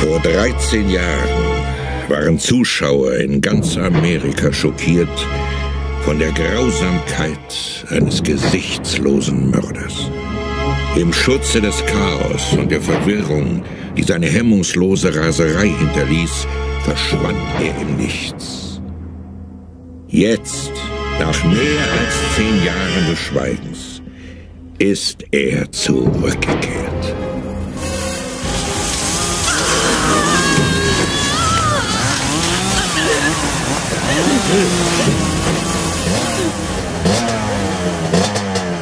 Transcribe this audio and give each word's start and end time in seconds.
Vor 0.00 0.20
13 0.20 0.90
Jahren 0.90 1.54
waren 2.08 2.38
Zuschauer 2.38 3.14
in 3.14 3.40
ganz 3.40 3.76
Amerika 3.76 4.52
schockiert 4.52 5.08
von 6.04 6.18
der 6.18 6.32
Grausamkeit 6.32 7.86
eines 7.88 8.22
gesichtslosen 8.22 9.50
Mörders. 9.50 10.10
Im 10.96 11.12
Schutze 11.12 11.60
des 11.60 11.84
Chaos 11.86 12.52
und 12.52 12.70
der 12.70 12.80
Verwirrung, 12.80 13.64
die 13.96 14.02
seine 14.02 14.26
hemmungslose 14.26 15.14
Raserei 15.16 15.68
hinterließ, 15.68 16.46
verschwand 16.84 17.38
er 17.60 17.80
im 17.80 17.96
Nichts. 17.96 18.82
Jetzt, 20.08 20.72
nach 21.18 21.44
mehr 21.44 21.82
als 22.00 22.36
zehn 22.36 22.64
Jahren 22.64 23.10
des 23.10 23.18
Schweigens, 23.18 24.02
ist 24.78 25.24
er 25.30 25.70
zurückgekehrt. 25.70 27.14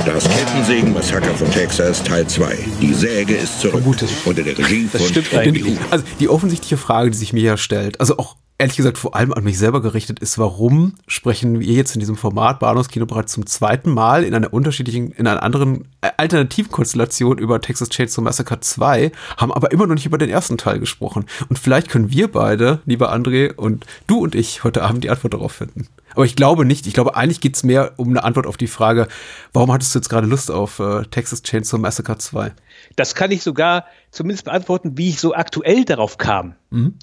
Das 0.05 0.29
Kettensägen-Massaker 0.29 1.35
von 1.35 1.51
Texas 1.51 2.03
Teil 2.03 2.27
2. 2.27 2.59
Die 2.81 2.93
Säge 2.93 3.35
ist 3.35 3.61
zurück. 3.61 3.77
Vermutlich. 3.83 4.11
Unter 4.25 4.43
der 4.43 4.59
Regie 4.59 4.89
Das 4.93 5.01
von 5.01 5.11
stimmt 5.11 5.35
eigentlich. 5.35 5.79
Also 5.91 6.05
die 6.19 6.29
offensichtliche 6.29 6.77
Frage, 6.77 7.11
die 7.11 7.17
sich 7.17 7.33
mir 7.33 7.43
ja 7.43 7.57
stellt, 7.57 8.01
also 8.01 8.19
auch 8.19 8.37
ehrlich 8.63 8.77
gesagt 8.77 8.97
vor 8.97 9.17
allem 9.17 9.33
an 9.33 9.43
mich 9.43 9.59
selber 9.59 9.83
gerichtet 9.83 10.21
ist, 10.21 10.39
warum 10.39 10.95
sprechen 11.09 11.59
wir 11.59 11.75
jetzt 11.75 11.95
in 11.95 12.01
diesem 12.01 12.17
Format 12.17 12.61
Bahnhofskino 12.61 13.07
bereits 13.07 13.33
zum 13.33 13.45
zweiten 13.45 13.91
Mal 13.91 14.23
in 14.23 14.35
einer 14.35 14.53
unterschiedlichen, 14.53 15.11
in 15.11 15.27
einer 15.27 15.43
anderen 15.43 15.89
äh, 16.01 16.11
alternativen 16.17 16.71
Konstellation 16.71 17.39
über 17.39 17.61
Texas 17.61 17.89
Chainsaw 17.89 18.23
Massacre 18.23 18.61
2, 18.61 19.11
haben 19.37 19.53
aber 19.53 19.73
immer 19.73 19.89
noch 19.89 19.95
nicht 19.95 20.07
über 20.07 20.17
den 20.17 20.31
ersten 20.31 20.59
Teil 20.59 20.79
gesprochen. 20.79 21.27
Und 21.49 21.59
vielleicht 21.59 21.89
können 21.89 22.13
wir 22.13 22.31
beide, 22.31 22.81
lieber 22.87 23.13
André 23.13 23.53
und 23.53 23.85
du 24.07 24.21
und 24.21 24.37
ich, 24.37 24.63
heute 24.63 24.85
Abend 24.85 25.03
die 25.03 25.11
Antwort 25.11 25.35
darauf 25.35 25.53
finden. 25.53 25.89
Aber 26.15 26.25
ich 26.25 26.37
glaube 26.37 26.65
nicht. 26.65 26.87
Ich 26.87 26.95
glaube, 26.95 27.17
eigentlich 27.17 27.41
geht's 27.41 27.65
mehr 27.65 27.95
um 27.97 28.11
eine 28.11 28.23
Antwort 28.23 28.47
auf 28.47 28.57
die 28.57 28.69
Frage, 28.69 29.09
warum 29.53 29.73
hattest 29.73 29.95
du 29.95 29.99
jetzt 29.99 30.09
gerade 30.09 30.27
Lust 30.29 30.53
auf 30.53 30.79
äh, 30.79 31.03
Texas 31.07 31.43
Chainsaw 31.43 31.81
Massacre 31.81 32.19
2? 32.19 32.53
Das 32.97 33.15
kann 33.15 33.31
ich 33.31 33.43
sogar 33.43 33.87
zumindest 34.11 34.45
beantworten, 34.45 34.97
wie 34.99 35.09
ich 35.09 35.21
so 35.21 35.35
aktuell 35.35 35.85
darauf 35.85 36.19
kam. 36.19 36.55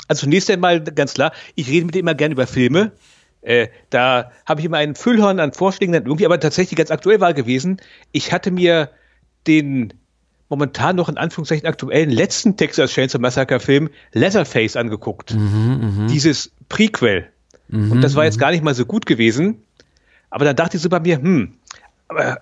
Also 0.07 0.21
zunächst 0.21 0.49
einmal 0.49 0.81
ganz 0.81 1.13
klar, 1.13 1.31
ich 1.55 1.69
rede 1.69 1.85
mit 1.85 1.95
dir 1.95 1.99
immer 1.99 2.15
gerne 2.15 2.33
über 2.33 2.47
Filme. 2.47 2.91
Äh, 3.41 3.67
da 3.89 4.31
habe 4.45 4.61
ich 4.61 4.65
immer 4.65 4.77
einen 4.77 4.95
Füllhorn 4.95 5.39
an 5.39 5.53
Vorschlägen, 5.53 5.93
dann 5.93 6.05
irgendwie, 6.05 6.25
aber 6.25 6.39
tatsächlich 6.39 6.77
ganz 6.77 6.91
aktuell 6.91 7.19
war 7.21 7.33
gewesen. 7.33 7.77
Ich 8.11 8.33
hatte 8.33 8.51
mir 8.51 8.89
den 9.47 9.93
momentan 10.49 10.95
noch 10.95 11.09
in 11.09 11.17
Anführungszeichen 11.17 11.67
aktuellen 11.67 12.09
letzten 12.09 12.57
Texas 12.57 12.91
Chainsaw 12.91 13.21
Massacre 13.21 13.59
Film 13.59 13.89
Leatherface 14.13 14.75
angeguckt. 14.75 15.35
Dieses 16.09 16.51
Prequel. 16.67 17.27
Und 17.91 18.01
das 18.01 18.15
war 18.15 18.25
jetzt 18.25 18.39
gar 18.39 18.51
nicht 18.51 18.63
mal 18.63 18.73
so 18.73 18.85
gut 18.85 19.05
gewesen. 19.05 19.63
Aber 20.31 20.45
dann 20.45 20.55
dachte 20.55 20.77
ich 20.77 20.83
so 20.83 20.89
bei 20.89 20.99
mir, 20.99 21.17
hm, 21.17 21.53
aber, 22.07 22.37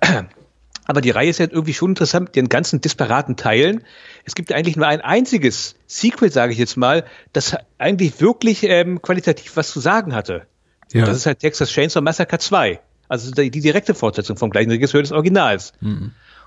aber 0.88 1.02
die 1.02 1.12
Reihe 1.12 1.30
ist 1.30 1.40
ja 1.40 1.48
irgendwie 1.48 1.74
schon 1.74 1.92
interessant 1.92 2.30
mit 2.30 2.36
ihren 2.38 2.50
ganzen 2.50 2.80
disparaten 2.80 3.36
Teilen. 3.36 3.84
Es 4.24 4.36
gibt 4.36 4.54
eigentlich 4.54 4.78
nur 4.78 4.88
ein 4.88 5.02
einziges 5.02 5.76
Sequel, 5.86 6.32
sage 6.32 6.54
ich 6.54 6.58
jetzt 6.58 6.78
mal, 6.78 7.04
das 7.34 7.58
eigentlich 7.78 8.20
wirklich 8.22 8.64
ähm, 8.64 9.02
qualitativ 9.02 9.58
was 9.58 9.70
zu 9.70 9.82
sagen 9.82 10.16
hatte. 10.16 10.48
Ja. 10.94 11.02
Und 11.02 11.10
das 11.10 11.18
ist 11.18 11.26
halt 11.26 11.40
Texas 11.40 11.70
Chainsaw 11.70 12.02
Massacre 12.02 12.40
2. 12.40 12.80
Also 13.10 13.32
die, 13.32 13.52
die 13.52 13.60
direkte 13.60 13.94
Fortsetzung 13.94 14.38
vom 14.38 14.50
gleichen 14.50 14.72
Regisseur 14.72 15.02
des 15.02 15.12
Originals. 15.12 15.74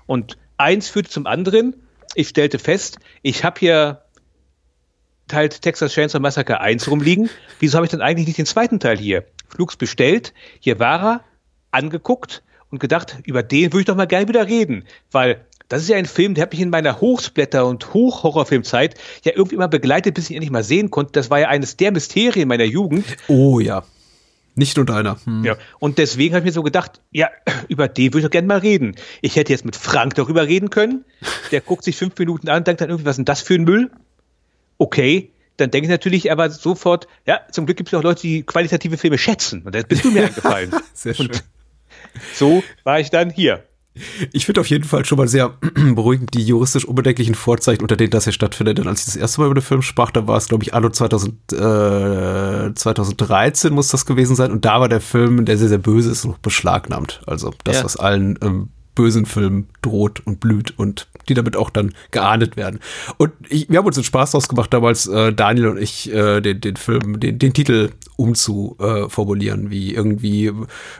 Und 0.07 0.37
eins 0.57 0.89
führte 0.89 1.09
zum 1.09 1.27
anderen. 1.27 1.75
Ich 2.15 2.27
stellte 2.27 2.57
fest, 2.57 2.97
ich 3.21 3.43
habe 3.43 3.59
hier 3.59 4.01
halt 5.31 5.61
Texas 5.61 5.93
Chainsaw 5.93 6.19
Massacre 6.19 6.59
1 6.61 6.89
rumliegen. 6.89 7.29
Wieso 7.59 7.75
habe 7.75 7.85
ich 7.85 7.91
denn 7.91 8.01
eigentlich 8.01 8.27
nicht 8.27 8.39
den 8.39 8.47
zweiten 8.47 8.79
Teil 8.79 8.97
hier? 8.97 9.23
Flugs 9.47 9.75
bestellt, 9.75 10.33
hier 10.59 10.79
war 10.79 11.03
er, 11.03 11.23
angeguckt 11.69 12.41
und 12.71 12.79
gedacht, 12.79 13.17
über 13.25 13.43
den 13.43 13.71
würde 13.71 13.81
ich 13.81 13.85
doch 13.85 13.95
mal 13.95 14.07
gerne 14.07 14.27
wieder 14.27 14.47
reden, 14.47 14.85
weil 15.11 15.45
das 15.69 15.83
ist 15.83 15.89
ja 15.89 15.95
ein 15.95 16.05
Film, 16.05 16.33
der 16.33 16.43
hat 16.43 16.51
mich 16.51 16.59
in 16.61 16.69
meiner 16.69 16.99
Hochsplatter- 16.99 17.65
und 17.65 17.93
Hochhorrorfilmzeit 17.93 18.95
ja 19.23 19.31
irgendwie 19.35 19.55
immer 19.55 19.69
begleitet, 19.69 20.15
bis 20.15 20.25
ich 20.25 20.31
ihn 20.31 20.37
endlich 20.37 20.51
mal 20.51 20.63
sehen 20.63 20.91
konnte. 20.91 21.13
Das 21.13 21.29
war 21.29 21.39
ja 21.39 21.47
eines 21.47 21.77
der 21.77 21.93
Mysterien 21.93 22.49
meiner 22.49 22.65
Jugend. 22.65 23.05
Oh 23.29 23.59
ja. 23.61 23.83
Nicht 24.55 24.75
nur 24.75 24.85
deiner. 24.85 25.17
Hm. 25.23 25.45
Ja, 25.45 25.55
und 25.79 25.97
deswegen 25.97 26.35
habe 26.35 26.41
ich 26.41 26.49
mir 26.49 26.51
so 26.51 26.61
gedacht, 26.61 26.99
ja, 27.11 27.29
über 27.69 27.87
den 27.87 28.07
würde 28.07 28.19
ich 28.19 28.25
doch 28.25 28.31
gerne 28.31 28.47
mal 28.47 28.57
reden. 28.57 28.95
Ich 29.21 29.37
hätte 29.37 29.53
jetzt 29.53 29.63
mit 29.63 29.77
Frank 29.77 30.15
darüber 30.15 30.45
reden 30.45 30.69
können. 30.69 31.05
Der 31.51 31.61
guckt 31.61 31.85
sich 31.85 31.95
fünf 31.95 32.17
Minuten 32.17 32.49
an, 32.49 32.65
denkt 32.65 32.81
dann 32.81 32.89
irgendwie, 32.89 33.05
was 33.05 33.13
ist 33.13 33.19
denn 33.19 33.25
das 33.25 33.41
für 33.41 33.55
ein 33.55 33.63
Müll? 33.63 33.91
Okay, 34.77 35.31
dann 35.55 35.71
denke 35.71 35.85
ich 35.85 35.91
natürlich 35.91 36.31
aber 36.31 36.49
sofort, 36.49 37.07
ja, 37.25 37.39
zum 37.51 37.65
Glück 37.65 37.77
gibt 37.77 37.93
es 37.93 37.97
auch 37.97 38.03
Leute, 38.03 38.21
die 38.21 38.43
qualitative 38.43 38.97
Filme 38.97 39.17
schätzen. 39.17 39.61
Und 39.61 39.73
da 39.73 39.81
bist 39.83 40.03
du 40.03 40.11
mir 40.11 40.23
eingefallen. 40.25 40.71
Sehr 40.93 41.13
schön. 41.13 41.27
Und 41.27 41.43
so 42.33 42.63
war 42.83 42.99
ich 42.99 43.09
dann 43.09 43.29
hier. 43.29 43.63
Ich 44.31 44.45
finde 44.45 44.61
auf 44.61 44.67
jeden 44.67 44.85
Fall 44.85 45.03
schon 45.03 45.17
mal 45.17 45.27
sehr 45.27 45.57
beruhigend 45.95 46.33
die 46.33 46.43
juristisch 46.45 46.85
unbedenklichen 46.85 47.35
Vorzeichen, 47.35 47.81
unter 47.81 47.97
denen 47.97 48.09
das 48.11 48.23
hier 48.23 48.31
stattfindet. 48.31 48.77
Denn 48.77 48.87
als 48.87 49.01
ich 49.01 49.05
das 49.07 49.15
erste 49.17 49.41
Mal 49.41 49.47
über 49.47 49.55
den 49.55 49.63
Film 49.63 49.81
sprach, 49.81 50.11
da 50.11 50.27
war 50.27 50.37
es, 50.37 50.47
glaube 50.47 50.63
ich, 50.63 50.73
anno 50.73 50.89
2000, 50.89 51.51
äh, 51.51 52.73
2013 52.73 53.73
muss 53.73 53.89
das 53.89 54.05
gewesen 54.05 54.35
sein. 54.37 54.51
Und 54.51 54.63
da 54.63 54.79
war 54.79 54.87
der 54.87 55.01
Film, 55.01 55.43
der 55.45 55.57
sehr, 55.57 55.67
sehr 55.67 55.77
böse 55.77 56.09
ist, 56.09 56.23
noch 56.25 56.37
beschlagnahmt. 56.37 57.21
Also 57.27 57.53
das, 57.65 57.77
Ja. 57.79 57.83
was 57.83 57.97
allen 57.97 58.39
ähm, 58.41 58.69
bösen 58.95 59.25
Filmen 59.25 59.67
droht 59.81 60.21
und 60.25 60.39
blüht 60.39 60.77
und 60.79 61.07
die 61.29 61.33
damit 61.33 61.55
auch 61.55 61.69
dann 61.69 61.93
geahndet 62.11 62.57
werden. 62.57 62.79
Und 63.17 63.31
ich, 63.49 63.69
wir 63.69 63.77
haben 63.79 63.85
uns 63.85 63.95
den 63.95 64.03
Spaß 64.03 64.31
draus 64.31 64.47
gemacht, 64.47 64.73
damals 64.73 65.07
äh, 65.07 65.33
Daniel 65.33 65.67
und 65.67 65.77
ich 65.77 66.11
äh, 66.11 66.41
den, 66.41 66.61
den 66.61 66.75
Film, 66.75 67.19
den, 67.19 67.39
den 67.39 67.53
Titel 67.53 67.89
umzuformulieren, 68.15 69.67
äh, 69.67 69.69
wie 69.71 69.93
irgendwie 69.93 70.47
äh, 70.47 70.53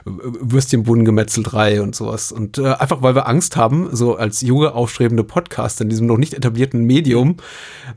Würstchenbunnen 0.04 1.04
gemetzelt 1.04 1.52
3 1.52 1.82
und 1.82 1.94
sowas. 1.94 2.32
Und 2.32 2.58
äh, 2.58 2.72
einfach, 2.74 3.02
weil 3.02 3.14
wir 3.14 3.28
Angst 3.28 3.56
haben, 3.56 3.94
so 3.94 4.16
als 4.16 4.40
junge, 4.40 4.74
aufstrebende 4.74 5.24
Podcaster 5.24 5.82
in 5.82 5.90
diesem 5.90 6.06
noch 6.06 6.18
nicht 6.18 6.34
etablierten 6.34 6.84
Medium, 6.84 7.36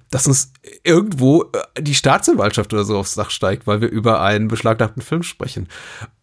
dass 0.10 0.28
uns 0.28 0.52
irgendwo 0.84 1.44
äh, 1.44 1.82
die 1.82 1.96
Staatsanwaltschaft 1.96 2.74
oder 2.74 2.84
so 2.84 2.98
aufs 2.98 3.16
Dach 3.16 3.30
steigt, 3.30 3.68
weil 3.68 3.82
wir 3.82 3.90
über 3.90 4.22
einen 4.22 4.48
beschlagnahmten 4.48 5.02
Film 5.02 5.24
sprechen. 5.24 5.68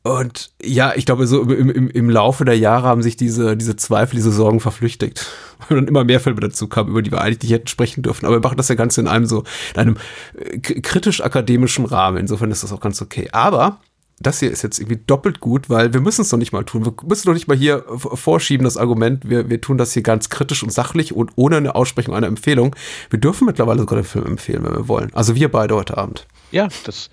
Und 0.02 0.50
ja, 0.60 0.94
ich 0.96 1.06
glaube, 1.06 1.28
so 1.28 1.42
im, 1.42 1.70
im, 1.70 1.88
im 1.88 2.10
Laufe 2.10 2.44
der 2.44 2.58
Jahre 2.58 2.88
haben 2.88 3.02
sich 3.02 3.16
diese, 3.16 3.56
diese 3.56 3.76
Zweifel, 3.76 4.16
diese 4.16 4.32
Sorgen 4.32 4.58
verflüchtigt. 4.58 5.26
Weil 5.68 5.78
dann 5.78 5.86
immer 5.86 6.02
mehr 6.02 6.18
Filme 6.18 6.40
dazu 6.40 6.66
kamen, 6.66 6.90
über 6.90 7.02
die 7.02 7.12
wir 7.12 7.20
eigentlich 7.20 7.42
nicht 7.42 7.52
hätten 7.52 7.68
sprechen 7.68 8.02
dürfen. 8.02 8.26
Aber 8.26 8.36
wir 8.36 8.40
machen 8.40 8.56
das 8.56 8.68
ja 8.68 8.74
ganz 8.74 8.98
in 8.98 9.06
einem 9.06 9.26
so, 9.26 9.44
in 9.74 9.80
einem 9.80 9.96
äh, 10.36 10.58
kritisch-akademischen 10.58 11.84
Rahmen. 11.84 12.18
Insofern 12.18 12.50
ist 12.50 12.64
das 12.64 12.72
auch 12.72 12.80
ganz 12.80 13.00
okay. 13.00 13.28
Aber 13.30 13.78
das 14.22 14.40
hier 14.40 14.50
ist 14.50 14.62
jetzt 14.62 14.78
irgendwie 14.78 15.00
doppelt 15.06 15.40
gut, 15.40 15.70
weil 15.70 15.92
wir 15.92 16.00
müssen 16.00 16.22
es 16.22 16.32
noch 16.32 16.38
nicht 16.38 16.52
mal 16.52 16.64
tun. 16.64 16.84
Wir 16.84 16.92
müssen 17.06 17.28
noch 17.28 17.34
nicht 17.34 17.48
mal 17.48 17.56
hier 17.56 17.84
vorschieben, 17.96 18.64
das 18.64 18.76
Argument, 18.76 19.28
wir, 19.28 19.50
wir 19.50 19.60
tun 19.60 19.78
das 19.78 19.92
hier 19.92 20.02
ganz 20.02 20.30
kritisch 20.30 20.62
und 20.62 20.70
sachlich 20.70 21.14
und 21.14 21.32
ohne 21.36 21.56
eine 21.56 21.74
Aussprechung 21.74 22.14
einer 22.14 22.26
Empfehlung. 22.26 22.76
Wir 23.10 23.18
dürfen 23.18 23.46
mittlerweile 23.46 23.80
sogar 23.80 23.98
den 23.98 24.04
Film 24.04 24.26
empfehlen, 24.26 24.64
wenn 24.64 24.72
wir 24.72 24.88
wollen. 24.88 25.10
Also 25.14 25.34
wir 25.34 25.50
beide 25.50 25.74
heute 25.74 25.98
Abend. 25.98 26.26
Ja, 26.50 26.68
das 26.84 27.10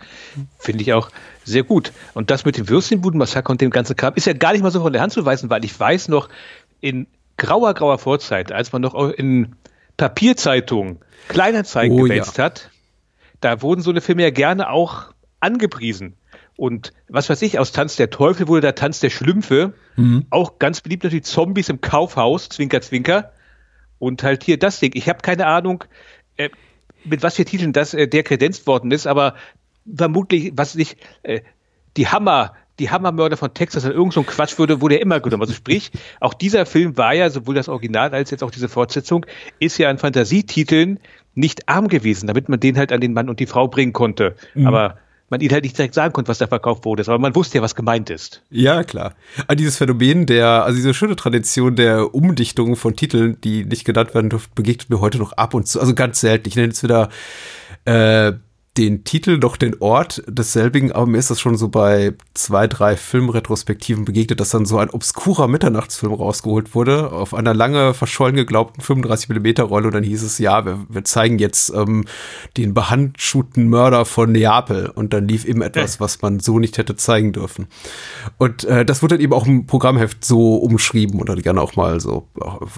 finde 0.57 0.83
ich 0.83 0.93
auch 0.93 1.09
sehr 1.45 1.63
gut. 1.63 1.93
Und 2.13 2.29
das 2.29 2.45
mit 2.45 2.57
dem 2.57 2.69
Würstchenbudenmassaker 2.69 3.49
und 3.49 3.61
dem 3.61 3.71
ganzen 3.71 3.95
Kram 3.95 4.13
ist 4.15 4.25
ja 4.25 4.33
gar 4.33 4.51
nicht 4.51 4.61
mal 4.61 4.71
so 4.71 4.81
von 4.81 4.93
der 4.93 5.01
Hand 5.01 5.13
zu 5.13 5.25
weisen, 5.25 5.49
weil 5.49 5.63
ich 5.65 5.79
weiß 5.79 6.09
noch, 6.09 6.29
in 6.81 7.07
grauer, 7.37 7.73
grauer 7.73 7.97
Vorzeit, 7.97 8.51
als 8.51 8.71
man 8.71 8.81
noch 8.81 8.95
in 9.11 9.55
Papierzeitungen 9.97 10.99
Kleinanzeigen 11.27 11.97
Oh, 11.97 12.03
gewälzt 12.03 12.39
hat, 12.39 12.69
da 13.41 13.61
wurden 13.61 13.81
so 13.81 13.89
eine 13.89 14.01
Filme 14.01 14.23
ja 14.23 14.29
gerne 14.29 14.69
auch 14.69 15.11
angepriesen. 15.39 16.15
Und 16.59 16.91
was 17.07 17.29
weiß 17.29 17.41
ich, 17.43 17.57
aus 17.57 17.71
Tanz 17.71 17.95
der 17.95 18.09
Teufel 18.09 18.49
wurde 18.49 18.59
der 18.59 18.75
Tanz 18.75 18.99
der 18.99 19.09
Schlümpfe. 19.09 19.73
Auch 20.29 20.59
ganz 20.59 20.81
beliebt 20.81 21.05
natürlich 21.05 21.23
Zombies 21.23 21.69
im 21.69 21.79
Kaufhaus, 21.79 22.49
Zwinker, 22.49 22.81
Zwinker. 22.81 23.31
Und 23.97 24.23
halt 24.23 24.43
hier 24.43 24.59
das 24.59 24.81
Ding. 24.81 24.91
Ich 24.93 25.07
habe 25.07 25.19
keine 25.21 25.45
Ahnung, 25.45 25.85
äh, 26.35 26.49
mit 27.05 27.23
was 27.23 27.37
für 27.37 27.45
Titeln 27.45 27.71
das 27.71 27.93
äh, 27.93 28.09
der 28.09 28.23
kredenzt 28.23 28.67
worden 28.67 28.91
ist, 28.91 29.07
aber 29.07 29.35
vermutlich, 29.95 30.51
was 30.53 30.75
nicht, 30.75 30.97
äh, 31.23 31.39
die 31.95 32.09
Hammer, 32.09 32.53
die 32.77 32.89
Hammermörder 32.89 33.37
von 33.37 33.53
Texas 33.53 33.85
oder 33.85 33.95
irgend 33.95 34.11
so 34.11 34.19
ein 34.19 34.25
Quatsch 34.25 34.59
wurde, 34.59 34.81
wurde 34.81 34.95
ja 34.95 35.01
immer 35.01 35.21
genommen. 35.21 35.43
Also 35.43 35.53
sprich, 35.53 35.91
auch 36.19 36.33
dieser 36.33 36.65
Film 36.65 36.97
war 36.97 37.13
ja, 37.13 37.29
sowohl 37.29 37.55
das 37.55 37.69
Original 37.69 38.13
als 38.13 38.31
jetzt 38.31 38.43
auch 38.43 38.51
diese 38.51 38.67
Fortsetzung, 38.67 39.25
ist 39.59 39.77
ja 39.77 39.89
an 39.89 39.97
Fantasietiteln 39.97 40.99
nicht 41.35 41.69
arm 41.69 41.87
gewesen, 41.87 42.27
damit 42.27 42.49
man 42.49 42.59
den 42.59 42.77
halt 42.77 42.91
an 42.91 42.99
den 42.99 43.13
Mann 43.13 43.29
und 43.29 43.39
die 43.39 43.45
Frau 43.45 43.69
bringen 43.69 43.93
konnte. 43.93 44.35
Aber 44.65 44.97
man 45.29 45.41
ihnen 45.41 45.51
halt 45.51 45.63
nicht 45.63 45.77
direkt 45.77 45.93
sagen 45.93 46.13
konnte, 46.13 46.29
was 46.29 46.37
da 46.37 46.47
verkauft 46.47 46.85
wurde. 46.85 47.03
Aber 47.07 47.19
man 47.19 47.35
wusste 47.35 47.57
ja, 47.57 47.61
was 47.61 47.75
gemeint 47.75 48.09
ist. 48.09 48.41
Ja, 48.49 48.83
klar. 48.83 49.13
Aber 49.45 49.55
dieses 49.55 49.77
Phänomen 49.77 50.25
der, 50.25 50.63
also 50.63 50.75
diese 50.75 50.93
schöne 50.93 51.15
Tradition 51.15 51.75
der 51.75 52.13
Umdichtung 52.13 52.75
von 52.75 52.95
Titeln, 52.95 53.39
die 53.41 53.65
nicht 53.65 53.85
genannt 53.85 54.13
werden 54.13 54.29
dürfen, 54.29 54.51
begegnet 54.55 54.89
mir 54.89 54.99
heute 54.99 55.17
noch 55.17 55.33
ab 55.33 55.53
und 55.53 55.67
zu, 55.67 55.79
also 55.79 55.93
ganz 55.93 56.19
selten. 56.19 56.47
Ich 56.47 56.55
nenne 56.55 56.67
jetzt 56.67 56.83
wieder 56.83 57.09
äh, 57.85 58.33
den 58.79 59.03
Titel 59.03 59.37
noch 59.37 59.57
den 59.57 59.75
Ort 59.81 60.23
desselbigen, 60.25 60.93
aber 60.93 61.05
mir 61.05 61.17
ist 61.17 61.29
das 61.29 61.41
schon 61.41 61.57
so 61.57 61.67
bei 61.67 62.13
zwei, 62.33 62.65
drei 62.65 62.95
Filmretrospektiven 62.95 64.05
begegnet, 64.05 64.39
dass 64.39 64.51
dann 64.51 64.65
so 64.65 64.77
ein 64.77 64.89
obskurer 64.89 65.49
Mitternachtsfilm 65.49 66.13
rausgeholt 66.13 66.73
wurde, 66.73 67.11
auf 67.11 67.33
einer 67.33 67.53
lange 67.53 67.93
verschollen 67.93 68.37
geglaubten 68.37 68.81
35mm 68.81 69.63
Rolle 69.63 69.87
und 69.87 69.95
dann 69.95 70.03
hieß 70.03 70.23
es, 70.23 70.37
ja, 70.37 70.65
wir, 70.65 70.79
wir 70.87 71.03
zeigen 71.03 71.39
jetzt 71.39 71.73
ähm, 71.75 72.05
den 72.55 72.73
behandschuhten 72.73 73.67
Mörder 73.67 74.05
von 74.05 74.31
Neapel 74.31 74.89
und 74.95 75.11
dann 75.11 75.27
lief 75.27 75.43
eben 75.43 75.61
etwas, 75.61 75.99
was 75.99 76.21
man 76.21 76.39
so 76.39 76.57
nicht 76.57 76.77
hätte 76.77 76.95
zeigen 76.95 77.33
dürfen. 77.33 77.67
Und 78.37 78.63
äh, 78.63 78.85
das 78.85 79.03
wurde 79.03 79.15
dann 79.15 79.23
eben 79.23 79.33
auch 79.33 79.45
im 79.45 79.67
Programmheft 79.67 80.23
so 80.23 80.55
umschrieben 80.55 81.19
oder 81.19 81.35
gerne 81.35 81.59
auch 81.59 81.75
mal 81.75 81.99
so 81.99 82.29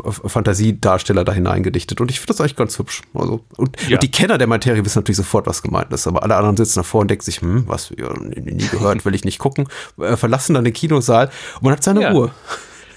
Fantasiedarsteller 0.09 1.23
da 1.23 1.33
hineingedichtet 1.33 2.01
und 2.01 2.09
ich 2.09 2.19
finde 2.19 2.33
das 2.33 2.41
eigentlich 2.41 2.55
ganz 2.55 2.79
hübsch. 2.79 3.03
Also, 3.13 3.41
und, 3.57 3.77
ja. 3.87 3.97
und 3.97 4.03
die 4.03 4.09
Kenner 4.09 4.39
der 4.39 4.47
Materie 4.47 4.83
wissen 4.83 4.97
natürlich 4.97 5.17
sofort, 5.17 5.45
was 5.45 5.61
gemeint 5.61 5.90
ist. 5.93 6.07
Aber 6.07 6.23
alle 6.23 6.35
anderen 6.35 6.57
sitzen 6.57 6.79
davor 6.79 7.01
und 7.01 7.09
denken 7.09 7.23
sich, 7.23 7.41
hm, 7.41 7.63
was, 7.67 7.91
ja, 7.97 8.13
nie 8.19 8.67
gehört, 8.67 9.05
will 9.05 9.15
ich 9.15 9.25
nicht 9.25 9.39
gucken. 9.39 9.67
Äh, 9.99 10.17
verlassen 10.17 10.53
dann 10.53 10.63
den 10.63 10.73
Kinosaal 10.73 11.29
und 11.55 11.63
man 11.63 11.73
hat 11.73 11.83
seine 11.83 12.01
ja. 12.01 12.11
Ruhe. 12.11 12.31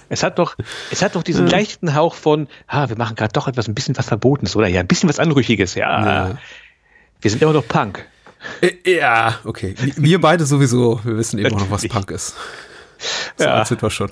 Es 0.09 0.23
hat 0.23 0.39
doch, 0.39 0.57
es 0.91 1.03
hat 1.03 1.17
doch 1.17 1.23
diesen 1.23 1.47
leichten 1.47 1.95
Hauch 1.95 2.15
von, 2.15 2.49
ah, 2.67 2.89
wir 2.89 2.97
machen 2.97 3.17
gerade 3.17 3.33
doch 3.33 3.49
etwas, 3.49 3.69
ein 3.69 3.75
bisschen 3.75 3.97
was 3.97 4.07
Verbotenes, 4.07 4.55
oder? 4.55 4.69
Ja, 4.69 4.81
ein 4.81 4.87
bisschen 4.87 5.09
was 5.09 5.19
Anrüchiges, 5.19 5.75
ja. 5.75 6.05
ja. 6.05 6.39
Wir 7.21 7.31
sind 7.31 7.43
immer 7.43 7.53
noch 7.53 7.67
Punk. 7.67 8.07
Äh, 8.61 8.97
ja, 8.99 9.39
okay. 9.45 9.75
Wir 9.97 10.21
beide 10.21 10.45
sowieso, 10.45 11.01
wir 11.05 11.17
wissen 11.17 11.39
eben 11.39 11.55
auch 11.55 11.61
noch, 11.61 11.71
was 11.71 11.89
Punk 11.89 12.11
ist. 12.11 12.35
So 13.37 13.45
ja. 13.45 13.65
sind 13.65 13.83
wir 13.83 13.91
schon. 13.91 14.11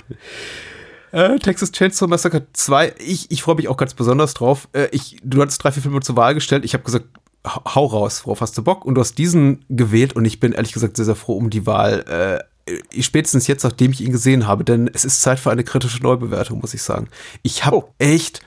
Äh, 1.12 1.38
Texas 1.38 1.72
Chainsaw 1.72 2.08
Massacre 2.08 2.46
2, 2.52 2.94
ich, 2.98 3.30
ich 3.30 3.42
freue 3.42 3.56
mich 3.56 3.68
auch 3.68 3.76
ganz 3.76 3.92
besonders 3.92 4.32
drauf. 4.34 4.68
Äh, 4.72 4.88
ich, 4.92 5.18
du 5.22 5.42
hattest 5.42 5.62
drei, 5.62 5.70
vier 5.70 5.82
Filme 5.82 6.00
zur 6.00 6.16
Wahl 6.16 6.34
gestellt. 6.34 6.64
Ich 6.64 6.72
habe 6.72 6.84
gesagt, 6.84 7.04
hau 7.44 7.86
raus, 7.86 8.22
worauf 8.24 8.40
hast 8.40 8.56
du 8.56 8.62
Bock? 8.62 8.84
Und 8.84 8.94
du 8.94 9.00
hast 9.00 9.18
diesen 9.18 9.64
gewählt 9.68 10.14
und 10.14 10.24
ich 10.24 10.40
bin 10.40 10.52
ehrlich 10.52 10.72
gesagt 10.72 10.96
sehr, 10.96 11.06
sehr 11.06 11.16
froh 11.16 11.36
um 11.36 11.50
die 11.50 11.66
Wahl. 11.66 12.44
Äh, 12.66 13.02
spätestens 13.02 13.46
jetzt, 13.46 13.64
nachdem 13.64 13.90
ich 13.90 14.00
ihn 14.00 14.12
gesehen 14.12 14.46
habe, 14.46 14.64
denn 14.64 14.88
es 14.92 15.04
ist 15.04 15.22
Zeit 15.22 15.40
für 15.40 15.50
eine 15.50 15.64
kritische 15.64 16.02
Neubewertung, 16.02 16.60
muss 16.60 16.74
ich 16.74 16.82
sagen. 16.82 17.08
Ich 17.42 17.64
habe 17.64 17.76
oh. 17.76 17.88
echt 17.98 18.42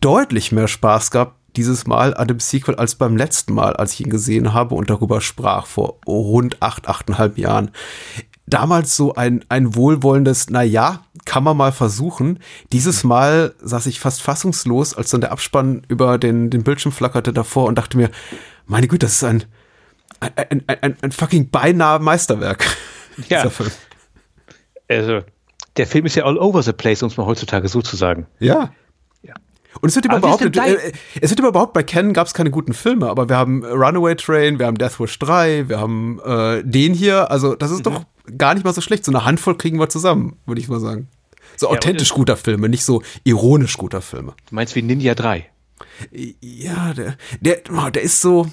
deutlich 0.00 0.52
mehr 0.52 0.68
Spaß 0.68 1.10
gehabt 1.10 1.36
dieses 1.56 1.86
Mal 1.86 2.14
an 2.14 2.26
dem 2.26 2.40
Sequel 2.40 2.74
als 2.74 2.96
beim 2.96 3.16
letzten 3.16 3.54
Mal, 3.54 3.76
als 3.76 3.92
ich 3.92 4.00
ihn 4.00 4.10
gesehen 4.10 4.54
habe 4.54 4.74
und 4.74 4.90
darüber 4.90 5.20
sprach, 5.20 5.66
vor 5.66 5.98
rund 6.06 6.60
acht, 6.60 6.88
achteinhalb 6.88 7.38
Jahren 7.38 7.70
damals 8.46 8.96
so 8.96 9.14
ein, 9.14 9.44
ein 9.48 9.74
wohlwollendes, 9.74 10.46
na 10.50 10.62
ja, 10.62 11.03
kann 11.24 11.44
man 11.44 11.56
mal 11.56 11.72
versuchen. 11.72 12.38
Dieses 12.72 13.04
Mal 13.04 13.54
saß 13.60 13.86
ich 13.86 14.00
fast 14.00 14.22
fassungslos, 14.22 14.94
als 14.94 15.10
dann 15.10 15.20
der 15.20 15.32
Abspann 15.32 15.82
über 15.88 16.18
den, 16.18 16.50
den 16.50 16.64
Bildschirm 16.64 16.92
flackerte 16.92 17.32
davor 17.32 17.66
und 17.66 17.76
dachte 17.76 17.96
mir, 17.96 18.10
meine 18.66 18.88
Güte, 18.88 19.06
das 19.06 19.14
ist 19.14 19.24
ein, 19.24 19.44
ein, 20.20 20.32
ein, 20.66 20.78
ein, 20.82 20.96
ein 21.00 21.12
fucking 21.12 21.50
beinahe 21.50 21.98
Meisterwerk. 21.98 22.66
Ja. 23.28 23.48
Also, 24.88 25.20
der 25.76 25.86
Film 25.86 26.04
ist 26.04 26.16
ja 26.16 26.24
all 26.24 26.36
over 26.36 26.64
the 26.64 26.72
place, 26.72 27.00
um 27.00 27.10
es 27.10 27.16
mal 27.16 27.26
heutzutage 27.26 27.68
so 27.68 27.80
zu 27.80 27.94
sagen. 27.94 28.26
Ja. 28.40 28.72
Und 29.80 29.88
es 29.88 29.96
wird 29.96 30.06
immer 30.06 30.20
behauptet, 30.20 30.56
äh, 30.56 30.92
es 31.20 31.30
wird 31.30 31.40
immer 31.40 31.52
behauptet, 31.52 31.74
bei 31.74 31.82
Ken 31.82 32.12
gab 32.12 32.26
es 32.26 32.34
keine 32.34 32.50
guten 32.50 32.72
Filme, 32.72 33.08
aber 33.08 33.28
wir 33.28 33.36
haben 33.36 33.64
Runaway 33.64 34.14
Train, 34.14 34.58
wir 34.58 34.66
haben 34.66 34.78
Death 34.78 35.00
Wish 35.00 35.18
3, 35.18 35.68
wir 35.68 35.80
haben 35.80 36.20
äh, 36.24 36.62
den 36.64 36.94
hier, 36.94 37.30
also 37.30 37.54
das 37.54 37.70
ist 37.70 37.80
mhm. 37.80 37.82
doch 37.84 38.04
gar 38.38 38.54
nicht 38.54 38.64
mal 38.64 38.74
so 38.74 38.80
schlecht. 38.80 39.04
So 39.04 39.12
eine 39.12 39.24
Handvoll 39.24 39.56
kriegen 39.56 39.78
wir 39.78 39.88
zusammen, 39.88 40.36
würde 40.46 40.60
ich 40.60 40.68
mal 40.68 40.80
sagen. 40.80 41.08
So 41.56 41.66
ja, 41.66 41.72
authentisch 41.72 42.10
guter 42.10 42.36
Filme, 42.36 42.68
nicht 42.68 42.84
so 42.84 43.02
ironisch 43.22 43.76
guter 43.76 44.02
Filme. 44.02 44.34
Du 44.48 44.54
meinst 44.54 44.74
wie 44.74 44.82
Ninja 44.82 45.14
3? 45.14 45.48
Ja, 46.40 46.94
der, 46.94 47.16
der, 47.40 47.62
oh, 47.70 47.90
der 47.90 48.02
ist 48.02 48.20
so, 48.20 48.46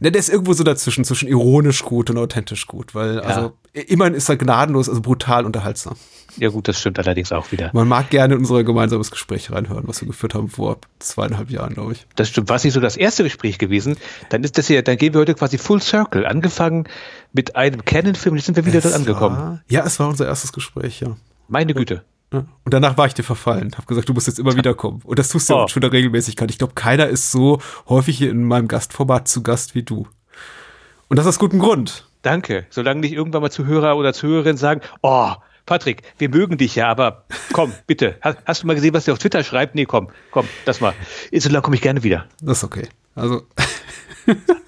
Ne, 0.00 0.10
der 0.12 0.20
ist 0.20 0.28
irgendwo 0.28 0.52
so 0.52 0.64
dazwischen, 0.64 1.04
zwischen 1.04 1.28
ironisch 1.28 1.82
gut 1.84 2.10
und 2.10 2.18
authentisch 2.18 2.66
gut, 2.66 2.94
weil, 2.94 3.16
ja. 3.16 3.20
also, 3.20 3.52
immerhin 3.72 4.14
ist 4.14 4.28
er 4.28 4.36
gnadenlos, 4.36 4.88
also 4.88 5.00
brutal 5.00 5.44
unterhaltsam. 5.44 5.96
Ja, 6.36 6.48
gut, 6.48 6.68
das 6.68 6.78
stimmt 6.78 6.98
allerdings 6.98 7.32
auch 7.32 7.50
wieder. 7.50 7.70
Man 7.72 7.88
mag 7.88 8.10
gerne 8.10 8.34
in 8.34 8.40
unser 8.40 8.62
gemeinsames 8.62 9.10
Gespräch 9.10 9.50
reinhören, 9.50 9.88
was 9.88 10.00
wir 10.00 10.08
geführt 10.08 10.34
haben 10.34 10.48
vor 10.48 10.78
zweieinhalb 10.98 11.50
Jahren, 11.50 11.74
glaube 11.74 11.92
ich. 11.92 12.06
Das 12.14 12.28
stimmt. 12.28 12.48
War 12.48 12.56
es 12.56 12.64
nicht 12.64 12.74
so 12.74 12.80
das 12.80 12.96
erste 12.96 13.24
Gespräch 13.24 13.58
gewesen? 13.58 13.96
Dann 14.28 14.44
ist 14.44 14.56
das 14.56 14.66
hier, 14.68 14.82
dann 14.82 14.96
gehen 14.96 15.12
wir 15.12 15.20
heute 15.20 15.34
quasi 15.34 15.58
Full 15.58 15.82
Circle. 15.82 16.26
Angefangen 16.26 16.88
mit 17.32 17.56
einem 17.56 17.84
Canon-Film, 17.84 18.36
jetzt 18.36 18.46
sind 18.46 18.56
wir 18.56 18.66
wieder 18.66 18.78
es 18.78 18.84
dort 18.84 18.94
angekommen. 18.94 19.36
War, 19.36 19.62
ja, 19.68 19.84
es 19.84 19.98
war 19.98 20.08
unser 20.08 20.26
erstes 20.26 20.52
Gespräch, 20.52 21.00
ja. 21.00 21.16
Meine 21.48 21.74
Güte. 21.74 22.04
Und 22.30 22.46
danach 22.64 22.96
war 22.96 23.06
ich 23.06 23.14
dir 23.14 23.24
verfallen, 23.24 23.72
habe 23.76 23.86
gesagt, 23.86 24.08
du 24.08 24.14
musst 24.14 24.28
jetzt 24.28 24.38
immer 24.38 24.54
wieder 24.54 24.74
kommen. 24.74 25.00
Und 25.04 25.18
das 25.18 25.30
tust 25.30 25.50
du 25.50 25.54
oh. 25.54 25.68
schon 25.68 25.80
der 25.80 25.92
Regelmäßigkeit. 25.92 26.50
Ich 26.50 26.58
glaube, 26.58 26.74
keiner 26.74 27.08
ist 27.08 27.32
so 27.32 27.60
häufig 27.88 28.18
hier 28.18 28.30
in 28.30 28.44
meinem 28.44 28.68
Gastformat 28.68 29.26
zu 29.26 29.42
Gast 29.42 29.74
wie 29.74 29.82
du. 29.82 30.06
Und 31.08 31.18
das 31.18 31.26
aus 31.26 31.40
gutem 31.40 31.58
Grund. 31.58 32.06
Danke. 32.22 32.66
Solange 32.70 33.00
nicht 33.00 33.12
irgendwann 33.12 33.42
mal 33.42 33.50
Zuhörer 33.50 33.96
oder 33.96 34.12
Zuhörerinnen 34.12 34.56
sagen, 34.56 34.80
oh, 35.02 35.32
Patrick, 35.66 36.02
wir 36.18 36.28
mögen 36.28 36.56
dich 36.56 36.76
ja, 36.76 36.88
aber 36.88 37.24
komm, 37.52 37.72
bitte. 37.86 38.16
Hast, 38.20 38.38
hast, 38.44 38.62
du 38.62 38.66
mal 38.68 38.74
gesehen, 38.74 38.94
was 38.94 39.06
der 39.06 39.14
auf 39.14 39.18
Twitter 39.18 39.42
schreibt? 39.42 39.74
Nee, 39.74 39.86
komm, 39.86 40.08
komm, 40.30 40.46
das 40.64 40.80
mal. 40.80 40.94
So 41.32 41.48
lange 41.48 41.62
komme 41.62 41.76
ich 41.76 41.82
gerne 41.82 42.02
wieder. 42.04 42.26
Das 42.40 42.58
ist 42.58 42.64
okay. 42.64 42.88
Also. 43.14 43.42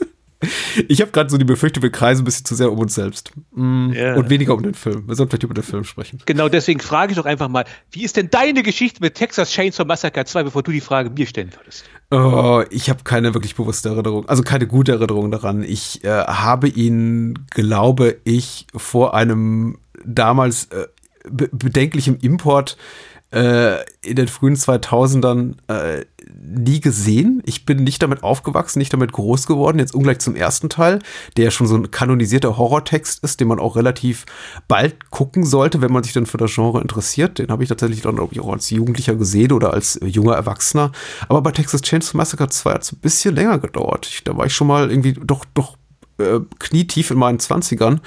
Ich 0.88 1.00
habe 1.00 1.10
gerade 1.12 1.30
so 1.30 1.38
die 1.38 1.44
Befürchtung, 1.44 1.82
wir 1.82 1.90
kreisen 1.90 2.22
ein 2.22 2.24
bisschen 2.24 2.44
zu 2.44 2.54
sehr 2.54 2.70
um 2.70 2.78
uns 2.78 2.94
selbst. 2.94 3.32
Mm, 3.54 3.92
yeah. 3.92 4.16
Und 4.16 4.30
weniger 4.30 4.54
um 4.54 4.62
den 4.62 4.74
Film. 4.74 5.06
Wir 5.06 5.14
sollten 5.14 5.30
vielleicht 5.30 5.44
über 5.44 5.54
den 5.54 5.64
Film 5.64 5.84
sprechen. 5.84 6.20
Genau, 6.26 6.48
deswegen 6.48 6.80
frage 6.80 7.12
ich 7.12 7.18
doch 7.18 7.26
einfach 7.26 7.48
mal, 7.48 7.64
wie 7.90 8.04
ist 8.04 8.16
denn 8.16 8.30
deine 8.30 8.62
Geschichte 8.62 9.00
mit 9.00 9.14
Texas 9.14 9.50
Chainsaw 9.50 9.86
Massacre 9.86 10.24
2, 10.24 10.44
bevor 10.44 10.62
du 10.62 10.72
die 10.72 10.80
Frage 10.80 11.10
mir 11.10 11.26
stellen 11.26 11.52
würdest? 11.56 11.84
Oh, 12.10 12.62
ich 12.70 12.90
habe 12.90 13.04
keine 13.04 13.34
wirklich 13.34 13.54
bewusste 13.54 13.90
Erinnerung, 13.90 14.28
also 14.28 14.42
keine 14.42 14.66
gute 14.66 14.92
Erinnerung 14.92 15.30
daran. 15.30 15.62
Ich 15.62 16.04
äh, 16.04 16.08
habe 16.08 16.68
ihn, 16.68 17.46
glaube 17.50 18.18
ich, 18.24 18.66
vor 18.74 19.14
einem 19.14 19.78
damals 20.04 20.66
äh, 20.66 20.86
bedenklichen 21.30 22.18
Import 22.18 22.76
äh, 22.76 23.02
in 23.32 24.16
den 24.16 24.28
frühen 24.28 24.56
2000ern 24.56 25.54
äh, 25.68 26.04
nie 26.44 26.80
gesehen. 26.80 27.42
Ich 27.46 27.64
bin 27.64 27.82
nicht 27.82 28.02
damit 28.02 28.22
aufgewachsen, 28.22 28.78
nicht 28.78 28.92
damit 28.92 29.12
groß 29.12 29.46
geworden. 29.46 29.78
Jetzt 29.78 29.94
ungleich 29.94 30.18
zum 30.18 30.36
ersten 30.36 30.68
Teil, 30.68 30.98
der 31.36 31.50
schon 31.50 31.66
so 31.66 31.74
ein 31.76 31.90
kanonisierter 31.90 32.58
Horrortext 32.58 33.24
ist, 33.24 33.40
den 33.40 33.48
man 33.48 33.58
auch 33.58 33.76
relativ 33.76 34.26
bald 34.68 35.10
gucken 35.10 35.44
sollte, 35.44 35.80
wenn 35.80 35.92
man 35.92 36.02
sich 36.02 36.12
dann 36.12 36.26
für 36.26 36.36
das 36.36 36.54
Genre 36.54 36.80
interessiert. 36.80 37.38
Den 37.38 37.50
habe 37.50 37.62
ich 37.62 37.68
tatsächlich 37.68 38.02
dann 38.02 38.20
ich, 38.30 38.40
auch 38.40 38.52
als 38.52 38.68
Jugendlicher 38.70 39.14
gesehen 39.14 39.52
oder 39.52 39.72
als 39.72 39.98
junger 40.04 40.34
Erwachsener. 40.34 40.92
Aber 41.28 41.40
bei 41.40 41.52
Texas 41.52 41.82
Chainsaw 41.82 42.16
Massacre 42.16 42.48
2 42.48 42.72
hat 42.72 42.82
es 42.82 42.92
ein 42.92 43.00
bisschen 43.00 43.34
länger 43.34 43.58
gedauert. 43.58 44.06
Ich, 44.06 44.24
da 44.24 44.36
war 44.36 44.46
ich 44.46 44.54
schon 44.54 44.66
mal 44.66 44.90
irgendwie 44.90 45.14
doch, 45.14 45.44
doch 45.54 45.76
äh, 46.18 46.40
knietief 46.58 47.10
in 47.10 47.18
meinen 47.18 47.38
Zwanzigern 47.38 48.00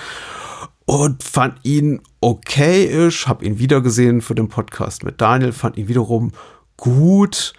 und 0.86 1.24
fand 1.24 1.60
ihn 1.64 2.02
okay-isch, 2.22 3.28
hab 3.28 3.42
ihn 3.42 3.60
wiedergesehen 3.60 4.22
für 4.22 4.36
den 4.36 4.50
Podcast 4.50 5.04
mit 5.04 5.20
Daniel, 5.20 5.52
fand 5.52 5.78
ihn 5.78 5.88
wiederum 5.88 6.32
gut, 6.78 7.54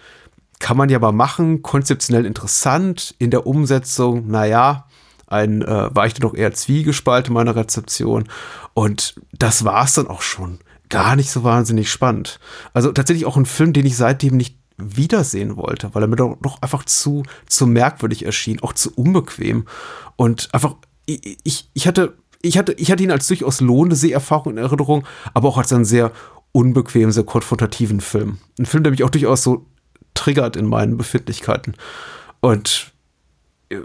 kann 0.59 0.77
man 0.77 0.89
ja 0.89 0.99
mal 0.99 1.11
machen, 1.11 1.61
konzeptionell 1.61 2.25
interessant, 2.25 3.15
in 3.19 3.31
der 3.31 3.45
Umsetzung, 3.45 4.27
naja, 4.27 4.87
ein, 5.27 5.61
äh, 5.61 5.95
war 5.95 6.07
ich 6.07 6.13
dann 6.13 6.21
doch 6.21 6.33
eher 6.33 6.53
zwiegespalten 6.53 7.31
in 7.31 7.33
meiner 7.33 7.55
Rezeption 7.55 8.29
und 8.73 9.15
das 9.33 9.65
war's 9.65 9.93
dann 9.93 10.07
auch 10.07 10.21
schon. 10.21 10.59
Gar 10.89 11.17
nicht 11.17 11.29
so 11.29 11.43
wahnsinnig 11.43 11.91
spannend. 11.91 12.39
Also 12.73 12.93
tatsächlich 12.93 13.25
auch 13.25 13.35
ein 13.35 13.45
Film, 13.45 13.73
den 13.73 13.85
ich 13.85 13.97
seitdem 13.97 14.37
nicht 14.37 14.57
wiedersehen 14.77 15.57
wollte, 15.57 15.93
weil 15.93 16.03
er 16.03 16.07
mir 16.07 16.15
doch, 16.15 16.37
doch 16.41 16.61
einfach 16.61 16.85
zu, 16.85 17.23
zu 17.45 17.67
merkwürdig 17.67 18.25
erschien, 18.25 18.61
auch 18.61 18.73
zu 18.73 18.93
unbequem 18.93 19.65
und 20.15 20.47
einfach, 20.53 20.75
ich, 21.05 21.69
ich 21.73 21.87
hatte 21.87 22.17
ich 22.41 22.57
hatte, 22.57 22.73
ich 22.73 22.91
hatte 22.91 23.03
ihn 23.03 23.11
als 23.11 23.27
durchaus 23.27 23.61
lohnende 23.61 23.95
Seherfahrung 23.95 24.53
in 24.53 24.57
Erinnerung, 24.57 25.05
aber 25.33 25.49
auch 25.49 25.57
als 25.57 25.73
einen 25.73 25.85
sehr 25.85 26.11
unbequemen, 26.51 27.11
sehr 27.11 27.23
konfrontativen 27.23 28.01
Film. 28.01 28.37
Ein 28.59 28.65
Film, 28.65 28.83
der 28.83 28.91
mich 28.91 29.03
auch 29.03 29.09
durchaus 29.09 29.43
so 29.43 29.65
triggert 30.13 30.55
in 30.55 30.65
meinen 30.65 30.97
Befindlichkeiten. 30.97 31.75
Und 32.39 32.91
äh, 33.69 33.77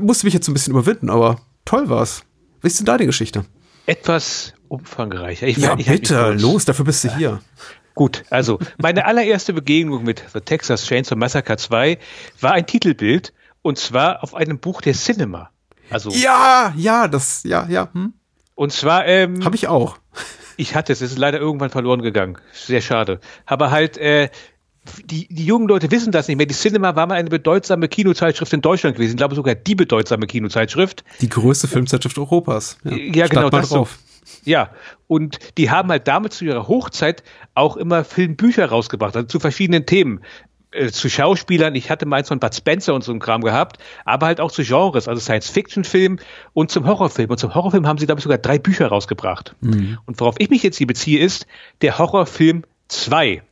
musste 0.00 0.26
mich 0.26 0.34
jetzt 0.34 0.48
ein 0.48 0.54
bisschen 0.54 0.72
überwinden, 0.72 1.10
aber 1.10 1.40
toll 1.64 1.88
war's. 1.88 2.24
Wie 2.60 2.68
ist 2.68 2.78
denn 2.78 2.86
deine 2.86 3.06
Geschichte? 3.06 3.44
Etwas 3.86 4.54
umfangreicher. 4.68 5.46
Ich, 5.46 5.56
ja, 5.56 5.76
ich 5.76 5.86
bitte, 5.86 6.32
los, 6.32 6.64
dafür 6.64 6.84
bist 6.84 7.04
du 7.04 7.16
hier. 7.16 7.40
Gut, 7.94 8.24
also 8.30 8.58
meine 8.78 9.04
allererste 9.04 9.52
Begegnung 9.52 10.04
mit 10.04 10.24
The 10.32 10.40
Texas 10.40 10.86
Chainsaw 10.86 11.16
Massacre 11.16 11.56
2 11.56 11.98
war 12.40 12.52
ein 12.52 12.66
Titelbild 12.66 13.34
und 13.60 13.78
zwar 13.78 14.22
auf 14.22 14.34
einem 14.34 14.58
Buch 14.58 14.80
der 14.80 14.94
Cinema. 14.94 15.50
Also 15.92 16.10
ja, 16.10 16.72
ja, 16.76 17.08
das, 17.08 17.42
ja, 17.44 17.66
ja. 17.68 17.88
Hm? 17.92 18.14
Und 18.54 18.72
zwar 18.72 19.06
ähm, 19.06 19.44
habe 19.44 19.56
ich 19.56 19.68
auch. 19.68 19.98
Ich 20.56 20.74
hatte 20.74 20.92
es, 20.92 21.00
es 21.00 21.12
ist 21.12 21.18
leider 21.18 21.38
irgendwann 21.38 21.70
verloren 21.70 22.02
gegangen. 22.02 22.38
Sehr 22.52 22.82
schade. 22.82 23.20
Aber 23.46 23.70
halt 23.70 23.96
äh, 23.96 24.28
die, 25.04 25.28
die 25.28 25.46
jungen 25.46 25.68
Leute 25.68 25.90
wissen 25.90 26.12
das 26.12 26.28
nicht 26.28 26.36
mehr. 26.36 26.46
Die 26.46 26.54
Cinema 26.54 26.96
war 26.96 27.06
mal 27.06 27.14
eine 27.14 27.30
bedeutsame 27.30 27.88
Kinozeitschrift 27.88 28.52
in 28.52 28.60
Deutschland 28.60 28.96
gewesen. 28.96 29.12
Ich 29.12 29.16
glaube 29.16 29.34
sogar 29.34 29.54
die 29.54 29.74
bedeutsame 29.74 30.26
Kinozeitschrift. 30.26 31.04
Die 31.20 31.28
größte 31.28 31.68
Filmzeitschrift 31.68 32.18
Europas. 32.18 32.78
Ja, 32.84 32.96
ja 32.96 33.26
genau 33.28 33.50
das 33.50 33.70
drauf. 33.70 33.98
So. 34.24 34.40
Ja, 34.44 34.70
und 35.08 35.38
die 35.58 35.70
haben 35.70 35.90
halt 35.90 36.08
damit 36.08 36.32
zu 36.32 36.44
ihrer 36.44 36.68
Hochzeit 36.68 37.22
auch 37.54 37.76
immer 37.76 38.04
Filmbücher 38.04 38.66
rausgebracht, 38.66 39.16
also 39.16 39.26
zu 39.26 39.40
verschiedenen 39.40 39.86
Themen 39.86 40.20
äh, 40.72 40.90
zu 40.90 41.08
Schauspielern. 41.08 41.74
Ich 41.74 41.90
hatte 41.90 42.06
meins 42.06 42.28
von 42.28 42.40
Bud 42.40 42.54
Spencer 42.54 42.94
und 42.94 43.04
so 43.04 43.12
ein 43.12 43.18
Kram 43.18 43.42
gehabt, 43.42 43.78
aber 44.04 44.26
halt 44.26 44.40
auch 44.40 44.50
zu 44.50 44.62
Genres, 44.62 45.08
also 45.08 45.20
Science-Fiction-Film 45.20 46.18
und 46.52 46.70
zum 46.70 46.86
Horrorfilm. 46.86 47.30
Und 47.30 47.38
zum 47.38 47.54
Horrorfilm 47.54 47.86
haben 47.86 47.98
sie, 47.98 48.06
glaube 48.06 48.18
ich, 48.18 48.24
sogar 48.24 48.38
drei 48.38 48.58
Bücher 48.58 48.88
rausgebracht. 48.88 49.54
Mhm. 49.60 49.98
Und 50.06 50.20
worauf 50.20 50.36
ich 50.38 50.50
mich 50.50 50.62
jetzt 50.62 50.78
hier 50.78 50.86
beziehe, 50.86 51.20
ist 51.20 51.46
der 51.82 51.98
Horrorfilm 51.98 52.64
2. 52.88 53.42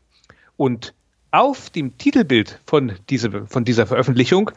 Und 0.56 0.94
auf 1.30 1.70
dem 1.70 1.96
Titelbild 1.96 2.60
von, 2.66 2.92
diese, 3.08 3.46
von 3.46 3.64
dieser 3.64 3.86
Veröffentlichung, 3.86 4.50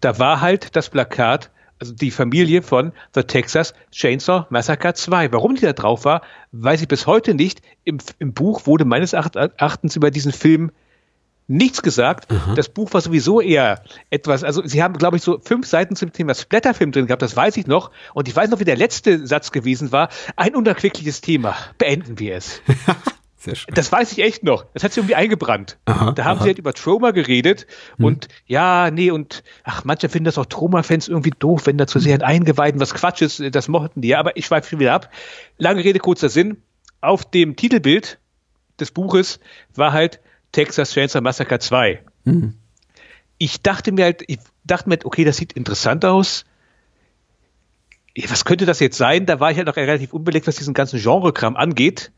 da 0.00 0.18
war 0.18 0.40
halt 0.40 0.76
das 0.76 0.90
Plakat, 0.90 1.50
also 1.78 1.94
die 1.94 2.10
Familie 2.10 2.62
von 2.62 2.92
The 3.14 3.22
Texas 3.22 3.72
Chainsaw 3.92 4.46
Massacre 4.50 4.94
2. 4.94 5.32
Warum 5.32 5.54
die 5.54 5.62
da 5.62 5.72
drauf 5.72 6.04
war, 6.04 6.22
weiß 6.52 6.82
ich 6.82 6.88
bis 6.88 7.06
heute 7.06 7.34
nicht. 7.34 7.62
Im, 7.84 7.98
im 8.18 8.34
Buch 8.34 8.66
wurde 8.66 8.84
meines 8.84 9.12
Erachtens 9.12 9.96
über 9.96 10.10
diesen 10.10 10.32
Film 10.32 10.72
nichts 11.48 11.82
gesagt. 11.82 12.30
Aha. 12.30 12.54
Das 12.54 12.68
Buch 12.68 12.92
war 12.92 13.00
sowieso 13.00 13.40
eher 13.40 13.82
etwas, 14.10 14.44
also 14.44 14.64
sie 14.64 14.82
haben, 14.82 14.94
glaube 14.98 15.16
ich, 15.16 15.22
so 15.22 15.38
fünf 15.42 15.66
Seiten 15.66 15.96
zum 15.96 16.12
Thema 16.12 16.34
Splatterfilm 16.34 16.92
drin 16.92 17.06
gehabt, 17.06 17.22
das 17.22 17.34
weiß 17.34 17.56
ich 17.56 17.66
noch. 17.66 17.90
Und 18.14 18.28
ich 18.28 18.36
weiß 18.36 18.50
noch, 18.50 18.60
wie 18.60 18.64
der 18.64 18.76
letzte 18.76 19.26
Satz 19.26 19.50
gewesen 19.50 19.90
war. 19.90 20.10
Ein 20.36 20.54
unerquickliches 20.54 21.20
Thema. 21.20 21.56
Beenden 21.78 22.18
wir 22.18 22.36
es. 22.36 22.60
Das 23.72 23.90
weiß 23.92 24.12
ich 24.12 24.18
echt 24.18 24.42
noch. 24.42 24.66
Das 24.74 24.82
hat 24.82 24.92
sie 24.92 25.00
irgendwie 25.00 25.14
eingebrannt. 25.14 25.78
Aha, 25.84 26.12
da 26.12 26.24
haben 26.24 26.38
aha. 26.38 26.42
sie 26.42 26.48
halt 26.50 26.58
über 26.58 26.74
Trauma 26.74 27.12
geredet 27.12 27.66
hm. 27.96 28.04
und 28.04 28.28
ja, 28.46 28.90
nee, 28.90 29.10
und 29.10 29.44
ach, 29.62 29.84
manche 29.84 30.08
finden 30.08 30.24
das 30.24 30.38
auch 30.38 30.46
Trauma-Fans 30.46 31.08
irgendwie 31.08 31.32
doof, 31.38 31.66
wenn 31.66 31.78
da 31.78 31.86
zu 31.86 32.00
sehr 32.00 32.14
ein 32.14 32.22
Eingeweihten 32.22 32.80
was 32.80 32.94
Quatsch 32.94 33.22
ist, 33.22 33.42
das 33.54 33.68
mochten 33.68 34.00
die 34.00 34.08
ja, 34.08 34.18
aber 34.18 34.36
ich 34.36 34.46
schweife 34.46 34.68
schon 34.68 34.80
wieder 34.80 34.92
ab. 34.92 35.10
Lange 35.56 35.84
Rede, 35.84 36.00
kurzer 36.00 36.28
Sinn. 36.28 36.62
Auf 37.00 37.24
dem 37.30 37.54
Titelbild 37.54 38.18
des 38.80 38.90
Buches 38.90 39.38
war 39.74 39.92
halt 39.92 40.20
Texas 40.52 40.92
Chainsaw 40.92 41.20
Massacre 41.20 41.58
2. 41.58 42.02
Hm. 42.24 42.54
Ich 43.38 43.62
dachte 43.62 43.92
mir 43.92 44.04
halt, 44.04 44.24
ich 44.26 44.38
dachte 44.64 44.88
mir, 44.88 44.98
okay, 45.04 45.24
das 45.24 45.36
sieht 45.36 45.52
interessant 45.52 46.04
aus. 46.04 46.44
Was 48.28 48.44
könnte 48.44 48.66
das 48.66 48.80
jetzt 48.80 48.98
sein? 48.98 49.26
Da 49.26 49.38
war 49.38 49.50
ich 49.50 49.56
halt 49.56 49.68
noch 49.68 49.76
relativ 49.76 50.12
unbelegt, 50.12 50.46
was 50.46 50.56
diesen 50.56 50.74
ganzen 50.74 51.00
Genre-Kram 51.00 51.56
angeht 51.56 52.10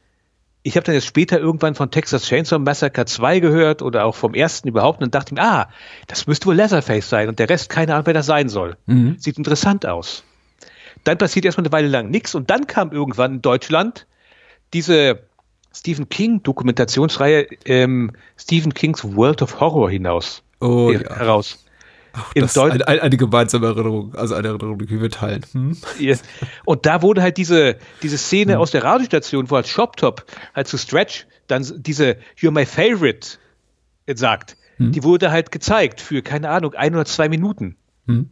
ich 0.62 0.76
habe 0.76 0.84
dann 0.84 0.94
jetzt 0.94 1.06
später 1.06 1.38
irgendwann 1.38 1.74
von 1.74 1.90
Texas 1.90 2.26
Chainsaw 2.26 2.58
Massacre 2.58 3.06
2 3.06 3.40
gehört 3.40 3.82
oder 3.82 4.04
auch 4.04 4.14
vom 4.14 4.34
ersten 4.34 4.68
überhaupt 4.68 5.02
und 5.02 5.14
dachte 5.14 5.34
mir, 5.34 5.42
ah, 5.42 5.70
das 6.06 6.26
müsste 6.26 6.46
wohl 6.46 6.54
Leatherface 6.54 7.08
sein 7.08 7.28
und 7.28 7.38
der 7.38 7.48
Rest 7.48 7.70
keine 7.70 7.94
Ahnung, 7.94 8.06
wer 8.06 8.14
das 8.14 8.26
sein 8.26 8.48
soll. 8.48 8.76
Mhm. 8.86 9.16
Sieht 9.18 9.38
interessant 9.38 9.86
aus. 9.86 10.24
Dann 11.04 11.16
passiert 11.16 11.46
erstmal 11.46 11.64
eine 11.64 11.72
Weile 11.72 11.88
lang 11.88 12.10
nichts 12.10 12.34
und 12.34 12.50
dann 12.50 12.66
kam 12.66 12.92
irgendwann 12.92 13.36
in 13.36 13.42
Deutschland 13.42 14.06
diese 14.74 15.22
Stephen 15.72 16.08
King 16.08 16.42
Dokumentationsreihe 16.42 17.46
ähm, 17.64 18.12
Stephen 18.36 18.74
Kings 18.74 19.04
World 19.04 19.42
of 19.42 19.60
Horror 19.60 19.90
hinaus. 19.90 20.42
Oh, 20.60 20.90
ja. 20.90 21.00
heraus. 21.16 21.64
Ach, 22.12 22.32
das 22.34 22.58
eine, 22.58 22.86
eine, 22.88 23.16
gemeinsame 23.16 23.68
Erinnerung, 23.68 24.14
also 24.16 24.34
eine 24.34 24.48
Erinnerung, 24.48 24.78
die 24.78 25.00
wir 25.00 25.10
teilen. 25.10 25.46
Hm? 25.52 25.76
Yes. 25.98 26.22
Und 26.64 26.84
da 26.84 27.02
wurde 27.02 27.22
halt 27.22 27.36
diese, 27.36 27.76
diese 28.02 28.18
Szene 28.18 28.54
hm. 28.54 28.60
aus 28.60 28.72
der 28.72 28.82
Radiostation, 28.82 29.48
wo 29.48 29.56
halt 29.56 29.68
Shoptop 29.68 30.24
halt 30.54 30.66
zu 30.66 30.76
Stretch 30.76 31.26
dann 31.46 31.64
diese 31.76 32.16
You're 32.36 32.50
my 32.50 32.66
favorite 32.66 33.38
sagt, 34.12 34.56
hm. 34.76 34.90
die 34.90 35.04
wurde 35.04 35.30
halt 35.30 35.52
gezeigt 35.52 36.00
für, 36.00 36.20
keine 36.22 36.50
Ahnung, 36.50 36.74
ein 36.74 36.94
oder 36.94 37.04
zwei 37.04 37.28
Minuten. 37.28 37.76
Hm 38.06 38.30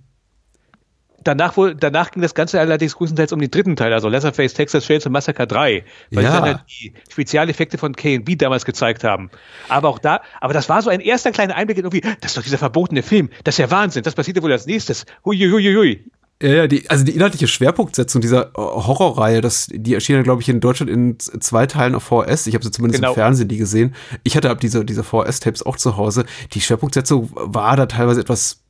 danach, 1.24 1.56
wohl, 1.56 1.74
danach 1.74 2.10
ging 2.10 2.22
das 2.22 2.34
Ganze 2.34 2.60
allerdings 2.60 2.96
größtenteils 2.96 3.32
um 3.32 3.40
den 3.40 3.50
dritten 3.50 3.76
Teil, 3.76 3.92
also 3.92 4.08
Leatherface 4.08 4.54
Texas 4.54 4.84
Chainsaw 4.84 5.10
Massacre 5.10 5.46
3, 5.46 5.84
weil 6.10 6.24
ja. 6.24 6.30
sie 6.30 6.36
dann 6.36 6.44
halt 6.44 6.60
die 6.68 6.92
Spezialeffekte 7.10 7.78
von 7.78 7.94
K&B 7.94 8.36
damals 8.36 8.64
gezeigt 8.64 9.04
haben. 9.04 9.30
Aber 9.68 9.88
auch 9.88 9.98
da, 9.98 10.20
aber 10.40 10.54
das 10.54 10.68
war 10.68 10.82
so 10.82 10.90
ein 10.90 11.00
erster 11.00 11.32
kleiner 11.32 11.56
Einblick 11.56 11.78
in 11.78 11.84
irgendwie, 11.84 12.00
das 12.20 12.32
ist 12.32 12.36
doch 12.36 12.42
dieser 12.42 12.58
verbotene 12.58 13.02
Film, 13.02 13.30
das 13.44 13.54
ist 13.54 13.58
ja 13.58 13.70
Wahnsinn, 13.70 14.02
das 14.02 14.14
passiert 14.14 14.36
ja 14.36 14.42
wohl 14.42 14.52
als 14.52 14.66
nächstes. 14.66 15.04
Huiuiuiui. 15.24 16.04
Ja, 16.40 16.50
ja, 16.50 16.66
die, 16.68 16.88
also 16.88 17.04
die 17.04 17.16
inhaltliche 17.16 17.48
Schwerpunktsetzung 17.48 18.20
dieser 18.20 18.52
Horrorreihe, 18.54 19.40
das, 19.40 19.66
die 19.72 19.94
erschien 19.94 20.14
ja, 20.14 20.22
glaube 20.22 20.40
ich, 20.40 20.48
in 20.48 20.60
Deutschland 20.60 20.88
in 20.88 21.18
zwei 21.18 21.66
Teilen 21.66 21.96
auf 21.96 22.04
VHS. 22.04 22.46
Ich 22.46 22.54
habe 22.54 22.64
sie 22.64 22.70
zumindest 22.70 23.02
genau. 23.02 23.12
im 23.12 23.14
Fernsehen 23.16 23.48
die 23.48 23.56
gesehen. 23.56 23.96
Ich 24.22 24.36
hatte 24.36 24.48
ab 24.48 24.60
diese, 24.60 24.84
diese 24.84 25.02
VHS-Tapes 25.02 25.66
auch 25.66 25.76
zu 25.76 25.96
Hause. 25.96 26.26
Die 26.52 26.60
Schwerpunktsetzung 26.60 27.30
war 27.34 27.76
da 27.76 27.86
teilweise 27.86 28.20
etwas 28.20 28.60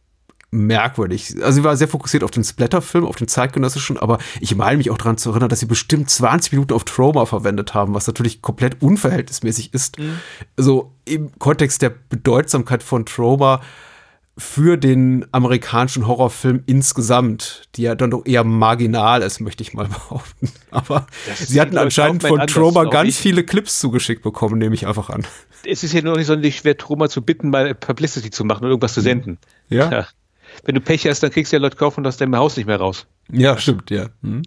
merkwürdig. 0.50 1.34
Also 1.42 1.60
sie 1.60 1.64
war 1.64 1.76
sehr 1.76 1.88
fokussiert 1.88 2.24
auf 2.24 2.30
den 2.30 2.42
Splatter-Film, 2.42 3.04
auf 3.04 3.16
den 3.16 3.28
zeitgenössischen, 3.28 3.98
aber 3.98 4.18
ich 4.40 4.54
meine 4.56 4.78
mich 4.78 4.90
auch 4.90 4.98
daran 4.98 5.18
zu 5.18 5.30
erinnern, 5.30 5.48
dass 5.48 5.60
sie 5.60 5.66
bestimmt 5.66 6.08
20 6.08 6.52
Minuten 6.52 6.72
auf 6.72 6.84
Trauma 6.84 7.26
verwendet 7.26 7.74
haben, 7.74 7.94
was 7.94 8.06
natürlich 8.06 8.40
komplett 8.40 8.82
unverhältnismäßig 8.82 9.74
ist. 9.74 9.98
Mhm. 9.98 10.20
So 10.56 10.92
im 11.04 11.38
Kontext 11.38 11.82
der 11.82 11.90
Bedeutsamkeit 11.90 12.82
von 12.82 13.04
Trauma 13.04 13.60
für 14.38 14.76
den 14.76 15.26
amerikanischen 15.32 16.06
Horrorfilm 16.06 16.62
insgesamt, 16.66 17.64
die 17.74 17.82
ja 17.82 17.96
dann 17.96 18.12
doch 18.12 18.24
eher 18.24 18.44
marginal 18.44 19.20
ist, 19.20 19.40
möchte 19.40 19.62
ich 19.62 19.74
mal 19.74 19.86
behaupten. 19.88 20.50
Aber 20.70 21.06
sie 21.34 21.60
hatten 21.60 21.76
anscheinend 21.76 22.22
von 22.22 22.46
Trauma 22.46 22.84
ganz 22.84 23.18
viele 23.18 23.42
Clips 23.42 23.80
zugeschickt 23.80 24.22
bekommen, 24.22 24.58
nehme 24.58 24.74
ich 24.74 24.86
einfach 24.86 25.10
an. 25.10 25.26
Es 25.64 25.82
ist 25.82 25.92
ja 25.92 26.02
nur 26.02 26.16
nicht 26.16 26.28
sonderlich 26.28 26.56
schwer, 26.56 26.78
Trauma 26.78 27.08
zu 27.08 27.20
bitten, 27.20 27.50
mal 27.50 27.74
Publicity 27.74 28.30
zu 28.30 28.44
machen 28.44 28.60
oder 28.60 28.70
irgendwas 28.70 28.94
zu 28.94 29.00
senden. 29.00 29.38
Ja. 29.68 29.90
ja 29.90 30.06
wenn 30.64 30.74
du 30.74 30.80
Pech 30.80 31.06
hast, 31.06 31.22
dann 31.22 31.30
kriegst 31.30 31.52
du 31.52 31.56
ja 31.56 31.62
Leute 31.62 31.76
kaufen 31.76 32.06
aus 32.06 32.16
deinem 32.16 32.36
Haus 32.36 32.56
nicht 32.56 32.66
mehr 32.66 32.78
raus. 32.78 33.06
Ja, 33.30 33.58
stimmt, 33.58 33.90
ja. 33.90 34.06
Hm. 34.22 34.42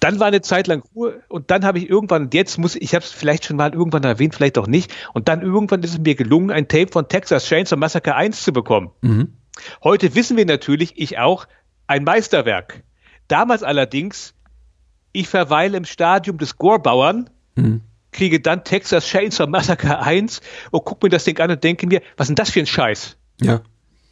Dann 0.00 0.20
war 0.20 0.26
eine 0.26 0.42
Zeit 0.42 0.66
lang 0.66 0.82
Ruhe 0.94 1.22
und 1.28 1.50
dann 1.50 1.64
habe 1.64 1.78
ich 1.78 1.88
irgendwann, 1.88 2.28
jetzt 2.32 2.58
muss 2.58 2.76
ich 2.76 2.94
habe 2.94 3.04
es 3.04 3.10
vielleicht 3.10 3.46
schon 3.46 3.56
mal 3.56 3.72
irgendwann 3.72 4.04
erwähnt, 4.04 4.34
vielleicht 4.34 4.58
auch 4.58 4.66
nicht, 4.66 4.92
und 5.14 5.28
dann 5.28 5.40
irgendwann 5.40 5.82
ist 5.82 5.92
es 5.92 5.98
mir 5.98 6.14
gelungen, 6.14 6.50
ein 6.50 6.68
Tape 6.68 6.88
von 6.92 7.08
Texas 7.08 7.46
Chainsaw 7.46 7.78
Massacre 7.78 8.14
1 8.14 8.42
zu 8.42 8.52
bekommen. 8.52 8.90
Mhm. 9.00 9.32
Heute 9.82 10.14
wissen 10.14 10.36
wir 10.36 10.44
natürlich, 10.44 10.92
ich 10.98 11.18
auch, 11.18 11.46
ein 11.86 12.04
Meisterwerk. 12.04 12.82
Damals 13.28 13.62
allerdings, 13.62 14.34
ich 15.12 15.26
verweile 15.28 15.78
im 15.78 15.86
Stadium 15.86 16.36
des 16.36 16.58
Gorbauern, 16.58 17.30
mhm. 17.54 17.80
kriege 18.12 18.40
dann 18.40 18.62
Texas 18.62 19.06
Chainsaw 19.06 19.48
Massacre 19.48 20.00
1 20.00 20.42
und 20.70 20.84
gucke 20.84 21.06
mir 21.06 21.10
das 21.10 21.24
Ding 21.24 21.40
an 21.40 21.50
und 21.50 21.64
denke 21.64 21.86
mir, 21.86 22.02
was 22.18 22.26
ist 22.26 22.28
denn 22.28 22.36
das 22.36 22.50
für 22.50 22.60
ein 22.60 22.66
Scheiß? 22.66 23.16
Ja 23.40 23.62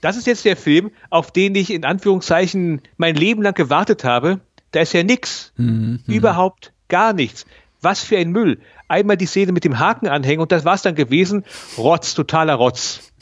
das 0.02 0.16
ist 0.16 0.26
jetzt 0.26 0.44
der 0.44 0.56
Film, 0.56 0.90
auf 1.08 1.30
den 1.30 1.54
ich 1.54 1.72
in 1.72 1.84
Anführungszeichen 1.84 2.82
mein 2.98 3.14
Leben 3.14 3.40
lang 3.40 3.54
gewartet 3.54 4.04
habe. 4.04 4.40
Da 4.72 4.80
ist 4.80 4.92
ja 4.92 5.04
nichts. 5.04 5.52
Mhm. 5.56 6.00
Überhaupt 6.06 6.72
gar 6.88 7.12
nichts. 7.12 7.46
Was 7.80 8.02
für 8.02 8.18
ein 8.18 8.30
Müll. 8.30 8.60
Einmal 8.88 9.16
die 9.16 9.26
Szene 9.26 9.52
mit 9.52 9.64
dem 9.64 9.78
Haken 9.78 10.08
anhängen 10.08 10.40
und 10.40 10.52
das 10.52 10.64
war's 10.64 10.82
dann 10.82 10.96
gewesen. 10.96 11.44
Rotz, 11.78 12.14
totaler 12.14 12.54
Rotz. 12.54 13.12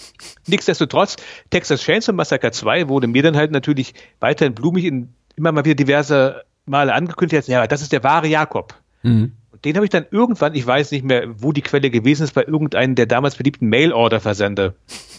Nichtsdestotrotz, 0.47 1.17
Texas 1.51 1.83
Chainsaw 1.83 2.15
Massacre 2.15 2.51
2 2.51 2.89
wurde 2.89 3.07
mir 3.07 3.23
dann 3.23 3.37
halt 3.37 3.53
natürlich 3.53 3.95
weiterhin 4.19 4.55
blumig 4.55 4.85
in 4.85 5.13
immer 5.37 5.53
mal 5.53 5.65
wieder 5.65 5.75
diverse 5.75 6.45
Male 6.65 6.95
angekündigt. 6.95 7.49
Ja, 7.49 7.67
das 7.67 7.83
ist 7.83 7.93
der 7.93 8.05
wahre 8.05 8.27
Jakob. 8.27 8.75
Mhm. 9.03 9.33
Und 9.51 9.65
den 9.65 9.77
habe 9.77 9.85
ich 9.85 9.91
dann 9.91 10.07
irgendwann, 10.11 10.55
ich 10.55 10.67
weiß 10.67 10.93
nicht 10.93 11.05
mehr, 11.05 11.27
wo 11.43 11.53
die 11.53 11.63
Quelle 11.63 11.91
gewesen 11.91 12.25
ist, 12.25 12.33
bei 12.33 12.45
irgendeinem 12.45 12.95
der 12.95 13.07
damals 13.07 13.37
beliebten 13.37 13.69
Mail-Order-Versender 13.69 14.75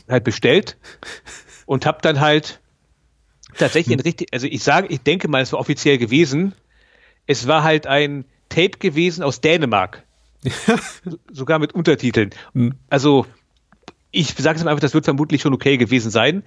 halt 0.09 0.23
bestellt 0.23 0.77
und 1.65 1.85
habe 1.85 1.99
dann 2.01 2.19
halt 2.19 2.59
tatsächlich 3.57 3.95
ein 3.95 4.01
richtig, 4.01 4.29
also 4.33 4.47
ich 4.47 4.63
sage, 4.63 4.87
ich 4.87 5.01
denke 5.01 5.27
mal, 5.27 5.41
es 5.41 5.51
war 5.53 5.59
offiziell 5.59 5.97
gewesen. 5.97 6.53
Es 7.27 7.47
war 7.47 7.63
halt 7.63 7.87
ein 7.87 8.25
Tape 8.49 8.77
gewesen 8.79 9.23
aus 9.23 9.41
Dänemark. 9.41 10.03
Sogar 11.31 11.59
mit 11.59 11.73
Untertiteln. 11.73 12.31
Hm. 12.53 12.73
Also, 12.89 13.25
ich 14.11 14.33
sage 14.37 14.59
es 14.59 14.65
einfach, 14.65 14.79
das 14.79 14.93
wird 14.93 15.05
vermutlich 15.05 15.41
schon 15.41 15.53
okay 15.53 15.77
gewesen 15.77 16.11
sein. 16.11 16.43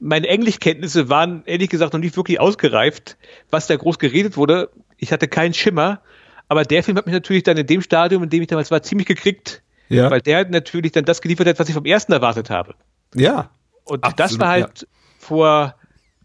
Meine 0.00 0.28
Englischkenntnisse 0.28 1.08
waren 1.08 1.42
ehrlich 1.44 1.68
gesagt 1.68 1.92
noch 1.92 2.00
nicht 2.00 2.16
wirklich 2.16 2.40
ausgereift, 2.40 3.16
was 3.50 3.66
da 3.66 3.76
groß 3.76 3.98
geredet 3.98 4.36
wurde. 4.36 4.70
Ich 4.96 5.12
hatte 5.12 5.28
keinen 5.28 5.54
Schimmer. 5.54 6.00
Aber 6.48 6.64
der 6.64 6.82
Film 6.82 6.96
hat 6.96 7.06
mich 7.06 7.12
natürlich 7.12 7.44
dann 7.44 7.56
in 7.56 7.66
dem 7.66 7.80
Stadium, 7.80 8.24
in 8.24 8.30
dem 8.30 8.42
ich 8.42 8.48
damals 8.48 8.70
war, 8.70 8.82
ziemlich 8.82 9.06
gekriegt. 9.06 9.62
Ja. 9.88 10.10
Weil 10.10 10.20
der 10.20 10.48
natürlich 10.48 10.92
dann 10.92 11.04
das 11.04 11.20
geliefert 11.20 11.46
hat, 11.46 11.58
was 11.58 11.68
ich 11.68 11.74
vom 11.74 11.84
ersten 11.84 12.12
erwartet 12.12 12.50
habe. 12.50 12.74
Ja. 13.14 13.50
Und 13.90 14.04
Absolut, 14.04 14.20
das 14.20 14.38
war 14.38 14.48
halt 14.48 14.82
ja. 14.82 14.86
vor, 15.18 15.74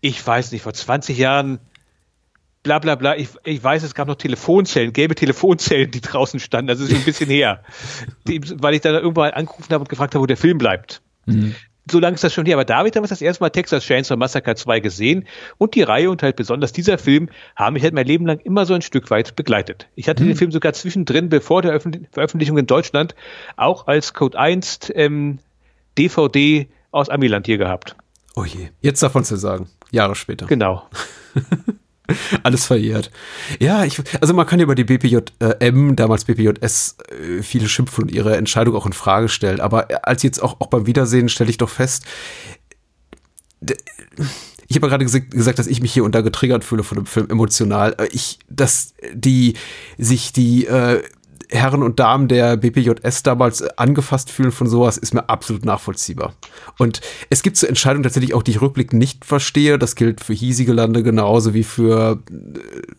ich 0.02 0.26
weiß 0.26 0.52
nicht, 0.52 0.62
vor 0.62 0.74
20 0.74 1.18
Jahren, 1.18 1.60
bla 2.62 2.78
bla 2.78 2.96
bla. 2.96 3.16
Ich, 3.16 3.30
ich 3.44 3.64
weiß, 3.64 3.82
es 3.82 3.96
gab 3.96 4.08
noch 4.08 4.16
Telefonzellen, 4.16 4.94
gelbe 4.94 5.16
Telefonzellen, 5.16 5.90
die 5.90 6.02
draußen 6.02 6.40
standen. 6.40 6.68
Das 6.68 6.80
ist 6.80 6.94
ein 6.94 7.04
bisschen 7.04 7.30
her. 7.30 7.64
Die, 8.28 8.40
weil 8.62 8.76
ich 8.76 8.82
dann 8.82 8.94
irgendwann 8.94 9.32
angerufen 9.32 9.72
habe 9.72 9.82
und 9.82 9.90
gefragt 9.90 10.14
habe, 10.14 10.22
wo 10.22 10.28
der 10.28 10.38
Film 10.38 10.60
bleibt. 10.60 11.02
Mhm. 11.26 11.56
So 11.90 12.00
lange 12.00 12.16
ist 12.16 12.24
das 12.24 12.34
schon 12.34 12.46
her. 12.46 12.56
Aber 12.56 12.66
David 12.66 12.96
damals 12.96 13.10
das 13.10 13.22
erste 13.22 13.44
Mal 13.44 13.50
Texas 13.50 13.84
Chainsaw 13.84 14.16
Massacre 14.16 14.56
2 14.56 14.80
gesehen 14.80 15.26
und 15.58 15.74
die 15.74 15.82
Reihe 15.82 16.12
und 16.12 16.22
halt 16.22 16.36
besonders 16.36 16.72
dieser 16.72 17.00
Film 17.00 17.30
haben 17.56 17.74
mich 17.74 17.84
halt 17.84 17.96
mein 17.96 18.06
Leben 18.06 18.28
lang 18.28 18.40
immer 18.40 18.68
so 18.68 18.76
ein 18.76 18.84
Stück 18.84 19.10
weit 19.10 19.36
begleitet. 19.36 19.88
Ich 19.96 20.08
hatte 20.08 20.24
mhm. 20.24 20.30
den 20.30 20.38
Film 20.38 20.52
sogar 20.52 20.74
zwischendrin, 20.74 21.30
bevor 21.30 21.64
der 21.64 21.80
Veröffentlichung 22.12 22.60
in 22.60 22.68
Deutschland, 22.68 23.16
auch 23.56 23.88
als 23.88 24.14
Code 24.14 24.38
1 24.38 24.92
ähm, 24.94 25.40
DVD 25.98 26.68
aus 26.96 27.10
Amiland 27.10 27.46
hier 27.46 27.58
gehabt. 27.58 27.96
Oh 28.36 28.46
je, 28.46 28.70
jetzt 28.82 29.02
davon 29.04 29.24
zu 29.24 29.36
sagen, 29.36 29.70
Jahre 29.92 30.16
später. 30.16 30.46
Genau. 30.48 30.84
Alles 32.44 32.66
verjährt. 32.66 33.10
Ja, 33.60 33.84
ich, 33.84 34.02
also 34.22 34.34
man 34.34 34.46
kann 34.46 34.60
über 34.60 34.76
die 34.76 34.84
BPJM, 34.84 35.96
damals 35.96 36.26
BPJS, 36.26 36.98
äh, 37.10 37.42
viele 37.42 37.68
schimpfen 37.68 38.04
und 38.04 38.12
ihre 38.12 38.38
Entscheidung 38.38 38.76
auch 38.76 38.86
in 38.86 38.94
Frage 38.94 39.28
stellen. 39.28 39.60
Aber 39.60 39.88
als 40.08 40.22
jetzt 40.24 40.42
auch, 40.42 40.60
auch 40.60 40.68
beim 40.68 40.86
Wiedersehen 40.86 41.30
stelle 41.30 41.50
ich 41.50 41.58
doch 41.58 41.70
fest, 41.70 42.06
ich 44.68 44.76
habe 44.76 44.88
ja 44.88 44.98
gerade 44.98 45.06
gesagt, 45.06 45.60
dass 45.60 45.68
ich 45.68 45.82
mich 45.82 45.94
hier 45.94 46.04
unter 46.04 46.24
getriggert 46.24 46.64
fühle 46.64 46.84
von 46.84 46.98
dem 46.98 47.06
Film 47.06 47.30
emotional. 47.30 47.96
Äh, 47.98 48.08
ich, 48.12 48.40
dass 48.50 48.94
die 49.14 49.56
sich 49.98 50.34
die 50.34 50.66
äh, 50.68 51.02
Herren 51.56 51.84
und 51.84 52.00
Damen 52.00 52.28
der 52.28 52.58
BPJS 52.58 53.24
damals 53.24 53.62
angefasst 53.78 54.32
fühlen 54.32 54.52
von 54.52 54.68
sowas, 54.68 54.98
ist 54.98 55.14
mir 55.14 55.30
absolut 55.30 55.66
nachvollziehbar. 55.66 56.34
Und 56.78 57.02
es 57.30 57.42
gibt 57.44 57.58
so 57.58 57.68
Entscheidungen 57.68 58.04
tatsächlich 58.04 58.34
auch, 58.34 58.44
die 58.44 58.52
ich 58.52 58.62
rückblickend 58.62 59.00
nicht 59.00 59.26
verstehe. 59.26 59.80
Das 59.80 59.96
gilt 59.96 60.24
für 60.24 60.34
hiesige 60.34 60.74
Lande 60.74 61.04
genauso 61.04 61.54
wie 61.54 61.64
für 61.64 62.20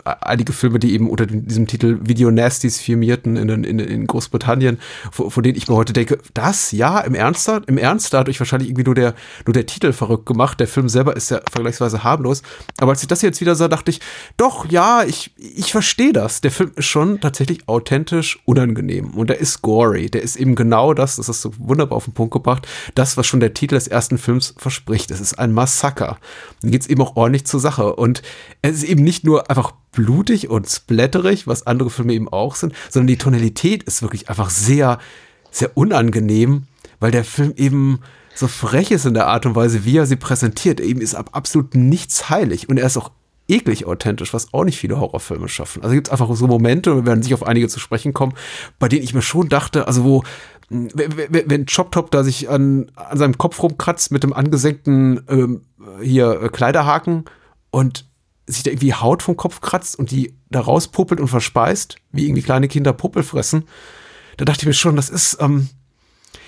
äh, 0.05 0.11
einige 0.21 0.53
Filme, 0.53 0.79
die 0.79 0.93
eben 0.93 1.11
unter 1.11 1.27
diesem 1.27 1.67
Titel 1.67 1.99
Video 2.03 2.31
Nasties 2.31 2.81
firmierten 2.81 3.37
in, 3.37 3.49
in, 3.65 3.79
in 3.79 4.07
Großbritannien, 4.07 4.79
von, 5.11 5.31
von, 5.31 5.43
denen 5.43 5.57
ich 5.57 5.69
mir 5.69 5.75
heute 5.75 5.93
denke, 5.93 6.19
das, 6.35 6.73
ja, 6.73 7.01
im 7.01 7.15
Ernst, 7.15 7.51
im 7.67 7.79
Ernst, 7.79 8.13
da 8.13 8.21
hat 8.21 8.29
euch 8.29 8.41
wahrscheinlich 8.41 8.69
irgendwie 8.69 8.85
nur 8.85 8.95
der, 8.95 9.15
nur 9.47 9.53
der 9.53 9.67
Titel 9.67 9.93
verrückt 9.93 10.27
gemacht. 10.27 10.61
Der 10.61 10.69
Film 10.69 10.89
selber 10.89 11.17
ist 11.17 11.31
ja 11.31 11.41
vergleichsweise 11.51 12.05
harmlos. 12.05 12.43
Aber 12.79 12.93
als 12.93 13.03
ich 13.03 13.09
das 13.09 13.23
jetzt 13.23 13.41
wieder 13.41 13.55
sah, 13.55 13.69
dachte 13.69 13.91
ich, 13.91 14.01
doch, 14.37 14.67
ja, 14.71 15.05
ich, 15.05 15.33
ich 15.37 15.73
verstehe 15.73 16.13
das. 16.13 16.41
Der 16.41 16.51
Film 16.51 16.73
ist 16.77 16.87
schon 16.87 17.21
tatsächlich 17.21 17.69
authentisch 17.69 18.39
unangenehm. 18.47 19.11
Und 19.11 19.29
der 19.29 19.39
ist 19.39 19.61
gory. 19.61 20.09
Der 20.09 20.23
ist 20.23 20.37
eben 20.37 20.55
genau 20.55 20.95
das, 20.95 21.17
das 21.17 21.29
ist 21.29 21.43
so 21.43 21.53
wunderbar 21.59 21.97
auf 21.97 22.05
den 22.05 22.15
Punkt 22.15 22.33
gebracht, 22.33 22.67
das, 22.95 23.17
was 23.17 23.27
schon 23.27 23.41
der 23.41 23.53
Titel 23.53 23.75
des 23.75 23.89
ersten 23.89 24.17
Films 24.17 24.55
verspricht. 24.57 25.11
Es 25.11 25.21
ist 25.21 25.39
ein 25.39 25.53
Massaker. 25.53 26.17
Dann 26.63 26.71
geht 26.71 26.83
es 26.83 26.89
eben 26.89 27.03
auch 27.03 27.17
ordentlich 27.17 27.45
zur 27.47 27.61
Sache. 27.61 27.95
Und 27.95 28.23
es 28.63 28.77
ist 28.77 28.85
eben 28.85 29.03
nicht 29.03 29.25
nur 29.25 29.51
einfach 29.51 29.73
blutig 29.93 30.49
und 30.49 30.69
splatterig, 30.69 31.47
was 31.47 31.67
andere 31.67 31.91
Filme 31.91 32.15
eben 32.15 32.29
auch 32.29 32.55
sind, 32.55 32.73
sondern 32.89 33.09
die 33.09 33.19
Tonalität 33.19 33.83
ist 33.83 34.03
wirklich 34.03 34.29
einfach 34.29 34.51
sehr, 34.51 34.99
sehr 35.51 35.77
unangenehm, 35.77 36.65
weil 37.01 37.11
der 37.11 37.25
Film 37.25 37.53
eben 37.57 38.01
so 38.35 38.47
frech 38.47 38.91
ist 38.91 39.07
in 39.07 39.15
der 39.15 39.27
Art 39.27 39.47
und 39.47 39.57
Weise, 39.57 39.85
wie 39.85 39.97
er 39.97 40.07
sie 40.07 40.17
präsentiert. 40.17 40.81
Eben 40.81 41.01
ist 41.01 41.15
absolut 41.15 41.75
nichts 41.75 42.29
heilig 42.29 42.69
und 42.69 42.79
er 42.79 42.87
ist 42.87 42.97
auch 42.97 43.11
eklig 43.49 43.87
authentisch, 43.87 44.35
was 44.35 44.53
auch 44.53 44.65
nicht 44.65 44.79
viele 44.79 44.99
Horrorfilme 44.99 45.49
schaffen. 45.49 45.83
Also 45.83 45.95
gibt 45.95 46.09
es 46.09 46.13
einfach 46.13 46.35
so 46.35 46.47
Momente, 46.47 46.97
wir 46.97 47.07
werden 47.07 47.23
sich 47.23 47.35
auf 47.35 47.45
einige 47.45 47.69
zu 47.69 47.79
sprechen 47.79 48.13
kommen, 48.13 48.35
bei 48.79 48.89
denen 48.89 49.05
ich 49.05 49.15
mir 49.15 49.23
schon 49.23 49.49
dachte, 49.49 49.87
also 49.87 50.05
wo 50.05 50.25
wenn 50.69 51.67
Chop 51.67 51.93
Top 51.93 52.11
da 52.11 52.25
sich 52.25 52.49
an, 52.51 52.91
an 52.97 53.19
seinem 53.19 53.39
Kopf 53.39 53.63
rumkratzt 53.63 54.11
mit 54.11 54.25
dem 54.25 54.33
angesenkten 54.33 55.23
ähm, 55.29 55.63
hier 56.03 56.43
äh, 56.43 56.49
Kleiderhaken 56.49 57.25
und 57.71 58.07
sich 58.49 58.65
da 58.65 58.71
irgendwie 58.71 58.95
Haut 58.95 59.23
vom 59.23 59.37
Kopf 59.37 59.61
kratzt 59.61 59.97
und 59.97 60.11
die 60.11 60.35
da 60.51 60.61
rauspuppelt 60.61 61.21
und 61.21 61.29
verspeist, 61.29 61.97
wie 62.11 62.27
irgendwie 62.27 62.43
kleine 62.43 62.67
Kinder 62.67 62.93
Puppel 62.93 63.23
fressen, 63.23 63.65
da 64.37 64.45
dachte 64.45 64.63
ich 64.63 64.67
mir 64.67 64.73
schon, 64.73 64.97
das 64.97 65.09
ist, 65.09 65.39
ähm, 65.41 65.69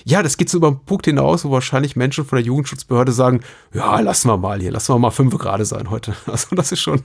ja, 0.08 0.22
das 0.22 0.38
geht 0.38 0.48
so 0.48 0.56
über 0.56 0.70
den 0.70 0.80
Punkt 0.86 1.04
hinaus, 1.04 1.44
wo 1.44 1.50
wahrscheinlich 1.50 1.94
Menschen 1.94 2.24
von 2.24 2.36
der 2.36 2.44
Jugendschutzbehörde 2.46 3.12
sagen, 3.12 3.40
ja, 3.74 4.00
lassen 4.00 4.28
wir 4.28 4.38
mal 4.38 4.58
hier, 4.58 4.72
lassen 4.72 4.94
wir 4.94 4.98
mal 4.98 5.10
fünf 5.10 5.36
gerade 5.36 5.66
sein 5.66 5.90
heute. 5.90 6.16
Also 6.26 6.56
das 6.56 6.72
ist 6.72 6.80
schon, 6.80 7.02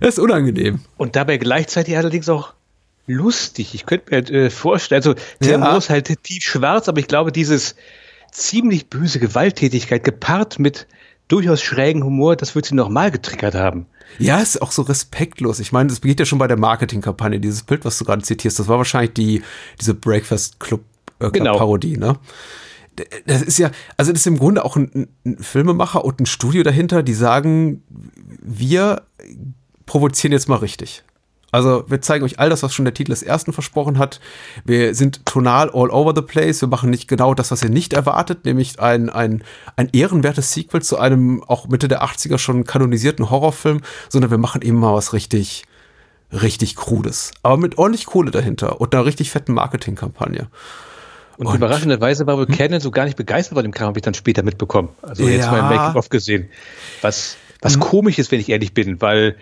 das 0.00 0.10
ist 0.14 0.18
unangenehm. 0.20 0.78
Und 0.96 1.16
dabei 1.16 1.38
gleichzeitig 1.38 1.96
allerdings 1.96 2.28
auch 2.28 2.54
lustig. 3.08 3.74
Ich 3.74 3.84
könnte 3.84 4.14
mir 4.14 4.30
äh, 4.30 4.50
vorstellen, 4.50 5.00
also 5.00 5.14
der 5.40 5.58
ja. 5.58 5.76
ist 5.76 5.90
halt 5.90 6.22
tief 6.22 6.44
schwarz, 6.44 6.88
aber 6.88 7.00
ich 7.00 7.08
glaube, 7.08 7.32
dieses 7.32 7.74
ziemlich 8.30 8.88
böse 8.88 9.18
Gewalttätigkeit 9.18 10.04
gepaart 10.04 10.60
mit 10.60 10.86
durchaus 11.26 11.62
schrägen 11.62 12.04
Humor, 12.04 12.36
das 12.36 12.54
wird 12.54 12.66
sie 12.66 12.76
nochmal 12.76 13.10
getriggert 13.10 13.56
haben. 13.56 13.86
Ja, 14.18 14.38
ist 14.40 14.62
auch 14.62 14.70
so 14.70 14.82
respektlos. 14.82 15.58
Ich 15.58 15.72
meine, 15.72 15.88
das 15.88 15.98
beginnt 15.98 16.20
ja 16.20 16.26
schon 16.26 16.38
bei 16.38 16.46
der 16.46 16.58
Marketingkampagne. 16.58 17.40
Dieses 17.40 17.64
Bild, 17.64 17.84
was 17.84 17.98
du 17.98 18.04
gerade 18.04 18.22
zitierst, 18.22 18.58
das 18.60 18.68
war 18.68 18.78
wahrscheinlich 18.78 19.14
die, 19.14 19.42
diese 19.80 19.94
Breakfast 19.94 20.60
Club 20.60 20.82
äh, 21.28 21.30
genau. 21.30 21.56
Parodie, 21.56 21.96
ne? 21.96 22.16
Das 23.24 23.40
ist 23.40 23.58
ja, 23.58 23.70
also 23.96 24.12
das 24.12 24.20
ist 24.20 24.26
im 24.26 24.38
Grunde 24.38 24.64
auch 24.64 24.76
ein, 24.76 25.08
ein 25.24 25.38
Filmemacher 25.38 26.04
und 26.04 26.20
ein 26.20 26.26
Studio 26.26 26.62
dahinter, 26.62 27.02
die 27.02 27.14
sagen, 27.14 27.82
wir 28.42 29.02
provozieren 29.86 30.32
jetzt 30.32 30.48
mal 30.48 30.56
richtig. 30.56 31.02
Also 31.52 31.84
wir 31.86 32.00
zeigen 32.00 32.24
euch 32.24 32.38
all 32.38 32.48
das, 32.48 32.62
was 32.62 32.72
schon 32.72 32.86
der 32.86 32.94
Titel 32.94 33.10
des 33.10 33.22
ersten 33.22 33.52
versprochen 33.52 33.98
hat. 33.98 34.20
Wir 34.64 34.94
sind 34.94 35.26
tonal 35.26 35.70
all 35.70 35.90
over 35.90 36.14
the 36.16 36.22
place. 36.22 36.62
Wir 36.62 36.68
machen 36.68 36.88
nicht 36.88 37.08
genau 37.08 37.34
das, 37.34 37.50
was 37.50 37.62
ihr 37.62 37.68
nicht 37.68 37.92
erwartet, 37.92 38.46
nämlich 38.46 38.80
ein, 38.80 39.10
ein, 39.10 39.44
ein 39.76 39.90
ehrenwertes 39.92 40.52
Sequel 40.52 40.80
zu 40.80 40.98
einem 40.98 41.44
auch 41.44 41.68
Mitte 41.68 41.88
der 41.88 42.02
80er 42.02 42.38
schon 42.38 42.64
kanonisierten 42.64 43.28
Horrorfilm, 43.28 43.82
sondern 44.08 44.30
wir 44.30 44.38
machen 44.38 44.62
eben 44.62 44.80
mal 44.80 44.94
was 44.94 45.12
richtig, 45.12 45.64
richtig 46.32 46.74
Krudes. 46.74 47.32
Aber 47.42 47.58
mit 47.58 47.76
ordentlich 47.76 48.06
Kohle 48.06 48.30
dahinter 48.30 48.80
und 48.80 48.94
einer 48.94 49.04
richtig 49.04 49.30
fetten 49.30 49.52
Marketingkampagne. 49.52 50.48
Und, 51.42 51.52
und 51.52 51.56
überraschenderweise 51.56 52.26
war 52.26 52.36
wohl 52.36 52.46
hm? 52.46 52.54
Canon 52.54 52.80
so 52.80 52.90
gar 52.90 53.04
nicht 53.04 53.16
begeistert 53.16 53.54
von 53.54 53.64
dem 53.64 53.72
Kram, 53.72 53.88
habe 53.88 53.98
ich 53.98 54.04
dann 54.04 54.14
später 54.14 54.42
mitbekommen. 54.42 54.90
Also 55.02 55.24
ja. 55.24 55.30
jetzt 55.30 55.50
mal 55.50 55.58
im 55.58 55.76
Making-of 55.76 56.08
gesehen. 56.08 56.48
Was, 57.00 57.36
was 57.60 57.74
hm. 57.74 57.80
komisch 57.80 58.18
ist, 58.18 58.30
wenn 58.30 58.40
ich 58.40 58.48
ehrlich 58.48 58.74
bin, 58.74 59.00
weil 59.00 59.36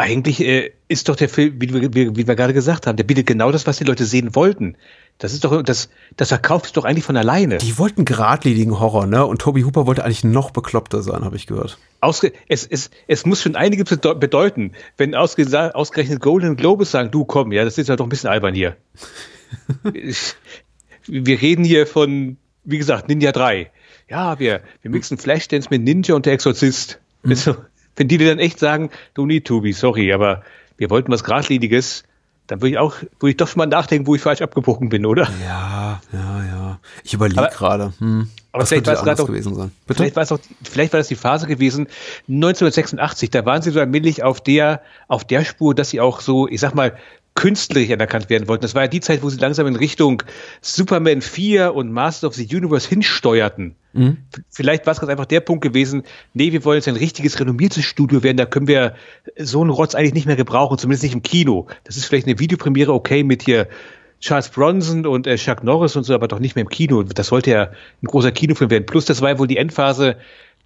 eigentlich 0.00 0.40
äh, 0.40 0.72
ist 0.88 1.10
doch 1.10 1.16
der 1.16 1.28
Film, 1.28 1.56
wie, 1.60 1.94
wie, 1.94 2.16
wie 2.16 2.26
wir 2.26 2.34
gerade 2.34 2.54
gesagt 2.54 2.86
haben, 2.86 2.96
der 2.96 3.04
bietet 3.04 3.26
genau 3.26 3.52
das, 3.52 3.66
was 3.66 3.76
die 3.76 3.84
Leute 3.84 4.06
sehen 4.06 4.34
wollten. 4.34 4.76
Das 5.18 5.34
ist 5.34 5.44
doch, 5.44 5.62
das, 5.62 5.90
das 6.16 6.28
verkauft 6.28 6.64
es 6.66 6.72
doch 6.72 6.86
eigentlich 6.86 7.04
von 7.04 7.18
alleine. 7.18 7.58
Die 7.58 7.76
wollten 7.76 8.06
geradlinigen 8.06 8.80
Horror, 8.80 9.06
ne? 9.06 9.26
Und 9.26 9.42
Toby 9.42 9.60
Hooper 9.60 9.86
wollte 9.86 10.02
eigentlich 10.02 10.24
noch 10.24 10.52
bekloppter 10.52 11.02
sein, 11.02 11.22
habe 11.26 11.36
ich 11.36 11.46
gehört. 11.46 11.76
Ausge 12.00 12.32
es, 12.48 12.66
es, 12.66 12.90
es 13.06 13.26
muss 13.26 13.42
schon 13.42 13.56
einiges 13.56 13.98
bedeuten, 13.98 14.72
wenn 14.96 15.14
ausge 15.14 15.74
ausgerechnet 15.74 16.20
Golden 16.20 16.56
Globes 16.56 16.90
sagen, 16.90 17.10
du 17.10 17.26
komm, 17.26 17.52
ja, 17.52 17.64
das 17.64 17.76
ist 17.76 17.88
ja 17.88 17.96
doch 17.96 18.06
ein 18.06 18.08
bisschen 18.08 18.30
albern 18.30 18.54
hier. 18.54 18.76
wir 21.06 21.40
reden 21.40 21.64
hier 21.64 21.86
von, 21.86 22.36
wie 22.64 22.78
gesagt, 22.78 23.08
Ninja 23.08 23.32
3. 23.32 23.70
Ja, 24.08 24.38
wir, 24.38 24.62
wir 24.82 24.90
mixen 24.90 25.18
Flashdance 25.18 25.68
mit 25.70 25.82
Ninja 25.82 26.14
und 26.14 26.26
der 26.26 26.32
Exorzist. 26.32 27.00
Mhm. 27.22 27.30
Also, 27.30 27.56
wenn 27.96 28.08
die 28.08 28.18
dir 28.18 28.28
dann 28.28 28.38
echt 28.38 28.58
sagen, 28.58 28.90
du 29.14 29.26
need 29.26 29.46
to 29.46 29.60
be, 29.60 29.72
sorry, 29.72 30.12
aber 30.12 30.42
wir 30.76 30.90
wollten 30.90 31.12
was 31.12 31.24
Gradliniges, 31.24 32.04
dann 32.50 32.60
würde 32.60 32.70
ich 32.70 32.78
auch, 32.78 32.96
würde 33.20 33.30
ich 33.30 33.36
doch 33.36 33.46
schon 33.46 33.58
mal 33.58 33.66
nachdenken, 33.66 34.08
wo 34.08 34.16
ich 34.16 34.22
falsch 34.22 34.42
abgebrochen 34.42 34.88
bin, 34.88 35.06
oder? 35.06 35.30
Ja, 35.44 36.00
ja, 36.12 36.44
ja. 36.44 36.80
Ich 37.04 37.14
überlege 37.14 37.48
gerade. 37.52 37.92
Hm, 37.98 38.28
aber 38.50 38.66
vielleicht 38.66 38.86
war, 38.86 39.06
es 39.06 39.20
auch, 39.20 39.26
gewesen 39.26 39.54
sein. 39.54 39.70
Bitte? 39.86 39.98
Vielleicht, 39.98 40.16
war 40.16 40.24
es 40.24 40.32
auch, 40.32 40.40
vielleicht 40.64 40.92
war 40.92 40.98
das 40.98 41.06
die 41.06 41.14
Phase 41.14 41.46
gewesen, 41.46 41.86
1986, 42.28 43.30
da 43.30 43.46
waren 43.46 43.62
sie 43.62 43.70
so 43.70 43.78
allmählich 43.78 44.24
auf 44.24 44.40
der, 44.40 44.82
auf 45.06 45.24
der 45.24 45.44
Spur, 45.44 45.74
dass 45.76 45.90
sie 45.90 46.00
auch 46.00 46.20
so, 46.20 46.48
ich 46.48 46.60
sag 46.60 46.74
mal, 46.74 46.96
künstlerisch 47.34 47.90
anerkannt 47.90 48.28
werden 48.28 48.48
wollten. 48.48 48.62
Das 48.62 48.74
war 48.74 48.82
ja 48.82 48.88
die 48.88 49.00
Zeit, 49.00 49.22
wo 49.22 49.30
sie 49.30 49.38
langsam 49.38 49.66
in 49.66 49.76
Richtung 49.76 50.22
Superman 50.60 51.22
4 51.22 51.74
und 51.74 51.92
Master 51.92 52.28
of 52.28 52.34
the 52.34 52.44
Universe 52.54 52.88
hinsteuerten. 52.88 53.76
Mhm. 53.92 54.18
Vielleicht 54.50 54.86
war 54.86 54.92
es 54.92 55.00
ganz 55.00 55.10
einfach 55.10 55.26
der 55.26 55.40
Punkt 55.40 55.62
gewesen, 55.62 56.02
nee, 56.34 56.52
wir 56.52 56.64
wollen 56.64 56.76
jetzt 56.76 56.88
ein 56.88 56.96
richtiges, 56.96 57.38
renommiertes 57.40 57.84
Studio 57.84 58.22
werden, 58.22 58.36
da 58.36 58.46
können 58.46 58.68
wir 58.68 58.94
so 59.36 59.60
einen 59.60 59.70
Rotz 59.70 59.94
eigentlich 59.94 60.14
nicht 60.14 60.26
mehr 60.26 60.36
gebrauchen, 60.36 60.78
zumindest 60.78 61.02
nicht 61.02 61.14
im 61.14 61.22
Kino. 61.22 61.66
Das 61.84 61.96
ist 61.96 62.04
vielleicht 62.04 62.26
eine 62.26 62.38
Videopremiere 62.38 62.92
okay 62.92 63.22
mit 63.22 63.42
hier 63.42 63.68
Charles 64.20 64.50
Bronson 64.50 65.06
und 65.06 65.26
äh, 65.26 65.36
Chuck 65.36 65.64
Norris 65.64 65.96
und 65.96 66.04
so, 66.04 66.14
aber 66.14 66.28
doch 66.28 66.40
nicht 66.40 66.54
mehr 66.54 66.62
im 66.62 66.68
Kino. 66.68 67.02
Das 67.02 67.28
sollte 67.28 67.50
ja 67.50 67.70
ein 68.02 68.06
großer 68.06 68.32
Kinofilm 68.32 68.70
werden. 68.70 68.86
Plus, 68.86 69.06
das 69.06 69.22
war 69.22 69.30
ja 69.30 69.38
wohl 69.38 69.46
die 69.46 69.56
Endphase, 69.56 70.16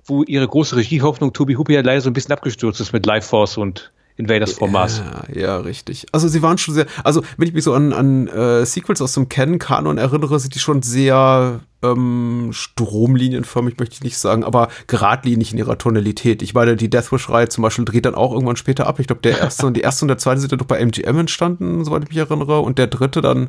wo 0.05 0.22
ihre 0.24 0.46
große 0.46 0.77
Regiehoffnung 0.77 1.33
Toby 1.33 1.55
Hooper 1.55 1.72
ja 1.72 1.81
leider 1.81 2.00
so 2.00 2.11
ein 2.11 2.14
bisschen 2.14 2.33
abgestürzt 2.33 2.81
ist 2.81 2.92
mit 2.92 3.07
Life 3.07 3.29
Force 3.29 3.57
und 3.57 3.92
Invaders 4.16 4.53
vom 4.53 4.70
Mars. 4.70 5.03
Ja, 5.29 5.40
ja, 5.40 5.57
richtig. 5.59 6.07
Also 6.12 6.29
sie 6.29 6.40
waren 6.40 6.57
schon 6.57 6.74
sehr, 6.74 6.87
also 7.03 7.22
wenn 7.37 7.48
ich 7.48 7.55
mich 7.55 7.64
so 7.64 7.74
an, 7.74 7.92
an 7.92 8.29
äh, 8.29 8.64
Sequels 8.64 9.03
aus 9.03 9.12
dem 9.12 9.29
Canon-Kanon 9.29 9.98
erinnere, 9.98 10.38
sind 10.38 10.55
die 10.55 10.61
schon 10.61 10.83
sehr 10.83 11.61
ähm, 11.83 12.50
stromlinienförmig, 12.53 13.77
möchte 13.79 13.94
ich 13.94 14.05
nicht 14.05 14.16
sagen, 14.16 14.44
aber 14.44 14.68
geradlinig 14.87 15.50
in 15.53 15.59
ihrer 15.59 15.79
Tonalität. 15.79 16.42
Ich 16.42 16.55
meine, 16.55 16.77
die 16.77 16.88
Deathwish-Reihe 16.88 17.48
zum 17.48 17.62
Beispiel 17.62 17.85
dreht 17.85 18.07
dann 18.07 18.14
auch 18.14 18.33
irgendwann 18.33 18.57
später 18.57 18.87
ab. 18.87 19.00
Ich 19.00 19.09
glaube, 19.09 19.22
der 19.22 19.38
erste 19.38 19.66
und 19.66 19.77
die 19.77 19.81
erste 19.81 20.05
und 20.05 20.09
der 20.09 20.18
zweite 20.18 20.40
sind 20.40 20.53
ja 20.53 20.59
doch 20.59 20.66
bei 20.66 20.79
MGM 20.79 21.18
entstanden, 21.18 21.85
soweit 21.85 22.05
ich 22.05 22.11
mich 22.11 22.18
erinnere, 22.18 22.61
und 22.61 22.79
der 22.79 22.87
dritte 22.87 23.20
dann, 23.20 23.48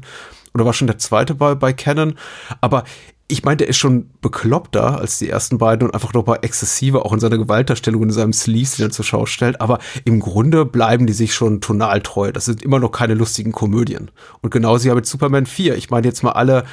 oder 0.55 0.65
war 0.65 0.73
schon 0.73 0.87
der 0.87 0.97
zweite 0.97 1.35
bei, 1.35 1.53
bei 1.53 1.73
Canon. 1.73 2.15
Aber 2.59 2.85
ich 3.27 3.43
meine, 3.43 3.57
der 3.57 3.67
ist 3.67 3.77
schon 3.77 4.11
bekloppter 4.21 4.99
als 4.99 5.17
die 5.17 5.29
ersten 5.29 5.57
beiden 5.57 5.87
und 5.87 5.93
einfach 5.95 6.13
noch 6.13 6.27
mal 6.27 6.39
exzessiver, 6.43 7.05
auch 7.05 7.13
in 7.13 7.19
seiner 7.19 7.39
Gewaltdarstellung, 7.39 8.03
in 8.03 8.11
seinem 8.11 8.33
Sleaze, 8.33 8.77
den 8.77 8.87
er 8.87 8.91
zur 8.91 9.05
Schau 9.05 9.25
stellt. 9.25 9.61
Aber 9.61 9.79
im 10.03 10.19
Grunde 10.19 10.63
bleiben 10.63 11.07
die 11.07 11.13
sich 11.13 11.33
schon 11.33 11.59
tonal 11.59 12.01
treu. 12.01 12.31
Das 12.31 12.45
sind 12.45 12.61
immer 12.61 12.79
noch 12.79 12.91
keine 12.91 13.15
lustigen 13.15 13.51
Komödien. 13.51 14.11
Und 14.41 14.51
genauso 14.51 14.87
ja 14.87 14.93
mit 14.93 15.07
Superman 15.07 15.47
4. 15.47 15.75
Ich 15.75 15.89
meine 15.89 16.05
jetzt 16.05 16.21
mal 16.21 16.33
alle, 16.33 16.65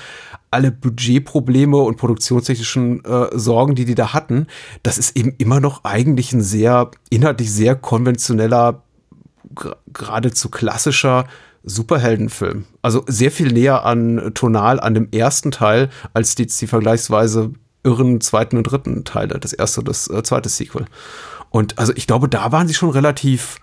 alle 0.50 0.72
Budgetprobleme 0.72 1.78
und 1.78 1.96
produktionstechnischen 1.96 3.02
äh, 3.06 3.28
Sorgen, 3.32 3.74
die 3.74 3.86
die 3.86 3.94
da 3.94 4.12
hatten. 4.12 4.46
Das 4.82 4.98
ist 4.98 5.16
eben 5.16 5.34
immer 5.38 5.58
noch 5.58 5.84
eigentlich 5.84 6.34
ein 6.34 6.42
sehr, 6.42 6.90
inhaltlich 7.08 7.50
sehr 7.50 7.76
konventioneller, 7.76 8.82
geradezu 9.94 10.50
klassischer 10.50 11.26
Superheldenfilm. 11.64 12.64
Also 12.82 13.04
sehr 13.06 13.30
viel 13.30 13.52
näher 13.52 13.84
an 13.84 14.32
tonal 14.34 14.80
an 14.80 14.94
dem 14.94 15.08
ersten 15.12 15.50
Teil 15.50 15.90
als 16.12 16.34
die, 16.34 16.46
die 16.46 16.66
vergleichsweise 16.66 17.52
irren 17.84 18.20
zweiten 18.20 18.56
und 18.56 18.64
dritten 18.64 19.04
Teile, 19.04 19.38
das 19.38 19.52
erste 19.52 19.80
und 19.80 19.88
das 19.88 20.08
äh, 20.08 20.22
zweite 20.22 20.48
Sequel. 20.48 20.86
Und 21.50 21.78
also 21.78 21.92
ich 21.94 22.06
glaube, 22.06 22.28
da 22.28 22.52
waren 22.52 22.68
sie 22.68 22.74
schon 22.74 22.90
relativ, 22.90 23.56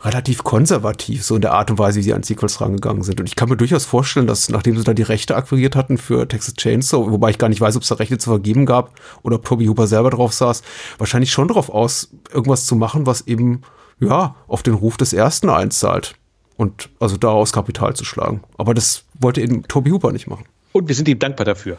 relativ 0.00 0.44
konservativ, 0.44 1.24
so 1.24 1.34
in 1.34 1.42
der 1.42 1.52
Art 1.52 1.70
und 1.70 1.78
Weise, 1.78 1.98
wie 1.98 2.02
sie 2.02 2.14
an 2.14 2.22
Sequels 2.22 2.60
rangegangen 2.60 3.02
sind. 3.02 3.20
Und 3.20 3.26
ich 3.26 3.36
kann 3.36 3.48
mir 3.48 3.56
durchaus 3.56 3.84
vorstellen, 3.84 4.26
dass 4.26 4.48
nachdem 4.48 4.78
sie 4.78 4.84
da 4.84 4.94
die 4.94 5.02
Rechte 5.02 5.36
akquiriert 5.36 5.76
hatten 5.76 5.98
für 5.98 6.26
Texas 6.26 6.54
Chainsaw, 6.54 7.10
wobei 7.10 7.30
ich 7.30 7.38
gar 7.38 7.48
nicht 7.48 7.60
weiß, 7.60 7.76
ob 7.76 7.82
es 7.82 7.88
da 7.88 7.96
Rechte 7.96 8.18
zu 8.18 8.30
vergeben 8.30 8.64
gab 8.64 8.98
oder 9.22 9.36
ob 9.36 9.44
Toby 9.44 9.66
Hooper 9.66 9.86
selber 9.86 10.10
drauf 10.10 10.32
saß, 10.32 10.62
wahrscheinlich 10.98 11.32
schon 11.32 11.48
darauf 11.48 11.68
aus, 11.68 12.10
irgendwas 12.32 12.66
zu 12.66 12.76
machen, 12.76 13.06
was 13.06 13.26
eben, 13.26 13.62
ja, 14.00 14.36
auf 14.46 14.62
den 14.62 14.74
Ruf 14.74 14.96
des 14.96 15.12
ersten 15.12 15.50
einzahlt. 15.50 16.16
Und 16.56 16.88
also 17.00 17.16
daraus 17.16 17.52
Kapital 17.52 17.94
zu 17.94 18.04
schlagen. 18.04 18.42
Aber 18.56 18.72
das 18.72 19.04
wollte 19.20 19.40
eben 19.40 19.62
Toby 19.64 19.90
Hooper 19.90 20.12
nicht 20.12 20.26
machen. 20.26 20.46
Und 20.72 20.88
wir 20.88 20.94
sind 20.94 21.08
ihm 21.08 21.18
dankbar 21.18 21.44
dafür. 21.44 21.78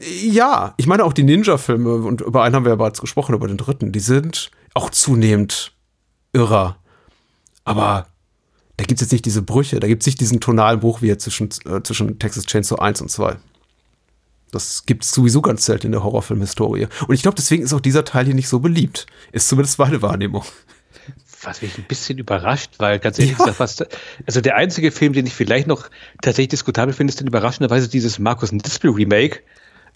Ja, 0.00 0.74
ich 0.78 0.86
meine 0.86 1.04
auch 1.04 1.12
die 1.12 1.22
Ninja-Filme, 1.22 1.96
und 1.96 2.22
über 2.22 2.42
einen 2.42 2.54
haben 2.54 2.64
wir 2.64 2.70
ja 2.70 2.76
bereits 2.76 3.00
gesprochen, 3.00 3.34
über 3.34 3.48
den 3.48 3.58
dritten, 3.58 3.92
die 3.92 4.00
sind 4.00 4.50
auch 4.72 4.90
zunehmend 4.90 5.72
irrer. 6.32 6.76
Aber 7.64 8.06
da 8.78 8.84
gibt 8.84 9.00
es 9.00 9.06
jetzt 9.06 9.12
nicht 9.12 9.26
diese 9.26 9.42
Brüche, 9.42 9.78
da 9.78 9.88
gibt 9.88 10.02
es 10.02 10.06
nicht 10.06 10.20
diesen 10.20 10.40
tonalen 10.40 10.80
Bruch 10.80 11.02
wie 11.02 11.08
jetzt 11.08 11.24
zwischen, 11.24 11.50
äh, 11.66 11.82
zwischen 11.82 12.18
Texas 12.18 12.46
Chainsaw 12.46 12.80
1 12.80 13.02
und 13.02 13.10
2. 13.10 13.36
Das 14.52 14.86
gibt 14.86 15.04
es 15.04 15.12
sowieso 15.12 15.42
ganz 15.42 15.66
selten 15.66 15.86
in 15.86 15.92
der 15.92 16.02
Horrorfilm-Historie. 16.02 16.88
Und 17.06 17.14
ich 17.14 17.22
glaube, 17.22 17.36
deswegen 17.36 17.62
ist 17.62 17.72
auch 17.72 17.80
dieser 17.80 18.04
Teil 18.04 18.24
hier 18.24 18.34
nicht 18.34 18.48
so 18.48 18.58
beliebt. 18.58 19.06
Ist 19.32 19.48
zumindest 19.48 19.78
meine 19.78 20.02
Wahrnehmung. 20.02 20.44
Was 21.42 21.62
mich 21.62 21.78
ein 21.78 21.84
bisschen 21.84 22.18
überrascht, 22.18 22.72
weil 22.78 22.98
ganz 22.98 23.18
ehrlich 23.18 23.38
ja. 23.38 23.44
gesagt, 23.44 23.60
was, 23.60 23.84
also 24.26 24.40
der 24.40 24.56
einzige 24.56 24.90
Film, 24.90 25.14
den 25.14 25.26
ich 25.26 25.34
vielleicht 25.34 25.66
noch 25.66 25.88
tatsächlich 26.20 26.48
diskutabel 26.48 26.92
finde, 26.92 27.10
ist 27.12 27.20
dann 27.20 27.26
überraschenderweise 27.26 27.88
dieses 27.88 28.18
Markus 28.18 28.52
Nispel 28.52 28.90
Remake, 28.90 29.40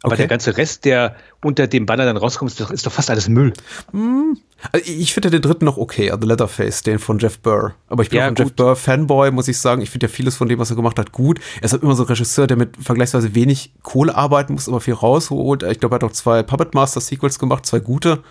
aber 0.04 0.12
okay. 0.12 0.22
der 0.22 0.28
ganze 0.28 0.58
Rest, 0.58 0.84
der 0.84 1.16
unter 1.42 1.66
dem 1.66 1.86
Banner 1.86 2.04
dann 2.04 2.18
rauskommt, 2.18 2.50
ist 2.50 2.60
doch, 2.60 2.70
ist 2.70 2.84
doch 2.84 2.92
fast 2.92 3.08
alles 3.08 3.26
Müll. 3.26 3.54
Hm. 3.92 4.38
Also 4.70 4.86
ich 4.86 5.14
finde 5.14 5.30
den 5.30 5.40
dritten 5.40 5.64
noch 5.64 5.78
okay, 5.78 6.10
also 6.10 6.26
Leatherface, 6.26 6.82
den 6.82 6.98
von 6.98 7.18
Jeff 7.18 7.38
Burr. 7.38 7.74
Aber 7.88 8.02
ich 8.02 8.10
bin 8.10 8.18
ja, 8.18 8.24
auch 8.24 8.28
ein 8.28 8.34
Jeff 8.34 8.52
Burr 8.52 8.76
Fanboy, 8.76 9.30
muss 9.30 9.48
ich 9.48 9.58
sagen. 9.58 9.80
Ich 9.80 9.88
finde 9.88 10.06
ja 10.06 10.12
vieles 10.12 10.36
von 10.36 10.46
dem, 10.46 10.58
was 10.58 10.68
er 10.68 10.76
gemacht 10.76 10.98
hat, 10.98 11.12
gut. 11.12 11.40
Er 11.56 11.64
ist 11.64 11.72
halt 11.72 11.82
immer 11.82 11.94
so 11.94 12.02
ein 12.02 12.08
Regisseur, 12.08 12.46
der 12.46 12.58
mit 12.58 12.76
vergleichsweise 12.76 13.34
wenig 13.34 13.72
Kohle 13.82 14.14
arbeiten 14.14 14.52
muss, 14.52 14.68
aber 14.68 14.82
viel 14.82 14.92
rausholt. 14.92 15.62
Ich 15.62 15.80
glaube, 15.80 15.94
er 15.94 15.96
hat 15.96 16.04
auch 16.04 16.12
zwei 16.12 16.42
Puppet 16.42 16.74
Master 16.74 17.00
Sequels 17.00 17.38
gemacht, 17.38 17.64
zwei 17.64 17.80
gute. 17.80 18.22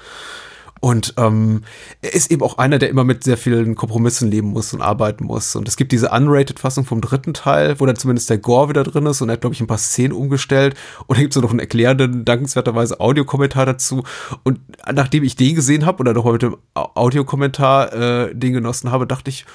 Und 0.84 1.13
ähm, 1.15 1.62
er 2.02 2.13
ist 2.13 2.30
eben 2.30 2.41
auch 2.41 2.58
einer, 2.58 2.78
der 2.78 2.89
immer 2.89 3.06
mit 3.06 3.24
sehr 3.24 3.38
vielen 3.38 3.76
Kompromissen 3.76 4.30
leben 4.30 4.50
muss 4.50 4.74
und 4.74 4.82
arbeiten 4.82 5.24
muss. 5.24 5.56
Und 5.56 5.69
es 5.69 5.78
gibt 5.78 5.93
diese 5.93 6.10
unrated-Fassung 6.10 6.84
vom 6.84 7.00
dritten 7.00 7.34
Teil, 7.34 7.80
wo 7.80 7.86
dann 7.86 7.96
zumindest 7.96 8.30
der 8.30 8.38
Gore 8.38 8.67
wieder 8.67 8.84
drin 8.84 9.06
ist 9.06 9.22
und 9.22 9.30
er 9.30 9.34
hat, 9.34 9.39
glaube 9.39 9.54
ich, 9.54 9.62
ein 9.62 9.67
paar 9.67 9.78
Szenen 9.78 10.12
umgestellt. 10.12 10.76
Und 11.08 11.15
da 11.15 11.22
gibt 11.22 11.34
es 11.38 11.41
noch 11.41 11.52
einen 11.52 11.62
erklärenden, 11.62 12.26
dankenswerterweise 12.26 13.00
Audiokommentar 13.00 13.65
dazu. 13.65 14.04
Und 14.43 14.60
nachdem 14.91 15.24
ich 15.24 15.38
den 15.38 15.56
gesehen 15.56 15.86
habe 15.86 16.04
dann 16.04 16.15
noch 16.15 16.26
mal 16.26 16.34
mit 16.34 16.41
dem 16.41 16.58
Audiokommentar 16.74 17.93
äh, 17.93 18.36
den 18.36 18.52
genossen 18.52 18.91
habe, 18.91 19.08
dachte 19.08 19.30
ich, 19.30 19.46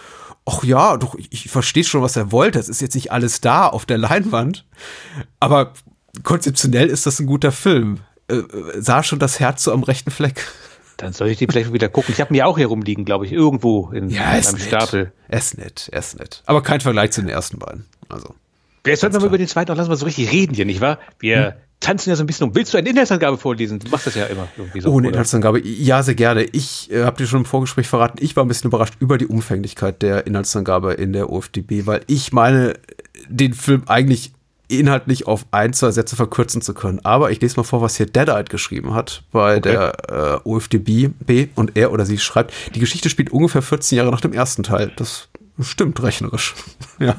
ach 0.47 0.65
ja, 0.65 0.97
doch, 0.97 1.15
ich, 1.15 1.29
ich 1.31 1.51
verstehe 1.51 1.85
schon, 1.85 2.01
was 2.01 2.17
er 2.17 2.33
wollte. 2.33 2.59
Es 2.59 2.71
ist 2.71 2.81
jetzt 2.81 2.95
nicht 2.95 3.13
alles 3.13 3.43
da 3.43 3.67
auf 3.67 3.85
der 3.85 3.99
Leinwand. 3.99 4.65
Aber 5.41 5.75
konzeptionell 6.23 6.89
ist 6.89 7.05
das 7.05 7.21
ein 7.21 7.27
guter 7.27 7.53
Film. 7.53 7.99
Äh, 8.29 8.37
äh 8.37 8.81
sah 8.81 9.03
schon 9.03 9.19
das 9.19 9.41
Herz 9.41 9.65
so 9.65 9.75
am 9.75 9.83
rechten 9.83 10.11
Fleck. 10.11 10.47
Dann 10.99 11.13
soll 11.13 11.29
ich 11.29 11.39
die 11.39 11.47
vielleicht 11.47 11.73
wieder 11.73 11.89
gucken. 11.89 12.13
Ich 12.13 12.21
habe 12.21 12.35
mir 12.35 12.47
auch 12.47 12.59
hier 12.59 12.67
rumliegen, 12.67 13.05
glaube 13.05 13.25
ich, 13.25 13.33
irgendwo 13.33 13.91
in, 13.93 14.11
ja, 14.11 14.35
in 14.35 14.45
einem 14.45 14.59
Stapel. 14.59 15.13
Er 15.29 15.39
ist 15.39 15.57
nett, 15.57 15.89
er 15.93 16.01
ist 16.01 16.19
nett. 16.19 16.43
Aber 16.45 16.61
kein 16.61 16.81
Vergleich 16.81 17.13
zu 17.13 17.21
den 17.21 17.31
ersten 17.31 17.59
beiden. 17.59 17.87
Also. 18.09 18.35
Jetzt 18.85 19.01
sollten 19.01 19.15
wir 19.15 19.21
mal 19.21 19.27
über 19.27 19.39
den 19.39 19.47
zweiten 19.47 19.71
auch 19.71 19.77
lassen 19.77 19.91
wir 19.91 19.97
so 19.97 20.07
richtig 20.07 20.33
reden 20.33 20.55
hier, 20.55 20.65
nicht 20.65 20.81
wahr? 20.81 20.99
Wir 21.21 21.47
hm? 21.47 21.53
tanzen 21.79 22.11
ja 22.11 22.17
so 22.17 22.25
ein 22.25 22.27
bisschen 22.27 22.49
um. 22.49 22.55
Willst 22.57 22.75
du 22.75 22.79
eine 22.79 22.89
Inhaltsangabe 22.89 23.39
vorlesen? 23.39 23.79
Du 23.79 23.89
machst 23.91 24.09
das 24.09 24.17
ja 24.17 24.27
immer 24.27 24.49
irgendwie 24.57 24.81
so. 24.81 24.91
Oh, 24.91 24.99
eine 24.99 25.09
Inhaltsangabe. 25.09 25.65
Ja, 25.65 26.03
sehr 26.03 26.17
gerne. 26.17 26.43
Ich 26.43 26.91
äh, 26.91 27.05
habe 27.05 27.17
dir 27.17 27.29
schon 27.29 27.41
im 27.41 27.45
Vorgespräch 27.45 27.87
verraten, 27.87 28.19
ich 28.21 28.35
war 28.35 28.45
ein 28.45 28.49
bisschen 28.49 28.69
überrascht 28.69 28.95
über 28.99 29.19
die 29.19 29.27
Umfänglichkeit 29.27 30.03
der 30.03 30.27
Inhaltsangabe 30.27 30.95
in 30.95 31.13
der 31.13 31.31
OFDB, 31.31 31.87
weil 31.87 32.01
ich 32.09 32.33
meine, 32.33 32.75
den 33.29 33.53
Film 33.53 33.85
eigentlich 33.87 34.33
inhaltlich 34.69 35.27
auf 35.27 35.47
ein, 35.51 35.73
zwei 35.73 35.91
Sätze 35.91 36.17
verkürzen 36.17 36.63
zu 36.63 36.75
können. 36.75 37.01
Aber 37.03 37.31
ich 37.31 37.41
lese 37.41 37.57
mal 37.57 37.65
vor, 37.65 37.83
was 37.83 37.97
hier 37.97 38.07
Deadite 38.07 38.51
geschrieben 38.51 38.95
hat 38.95 39.23
bei 39.33 39.57
okay. 39.57 39.73
der 39.73 40.41
äh, 40.45 40.49
OFDB 40.49 41.09
B 41.19 41.49
und 41.55 41.77
er 41.77 41.93
oder 41.93 42.07
sie 42.07 42.19
schreibt, 42.19 42.53
die 42.75 42.81
Geschichte 42.81 43.09
spielt 43.09 43.31
ungefähr 43.31 43.63
14 43.63 43.97
Jahre 43.97 44.11
nach 44.11 44.21
dem 44.21 44.33
ersten 44.33 44.63
Teil. 44.63 44.93
Das 44.97 45.29
stimmt 45.61 46.03
rechnerisch. 46.03 46.55
ja. 46.99 47.17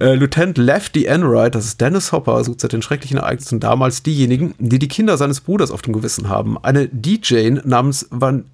Äh, 0.00 0.14
Lieutenant 0.14 0.58
Lefty 0.58 1.06
Enright, 1.06 1.54
das 1.54 1.64
ist 1.64 1.80
Dennis 1.80 2.12
Hopper, 2.12 2.42
sucht 2.44 2.60
seit 2.60 2.72
den 2.72 2.82
schrecklichen 2.82 3.18
Ereignissen 3.18 3.60
damals 3.60 4.02
diejenigen, 4.02 4.54
die 4.58 4.78
die 4.78 4.88
Kinder 4.88 5.16
seines 5.16 5.40
Bruders 5.40 5.70
auf 5.70 5.82
dem 5.82 5.92
Gewissen 5.92 6.28
haben. 6.28 6.62
Eine 6.62 6.88
DJ 6.88 7.50
namens 7.64 8.06
Van 8.10 8.44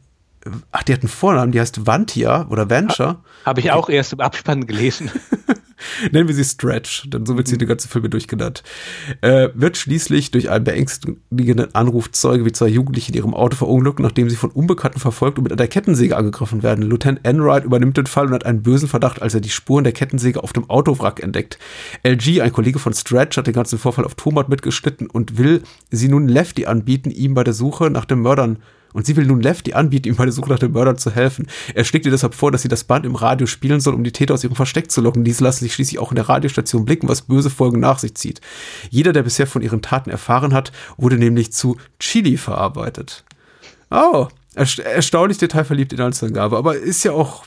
Ach, 0.73 0.83
die 0.83 0.93
hat 0.93 1.01
einen 1.01 1.09
Vornamen, 1.09 1.53
die 1.53 1.61
heißt 1.61 1.87
Vantia 1.87 2.47
oder 2.49 2.69
Venture. 2.69 3.23
Habe 3.45 3.61
ich 3.61 3.67
okay. 3.67 3.75
auch 3.75 3.89
erst 3.89 4.13
im 4.13 4.21
Abspann 4.21 4.67
gelesen. 4.67 5.11
Nennen 6.13 6.29
wir 6.29 6.35
sie 6.35 6.45
Stretch, 6.45 7.09
denn 7.11 7.27
so 7.27 7.37
wird 7.37 7.49
sie 7.49 7.55
mhm. 7.55 7.61
die 7.61 7.67
ganze 7.67 7.89
Filme 7.89 8.09
durchgenannt. 8.09 8.63
Äh, 9.21 9.49
wird 9.55 9.77
schließlich 9.77 10.31
durch 10.31 10.51
einen 10.51 10.65
beängstigenden 10.65 11.75
Anruf 11.75 12.11
Zeuge, 12.13 12.45
wie 12.45 12.53
zwei 12.53 12.69
Jugendliche 12.69 13.13
in 13.13 13.19
ihrem 13.19 13.35
Auto 13.35 13.57
verunglücken, 13.57 14.03
nachdem 14.03 14.31
sie 14.31 14.37
von 14.37 14.51
Unbekannten 14.51 15.01
verfolgt 15.01 15.39
und 15.39 15.45
mit 15.45 15.53
einer 15.53 15.67
Kettensäge 15.67 16.17
angegriffen 16.17 16.63
werden. 16.63 16.83
Lieutenant 16.83 17.21
Enright 17.25 17.65
übernimmt 17.65 17.97
den 17.97 18.07
Fall 18.07 18.27
und 18.27 18.33
hat 18.33 18.47
einen 18.47 18.63
bösen 18.63 18.89
Verdacht, 18.89 19.23
als 19.23 19.35
er 19.35 19.41
die 19.41 19.51
Spuren 19.51 19.85
der 19.85 19.93
Kettensäge 19.93 20.43
auf 20.43 20.53
dem 20.53 20.69
Autowrack 20.71 21.23
entdeckt. 21.23 21.59
LG, 22.03 22.41
ein 22.41 22.53
Kollege 22.53 22.79
von 22.79 22.95
Stretch, 22.95 23.37
hat 23.37 23.47
den 23.47 23.55
ganzen 23.55 23.79
Vorfall 23.79 24.05
auf 24.05 24.15
Tomat 24.15 24.49
mitgeschnitten 24.49 25.09
und 25.09 25.39
will 25.39 25.63
sie 25.91 26.09
nun 26.09 26.29
Lefty 26.29 26.67
anbieten, 26.67 27.11
ihm 27.11 27.35
bei 27.35 27.45
der 27.45 27.55
Suche 27.55 27.91
nach 27.91 28.05
den 28.05 28.21
Mördern 28.21 28.59
und 28.95 29.05
sie 29.05 29.17
will 29.17 29.27
nun 29.27 29.43
Lefty 29.43 29.75
anbieten, 29.75 30.09
ihm 30.09 30.17
bei 30.17 30.25
der 30.25 30.33
Suche 30.33 30.49
nach 30.49 30.59
dem 30.59 30.73
Mörder 30.73 30.97
zu 30.97 31.11
helfen. 31.11 31.49
Er 31.75 31.85
schlägt 31.85 32.07
ihr 32.07 32.13
deshalb 32.13 32.35
vor, 32.35 32.51
dass 32.53 32.63
sie 32.63 32.69
das 32.69 32.85
Band 32.85 33.05
im 33.05 33.17
Radio 33.17 33.47
spielen 33.47 33.81
soll, 33.81 33.93
um 33.93 34.05
die 34.05 34.13
Täter 34.13 34.33
aus 34.33 34.45
ihrem 34.45 34.57
Versteck 34.57 34.91
zu 34.91 35.01
locken. 35.01 35.25
Diese 35.25 35.45
lassen 35.45 35.65
sich 35.65 35.75
schließlich 35.75 35.99
auch 35.99 36.13
in 36.13 36.17
der 36.17 36.29
Radiostation 36.29 36.85
blicken, 36.85 37.09
was 37.09 37.23
böse 37.23 37.51
Folgen 37.51 37.81
nach 37.81 37.99
sich 37.99 38.15
zieht. 38.15 38.41
Jeder, 38.89 39.13
der 39.13 39.25
bisher 39.25 39.47
von 39.47 39.63
ihren 39.63 39.83
Taten 39.83 40.11
erfahren 40.11 40.55
hat, 40.55 40.73
wurde 40.97 41.19
nämlich 41.19 41.53
zu 41.53 41.77
Chili 41.99 42.37
verarbeitet. 42.37 43.25
Oh, 43.91 44.29
erstaunlich 44.55 45.39
detailverliebt 45.39 45.93
in 45.93 45.99
Inhaltsangabe, 45.99 46.57
aber 46.57 46.77
ist 46.77 47.03
ja 47.05 47.13
auch 47.13 47.45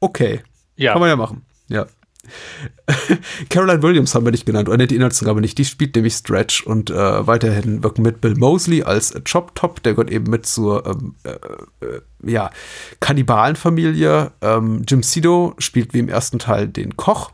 okay. 0.00 0.40
Ja. 0.76 0.92
Kann 0.92 1.00
man 1.00 1.10
ja 1.10 1.16
machen. 1.16 1.42
Ja. 1.68 1.86
Caroline 3.50 3.82
Williams 3.82 4.14
haben 4.14 4.24
wir 4.24 4.32
nicht 4.32 4.46
genannt, 4.46 4.68
oder 4.68 4.86
die 4.86 4.96
Inhaltsangabe 4.96 5.40
nicht. 5.40 5.58
Die 5.58 5.64
spielt 5.64 5.94
nämlich 5.94 6.14
Stretch 6.14 6.62
und 6.62 6.90
äh, 6.90 7.26
weiterhin 7.26 7.82
wirken 7.82 8.02
mit 8.02 8.20
Bill 8.20 8.34
Mosley 8.36 8.82
als 8.82 9.12
Chop 9.30 9.54
Top, 9.54 9.82
der 9.82 9.94
gehört 9.94 10.10
eben 10.10 10.30
mit 10.30 10.46
zur 10.46 10.86
ähm, 10.86 11.14
äh, 11.24 11.30
äh, 11.84 12.00
ja, 12.24 12.50
Kannibalenfamilie. 13.00 14.32
Ähm, 14.40 14.82
Jim 14.86 15.02
Sido 15.02 15.54
spielt 15.58 15.94
wie 15.94 15.98
im 15.98 16.08
ersten 16.08 16.38
Teil 16.38 16.68
den 16.68 16.96
Koch. 16.96 17.32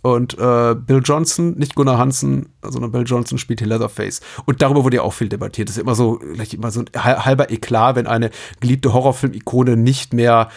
Und 0.00 0.38
äh, 0.38 0.74
Bill 0.74 1.02
Johnson, 1.04 1.58
nicht 1.58 1.74
Gunnar 1.74 1.98
Hansen, 1.98 2.50
sondern 2.62 2.92
Bill 2.92 3.04
Johnson 3.04 3.36
spielt 3.36 3.60
hier 3.60 3.68
Leatherface. 3.68 4.20
Und 4.46 4.62
darüber 4.62 4.84
wurde 4.84 4.96
ja 4.96 5.02
auch 5.02 5.12
viel 5.12 5.28
debattiert. 5.28 5.68
Das 5.68 5.76
ist 5.76 5.82
immer 5.82 5.96
so, 5.96 6.18
gleich 6.18 6.54
immer 6.54 6.70
so 6.70 6.80
ein 6.80 7.04
halber 7.04 7.50
Eklat, 7.50 7.96
wenn 7.96 8.06
eine 8.06 8.30
geliebte 8.60 8.92
Horrorfilm-Ikone 8.92 9.76
nicht 9.76 10.14
mehr 10.14 10.48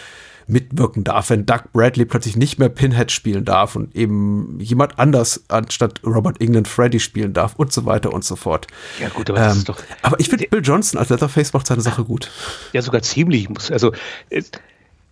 mitwirken 0.51 1.03
darf, 1.03 1.29
wenn 1.29 1.45
Doug 1.45 1.61
Bradley 1.73 2.05
plötzlich 2.05 2.35
nicht 2.35 2.59
mehr 2.59 2.69
Pinhead 2.69 3.11
spielen 3.11 3.45
darf 3.45 3.75
und 3.75 3.95
eben 3.95 4.59
jemand 4.59 4.99
anders 4.99 5.43
anstatt 5.47 6.01
Robert 6.05 6.41
England 6.41 6.67
Freddy 6.67 6.99
spielen 6.99 7.33
darf 7.33 7.55
und 7.55 7.71
so 7.71 7.85
weiter 7.85 8.13
und 8.13 8.23
so 8.23 8.35
fort. 8.35 8.67
Ja 8.99 9.09
gut, 9.09 9.29
aber 9.29 9.39
das 9.39 9.53
ähm, 9.53 9.59
ist 9.59 9.69
doch. 9.69 9.79
Aber 10.01 10.19
ich 10.19 10.29
finde, 10.29 10.47
Bill 10.47 10.61
Johnson 10.63 10.99
als 10.99 11.09
Leatherface 11.09 11.53
macht 11.53 11.67
seine 11.67 11.81
Sache 11.81 12.03
gut. 12.03 12.29
Ja, 12.73 12.81
sogar 12.81 13.01
ziemlich. 13.01 13.47
Also 13.71 13.91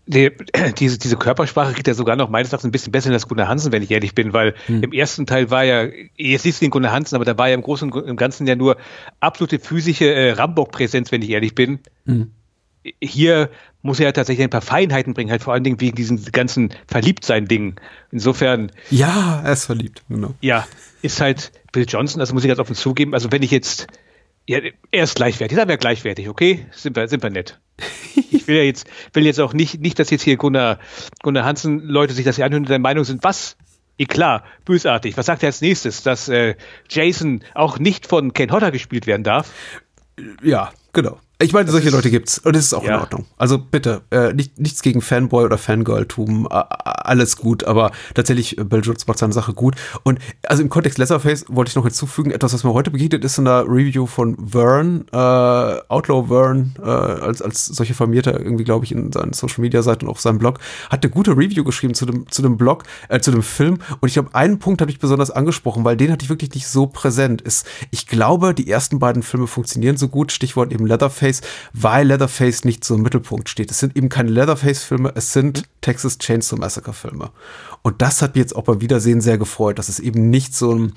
die, 0.09 0.31
diese, 0.79 0.97
diese 0.97 1.17
Körpersprache 1.17 1.73
kriegt 1.73 1.87
er 1.87 1.93
sogar 1.93 2.15
noch 2.15 2.29
meines 2.29 2.51
Erachtens 2.51 2.67
ein 2.67 2.71
bisschen 2.71 2.91
besser 2.91 3.11
als 3.11 3.27
Gunnar 3.27 3.47
Hansen, 3.47 3.71
wenn 3.71 3.83
ich 3.83 3.91
ehrlich 3.91 4.15
bin, 4.15 4.33
weil 4.33 4.55
hm. 4.65 4.83
im 4.83 4.91
ersten 4.91 5.25
Teil 5.25 5.51
war 5.51 5.63
ja, 5.63 5.87
jetzt 6.17 6.43
siehst 6.43 6.61
du 6.61 6.65
den 6.65 6.71
Gunnar 6.71 6.91
Hansen, 6.91 7.15
aber 7.15 7.25
da 7.25 7.37
war 7.37 7.47
ja 7.47 7.53
im 7.53 7.61
Großen 7.61 7.91
und 7.91 8.07
im 8.07 8.17
Ganzen 8.17 8.47
ja 8.47 8.55
nur 8.55 8.77
absolute 9.19 9.59
physische 9.59 10.11
äh, 10.13 10.31
Rambock-Präsenz, 10.31 11.11
wenn 11.11 11.21
ich 11.21 11.29
ehrlich 11.29 11.55
bin. 11.55 11.79
Hm. 12.05 12.31
Hier 13.01 13.49
muss 13.81 13.99
er 13.99 14.07
ja 14.07 14.11
tatsächlich 14.11 14.43
ein 14.43 14.49
paar 14.49 14.61
Feinheiten 14.61 15.13
bringen, 15.13 15.31
halt 15.31 15.43
vor 15.43 15.53
allen 15.53 15.63
Dingen 15.63 15.79
wegen 15.79 15.95
diesen 15.95 16.23
ganzen 16.31 16.73
Verliebtsein-Dingen. 16.87 17.75
Insofern. 18.11 18.71
Ja, 18.89 19.41
er 19.43 19.53
ist 19.53 19.65
verliebt, 19.65 20.03
genau. 20.09 20.33
Ja, 20.41 20.67
ist 21.01 21.21
halt 21.21 21.51
Bill 21.71 21.85
Johnson, 21.87 22.19
also 22.19 22.33
muss 22.33 22.43
ich 22.43 22.49
ganz 22.49 22.59
offen 22.59 22.75
zugeben, 22.75 23.13
also 23.13 23.31
wenn 23.31 23.43
ich 23.43 23.51
jetzt, 23.51 23.87
ja, 24.47 24.59
er 24.91 25.03
ist 25.03 25.15
gleichwertig, 25.15 25.55
sagen 25.55 25.69
wir 25.69 25.77
gleichwertig, 25.77 26.27
okay? 26.27 26.65
Sind 26.71 26.95
wir, 26.95 27.07
sind 27.07 27.23
wir 27.23 27.29
nett. 27.29 27.59
Ich 28.31 28.47
will 28.47 28.57
ja 28.57 28.63
jetzt, 28.63 28.87
will 29.13 29.25
jetzt 29.25 29.39
auch 29.39 29.53
nicht, 29.53 29.79
nicht, 29.79 29.99
dass 29.99 30.09
jetzt 30.09 30.23
hier 30.23 30.35
Gunnar, 30.35 30.79
Gunnar 31.21 31.45
Hansen 31.45 31.81
Leute 31.81 32.13
sich 32.13 32.25
das 32.25 32.35
hier 32.35 32.45
anhören 32.45 32.63
und 32.63 32.69
der 32.69 32.79
Meinung 32.79 33.03
sind, 33.03 33.23
was? 33.23 33.57
Eh 33.99 34.05
klar, 34.05 34.43
bösartig. 34.65 35.17
Was 35.17 35.27
sagt 35.27 35.43
er 35.43 35.47
als 35.47 35.61
nächstes? 35.61 36.01
Dass 36.03 36.29
äh, 36.29 36.55
Jason 36.89 37.43
auch 37.53 37.77
nicht 37.79 38.07
von 38.07 38.33
Ken 38.33 38.51
Hodder 38.51 38.71
gespielt 38.71 39.05
werden 39.05 39.23
darf? 39.23 39.53
Ja, 40.41 40.71
genau. 40.93 41.19
Ich 41.41 41.53
meine, 41.53 41.71
solche 41.71 41.89
Leute 41.89 42.11
gibt's 42.11 42.37
und 42.37 42.53
das 42.53 42.65
ist 42.65 42.73
auch 42.73 42.83
ja. 42.83 42.95
in 42.95 42.99
Ordnung. 42.99 43.25
Also 43.37 43.57
bitte, 43.57 44.01
äh, 44.11 44.33
nicht, 44.33 44.59
nichts 44.59 44.81
gegen 44.81 45.01
Fanboy 45.01 45.45
oder 45.45 45.57
Fangirl-Tum, 45.57 46.49
äh, 46.51 46.53
alles 46.53 47.37
gut, 47.37 47.63
aber 47.63 47.91
tatsächlich, 48.13 48.57
äh, 48.57 48.65
Bill 48.65 48.81
Jones 48.83 49.07
macht 49.07 49.19
seine 49.19 49.31
Sache 49.31 49.53
gut. 49.53 49.75
Und 50.03 50.19
also 50.43 50.61
im 50.61 50.67
Kontext 50.67 50.97
Leatherface 50.97 51.45
wollte 51.47 51.69
ich 51.69 51.77
noch 51.77 51.85
hinzufügen, 51.85 52.31
etwas, 52.31 52.53
was 52.53 52.65
mir 52.65 52.73
heute 52.73 52.91
begegnet 52.91 53.23
ist 53.23 53.37
in 53.37 53.45
der 53.45 53.63
Review 53.63 54.05
von 54.05 54.35
Vern, 54.51 55.05
äh, 55.13 55.15
Outlaw 55.87 56.27
Vern, 56.27 56.75
äh, 56.77 56.89
als, 56.89 57.41
als 57.41 57.67
solche 57.67 57.93
Vermieter 57.93 58.37
irgendwie, 58.37 58.65
glaube 58.65 58.83
ich, 58.83 58.91
in 58.91 59.13
seinen 59.13 59.31
Social-Media-Seiten 59.31 60.07
und 60.07 60.11
auf 60.11 60.19
seinem 60.19 60.39
Blog, 60.39 60.59
hat 60.89 61.05
eine 61.05 61.09
gute 61.09 61.37
Review 61.37 61.63
geschrieben 61.63 61.93
zu 61.93 62.05
dem, 62.05 62.29
zu 62.29 62.41
dem 62.41 62.57
Blog, 62.57 62.83
äh, 63.07 63.21
zu 63.21 63.31
dem 63.31 63.43
Film. 63.43 63.79
Und 64.01 64.09
ich 64.09 64.15
glaube, 64.15 64.35
einen 64.35 64.59
Punkt 64.59 64.81
habe 64.81 64.91
ich 64.91 64.99
besonders 64.99 65.31
angesprochen, 65.31 65.85
weil 65.85 65.95
den 65.95 66.11
hatte 66.11 66.25
ich 66.25 66.29
wirklich 66.29 66.53
nicht 66.53 66.67
so 66.67 66.85
präsent. 66.85 67.41
Ist, 67.41 67.65
ich 67.91 68.07
glaube, 68.07 68.53
die 68.53 68.69
ersten 68.69 68.99
beiden 68.99 69.23
Filme 69.23 69.47
funktionieren 69.47 69.95
so 69.95 70.09
gut, 70.09 70.33
Stichwort 70.33 70.73
eben 70.73 70.85
Leatherface 70.85 71.28
Leatherface, 71.29 71.41
weil 71.73 72.07
Leatherface 72.07 72.65
nicht 72.65 72.83
so 72.83 72.95
im 72.95 73.01
Mittelpunkt 73.01 73.49
steht. 73.49 73.71
Es 73.71 73.79
sind 73.79 73.95
eben 73.95 74.09
keine 74.09 74.31
Leatherface-Filme, 74.31 75.13
es 75.15 75.33
sind 75.33 75.63
Texas 75.81 76.17
Chainsaw 76.17 76.59
Massacre-Filme. 76.59 77.31
Und 77.81 78.01
das 78.01 78.21
hat 78.21 78.35
mich 78.35 78.41
jetzt 78.41 78.55
auch 78.55 78.63
beim 78.63 78.81
Wiedersehen 78.81 79.21
sehr 79.21 79.37
gefreut, 79.37 79.79
dass 79.79 79.89
es 79.89 79.99
eben 79.99 80.29
nicht 80.29 80.55
so 80.55 80.73
ein 80.73 80.93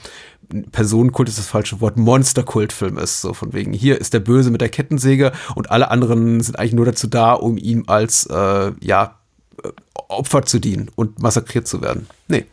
Personenkult 0.72 1.28
ist 1.28 1.38
das 1.38 1.46
falsche 1.46 1.80
Wort, 1.80 1.96
Monsterkultfilm 1.96 2.98
ist. 2.98 3.20
So 3.20 3.32
von 3.32 3.52
wegen, 3.52 3.72
hier 3.72 4.00
ist 4.00 4.12
der 4.12 4.20
Böse 4.20 4.50
mit 4.50 4.60
der 4.60 4.68
Kettensäge 4.68 5.32
und 5.54 5.70
alle 5.70 5.90
anderen 5.90 6.40
sind 6.40 6.58
eigentlich 6.58 6.74
nur 6.74 6.86
dazu 6.86 7.06
da, 7.06 7.32
um 7.32 7.56
ihm 7.56 7.84
als, 7.86 8.26
äh, 8.26 8.72
ja, 8.80 9.18
äh, 9.62 9.68
Opfer 9.94 10.42
zu 10.42 10.58
dienen 10.58 10.90
und 10.94 11.22
massakriert 11.22 11.66
zu 11.66 11.80
werden. 11.80 12.06
Nee. 12.28 12.44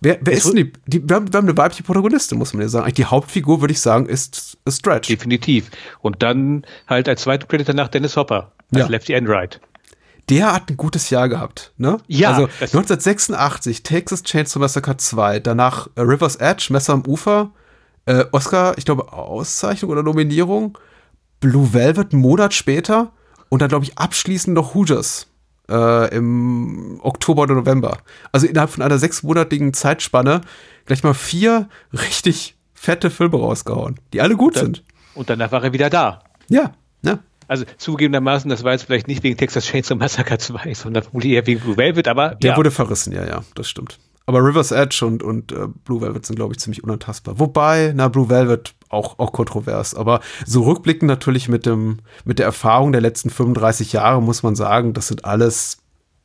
Wer, 0.00 0.18
wer 0.20 0.32
ist 0.32 0.48
denn 0.48 0.56
die, 0.56 0.72
die 0.86 1.08
wir, 1.08 1.16
haben, 1.16 1.32
wir 1.32 1.38
haben 1.38 1.48
eine 1.48 1.56
weibliche 1.56 1.82
Protagonistin, 1.82 2.38
muss 2.38 2.52
man 2.54 2.62
ja 2.62 2.68
sagen. 2.68 2.84
Eigentlich 2.84 2.94
die 2.94 3.04
Hauptfigur, 3.06 3.60
würde 3.60 3.72
ich 3.72 3.80
sagen, 3.80 4.06
ist, 4.06 4.58
Stretch. 4.68 5.08
Definitiv. 5.08 5.70
Und 6.00 6.22
dann 6.22 6.64
halt 6.86 7.08
als 7.08 7.22
zweiter 7.22 7.46
Predator 7.46 7.74
nach 7.74 7.88
Dennis 7.88 8.16
Hopper, 8.16 8.52
als 8.72 8.82
ja. 8.82 8.86
Lefty 8.88 9.14
Enright. 9.14 9.60
Der 10.28 10.52
hat 10.52 10.70
ein 10.70 10.76
gutes 10.76 11.10
Jahr 11.10 11.28
gehabt, 11.28 11.72
ne? 11.78 11.98
Ja. 12.06 12.30
Also 12.30 12.44
1986, 12.44 13.82
Texas 13.82 14.22
Chainsaw 14.22 14.60
Massacre 14.60 14.96
2, 14.96 15.40
danach 15.40 15.88
River's 15.96 16.36
Edge, 16.36 16.68
Messer 16.70 16.92
am 16.92 17.06
Ufer, 17.06 17.50
äh, 18.04 18.24
Oscar, 18.32 18.76
ich 18.76 18.84
glaube, 18.84 19.12
Auszeichnung 19.12 19.90
oder 19.90 20.02
Nominierung, 20.02 20.78
Blue 21.40 21.72
Velvet 21.72 22.12
einen 22.12 22.22
Monat 22.22 22.52
später 22.52 23.12
und 23.48 23.62
dann, 23.62 23.68
glaube 23.68 23.86
ich, 23.86 23.96
abschließend 23.96 24.54
noch 24.54 24.74
Hoosiers 24.74 25.27
äh, 25.68 26.14
im 26.14 26.98
Oktober 27.02 27.42
oder 27.42 27.54
November. 27.54 27.98
Also 28.32 28.46
innerhalb 28.46 28.70
von 28.70 28.82
einer 28.82 28.98
sechsmonatigen 28.98 29.72
Zeitspanne 29.74 30.40
gleich 30.86 31.02
mal 31.02 31.14
vier 31.14 31.68
richtig 31.92 32.56
fette 32.74 33.10
Filme 33.10 33.36
rausgehauen, 33.36 34.00
die 34.12 34.20
alle 34.20 34.36
gut 34.36 34.56
dann, 34.56 34.64
sind. 34.64 34.84
Und 35.14 35.30
danach 35.30 35.52
war 35.52 35.64
er 35.64 35.72
wieder 35.72 35.90
da. 35.90 36.22
Ja, 36.48 36.72
ja. 37.02 37.18
Also 37.48 37.64
zugegebenermaßen, 37.78 38.50
das 38.50 38.62
war 38.62 38.72
jetzt 38.72 38.84
vielleicht 38.84 39.08
nicht 39.08 39.22
wegen 39.22 39.36
Texas 39.36 39.64
Chainsaw 39.64 39.96
Massacre 39.96 40.38
2, 40.38 40.74
sondern 40.74 41.02
vermutlich 41.02 41.32
eher 41.32 41.46
wegen 41.46 41.60
Blue 41.60 41.76
Velvet, 41.76 42.06
aber 42.06 42.34
Der 42.34 42.50
ja. 42.50 42.56
wurde 42.56 42.70
verrissen, 42.70 43.12
ja, 43.12 43.26
ja, 43.26 43.42
das 43.54 43.68
stimmt. 43.68 43.98
Aber 44.26 44.40
River's 44.40 44.72
Edge 44.72 45.04
und, 45.06 45.22
und 45.22 45.52
äh, 45.52 45.68
Blue 45.84 46.02
Velvet 46.02 46.26
sind, 46.26 46.36
glaube 46.36 46.52
ich, 46.52 46.60
ziemlich 46.60 46.84
unantastbar. 46.84 47.38
Wobei, 47.38 47.94
na, 47.96 48.08
Blue 48.08 48.28
Velvet 48.28 48.74
auch, 48.88 49.18
auch 49.18 49.32
kontrovers. 49.32 49.94
Aber 49.94 50.20
so 50.46 50.62
rückblickend 50.62 51.08
natürlich 51.08 51.48
mit, 51.48 51.66
dem, 51.66 51.98
mit 52.24 52.38
der 52.38 52.46
Erfahrung 52.46 52.92
der 52.92 53.00
letzten 53.00 53.30
35 53.30 53.92
Jahre 53.92 54.22
muss 54.22 54.42
man 54.42 54.54
sagen, 54.54 54.92
das 54.92 55.08
sind 55.08 55.24
alles 55.24 55.78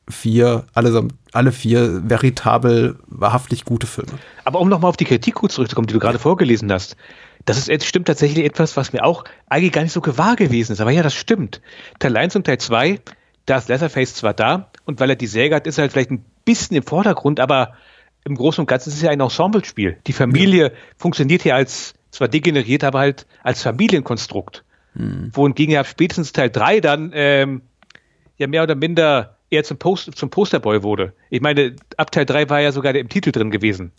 vier, 0.10 0.66
alle, 0.74 1.08
alle 1.32 1.52
vier 1.52 2.02
veritabel, 2.10 3.00
wahrhaftig 3.08 3.66
gute 3.66 3.88
Filme. 3.88 4.12
Aber 4.44 4.60
um 4.60 4.70
nochmal 4.70 4.90
auf 4.90 4.98
die 4.98 5.06
Kritik 5.06 5.36
kurz 5.36 5.56
zurückzukommen, 5.56 5.88
die 5.88 5.94
du 5.94 6.00
gerade 6.00 6.20
vorgelesen 6.20 6.72
hast, 6.72 6.98
das 7.46 7.68
ist, 7.68 7.86
stimmt 7.86 8.08
tatsächlich 8.08 8.46
etwas, 8.46 8.78
was 8.78 8.94
mir 8.94 9.04
auch 9.04 9.24
eigentlich 9.48 9.72
gar 9.72 9.84
nicht 9.84 9.92
so 9.92 10.02
gewahr 10.02 10.36
gewesen 10.36 10.74
ist. 10.74 10.82
Aber 10.82 10.92
ja, 10.92 11.04
das 11.04 11.14
stimmt. 11.14 11.62
Teil 12.00 12.16
1 12.16 12.36
und 12.36 12.46
Teil 12.46 12.58
2, 12.58 13.00
da 13.46 13.58
ist 13.58 13.70
Leatherface 13.70 14.16
zwar 14.16 14.34
da 14.34 14.70
und 14.86 15.00
weil 15.00 15.10
er 15.10 15.16
die 15.16 15.28
Säge 15.28 15.56
hat, 15.56 15.68
ist 15.68 15.78
er 15.78 15.84
halt 15.84 15.92
vielleicht 15.92 16.12
ein 16.12 16.24
bisschen 16.46 16.78
im 16.78 16.84
Vordergrund, 16.84 17.40
aber 17.40 17.74
im 18.26 18.36
Großen 18.36 18.62
und 18.62 18.68
Ganzen 18.68 18.90
ist 18.90 18.96
es 18.96 19.02
ja 19.02 19.12
ein 19.12 19.20
Ensemblespiel. 19.20 19.98
Die 20.08 20.14
Familie 20.14 20.64
ja. 20.64 20.72
funktioniert 20.98 21.42
hier 21.42 21.56
als, 21.56 21.94
zwar 22.14 22.28
degeneriert, 22.28 22.84
aber 22.84 23.00
halt 23.00 23.26
als 23.42 23.64
Familienkonstrukt. 23.64 24.64
Hm. 24.96 25.32
Wohingegen 25.34 25.74
ja 25.74 25.84
spätestens 25.84 26.32
Teil 26.32 26.50
3 26.50 26.80
dann 26.80 27.12
ähm, 27.14 27.62
ja 28.38 28.48
mehr 28.48 28.64
oder 28.64 28.76
minder 28.76 29.38
eher 29.50 29.64
zum, 29.64 29.78
Post, 29.78 30.16
zum 30.16 30.30
Posterboy 30.30 30.84
wurde. 30.84 31.14
Ich 31.30 31.42
meine, 31.42 31.76
ab 31.98 32.12
Teil 32.12 32.26
3 32.26 32.50
war 32.50 32.60
ja 32.60 32.72
sogar 32.72 32.94
im 32.96 33.08
Titel 33.08 33.32
drin 33.32 33.52
gewesen. 33.52 33.92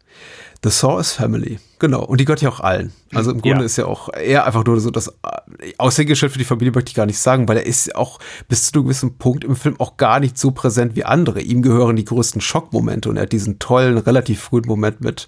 The 0.64 0.70
Saw 0.70 0.98
is 0.98 1.12
Family, 1.12 1.59
genau. 1.79 2.05
Und 2.05 2.20
die 2.20 2.24
gehört 2.24 2.40
ja 2.40 2.48
auch 2.48 2.61
allen. 2.61 2.92
Also 3.12 3.31
im 3.31 3.40
Grunde 3.40 3.61
ja. 3.61 3.64
ist 3.64 3.77
ja 3.77 3.87
auch 3.87 4.12
eher 4.12 4.46
einfach 4.46 4.64
nur 4.64 4.81
so 4.81 4.90
das 4.90 5.09
äh, 5.09 5.72
Aushängeschild 5.79 6.33
für 6.33 6.38
die 6.38 6.44
Familie 6.44 6.72
möchte 6.74 6.90
ich 6.90 6.94
gar 6.94 7.07
nicht 7.07 7.18
sagen, 7.18 7.46
weil 7.48 7.59
er 7.59 7.66
ist 7.66 7.94
auch 7.94 8.18
bis 8.48 8.70
zu 8.70 8.79
einem 8.79 8.85
gewissen 8.87 9.18
Punkt 9.18 9.44
im 9.44 9.57
Film 9.57 9.79
auch 9.79 9.96
gar 9.96 10.20
nicht 10.20 10.38
so 10.38 10.50
präsent 10.53 10.96
wie 10.96 11.05
andere. 11.05 11.40
Ihm 11.40 11.62
gehören 11.62 11.96
die 11.96 12.05
größten 12.05 12.40
Schockmomente 12.40 13.09
und 13.11 13.16
er 13.16 13.24
hat 13.24 13.33
diesen 13.33 13.59
tollen, 13.59 13.98
relativ 13.98 14.40
frühen 14.40 14.66
Moment 14.66 15.03
mit 15.03 15.27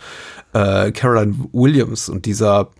äh, 0.55 0.91
Caroline 0.93 1.37
Williams 1.53 2.09
und 2.09 2.25
dieser 2.25 2.71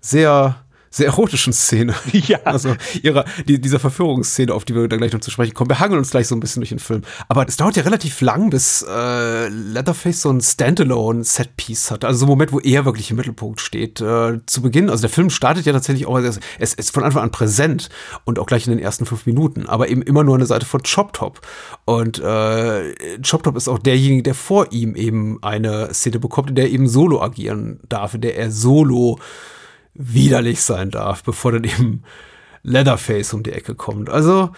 sehr 0.00 0.64
sehr 0.90 1.06
erotischen 1.06 1.52
Szene. 1.52 1.94
Ja. 2.12 2.38
Also 2.44 2.76
ihrer, 3.02 3.24
die, 3.46 3.60
dieser 3.60 3.78
Verführungsszene, 3.78 4.52
auf 4.52 4.64
die 4.64 4.74
wir 4.74 4.86
da 4.88 4.96
gleich 4.96 5.12
noch 5.12 5.20
zu 5.20 5.30
sprechen 5.30 5.54
kommen. 5.54 5.70
Wir 5.70 5.80
hangeln 5.80 5.98
uns 5.98 6.10
gleich 6.10 6.28
so 6.28 6.34
ein 6.34 6.40
bisschen 6.40 6.60
durch 6.60 6.68
den 6.68 6.78
Film. 6.78 7.02
Aber 7.28 7.48
es 7.48 7.56
dauert 7.56 7.76
ja 7.76 7.82
relativ 7.82 8.20
lang, 8.20 8.50
bis 8.50 8.84
äh, 8.88 9.48
Leatherface 9.48 10.22
so 10.22 10.30
ein 10.30 10.40
Standalone-Set-Piece 10.40 11.92
hat. 11.92 12.04
Also 12.04 12.20
so 12.20 12.26
ein 12.26 12.28
Moment, 12.28 12.52
wo 12.52 12.60
er 12.60 12.84
wirklich 12.84 13.10
im 13.10 13.16
Mittelpunkt 13.16 13.60
steht. 13.60 14.00
Äh, 14.00 14.40
zu 14.46 14.62
Beginn, 14.62 14.90
also 14.90 15.00
der 15.02 15.10
Film 15.10 15.30
startet 15.30 15.66
ja 15.66 15.72
tatsächlich 15.72 16.06
auch, 16.06 16.18
es, 16.18 16.40
es 16.58 16.74
ist 16.74 16.92
von 16.92 17.04
Anfang 17.04 17.22
an 17.22 17.30
präsent 17.30 17.88
und 18.24 18.38
auch 18.38 18.46
gleich 18.46 18.66
in 18.66 18.72
den 18.72 18.80
ersten 18.80 19.06
fünf 19.06 19.26
Minuten, 19.26 19.66
aber 19.66 19.88
eben 19.88 20.02
immer 20.02 20.24
nur 20.24 20.34
eine 20.34 20.46
Seite 20.46 20.66
von 20.66 20.82
Chop 20.82 21.12
Top. 21.12 21.40
Und 21.84 22.18
äh, 22.18 23.18
Chop 23.22 23.44
Top 23.44 23.56
ist 23.56 23.68
auch 23.68 23.78
derjenige, 23.78 24.22
der 24.22 24.34
vor 24.34 24.72
ihm 24.72 24.94
eben 24.94 25.42
eine 25.42 25.94
Szene 25.94 26.18
bekommt, 26.18 26.50
in 26.50 26.54
der 26.56 26.66
er 26.66 26.70
eben 26.70 26.88
solo 26.88 27.22
agieren 27.22 27.80
darf, 27.88 28.14
in 28.14 28.20
der 28.20 28.36
er 28.36 28.50
solo 28.50 29.18
widerlich 29.94 30.62
sein 30.62 30.90
darf, 30.90 31.22
bevor 31.22 31.52
dann 31.52 31.64
eben 31.64 32.02
Leatherface 32.62 33.34
um 33.34 33.42
die 33.42 33.52
Ecke 33.52 33.74
kommt. 33.74 34.10
Also, 34.10 34.50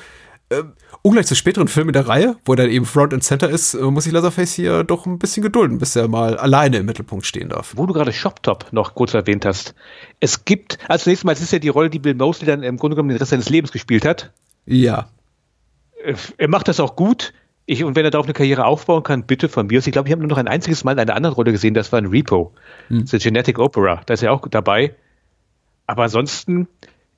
äh, 0.53 0.63
ungleich 1.03 1.27
zu 1.27 1.35
späteren 1.35 1.69
Filmen 1.69 1.93
der 1.93 2.07
Reihe, 2.07 2.37
wo 2.45 2.53
er 2.53 2.57
dann 2.57 2.71
eben 2.71 2.85
Front 2.85 3.15
and 3.15 3.25
Center 3.25 3.49
ist, 3.49 3.75
äh, 3.75 3.83
muss 3.83 4.05
sich 4.05 4.13
Leatherface 4.13 4.53
hier 4.53 4.85
doch 4.85 5.07
ein 5.07 5.19
bisschen 5.19 5.43
gedulden, 5.43 5.79
bis 5.79 5.97
er 5.97 6.09
mal 6.09 6.37
alleine 6.37 6.79
im 6.79 6.87
Mittelpunkt 6.87 7.27
stehen 7.27 7.49
darf. 7.49 7.75
Wo 7.77 7.87
du 7.87 7.93
gerade 7.93 8.13
Shoptop 8.13 8.73
noch 8.73 8.95
kurz 8.95 9.15
erwähnt 9.15 9.45
hast. 9.45 9.75
Es 10.21 10.45
gibt, 10.45 10.79
also 10.89 11.05
zunächst 11.05 11.25
mal, 11.25 11.33
es 11.33 11.41
ist 11.41 11.53
ja 11.53 11.59
die 11.59 11.69
Rolle, 11.69 11.91
die 11.91 11.99
Bill 11.99 12.15
Mosley 12.15 12.47
dann 12.47 12.63
im 12.63 12.77
Grunde 12.77 12.97
genommen 12.97 13.11
den 13.11 13.19
Rest 13.19 13.31
seines 13.31 13.49
Lebens 13.49 13.73
gespielt 13.73 14.05
hat. 14.05 14.33
Ja. 14.67 15.09
Äh, 16.05 16.15
er 16.37 16.49
macht 16.49 16.69
das 16.69 16.81
auch 16.81 16.97
gut. 16.97 17.33
Ich, 17.65 17.85
und 17.85 17.95
wenn 17.95 18.05
er 18.05 18.11
darauf 18.11 18.27
eine 18.27 18.35
Karriere 18.35 18.65
aufbauen 18.65 19.05
kann, 19.05 19.25
bitte 19.25 19.49
von 19.49 19.69
mir 19.69 19.79
aus. 19.79 19.87
Ich 19.87 19.93
glaube, 19.93 20.09
ich 20.09 20.13
habe 20.13 20.21
nur 20.21 20.31
noch 20.31 20.39
ein 20.39 20.49
einziges 20.49 20.83
Mal 20.85 20.93
in 20.93 20.99
einer 20.99 21.15
anderen 21.15 21.35
Rolle 21.35 21.53
gesehen, 21.53 21.75
das 21.75 21.93
war 21.93 21.99
ein 21.99 22.07
Repo. 22.07 22.53
Hm. 22.89 23.07
The 23.07 23.19
Genetic 23.19 23.59
Opera. 23.59 24.03
Da 24.05 24.15
ist 24.15 24.23
er 24.23 24.33
auch 24.33 24.47
dabei. 24.49 24.95
Aber 25.87 26.05
ansonsten 26.05 26.69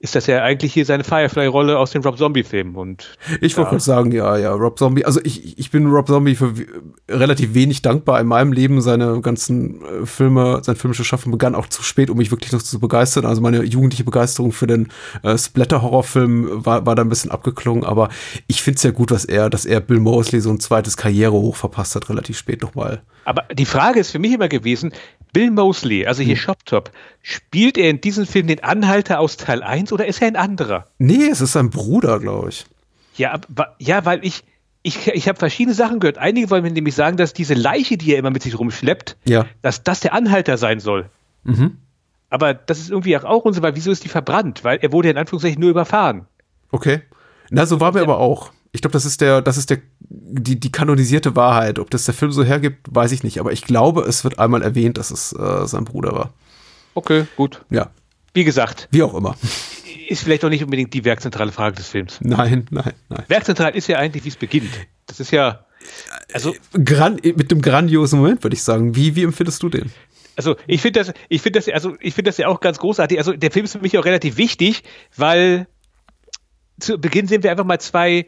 ist 0.04 0.14
das 0.14 0.26
ja 0.26 0.42
eigentlich 0.42 0.74
hier 0.74 0.84
seine 0.84 1.02
Firefly-Rolle 1.02 1.78
aus 1.78 1.92
den 1.92 2.02
Rob 2.02 2.18
Zombie-Filmen. 2.18 2.76
Und 2.76 3.16
ich 3.40 3.56
wollte 3.56 3.72
ja. 3.72 3.80
sagen, 3.80 4.12
ja, 4.12 4.36
ja, 4.36 4.52
Rob 4.52 4.78
Zombie. 4.78 5.06
Also 5.06 5.18
ich, 5.24 5.58
ich 5.58 5.70
bin 5.70 5.86
Rob 5.86 6.06
Zombie 6.08 6.34
für 6.34 6.52
relativ 7.08 7.54
wenig 7.54 7.80
dankbar 7.80 8.20
in 8.20 8.26
meinem 8.26 8.52
Leben. 8.52 8.82
Seine 8.82 9.18
ganzen 9.22 9.82
äh, 9.82 10.04
Filme, 10.04 10.60
sein 10.62 10.76
filmisches 10.76 11.06
Schaffen 11.06 11.32
begann 11.32 11.54
auch 11.54 11.68
zu 11.68 11.82
spät, 11.82 12.10
um 12.10 12.18
mich 12.18 12.30
wirklich 12.30 12.52
noch 12.52 12.60
zu 12.60 12.78
begeistern. 12.80 13.24
Also 13.24 13.40
meine 13.40 13.62
jugendliche 13.62 14.04
Begeisterung 14.04 14.52
für 14.52 14.66
den 14.66 14.88
äh, 15.22 15.38
Splatter-Horrorfilm 15.38 16.66
war, 16.66 16.84
war 16.84 16.94
da 16.94 17.00
ein 17.00 17.08
bisschen 17.08 17.30
abgeklungen. 17.30 17.84
Aber 17.84 18.10
ich 18.46 18.60
finde 18.60 18.76
es 18.76 18.82
ja 18.82 18.90
gut, 18.90 19.10
was 19.10 19.24
er, 19.24 19.48
dass 19.48 19.64
er 19.64 19.80
Bill 19.80 20.00
Mosley 20.00 20.42
so 20.42 20.50
ein 20.50 20.60
zweites 20.60 20.98
Karriere 20.98 21.32
hoch 21.32 21.56
verpasst 21.56 21.94
hat, 21.94 22.10
relativ 22.10 22.36
spät 22.36 22.60
nochmal. 22.60 23.00
Aber 23.24 23.44
die 23.54 23.64
Frage 23.64 24.00
ist 24.00 24.10
für 24.10 24.18
mich 24.18 24.34
immer 24.34 24.48
gewesen, 24.48 24.92
Bill 25.34 25.50
Mosley, 25.50 26.06
also 26.06 26.22
hier 26.22 26.36
hm. 26.36 26.40
Shoptop, 26.40 26.90
spielt 27.20 27.76
er 27.76 27.90
in 27.90 28.00
diesem 28.00 28.24
Film 28.24 28.46
den 28.46 28.64
Anhalter 28.64 29.20
aus 29.20 29.36
Teil 29.36 29.62
1 29.62 29.92
oder 29.92 30.06
ist 30.06 30.22
er 30.22 30.28
ein 30.28 30.36
anderer? 30.36 30.86
Nee, 30.96 31.26
es 31.26 31.42
ist 31.42 31.52
sein 31.52 31.68
Bruder, 31.68 32.20
glaube 32.20 32.48
ich. 32.48 32.64
Ja, 33.16 33.38
ja, 33.78 34.04
weil 34.06 34.24
ich, 34.24 34.44
ich, 34.82 35.08
ich 35.08 35.28
habe 35.28 35.38
verschiedene 35.38 35.74
Sachen 35.74 36.00
gehört. 36.00 36.18
Einige 36.18 36.50
wollen 36.50 36.62
mir 36.62 36.70
nämlich 36.70 36.94
sagen, 36.94 37.16
dass 37.16 37.34
diese 37.34 37.54
Leiche, 37.54 37.98
die 37.98 38.12
er 38.12 38.18
immer 38.18 38.30
mit 38.30 38.42
sich 38.42 38.58
rumschleppt, 38.58 39.16
ja. 39.24 39.44
dass 39.60 39.82
das 39.82 40.00
der 40.00 40.14
Anhalter 40.14 40.56
sein 40.56 40.80
soll. 40.80 41.10
Mhm. 41.42 41.78
Aber 42.30 42.54
das 42.54 42.78
ist 42.78 42.90
irgendwie 42.90 43.16
auch 43.16 43.44
unser, 43.44 43.62
weil 43.62 43.76
wieso 43.76 43.90
ist 43.90 44.04
die 44.04 44.08
verbrannt? 44.08 44.64
Weil 44.64 44.78
er 44.78 44.92
wurde 44.92 45.10
in 45.10 45.18
Anführungszeichen 45.18 45.60
nur 45.60 45.70
überfahren. 45.70 46.26
Okay. 46.70 47.02
Na, 47.50 47.66
so 47.66 47.80
war 47.80 47.92
mir 47.92 48.02
aber 48.02 48.18
auch. 48.18 48.52
Ich 48.74 48.80
glaube, 48.80 48.92
das 48.92 49.04
ist 49.04 49.20
der, 49.20 49.40
das 49.40 49.56
ist 49.56 49.70
der, 49.70 49.78
die, 50.00 50.58
die 50.58 50.72
kanonisierte 50.72 51.36
Wahrheit. 51.36 51.78
Ob 51.78 51.90
das 51.90 52.06
der 52.06 52.12
Film 52.12 52.32
so 52.32 52.42
hergibt, 52.42 52.88
weiß 52.90 53.12
ich 53.12 53.22
nicht. 53.22 53.38
Aber 53.38 53.52
ich 53.52 53.62
glaube, 53.62 54.02
es 54.02 54.24
wird 54.24 54.40
einmal 54.40 54.62
erwähnt, 54.62 54.98
dass 54.98 55.12
es 55.12 55.32
äh, 55.32 55.64
sein 55.68 55.84
Bruder 55.84 56.12
war. 56.12 56.34
Okay, 56.94 57.26
gut. 57.36 57.64
Ja. 57.70 57.90
Wie 58.32 58.42
gesagt. 58.42 58.88
Wie 58.90 59.04
auch 59.04 59.14
immer. 59.14 59.36
Ist 60.08 60.24
vielleicht 60.24 60.44
auch 60.44 60.48
nicht 60.48 60.64
unbedingt 60.64 60.92
die 60.92 61.04
werkzentrale 61.04 61.52
Frage 61.52 61.76
des 61.76 61.86
Films. 61.86 62.18
Nein, 62.20 62.66
nein, 62.72 62.94
nein. 63.08 63.22
Werkzentral 63.28 63.76
ist 63.76 63.86
ja 63.86 63.98
eigentlich, 63.98 64.24
wie 64.24 64.28
es 64.30 64.36
beginnt. 64.36 64.72
Das 65.06 65.20
ist 65.20 65.30
ja. 65.30 65.66
Also, 66.32 66.52
Gran 66.72 67.20
mit 67.22 67.52
dem 67.52 67.62
grandiosen 67.62 68.18
Moment, 68.18 68.42
würde 68.42 68.54
ich 68.54 68.64
sagen. 68.64 68.96
Wie, 68.96 69.14
wie 69.14 69.22
empfindest 69.22 69.62
du 69.62 69.68
den? 69.68 69.92
Also 70.34 70.56
ich 70.66 70.82
finde 70.82 70.98
das, 70.98 71.14
ich 71.28 71.42
finde 71.42 71.60
das, 71.60 71.68
also 71.68 71.96
ich 72.00 72.14
finde 72.14 72.30
das 72.30 72.38
ja 72.38 72.48
auch 72.48 72.58
ganz 72.58 72.78
großartig. 72.78 73.18
Also 73.18 73.34
der 73.34 73.52
Film 73.52 73.66
ist 73.66 73.72
für 73.72 73.78
mich 73.78 73.96
auch 73.96 74.04
relativ 74.04 74.36
wichtig, 74.36 74.82
weil 75.16 75.68
zu 76.80 76.98
Beginn 76.98 77.28
sehen 77.28 77.44
wir 77.44 77.52
einfach 77.52 77.64
mal 77.64 77.78
zwei, 77.80 78.26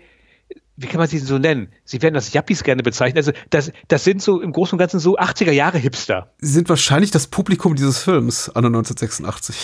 wie 0.77 0.87
kann 0.87 0.99
man 0.99 1.09
sie 1.09 1.19
so 1.19 1.39
nennen? 1.39 1.69
Sie 1.85 2.03
werden 2.03 2.15
das 2.15 2.33
Yuppies 2.35 2.63
gerne 2.63 2.83
bezeichnen. 2.83 3.17
Also 3.17 3.33
das, 3.51 3.73
das 3.89 4.05
sind 4.05 4.21
so 4.21 4.41
im 4.41 4.53
Großen 4.53 4.75
und 4.75 4.79
Ganzen 4.79 5.01
so 5.01 5.17
80er 5.17 5.53
Jahre 5.53 5.79
Hipster. 5.79 6.31
Sie 6.39 6.53
sind 6.53 6.69
wahrscheinlich 6.69 7.11
das 7.11 7.27
Publikum 7.29 7.75
dieses 7.77 7.99
Films 7.99 8.51
anno 8.51 8.69
1986. 8.69 9.57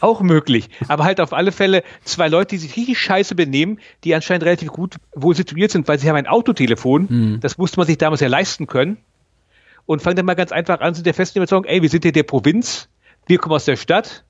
Auch 0.00 0.20
möglich. 0.20 0.68
Aber 0.86 1.04
halt 1.04 1.20
auf 1.20 1.32
alle 1.32 1.52
Fälle 1.52 1.82
zwei 2.04 2.28
Leute, 2.28 2.50
die 2.50 2.58
sich 2.58 2.76
richtig 2.76 2.98
scheiße 2.98 3.34
benehmen, 3.34 3.80
die 4.04 4.14
anscheinend 4.14 4.44
relativ 4.44 4.68
gut 4.68 4.96
wohl 5.14 5.34
situiert 5.34 5.70
sind, 5.70 5.88
weil 5.88 5.98
sie 5.98 6.08
haben 6.08 6.16
ein 6.16 6.26
Autotelefon. 6.26 7.08
Hm. 7.08 7.40
Das 7.40 7.58
musste 7.58 7.78
man 7.78 7.86
sich 7.86 7.98
damals 7.98 8.20
ja 8.20 8.28
leisten 8.28 8.66
können. 8.66 8.98
Und 9.86 10.02
fangen 10.02 10.16
dann 10.16 10.26
mal 10.26 10.34
ganz 10.34 10.52
einfach 10.52 10.80
an, 10.80 10.92
sind 10.92 11.06
der 11.06 11.14
festen 11.14 11.38
Überzeugung, 11.38 11.64
ey, 11.64 11.80
wir 11.80 11.88
sind 11.88 12.04
hier 12.04 12.12
der 12.12 12.22
Provinz, 12.22 12.90
wir 13.26 13.38
kommen 13.38 13.54
aus 13.54 13.64
der 13.64 13.76
Stadt. 13.76 14.24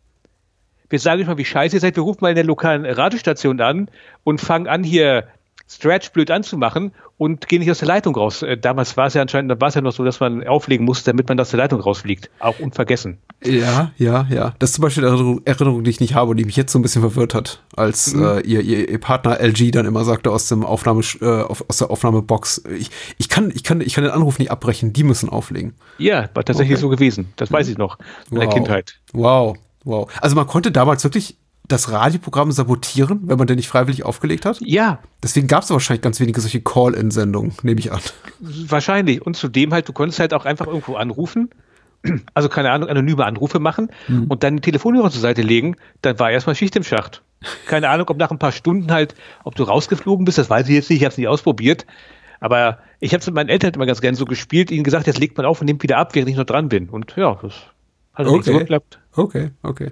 Wir 0.89 1.01
sagen 1.01 1.21
euch 1.21 1.27
mal, 1.27 1.37
wie 1.37 1.45
scheiße 1.45 1.77
ihr 1.77 1.81
seid. 1.81 1.97
Wir 1.97 2.05
rufen 2.05 2.21
mal 2.23 2.31
in 2.31 2.37
der 2.37 2.45
lokalen 2.45 2.87
Radiostation 2.87 3.61
an 3.61 3.91
und 4.23 4.41
fangen 4.41 4.69
an, 4.69 4.85
hier 4.85 5.27
Stretch 5.71 6.13
blöd 6.13 6.31
anzumachen 6.31 6.93
und 7.19 7.47
gehen 7.49 7.59
nicht 7.61 7.71
aus 7.71 7.79
der 7.79 7.89
Leitung 7.89 8.15
raus. 8.17 8.43
Äh, 8.43 8.57
damals 8.57 8.97
war 8.97 9.07
es 9.07 9.15
ja 9.15 9.21
anscheinend, 9.23 9.51
da 9.51 9.61
war 9.61 9.69
es 9.69 9.75
ja 9.75 9.81
noch 9.83 9.93
so, 9.93 10.03
dass 10.05 10.19
man 10.21 10.47
auflegen 10.47 10.87
musste, 10.87 11.11
damit 11.11 11.29
man 11.29 11.39
aus 11.39 11.51
der 11.51 11.59
Leitung 11.59 11.81
rausfliegt. 11.81 12.31
Auch 12.39 12.59
unvergessen. 12.59 13.19
Ja, 13.45 13.93
ja, 13.99 14.27
ja. 14.31 14.55
Das 14.59 14.71
ist 14.71 14.77
zum 14.77 14.83
Beispiel 14.83 15.05
eine 15.05 15.13
Erinnerung, 15.15 15.43
Erinnerung, 15.45 15.85
die 15.85 15.91
ich 15.91 16.01
nicht 16.01 16.15
habe 16.15 16.31
und 16.31 16.39
die 16.39 16.45
mich 16.47 16.57
jetzt 16.57 16.73
so 16.73 16.79
ein 16.79 16.83
bisschen 16.83 17.03
verwirrt 17.03 17.35
hat, 17.35 17.63
als 17.77 18.15
Mhm. 18.15 18.25
äh, 18.25 18.41
ihr, 18.41 18.61
ihr, 18.63 18.89
ihr 18.89 18.99
Partner 18.99 19.41
LG 19.41 19.71
dann 19.73 19.85
immer 19.85 20.05
sagte 20.05 20.31
aus 20.31 20.49
dem 20.49 20.65
Aufnahme, 20.65 21.03
äh, 21.21 21.27
aus 21.69 21.77
der 21.79 21.91
Aufnahmebox, 21.91 22.63
ich, 22.79 22.91
ich 23.19 23.29
kann, 23.29 23.53
ich 23.55 23.63
kann, 23.63 23.81
ich 23.83 23.93
kann 23.95 24.05
den 24.05 24.13
Anruf 24.13 24.39
nicht 24.39 24.51
abbrechen, 24.51 24.93
die 24.95 25.05
müssen 25.05 25.29
auflegen. 25.29 25.75
Ja, 25.99 26.29
war 26.35 26.45
tatsächlich 26.45 26.77
Okay. 26.77 26.81
so 26.81 26.89
gewesen. 26.89 27.33
Das 27.37 27.53
weiß 27.53 27.69
ich 27.69 27.77
noch. 27.79 27.99
In 28.31 28.39
der 28.39 28.47
Wow. 28.49 28.55
Kindheit. 28.55 28.95
Wow, 29.13 29.57
wow. 29.85 30.11
Also 30.23 30.35
man 30.35 30.47
konnte 30.47 30.73
damals 30.73 31.05
wirklich 31.05 31.37
das 31.69 31.91
Radioprogramm 31.93 32.51
sabotieren, 32.51 33.21
wenn 33.25 33.37
man 33.39 33.47
den 33.47 33.57
nicht 33.57 33.69
freiwillig 33.69 34.03
aufgelegt 34.05 34.45
hat. 34.47 34.59
Ja, 34.61 34.99
Deswegen 35.23 35.47
gab 35.49 35.63
es 35.65 35.71
wahrscheinlich 35.71 36.03
ganz 36.03 36.19
wenige 36.21 36.41
solche 36.41 36.61
Call-in-Sendungen, 36.63 37.53
nehme 37.63 37.79
ich 37.81 37.93
an. 37.93 38.01
wahrscheinlich. 38.41 39.25
Und 39.25 39.37
zudem 39.37 39.73
halt, 39.73 39.89
du 39.89 39.93
konntest 39.93 40.19
halt 40.21 40.33
auch 40.35 40.45
einfach 40.45 40.67
irgendwo 40.67 40.97
anrufen. 40.97 41.51
Also 42.33 42.49
keine 42.49 42.71
Ahnung, 42.71 42.89
anonyme 42.89 43.25
Anrufe 43.25 43.59
machen 43.59 43.91
und 44.29 44.45
dann 44.45 44.57
den 44.59 44.63
Telefonhörer 44.63 45.11
zur 45.11 45.21
Seite 45.21 45.43
legen, 45.43 45.75
dann 46.01 46.17
war 46.21 46.31
erstmal 46.31 46.55
Schicht 46.55 46.77
im 46.77 46.85
Schacht. 46.85 47.23
Keine 47.67 47.89
Ahnung, 47.89 48.07
ob 48.09 48.17
nach 48.19 48.31
ein 48.31 48.39
paar 48.39 48.53
Stunden 48.53 48.93
halt, 48.93 49.17
ob 49.43 49.57
du 49.57 49.65
rausgeflogen 49.65 50.25
bist, 50.25 50.39
das 50.39 50.49
weiß 50.49 50.69
ich 50.69 50.75
jetzt 50.77 50.91
nicht, 50.91 51.01
ich 51.01 51.05
habe 51.05 51.11
es 51.11 51.19
nicht 51.19 51.27
ausprobiert. 51.27 51.87
Aber 52.39 52.79
ich 53.01 53.13
habe 53.15 53.21
es 53.21 53.27
mit 53.27 53.35
meinen 53.35 53.49
Eltern 53.49 53.75
immer 53.75 53.85
ganz 53.85 54.01
gerne 54.01 54.17
so 54.17 54.27
gespielt, 54.27 54.71
ihnen 54.71 54.85
gesagt, 54.85 55.09
jetzt 55.09 55.19
legt 55.19 55.37
man 55.37 55.45
auf 55.45 55.61
und 55.61 55.65
nimmt 55.67 55.83
wieder 55.83 55.99
ab, 55.99 56.15
während 56.15 56.31
ich 56.31 56.37
noch 56.37 56.45
dran 56.45 56.69
bin. 56.69 56.89
Und 56.89 57.15
ja, 57.17 57.37
das 57.43 57.55
hat 58.15 58.27
nicht 58.29 58.45
so 58.45 58.53
Okay. 58.53 58.61
geklappt. 58.61 59.01
Okay, 59.17 59.51
okay. 59.65 59.91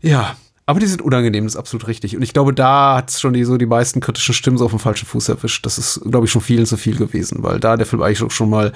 Ja, 0.00 0.36
aber 0.68 0.80
die 0.80 0.86
sind 0.86 1.00
unangenehm, 1.00 1.44
das 1.44 1.54
ist 1.54 1.58
absolut 1.58 1.88
richtig. 1.88 2.14
Und 2.14 2.20
ich 2.20 2.34
glaube, 2.34 2.52
da 2.52 2.96
hat 2.96 3.08
es 3.08 3.22
schon 3.22 3.32
die, 3.32 3.42
so 3.44 3.56
die 3.56 3.64
meisten 3.64 4.00
kritischen 4.00 4.34
Stimmen 4.34 4.58
so 4.58 4.66
auf 4.66 4.70
dem 4.70 4.78
falschen 4.78 5.06
Fuß 5.06 5.30
erwischt. 5.30 5.64
Das 5.64 5.78
ist, 5.78 6.02
glaube 6.04 6.26
ich, 6.26 6.30
schon 6.30 6.42
vielen 6.42 6.66
zu 6.66 6.76
viel 6.76 6.96
gewesen, 6.96 7.42
weil 7.42 7.58
da 7.58 7.78
der 7.78 7.86
Film 7.86 8.02
eigentlich 8.02 8.22
auch 8.22 8.30
schon 8.30 8.50
mal, 8.50 8.74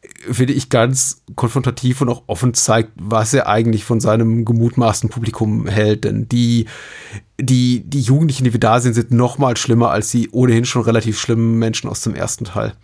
äh, 0.00 0.32
finde 0.32 0.52
ich, 0.52 0.70
ganz 0.70 1.22
konfrontativ 1.34 2.00
und 2.02 2.08
auch 2.08 2.22
offen 2.28 2.54
zeigt, 2.54 2.92
was 2.94 3.34
er 3.34 3.48
eigentlich 3.48 3.82
von 3.82 3.98
seinem 3.98 4.44
gemutmaßten 4.44 5.10
Publikum 5.10 5.66
hält. 5.66 6.04
Denn 6.04 6.28
die, 6.28 6.66
die, 7.40 7.82
die 7.84 8.00
Jugendlichen, 8.00 8.44
die 8.44 8.52
wir 8.52 8.60
da 8.60 8.78
sehen, 8.78 8.94
sind 8.94 9.10
noch 9.10 9.38
mal 9.38 9.56
schlimmer 9.56 9.90
als 9.90 10.12
die 10.12 10.30
ohnehin 10.30 10.66
schon 10.66 10.82
relativ 10.82 11.18
schlimmen 11.18 11.58
Menschen 11.58 11.90
aus 11.90 12.00
dem 12.00 12.14
ersten 12.14 12.44
Teil. 12.44 12.74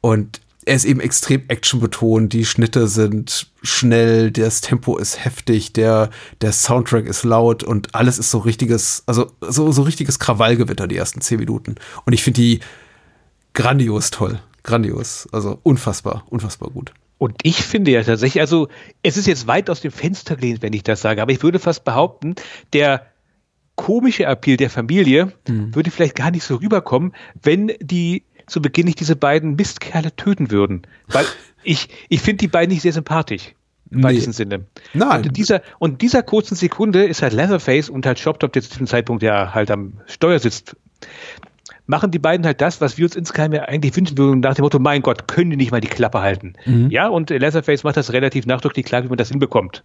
Und 0.00 0.40
er 0.66 0.74
ist 0.74 0.84
eben 0.84 1.00
extrem 1.00 1.44
actionbetont, 1.48 2.32
die 2.32 2.44
Schnitte 2.44 2.88
sind 2.88 3.50
schnell, 3.62 4.32
das 4.32 4.60
Tempo 4.60 4.98
ist 4.98 5.24
heftig, 5.24 5.72
der, 5.72 6.10
der 6.40 6.52
Soundtrack 6.52 7.06
ist 7.06 7.22
laut 7.22 7.62
und 7.62 7.94
alles 7.94 8.18
ist 8.18 8.32
so 8.32 8.38
richtiges, 8.38 9.04
also 9.06 9.30
so, 9.40 9.70
so 9.70 9.82
richtiges 9.82 10.18
Krawallgewitter, 10.18 10.88
die 10.88 10.96
ersten 10.96 11.20
zehn 11.20 11.38
Minuten. 11.38 11.76
Und 12.04 12.12
ich 12.12 12.22
finde 12.22 12.40
die 12.40 12.60
grandios 13.54 14.10
toll. 14.10 14.40
Grandios. 14.64 15.28
Also 15.30 15.60
unfassbar, 15.62 16.24
unfassbar 16.30 16.70
gut. 16.70 16.92
Und 17.18 17.36
ich 17.44 17.62
finde 17.62 17.92
ja 17.92 18.02
tatsächlich, 18.02 18.40
also 18.40 18.68
es 19.04 19.16
ist 19.16 19.26
jetzt 19.26 19.46
weit 19.46 19.70
aus 19.70 19.80
dem 19.80 19.92
Fenster 19.92 20.34
gelehnt, 20.34 20.62
wenn 20.62 20.72
ich 20.72 20.82
das 20.82 21.00
sage, 21.00 21.22
aber 21.22 21.30
ich 21.30 21.42
würde 21.44 21.60
fast 21.60 21.84
behaupten, 21.84 22.34
der 22.72 23.06
komische 23.76 24.24
Appeal 24.24 24.56
der 24.56 24.70
Familie 24.70 25.32
würde 25.46 25.90
vielleicht 25.90 26.16
gar 26.16 26.30
nicht 26.30 26.42
so 26.42 26.56
rüberkommen, 26.56 27.14
wenn 27.40 27.72
die 27.80 28.24
zu 28.46 28.62
Beginn 28.62 28.86
nicht 28.86 29.00
diese 29.00 29.16
beiden 29.16 29.56
Mistkerle 29.56 30.14
töten 30.14 30.50
würden. 30.50 30.82
Weil 31.08 31.24
ich, 31.62 31.88
ich 32.08 32.20
finde 32.20 32.38
die 32.38 32.48
beiden 32.48 32.72
nicht 32.72 32.82
sehr 32.82 32.92
sympathisch. 32.92 33.54
Im 33.90 33.98
Nee. 34.00 34.04
weitesten 34.04 34.32
Sinne. 34.32 34.64
Nein. 34.94 35.18
Und 35.18 35.26
in 35.26 35.32
dieser, 35.32 35.62
und 35.78 35.92
in 35.92 35.98
dieser 35.98 36.22
kurzen 36.24 36.56
Sekunde 36.56 37.04
ist 37.04 37.22
halt 37.22 37.32
Leatherface 37.32 37.88
und 37.88 38.04
halt 38.04 38.18
Shoptop, 38.18 38.52
der 38.52 38.62
zu 38.62 38.70
diesem 38.70 38.86
Zeitpunkt 38.88 39.22
ja 39.22 39.54
halt 39.54 39.70
am 39.70 40.00
Steuer 40.06 40.40
sitzt, 40.40 40.76
machen 41.86 42.10
die 42.10 42.18
beiden 42.18 42.44
halt 42.44 42.60
das, 42.60 42.80
was 42.80 42.98
wir 42.98 43.04
uns 43.04 43.14
insgeheim 43.14 43.52
ja 43.52 43.62
eigentlich 43.62 43.94
wünschen 43.96 44.18
würden, 44.18 44.40
nach 44.40 44.54
dem 44.54 44.62
Motto, 44.64 44.80
mein 44.80 45.02
Gott, 45.02 45.28
können 45.28 45.50
die 45.50 45.56
nicht 45.56 45.70
mal 45.70 45.80
die 45.80 45.86
Klappe 45.86 46.20
halten. 46.20 46.54
Ja, 46.90 47.06
und 47.06 47.30
äh, 47.30 47.38
Leatherface 47.38 47.84
macht 47.84 47.96
das 47.96 48.12
relativ 48.12 48.44
nachdrücklich 48.44 48.84
klar, 48.84 49.04
wie 49.04 49.08
man 49.08 49.18
das 49.18 49.28
hinbekommt. 49.28 49.84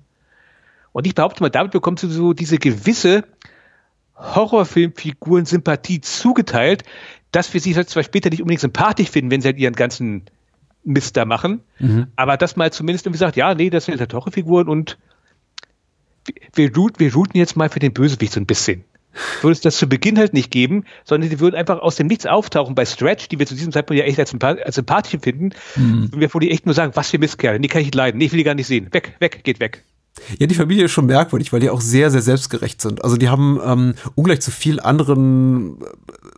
Und 0.94 1.06
ich 1.06 1.14
behaupte 1.14 1.44
mal, 1.44 1.50
damit 1.50 1.72
bekommst 1.72 2.04
du 2.04 2.08
so 2.10 2.34
diese 2.34 2.58
gewisse 2.58 3.24
Horrorfilmfiguren-Sympathie 4.16 6.02
zugeteilt, 6.02 6.84
dass 7.32 7.54
wir 7.54 7.62
sie 7.62 7.76
halt 7.76 7.90
zwar 7.90 8.04
später 8.04 8.30
nicht 8.30 8.42
unbedingt 8.42 8.62
sympathisch 8.62 9.10
finden, 9.10 9.32
wenn 9.32 9.42
sie 9.42 9.48
halt 9.50 9.58
ihren 9.58 9.74
ganzen 9.76 10.24
Mist 10.84 11.16
da 11.18 11.26
machen, 11.26 11.62
aber 12.16 12.38
dass 12.38 12.56
mal 12.56 12.72
zumindest 12.74 13.06
irgendwie 13.06 13.20
sagt, 13.20 13.36
ja, 13.36 13.54
nee, 13.54 13.70
das 13.70 13.86
sind 13.86 14.00
halt 14.00 14.14
Horrorfiguren 14.14 14.68
und 14.68 14.98
wir- 16.54 16.76
root, 16.76 17.00
wir 17.00 17.14
routen 17.14 17.38
jetzt 17.40 17.56
mal 17.56 17.70
für 17.70 17.80
den 17.80 17.94
Bösewicht 17.94 18.34
so 18.34 18.40
ein 18.40 18.46
bisschen. 18.46 18.84
Würde 19.42 19.52
es 19.52 19.60
das 19.62 19.76
zu 19.78 19.88
Beginn 19.88 20.18
halt 20.18 20.34
nicht 20.34 20.52
geben, 20.52 20.86
sondern 21.04 21.30
die 21.30 21.40
würden 21.42 21.56
einfach 21.56 21.80
aus 21.80 21.98
dem 21.98 22.08
Nichts 22.08 22.26
auftauchen 22.26 22.76
bei 22.76 22.86
Stretch, 22.86 23.28
die 23.28 23.40
wir 23.40 23.46
zu 23.46 23.56
diesem 23.56 23.74
Zeitpunkt 23.74 24.00
ja 24.00 24.06
echt 24.06 24.20
als, 24.20 24.34
als 24.42 24.76
sympathisch 24.76 25.14
empfinden. 25.16 25.50
Und 25.76 26.20
wir 26.20 26.34
würden 26.34 26.40
die 26.46 26.52
echt 26.52 26.66
nur 26.66 26.74
sagen, 26.74 26.94
was 26.96 27.10
für 27.10 27.18
Mistkerle, 27.18 27.60
die 27.60 27.68
kann 27.68 27.82
ich 27.82 27.88
nicht 27.88 27.96
leiden, 27.96 28.20
nee, 28.20 28.26
ich 28.26 28.32
will 28.32 28.38
die 28.38 28.44
gar 28.46 28.56
nicht 28.56 28.68
sehen. 28.68 28.88
Weg, 28.92 29.16
weg, 29.20 29.44
geht 29.44 29.60
weg. 29.60 29.84
Ja, 30.40 30.48
die 30.48 30.56
Familie 30.56 30.86
ist 30.86 30.92
schon 30.92 31.06
merkwürdig, 31.06 31.54
weil 31.54 31.62
die 31.62 31.70
auch 31.70 31.82
sehr, 31.82 32.12
sehr 32.12 32.22
selbstgerecht 32.22 32.82
sind. 32.82 33.04
Also 33.04 33.16
die 33.16 33.30
haben 33.30 33.60
ähm, 33.66 33.94
ungleich 34.16 34.42
zu 34.42 34.52
viel 34.52 34.80
anderen 34.80 35.82
äh, 35.82 35.86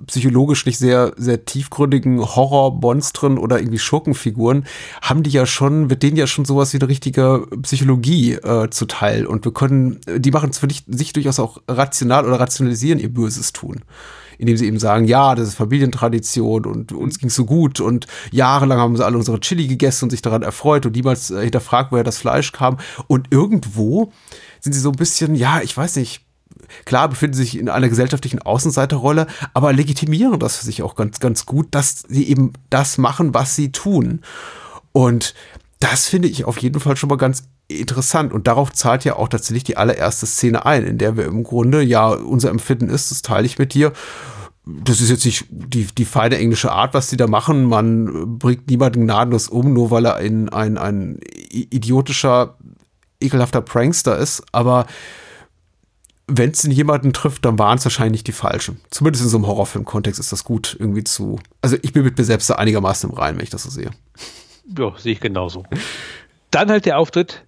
psychologisch 0.06 0.66
nicht 0.66 0.78
sehr, 0.78 1.14
sehr 1.18 1.46
tiefgründigen 1.46 2.20
Horrormonstren 2.22 3.38
oder 3.38 3.60
irgendwie 3.60 3.80
Schurkenfiguren, 3.80 4.66
haben 5.02 5.24
die 5.24 5.32
ja 5.32 5.46
schon, 5.46 5.90
wird 5.90 6.04
denen 6.04 6.18
ja 6.18 6.28
schon 6.28 6.46
sowas 6.46 6.74
wie 6.74 6.78
eine 6.78 6.88
richtige 6.88 7.48
Psychologie 7.64 8.34
äh, 8.34 8.70
zuteil. 8.70 9.26
Und 9.26 9.44
wir 9.46 9.54
können, 9.54 10.00
die 10.18 10.32
machen 10.32 10.52
es 10.52 10.60
für 10.60 10.68
dich, 10.68 10.84
sich 10.88 11.14
durchaus 11.14 11.40
auch 11.40 11.62
rational 11.68 12.26
oder 12.26 12.40
rationalisieren 12.40 13.00
ihr 13.00 13.14
Böses 13.14 13.54
tun. 13.54 13.84
Indem 14.44 14.58
sie 14.58 14.68
eben 14.68 14.78
sagen, 14.78 15.06
ja, 15.06 15.36
das 15.36 15.48
ist 15.48 15.56
Familientradition 15.56 16.66
und 16.66 16.92
uns 16.92 17.18
ging's 17.18 17.34
so 17.34 17.46
gut 17.46 17.80
und 17.80 18.08
jahrelang 18.30 18.78
haben 18.78 18.98
sie 18.98 19.06
alle 19.06 19.18
unsere 19.18 19.40
Chili 19.40 19.68
gegessen 19.68 20.04
und 20.04 20.10
sich 20.10 20.22
daran 20.22 20.42
erfreut 20.42 20.86
und 20.86 20.98
niemals 20.98 21.32
äh, 21.32 21.44
hinterfragt, 21.44 21.94
woher 21.94 22.04
das 22.04 22.18
Fleisch 22.18 22.52
kam. 22.52 22.78
Und 23.08 23.28
irgendwo 23.32 24.12
sind 24.60 24.74
sie 24.74 24.82
so 24.82 24.90
ein 24.90 24.98
bisschen, 24.98 25.36
ja, 25.36 25.62
ich 25.62 25.78
weiß 25.78 25.96
nicht, 25.96 26.26
klar 26.84 27.08
befinden 27.08 27.38
sie 27.38 27.44
sich 27.44 27.58
in 27.58 27.70
einer 27.70 27.88
gesellschaftlichen 27.88 28.42
Außenseiterrolle, 28.42 29.28
aber 29.54 29.72
legitimieren 29.72 30.38
das 30.40 30.58
für 30.58 30.66
sich 30.66 30.84
auch 30.84 30.96
ganz, 30.96 31.22
ganz 31.22 31.46
gut, 31.46 31.68
dass 31.72 32.04
sie 32.10 32.28
eben 32.28 32.52
das 32.70 32.98
machen, 32.98 33.34
was 33.34 33.56
sie 33.56 33.72
tun. 33.72 34.20
Und 34.92 35.36
das 35.80 36.10
finde 36.10 36.28
ich 36.28 36.44
auf 36.44 36.58
jeden 36.58 36.82
Fall 36.82 36.98
schon 36.98 37.08
mal 37.08 37.16
ganz 37.16 37.44
interessant. 37.80 38.34
Und 38.34 38.48
darauf 38.48 38.72
zahlt 38.74 39.04
ja 39.06 39.16
auch 39.16 39.28
tatsächlich 39.28 39.64
die 39.64 39.78
allererste 39.78 40.26
Szene 40.26 40.66
ein, 40.66 40.86
in 40.86 40.98
der 40.98 41.18
wir 41.18 41.26
im 41.26 41.44
Grunde, 41.44 41.82
ja, 41.82 42.10
unser 42.10 42.50
Empfinden 42.50 42.90
ist, 42.90 43.12
das 43.12 43.22
teile 43.22 43.46
ich 43.46 43.60
mit 43.60 43.74
dir. 43.74 43.94
Das 44.66 45.02
ist 45.02 45.10
jetzt 45.10 45.26
nicht 45.26 45.46
die, 45.50 45.86
die 45.86 46.06
feine 46.06 46.38
englische 46.38 46.72
Art, 46.72 46.94
was 46.94 47.10
die 47.10 47.18
da 47.18 47.28
machen. 47.28 47.66
Man 47.66 48.40
bringt 48.40 48.70
niemanden 48.70 49.02
gnadenlos 49.02 49.50
um, 49.50 49.74
nur 49.74 49.92
weil 49.92 50.06
er 50.06 50.16
ein, 50.16 50.50
ein, 50.50 50.78
ein 50.78 51.20
idiotischer, 51.52 52.58
ekelhafter 53.20 53.62
Prankster 53.62 54.18
ist. 54.18 54.44
Aber 54.54 54.86
wenn 56.28 56.52
es 56.52 56.64
jemanden 56.64 57.12
trifft, 57.12 57.44
dann 57.46 57.60
waren 57.60 57.78
es 57.78 57.86
wahrscheinlich 57.86 58.24
die 58.24 58.32
falschen. 58.32 58.80
Zumindest 58.90 59.26
in 59.26 59.30
so 59.30 59.38
einem 59.38 59.48
Horrorfilm-Kontext 59.48 60.20
ist 60.20 60.32
das 60.32 60.44
gut 60.44 60.78
irgendwie 60.80 61.04
zu. 61.04 61.40
Also 61.62 61.76
ich 61.82 61.92
bin 61.92 62.04
mit 62.04 62.18
mir 62.18 62.24
selbst 62.24 62.50
da 62.50 62.56
einigermaßen 62.56 63.10
im 63.10 63.16
Reinen, 63.16 63.38
wenn 63.38 63.44
ich 63.44 63.50
das 63.50 63.64
so 63.64 63.70
sehe. 63.70 63.92
Ja, 64.78 64.94
sehe 64.98 65.14
ich 65.14 65.20
genauso. 65.20 65.66
Dann 66.52 66.70
halt 66.70 66.86
der 66.86 66.98
Auftritt, 66.98 67.46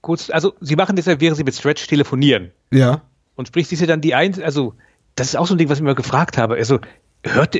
kurz, 0.00 0.30
also 0.30 0.54
sie 0.60 0.76
machen 0.76 0.96
das 0.96 1.06
ja, 1.06 1.20
während 1.20 1.36
sie 1.36 1.44
mit 1.44 1.54
Stretch 1.54 1.86
telefonieren. 1.86 2.50
Ja. 2.72 3.02
Und 3.34 3.48
sprich, 3.48 3.68
sie 3.68 3.74
ist 3.74 3.80
ja 3.80 3.86
dann 3.86 4.00
die 4.00 4.14
eins, 4.14 4.40
also 4.40 4.74
das 5.14 5.28
ist 5.28 5.36
auch 5.36 5.46
so 5.46 5.54
ein 5.54 5.58
Ding, 5.58 5.68
was 5.68 5.78
ich 5.78 5.84
mir 5.84 5.94
gefragt 5.94 6.38
habe. 6.38 6.54
Also 6.56 6.78
hört, 7.24 7.56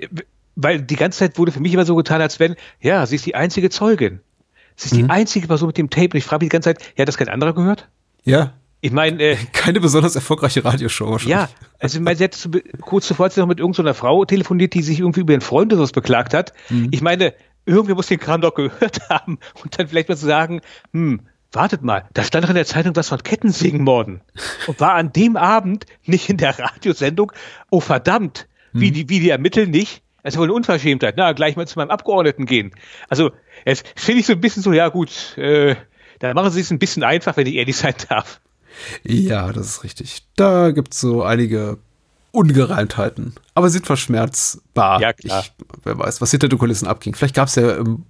weil 0.57 0.81
die 0.83 0.96
ganze 0.96 1.18
Zeit 1.18 1.38
wurde 1.38 1.53
für 1.53 1.61
mich 1.61 1.72
immer 1.72 1.85
so 1.85 1.96
getan, 1.96 2.20
als 2.20 2.40
wenn, 2.40 2.57
ja, 2.81 3.05
sie 3.07 3.16
ist 3.16 3.26
die 3.26 3.35
einzige 3.35 3.70
Zeugin. 3.70 4.20
Sie 4.76 4.87
ist 4.87 4.96
die 4.96 5.11
einzige 5.11 5.46
Person 5.46 5.66
mit 5.66 5.79
dem 5.79 5.90
Tape. 5.90 6.11
Und 6.12 6.16
ich 6.16 6.24
frage 6.24 6.44
mich 6.44 6.50
die 6.50 6.55
ganze 6.55 6.74
Zeit, 6.74 6.83
ja, 6.96 7.03
hat 7.03 7.09
das 7.09 7.18
kein 7.18 7.29
anderer 7.29 7.53
gehört? 7.53 7.88
Ja. 8.24 8.55
Ich 8.81 8.92
meine, 8.92 9.22
äh, 9.22 9.37
Keine 9.53 9.79
besonders 9.81 10.14
erfolgreiche 10.14 10.64
Radioshow 10.64 11.11
wahrscheinlich. 11.11 11.37
ja, 11.37 11.50
also 11.79 11.98
ich 11.98 12.05
meine, 12.05 12.16
sie 12.16 12.24
hat 12.24 12.35
zu, 12.35 12.50
kurz 12.81 13.07
zuvor 13.07 13.26
hat 13.26 13.35
sie 13.35 13.40
noch 13.40 13.46
mit 13.46 13.61
irgendeiner 13.61 13.92
Frau 13.92 14.24
telefoniert, 14.24 14.73
die 14.73 14.83
sich 14.83 15.00
irgendwie 15.00 15.21
über 15.21 15.35
ihren 15.35 15.42
Freund 15.42 15.71
oder 15.73 15.83
was 15.83 15.92
beklagt 15.92 16.33
hat. 16.33 16.54
Ich 16.90 17.02
meine, 17.02 17.35
irgendwer 17.67 17.94
muss 17.94 18.06
den 18.06 18.19
Kram 18.19 18.40
doch 18.40 18.54
gehört 18.54 19.00
haben 19.10 19.38
und 19.62 19.79
dann 19.79 19.87
vielleicht 19.88 20.08
mal 20.08 20.17
zu 20.17 20.25
sagen, 20.25 20.62
hm, 20.92 21.21
wartet 21.53 21.83
mal, 21.83 22.09
da 22.15 22.23
stand 22.23 22.44
doch 22.44 22.51
in 22.51 22.55
der 22.55 22.67
Zeitung 22.67 22.94
was 22.96 23.09
von 23.09 23.23
Kettensägenmorden 23.23 24.21
und 24.67 24.81
war 24.81 24.94
an 24.94 25.13
dem 25.13 25.37
Abend 25.37 25.87
nicht 26.05 26.29
in 26.29 26.37
der 26.37 26.59
Radiosendung. 26.59 27.33
Oh 27.71 27.81
verdammt, 27.81 28.46
wie 28.73 28.88
hm. 28.88 28.94
die, 28.94 29.09
wie 29.09 29.21
die 29.21 29.31
ermitteln 29.31 29.71
nicht. 29.71 30.03
Das 30.23 30.35
ist 30.35 30.38
wohl 30.38 30.46
eine 30.46 30.53
Unverschämtheit. 30.53 31.15
Na, 31.17 31.33
gleich 31.33 31.57
mal 31.57 31.67
zu 31.67 31.79
meinem 31.79 31.90
Abgeordneten 31.90 32.44
gehen. 32.44 32.73
Also, 33.09 33.31
jetzt 33.65 33.87
finde 33.96 34.21
ich 34.21 34.27
so 34.27 34.35
ein 34.35 34.40
bisschen 34.40 34.63
so, 34.63 34.73
ja 34.73 34.88
gut, 34.88 35.37
äh, 35.38 35.77
da 36.19 36.35
machen 36.35 36.51
sie 36.51 36.61
es 36.61 36.71
ein 36.71 36.79
bisschen 36.79 37.03
einfach, 37.03 37.37
wenn 37.37 37.46
ich 37.46 37.55
ehrlich 37.55 37.77
sein 37.77 37.94
darf. 38.09 38.40
Ja, 39.03 39.53
das 39.53 39.67
ist 39.67 39.85
richtig. 39.85 40.23
Da 40.37 40.71
gibt 40.71 40.92
es 40.92 41.01
so 41.01 41.23
einige 41.23 41.79
Ungereimtheiten. 42.33 43.35
Aber 43.55 43.71
sind 43.71 43.87
verschmerzbar. 43.87 45.01
Ja, 45.01 45.13
klar. 45.13 45.42
Ich, 45.42 45.53
wer 45.85 45.98
weiß, 45.98 46.21
was 46.21 46.31
hinter 46.31 46.48
den 46.48 46.59
Kulissen 46.59 46.87
abging. 46.87 47.15
Vielleicht 47.15 47.35
gab 47.35 47.48
es 47.48 47.57
ja 47.57 47.79
ähm, 47.79 48.05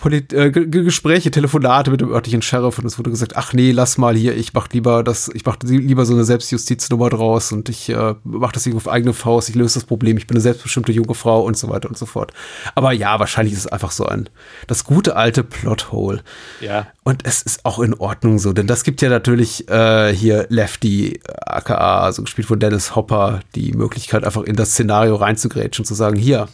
Polit 0.00 0.32
äh, 0.32 0.50
Gespräche, 0.50 1.30
Telefonate 1.30 1.90
mit 1.90 2.00
dem 2.00 2.10
örtlichen 2.10 2.40
Sheriff 2.40 2.78
und 2.78 2.86
es 2.86 2.98
wurde 2.98 3.10
gesagt, 3.10 3.36
ach 3.36 3.52
nee, 3.52 3.70
lass 3.70 3.98
mal 3.98 4.16
hier, 4.16 4.34
ich 4.34 4.54
mach 4.54 4.68
lieber 4.70 5.04
das, 5.04 5.30
ich 5.34 5.44
mach 5.44 5.58
lieber 5.62 6.06
so 6.06 6.14
eine 6.14 6.24
Selbstjustiznummer 6.24 7.10
draus 7.10 7.52
und 7.52 7.68
ich 7.68 7.90
äh, 7.90 8.14
mach 8.24 8.52
das 8.52 8.66
auf 8.74 8.88
eigene 8.88 9.12
Faust, 9.12 9.50
ich 9.50 9.54
löse 9.54 9.74
das 9.74 9.84
Problem, 9.84 10.16
ich 10.16 10.26
bin 10.26 10.36
eine 10.36 10.42
selbstbestimmte 10.42 10.92
junge 10.92 11.14
Frau 11.14 11.42
und 11.42 11.58
so 11.58 11.68
weiter 11.68 11.88
und 11.88 11.98
so 11.98 12.06
fort. 12.06 12.32
Aber 12.74 12.92
ja, 12.92 13.20
wahrscheinlich 13.20 13.52
ist 13.52 13.60
es 13.60 13.66
einfach 13.66 13.90
so 13.90 14.06
ein, 14.06 14.30
das 14.66 14.84
gute 14.84 15.16
alte 15.16 15.44
Plothole. 15.44 16.22
Ja. 16.60 16.86
Und 17.04 17.26
es 17.26 17.42
ist 17.42 17.66
auch 17.66 17.78
in 17.78 17.92
Ordnung 17.92 18.38
so, 18.38 18.54
denn 18.54 18.66
das 18.66 18.84
gibt 18.84 19.02
ja 19.02 19.10
natürlich 19.10 19.68
äh, 19.68 20.14
hier 20.14 20.46
Lefty, 20.48 21.20
aka, 21.44 22.00
also 22.00 22.22
gespielt 22.22 22.48
von 22.48 22.58
Dennis 22.58 22.96
Hopper, 22.96 23.40
die 23.54 23.72
Möglichkeit 23.72 24.24
einfach 24.24 24.44
in 24.44 24.56
das 24.56 24.70
Szenario 24.70 25.16
reinzugrätschen 25.16 25.82
und 25.82 25.86
zu 25.86 25.94
sagen, 25.94 26.16
hier, 26.16 26.48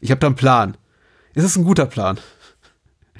ich 0.00 0.10
habe 0.10 0.20
da 0.20 0.26
einen 0.26 0.36
Plan. 0.36 0.76
Ist 1.34 1.44
es 1.44 1.56
ein 1.56 1.64
guter 1.64 1.86
Plan? 1.86 2.18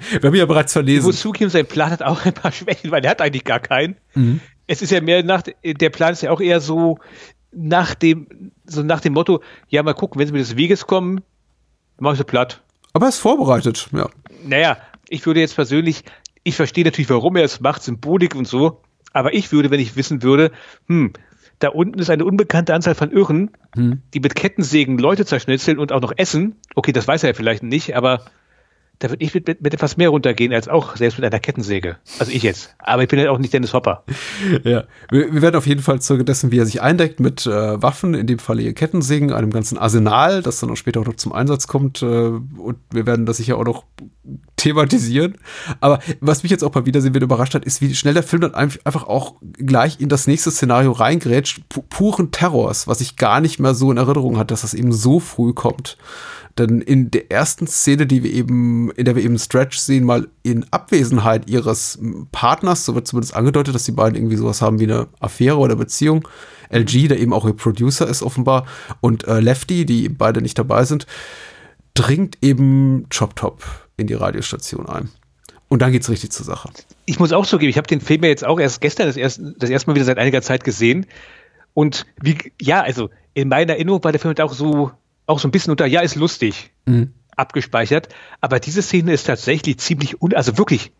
Wir 0.09 0.27
haben 0.27 0.35
ja 0.35 0.45
bereits 0.45 0.73
verlesen. 0.73 0.99
Ich 0.99 1.05
muss 1.05 1.19
zugeben, 1.19 1.49
sein 1.49 1.65
Plan 1.65 1.91
hat 1.91 2.01
auch 2.01 2.25
ein 2.25 2.33
paar 2.33 2.51
Schwächen, 2.51 2.91
weil 2.91 3.03
er 3.03 3.11
hat 3.11 3.21
eigentlich 3.21 3.43
gar 3.43 3.59
keinen. 3.59 3.97
Mhm. 4.15 4.39
Es 4.67 4.81
ist 4.81 4.91
ja 4.91 5.01
mehr 5.01 5.23
nach, 5.23 5.43
der 5.63 5.89
Plan 5.89 6.13
ist 6.13 6.21
ja 6.21 6.31
auch 6.31 6.41
eher 6.41 6.61
so 6.61 6.99
nach 7.51 7.95
dem, 7.95 8.51
so 8.65 8.83
nach 8.83 9.01
dem 9.01 9.13
Motto, 9.13 9.41
ja, 9.67 9.81
mal 9.83 9.93
gucken, 9.93 10.19
wenn 10.19 10.27
sie 10.27 10.33
mir 10.33 10.39
des 10.39 10.55
Weges 10.55 10.87
kommen, 10.87 11.21
mache 11.99 12.13
ich 12.13 12.19
so 12.19 12.23
platt. 12.23 12.61
Aber 12.93 13.07
er 13.07 13.09
ist 13.09 13.19
vorbereitet, 13.19 13.89
ja. 13.91 14.09
Naja, 14.45 14.77
ich 15.09 15.25
würde 15.25 15.39
jetzt 15.39 15.55
persönlich, 15.55 16.03
ich 16.43 16.55
verstehe 16.55 16.85
natürlich, 16.85 17.09
warum 17.09 17.35
er 17.35 17.43
es 17.43 17.59
macht, 17.59 17.83
Symbolik 17.83 18.35
und 18.35 18.47
so, 18.47 18.81
aber 19.13 19.33
ich 19.33 19.51
würde, 19.51 19.71
wenn 19.71 19.79
ich 19.79 19.95
wissen 19.95 20.23
würde, 20.23 20.51
hm, 20.87 21.13
da 21.59 21.69
unten 21.69 21.99
ist 21.99 22.09
eine 22.09 22.25
unbekannte 22.25 22.73
Anzahl 22.73 22.95
von 22.95 23.11
Irren, 23.11 23.51
hm. 23.75 24.01
die 24.13 24.19
mit 24.21 24.35
Kettensägen 24.35 24.97
Leute 24.97 25.25
zerschnitzeln 25.25 25.77
und 25.77 25.91
auch 25.91 26.01
noch 26.01 26.13
essen. 26.15 26.55
Okay, 26.75 26.93
das 26.93 27.07
weiß 27.07 27.23
er 27.23 27.31
ja 27.31 27.33
vielleicht 27.33 27.63
nicht, 27.63 27.95
aber 27.95 28.25
da 28.99 29.09
würde 29.09 29.23
ich 29.23 29.33
mit, 29.33 29.47
mit, 29.47 29.61
mit, 29.61 29.73
etwas 29.73 29.95
mehr 29.95 30.09
runtergehen 30.09 30.53
als 30.53 30.67
auch 30.67 30.97
selbst 30.97 31.17
mit 31.17 31.25
einer 31.25 31.39
Kettensäge. 31.39 31.95
Also 32.19 32.33
ich 32.33 32.43
jetzt. 32.43 32.75
Aber 32.79 33.01
ich 33.01 33.07
bin 33.07 33.17
ja 33.17 33.31
auch 33.31 33.37
nicht 33.37 33.53
Dennis 33.53 33.73
Hopper. 33.73 34.03
Ja, 34.63 34.83
wir, 35.09 35.33
wir 35.33 35.41
werden 35.41 35.55
auf 35.55 35.67
jeden 35.67 35.81
Fall 35.81 36.01
Zeuge 36.01 36.25
dessen, 36.25 36.51
wie 36.51 36.59
er 36.59 36.65
sich 36.65 36.81
eindeckt 36.81 37.21
mit 37.21 37.45
äh, 37.45 37.81
Waffen, 37.81 38.13
in 38.13 38.27
dem 38.27 38.39
Fall 38.39 38.59
hier 38.59 38.73
Kettensägen, 38.73 39.31
einem 39.31 39.51
ganzen 39.51 39.77
Arsenal, 39.77 40.41
das 40.41 40.59
dann 40.59 40.69
auch 40.69 40.75
später 40.75 40.99
auch 40.99 41.05
noch 41.05 41.15
zum 41.15 41.31
Einsatz 41.31 41.67
kommt. 41.67 42.01
Äh, 42.01 42.05
und 42.05 42.77
wir 42.91 43.05
werden 43.05 43.25
das 43.25 43.37
sicher 43.37 43.57
auch 43.57 43.63
noch 43.63 43.85
thematisieren. 44.57 45.37
Aber 45.79 45.99
was 46.19 46.43
mich 46.43 46.51
jetzt 46.51 46.63
auch 46.63 46.73
mal 46.73 46.85
Wiedersehen 46.85 47.13
wieder 47.13 47.23
überrascht 47.23 47.55
hat, 47.55 47.63
ist, 47.63 47.81
wie 47.81 47.95
schnell 47.95 48.13
der 48.13 48.23
Film 48.23 48.41
dann 48.41 48.53
einfach 48.53 49.07
auch 49.07 49.35
gleich 49.53 50.01
in 50.01 50.09
das 50.09 50.27
nächste 50.27 50.51
Szenario 50.51 50.91
reingrätscht, 50.91 51.61
puren 51.89 52.31
Terrors, 52.31 52.87
was 52.87 52.99
ich 52.99 53.15
gar 53.15 53.39
nicht 53.39 53.59
mehr 53.59 53.75
so 53.75 53.91
in 53.91 53.97
Erinnerung 53.97 54.37
hatte, 54.37 54.53
dass 54.53 54.61
das 54.61 54.73
eben 54.73 54.91
so 54.91 55.21
früh 55.21 55.53
kommt. 55.53 55.97
Denn 56.59 56.81
in 56.81 57.09
der 57.09 57.31
ersten 57.31 57.67
Szene, 57.67 58.05
die 58.05 58.23
wir 58.23 58.31
eben, 58.31 58.91
in 58.91 59.05
der 59.05 59.15
wir 59.15 59.23
eben 59.23 59.39
Stretch 59.39 59.77
sehen, 59.77 60.03
mal 60.03 60.27
in 60.43 60.65
Abwesenheit 60.71 61.49
ihres 61.49 61.97
Partners, 62.31 62.85
so 62.85 62.95
wird 62.95 63.07
zumindest 63.07 63.35
angedeutet, 63.35 63.73
dass 63.73 63.85
die 63.85 63.93
beiden 63.93 64.15
irgendwie 64.15 64.35
sowas 64.35 64.61
haben 64.61 64.79
wie 64.79 64.83
eine 64.83 65.07
Affäre 65.19 65.57
oder 65.57 65.77
Beziehung. 65.77 66.27
LG, 66.69 67.07
der 67.07 67.19
eben 67.19 67.33
auch 67.33 67.45
ihr 67.47 67.53
Producer 67.53 68.07
ist 68.07 68.21
offenbar, 68.21 68.67
und 68.99 69.25
äh, 69.25 69.39
Lefty, 69.39 69.85
die 69.85 70.09
beide 70.09 70.41
nicht 70.41 70.59
dabei 70.59 70.83
sind, 70.83 71.07
dringt 71.93 72.37
eben 72.41 73.07
Chop 73.09 73.35
Top 73.35 73.63
in 73.97 74.07
die 74.07 74.13
Radiostation 74.13 74.85
ein. 74.87 75.09
Und 75.69 75.81
dann 75.81 75.91
geht's 75.91 76.09
richtig 76.09 76.31
zur 76.31 76.45
Sache. 76.45 76.69
Ich 77.05 77.19
muss 77.19 77.31
auch 77.31 77.45
zugeben, 77.45 77.69
ich 77.69 77.77
habe 77.77 77.87
den 77.87 78.01
Film 78.01 78.23
ja 78.23 78.29
jetzt 78.29 78.45
auch 78.45 78.59
erst 78.59 78.81
gestern 78.81 79.07
das 79.07 79.17
erste, 79.17 79.55
das 79.57 79.69
erste 79.69 79.89
Mal 79.89 79.95
wieder 79.95 80.05
seit 80.05 80.17
einiger 80.17 80.41
Zeit 80.41 80.63
gesehen. 80.63 81.05
Und 81.73 82.05
wie, 82.21 82.37
ja, 82.59 82.81
also 82.81 83.09
in 83.33 83.47
meiner 83.47 83.73
Erinnerung 83.73 84.03
war 84.03 84.11
der 84.11 84.19
Film 84.19 84.29
halt 84.29 84.41
auch 84.41 84.53
so 84.53 84.91
auch 85.29 85.39
so 85.39 85.47
ein 85.47 85.51
bisschen 85.51 85.71
unter, 85.71 85.85
ja, 85.85 86.01
ist 86.01 86.15
lustig 86.15 86.71
mhm. 86.85 87.13
abgespeichert. 87.35 88.09
Aber 88.41 88.59
diese 88.59 88.81
Szene 88.81 89.13
ist 89.13 89.27
tatsächlich 89.27 89.77
ziemlich, 89.77 90.21
un 90.21 90.33
also 90.33 90.57
wirklich 90.57 90.91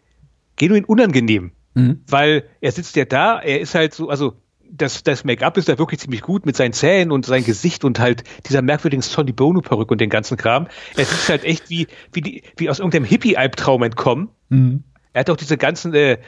genuin 0.55 0.85
unangenehm. 0.85 1.51
Mhm. 1.73 2.03
Weil 2.07 2.43
er 2.61 2.71
sitzt 2.71 2.95
ja 2.95 3.05
da, 3.05 3.39
er 3.39 3.59
ist 3.59 3.73
halt 3.73 3.93
so, 3.93 4.09
also 4.09 4.33
das, 4.71 5.01
das 5.01 5.23
Make-up 5.23 5.57
ist 5.57 5.67
da 5.67 5.79
wirklich 5.79 5.99
ziemlich 5.99 6.21
gut 6.21 6.45
mit 6.45 6.55
seinen 6.55 6.73
Zähnen 6.73 7.11
und 7.11 7.25
sein 7.25 7.43
Gesicht 7.43 7.83
und 7.83 7.99
halt 7.99 8.23
dieser 8.47 8.61
merkwürdigen 8.61 9.01
Sonny 9.01 9.31
Bono-Perücke 9.31 9.91
und 9.91 9.99
den 9.99 10.11
ganzen 10.11 10.37
Kram. 10.37 10.67
Er 10.95 11.05
sitzt 11.05 11.27
halt 11.29 11.43
echt 11.43 11.71
wie, 11.71 11.87
wie, 12.13 12.21
die, 12.21 12.43
wie 12.55 12.69
aus 12.69 12.77
irgendeinem 12.77 13.05
Hippie-Albtraum 13.05 13.81
entkommen. 13.81 14.29
Mhm. 14.49 14.83
Er 15.13 15.21
hat 15.21 15.29
auch 15.31 15.37
diese 15.37 15.57
ganzen 15.57 15.95
äh, 15.95 16.19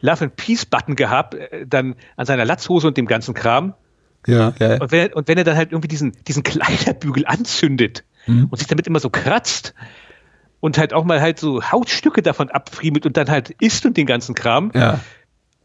Love 0.00 0.24
and 0.24 0.36
Peace-Button 0.36 0.96
gehabt, 0.96 1.34
äh, 1.34 1.66
dann 1.68 1.94
an 2.16 2.26
seiner 2.26 2.44
Latzhose 2.44 2.88
und 2.88 2.96
dem 2.96 3.06
ganzen 3.06 3.32
Kram. 3.32 3.74
Ja, 4.26 4.54
ja. 4.58 4.80
Und 4.80 4.92
wenn, 4.92 5.10
er, 5.10 5.16
und 5.16 5.28
wenn 5.28 5.38
er 5.38 5.44
dann 5.44 5.56
halt 5.56 5.72
irgendwie 5.72 5.88
diesen, 5.88 6.12
diesen 6.26 6.42
Kleiderbügel 6.42 7.26
anzündet 7.26 8.04
mhm. 8.26 8.48
und 8.50 8.58
sich 8.58 8.66
damit 8.66 8.86
immer 8.86 9.00
so 9.00 9.10
kratzt 9.10 9.74
und 10.60 10.78
halt 10.78 10.94
auch 10.94 11.04
mal 11.04 11.20
halt 11.20 11.38
so 11.38 11.62
Hautstücke 11.62 12.22
davon 12.22 12.50
abfriemelt 12.50 13.06
und 13.06 13.16
dann 13.16 13.28
halt 13.28 13.50
isst 13.60 13.84
und 13.86 13.96
den 13.96 14.06
ganzen 14.06 14.34
Kram, 14.34 14.72
ja. 14.74 15.00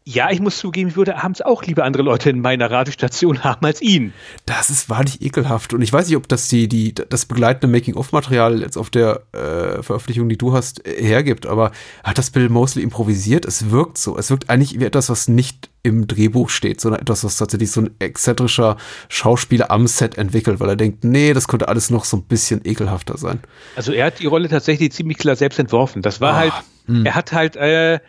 Ja, 0.04 0.30
ich 0.30 0.40
muss 0.40 0.56
zugeben, 0.58 0.88
ich 0.88 0.96
würde 0.96 1.22
abends 1.22 1.42
auch 1.42 1.62
lieber 1.62 1.84
andere 1.84 2.02
Leute 2.02 2.30
in 2.30 2.40
meiner 2.40 2.70
Radiostation 2.70 3.44
haben 3.44 3.64
als 3.66 3.82
ihn. 3.82 4.14
Das 4.46 4.70
ist 4.70 4.88
wahrlich 4.88 5.20
ekelhaft. 5.20 5.74
Und 5.74 5.82
ich 5.82 5.92
weiß 5.92 6.08
nicht, 6.08 6.16
ob 6.16 6.26
das 6.26 6.48
die, 6.48 6.68
die, 6.68 6.94
das 6.94 7.26
begleitende 7.26 7.66
Making-of-Material 7.68 8.60
jetzt 8.60 8.78
auf 8.78 8.88
der 8.88 9.22
äh, 9.32 9.82
Veröffentlichung, 9.82 10.28
die 10.30 10.38
du 10.38 10.54
hast, 10.54 10.86
äh, 10.86 11.02
hergibt. 11.02 11.46
Aber 11.46 11.70
hat 12.02 12.16
das 12.16 12.30
Bill 12.30 12.48
Mosley 12.48 12.82
improvisiert? 12.82 13.44
Es 13.44 13.70
wirkt 13.70 13.98
so. 13.98 14.16
Es 14.16 14.30
wirkt 14.30 14.48
eigentlich 14.48 14.80
wie 14.80 14.84
etwas, 14.84 15.10
was 15.10 15.28
nicht 15.28 15.68
im 15.82 16.06
Drehbuch 16.06 16.48
steht, 16.48 16.80
sondern 16.80 17.02
etwas, 17.02 17.22
was 17.22 17.36
tatsächlich 17.36 17.70
so 17.70 17.82
ein 17.82 17.90
exzentrischer 17.98 18.78
Schauspieler 19.08 19.70
am 19.70 19.86
Set 19.86 20.16
entwickelt, 20.16 20.60
weil 20.60 20.70
er 20.70 20.76
denkt, 20.76 21.04
nee, 21.04 21.34
das 21.34 21.46
könnte 21.46 21.68
alles 21.68 21.90
noch 21.90 22.04
so 22.04 22.16
ein 22.16 22.24
bisschen 22.24 22.62
ekelhafter 22.64 23.18
sein. 23.18 23.40
Also 23.76 23.92
er 23.92 24.06
hat 24.06 24.18
die 24.18 24.26
Rolle 24.26 24.48
tatsächlich 24.48 24.92
ziemlich 24.92 25.18
klar 25.18 25.36
selbst 25.36 25.58
entworfen. 25.58 26.00
Das 26.00 26.20
war 26.20 26.32
oh, 26.32 26.36
halt, 26.36 26.52
mh. 26.86 26.96
Hm. 26.96 27.06
er 27.06 27.14
hat 27.14 27.32
halt, 27.32 27.56
äh, 27.56 28.00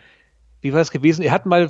wie 0.62 0.72
war 0.72 0.80
es 0.80 0.90
gewesen? 0.90 1.22
Er 1.22 1.32
hat 1.32 1.44
mal, 1.44 1.68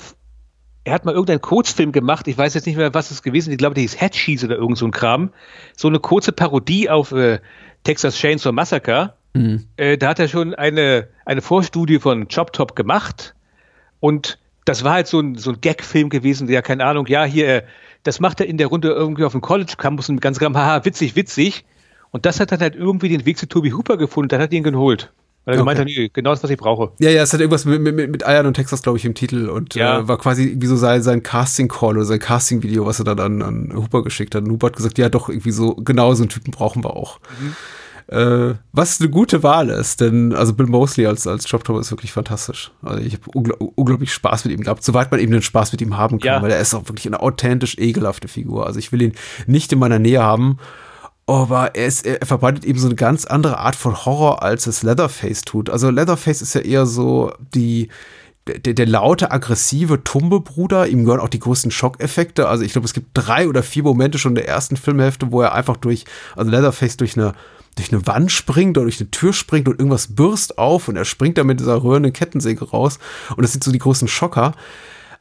er 0.84 0.95
hat 0.95 1.05
mal 1.05 1.12
irgendeinen 1.12 1.40
Kurzfilm 1.40 1.90
gemacht. 1.90 2.28
Ich 2.28 2.38
weiß 2.38 2.55
jetzt 2.55 2.66
nicht 2.66 2.76
mehr, 2.76 2.95
was 2.95 3.11
es 3.11 3.22
gewesen 3.22 3.49
ist. 3.49 3.55
Ich 3.55 3.59
glaube, 3.59 3.74
der 3.74 3.82
hieß 3.82 4.01
Headsheets 4.01 4.45
oder 4.45 4.57
irgend 4.57 4.78
so 4.78 4.86
ein 4.86 4.93
Kram. 4.93 5.30
So 5.76 5.88
eine 5.88 5.99
kurze 5.99 6.32
Parodie 6.32 6.88
auf 6.88 7.12
äh, 7.12 7.40
Texas 7.82 8.16
Chainsaw 8.16 8.53
Massacre. 8.53 9.14
Mhm. 9.34 9.66
Äh, 9.76 9.99
da 9.99 10.09
hat 10.09 10.18
er 10.18 10.28
schon 10.28 10.55
eine, 10.55 11.09
eine 11.24 11.40
Vorstudie 11.40 11.99
von 11.99 12.28
Chop 12.28 12.53
Top 12.53 12.76
gemacht. 12.76 13.34
Und 13.99 14.38
das 14.64 14.84
war 14.84 14.95
halt 14.95 15.07
so 15.07 15.20
ein, 15.20 15.36
so 15.36 15.51
ein 15.51 15.61
Gag-Film 15.61 16.09
gewesen, 16.09 16.47
der, 16.47 16.62
keine 16.62 16.84
Ahnung, 16.84 17.07
ja, 17.07 17.24
hier, 17.24 17.49
äh, 17.49 17.62
das 18.03 18.20
macht 18.20 18.40
er 18.40 18.47
in 18.47 18.59
der 18.59 18.66
Runde 18.66 18.88
irgendwie 18.88 19.24
auf 19.24 19.32
dem 19.32 19.40
College-Campus 19.40 20.09
und 20.09 20.20
ganz 20.20 20.38
Gramm, 20.38 20.57
haha, 20.57 20.84
witzig, 20.84 21.16
witzig. 21.16 21.64
Und 22.11 22.26
das 22.26 22.40
hat 22.40 22.53
dann 22.53 22.61
halt 22.61 22.76
irgendwie 22.76 23.09
den 23.09 23.24
Weg 23.24 23.38
zu 23.38 23.49
Toby 23.49 23.70
Hooper 23.70 23.97
gefunden, 23.97 24.28
dann 24.28 24.40
hat 24.40 24.53
ihn 24.53 24.62
geholt. 24.62 25.12
Weil 25.45 25.55
er 25.55 25.61
okay. 25.61 25.62
gemeint 25.62 25.78
hat, 25.80 25.86
nee, 25.86 26.11
genau 26.12 26.30
das, 26.30 26.43
was 26.45 26.51
ich 26.51 26.57
brauche. 26.57 26.93
Ja, 27.01 27.11
ja, 27.11 27.22
es 27.22 27.32
hat 27.32 27.40
irgendwas 27.40 27.64
mit, 27.64 27.82
mit, 27.82 27.97
mit 27.97 28.26
Eiern 28.26 28.47
und 28.47 28.55
Texas, 28.55 28.82
glaube 28.82 28.99
ich, 28.99 29.05
im 29.05 29.14
Titel 29.14 29.49
und 29.49 29.74
ja. 29.74 29.99
äh, 29.99 30.09
war 30.09 30.16
quasi 30.18 30.55
wie 30.59 30.66
so 30.66 30.76
sein, 30.76 31.03
sein 31.03 31.22
Casting-Call 31.22 31.97
oder 31.97 32.05
sein 32.05 32.20
Casting-Video, 32.20 32.86
was 32.86 33.01
er 33.01 33.05
dann 33.05 33.18
an, 33.18 33.43
an 33.43 33.72
Hooper 33.74 34.05
geschickt 34.05 34.34
hat. 34.36 34.45
Und 34.45 34.53
Hooper 34.53 34.68
hat 34.68 34.76
gesagt, 34.76 34.99
ja 34.99 35.09
doch, 35.09 35.28
irgendwie 35.28 35.51
so, 35.51 35.74
genau 35.74 36.14
so 36.14 36.22
einen 36.22 36.30
Typen 36.30 36.53
brauchen 36.53 36.84
wir 36.84 36.95
auch. 36.95 37.18
Mhm. 37.40 37.57
Äh, 38.09 38.55
was 38.72 39.01
eine 39.01 39.11
gute 39.11 39.43
Wahl 39.43 39.70
ist, 39.70 40.01
denn 40.01 40.34
also 40.34 40.55
Bill 40.55 40.66
Mosley 40.66 41.07
als, 41.07 41.26
als 41.26 41.49
Chop 41.49 41.68
ist 41.70 41.90
wirklich 41.90 42.12
fantastisch. 42.12 42.70
Also 42.82 43.03
ich 43.03 43.14
habe 43.14 43.24
ungl 43.34 43.55
unglaublich 43.74 44.12
Spaß 44.12 44.45
mit 44.45 44.55
ihm 44.55 44.62
gehabt, 44.62 44.84
soweit 44.84 45.11
man 45.11 45.18
eben 45.18 45.32
den 45.32 45.43
Spaß 45.43 45.72
mit 45.72 45.80
ihm 45.80 45.97
haben 45.97 46.18
kann, 46.20 46.34
ja. 46.34 46.43
weil 46.43 46.51
er 46.51 46.61
ist 46.61 46.74
auch 46.74 46.88
wirklich 46.88 47.07
eine 47.07 47.20
authentisch 47.20 47.78
ekelhafte 47.78 48.28
Figur. 48.28 48.66
Also 48.66 48.78
ich 48.78 48.93
will 48.93 49.03
ihn 49.03 49.12
nicht 49.47 49.72
in 49.72 49.78
meiner 49.78 49.99
Nähe 49.99 50.22
haben 50.22 50.59
aber 51.27 51.75
er, 51.75 51.87
ist, 51.87 52.05
er 52.05 52.25
verbreitet 52.27 52.64
eben 52.64 52.79
so 52.79 52.87
eine 52.87 52.97
ganz 52.97 53.25
andere 53.25 53.59
Art 53.59 53.77
von 53.77 54.05
Horror, 54.05 54.43
als 54.43 54.66
es 54.66 54.83
Leatherface 54.83 55.43
tut. 55.43 55.70
Also 55.70 55.91
Leatherface 55.91 56.43
ist 56.43 56.55
ja 56.55 56.61
eher 56.62 56.87
so 56.87 57.33
die, 57.55 57.89
der, 58.47 58.75
der 58.75 58.87
laute, 58.87 59.31
aggressive 59.31 60.03
Tumbe-Bruder. 60.03 60.89
Ihm 60.89 61.05
gehören 61.05 61.20
auch 61.20 61.29
die 61.29 61.39
größten 61.39 61.70
Schockeffekte. 61.70 62.49
Also 62.49 62.64
ich 62.64 62.73
glaube, 62.73 62.87
es 62.87 62.93
gibt 62.93 63.11
drei 63.14 63.49
oder 63.49 63.62
vier 63.62 63.85
Momente 63.85 64.18
schon 64.18 64.33
in 64.33 64.37
der 64.37 64.49
ersten 64.49 64.77
Filmhälfte, 64.77 65.31
wo 65.31 65.43
er 65.43 65.55
einfach 65.55 65.77
durch, 65.77 66.05
also 66.37 66.51
Leatherface 66.51 66.97
durch 66.97 67.16
eine 67.16 67.35
durch 67.77 67.91
eine 67.93 68.07
Wand 68.07 68.31
springt 68.31 68.77
oder 68.77 68.85
durch 68.85 69.01
eine 69.01 69.11
Tür 69.11 69.33
springt 69.33 69.66
und 69.66 69.79
irgendwas 69.79 70.14
bürst 70.14 70.59
auf 70.59 70.89
und 70.89 70.97
er 70.97 71.07
springt 71.07 71.39
da 71.39 71.45
mit 71.45 71.59
dieser 71.59 71.83
röhrenden 71.83 72.12
Kettensäge 72.12 72.68
raus. 72.68 72.99
Und 73.35 73.43
das 73.43 73.53
sind 73.53 73.64
so 73.64 73.73
die 73.73 73.79
großen 73.79 74.09
Schocker. 74.09 74.53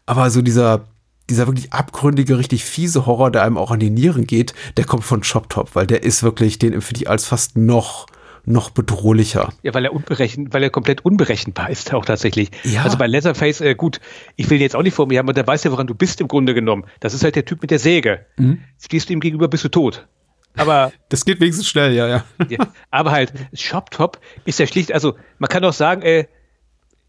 Aber 0.05 0.29
so 0.29 0.41
dieser, 0.41 0.85
dieser 1.31 1.47
wirklich 1.47 1.73
abgründige, 1.73 2.37
richtig 2.37 2.63
fiese 2.63 3.05
Horror, 3.05 3.31
der 3.31 3.43
einem 3.43 3.57
auch 3.57 3.71
an 3.71 3.79
die 3.79 3.89
Nieren 3.89 4.27
geht, 4.27 4.53
der 4.77 4.85
kommt 4.85 5.03
von 5.03 5.21
Chop 5.21 5.49
Top, 5.49 5.75
weil 5.75 5.87
der 5.87 6.03
ist 6.03 6.23
wirklich, 6.23 6.59
den 6.59 6.73
empfinde 6.73 7.01
ich 7.01 7.09
als 7.09 7.25
fast 7.25 7.57
noch 7.57 8.05
noch 8.43 8.71
bedrohlicher. 8.71 9.53
Ja, 9.61 9.73
weil 9.75 9.85
er 9.85 9.93
unberechen, 9.93 10.51
weil 10.51 10.63
er 10.63 10.71
komplett 10.71 11.05
unberechenbar 11.05 11.69
ist 11.69 11.93
auch 11.93 12.05
tatsächlich. 12.05 12.49
Ja. 12.63 12.81
Also 12.81 12.97
bei 12.97 13.05
Leatherface, 13.05 13.61
äh, 13.61 13.75
gut, 13.75 13.99
ich 14.35 14.49
will 14.49 14.57
ihn 14.57 14.63
jetzt 14.63 14.75
auch 14.75 14.81
nicht 14.81 14.95
vor 14.95 15.07
mir 15.07 15.19
haben, 15.19 15.27
aber 15.27 15.33
der 15.33 15.45
weiß 15.45 15.63
ja, 15.63 15.71
woran 15.71 15.85
du 15.85 15.93
bist 15.93 16.21
im 16.21 16.27
Grunde 16.27 16.55
genommen. 16.55 16.85
Das 17.01 17.13
ist 17.13 17.23
halt 17.23 17.35
der 17.35 17.45
Typ 17.45 17.61
mit 17.61 17.69
der 17.69 17.77
Säge. 17.77 18.25
Mhm. 18.37 18.63
Stehst 18.79 19.09
du 19.09 19.13
ihm 19.13 19.19
gegenüber, 19.19 19.47
bist 19.47 19.63
du 19.63 19.69
tot. 19.69 20.07
Aber, 20.55 20.91
Das 21.09 21.23
geht 21.23 21.39
wenigstens 21.39 21.67
schnell, 21.67 21.93
ja, 21.93 22.07
ja. 22.07 22.25
ja, 22.49 22.67
aber 22.89 23.11
halt, 23.11 23.31
Shop 23.53 23.91
Top 23.91 24.19
ist 24.45 24.57
ja 24.57 24.65
schlicht, 24.65 24.91
also 24.91 25.15
man 25.37 25.47
kann 25.47 25.63
auch 25.63 25.73
sagen, 25.73 26.01
äh, 26.01 26.25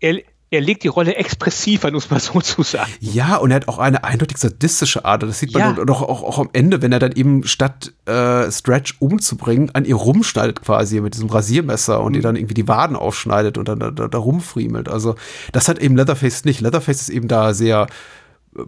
er, 0.01 0.20
er 0.53 0.61
legt 0.61 0.84
die 0.84 0.88
Rolle 0.88 1.16
expressiv 1.16 1.84
an, 1.86 1.94
muss 1.94 2.11
man 2.11 2.20
so 2.20 2.40
zu 2.40 2.62
sagen. 2.62 2.92
Ja, 3.00 3.36
und 3.36 3.50
er 3.50 3.57
hat 3.57 3.68
auch 3.68 3.78
eine 3.78 4.05
eindeutig 4.05 4.36
sadistische 4.36 5.05
Ader. 5.07 5.26
Das 5.26 5.38
sieht 5.38 5.55
man 5.55 5.76
Ja. 5.76 5.84
doch 5.84 6.03
auch, 6.03 6.22
auch, 6.22 6.38
am 6.38 6.50
Ende, 6.53 6.82
wenn 6.82 6.92
er 6.92 6.98
dann 6.98 7.12
eben 7.12 7.44
statt 7.44 7.92
äh, 8.05 8.50
Stretch 8.53 8.96
umzubringen, 8.98 9.70
an 9.72 9.86
ihr 9.86 9.96
rumschneidet 9.96 10.61
quasi 10.62 11.00
mit 11.00 11.14
diesem 11.14 11.30
Rasiermesser 11.30 12.03
und 12.03 12.14
ihr 12.14 12.22
dann 12.22 12.36
irgendwie 12.36 12.55
die 12.55 12.68
Waden 12.68 12.96
aufschneidet 12.96 13.57
und 13.57 13.66
dann 13.66 13.80
da, 13.80 13.90
da, 13.90 14.09
da 14.09 14.18
rumfriemelt. 14.18 14.88
Also 14.90 15.14
das 15.53 15.68
hat 15.68 15.78
eben 15.78 15.96
Leatherface 15.96 16.44
nicht. 16.44 16.61
Leatherface 16.61 17.00
ist 17.00 17.09
eben 17.09 17.28
da 17.28 17.55
sehr 17.55 17.86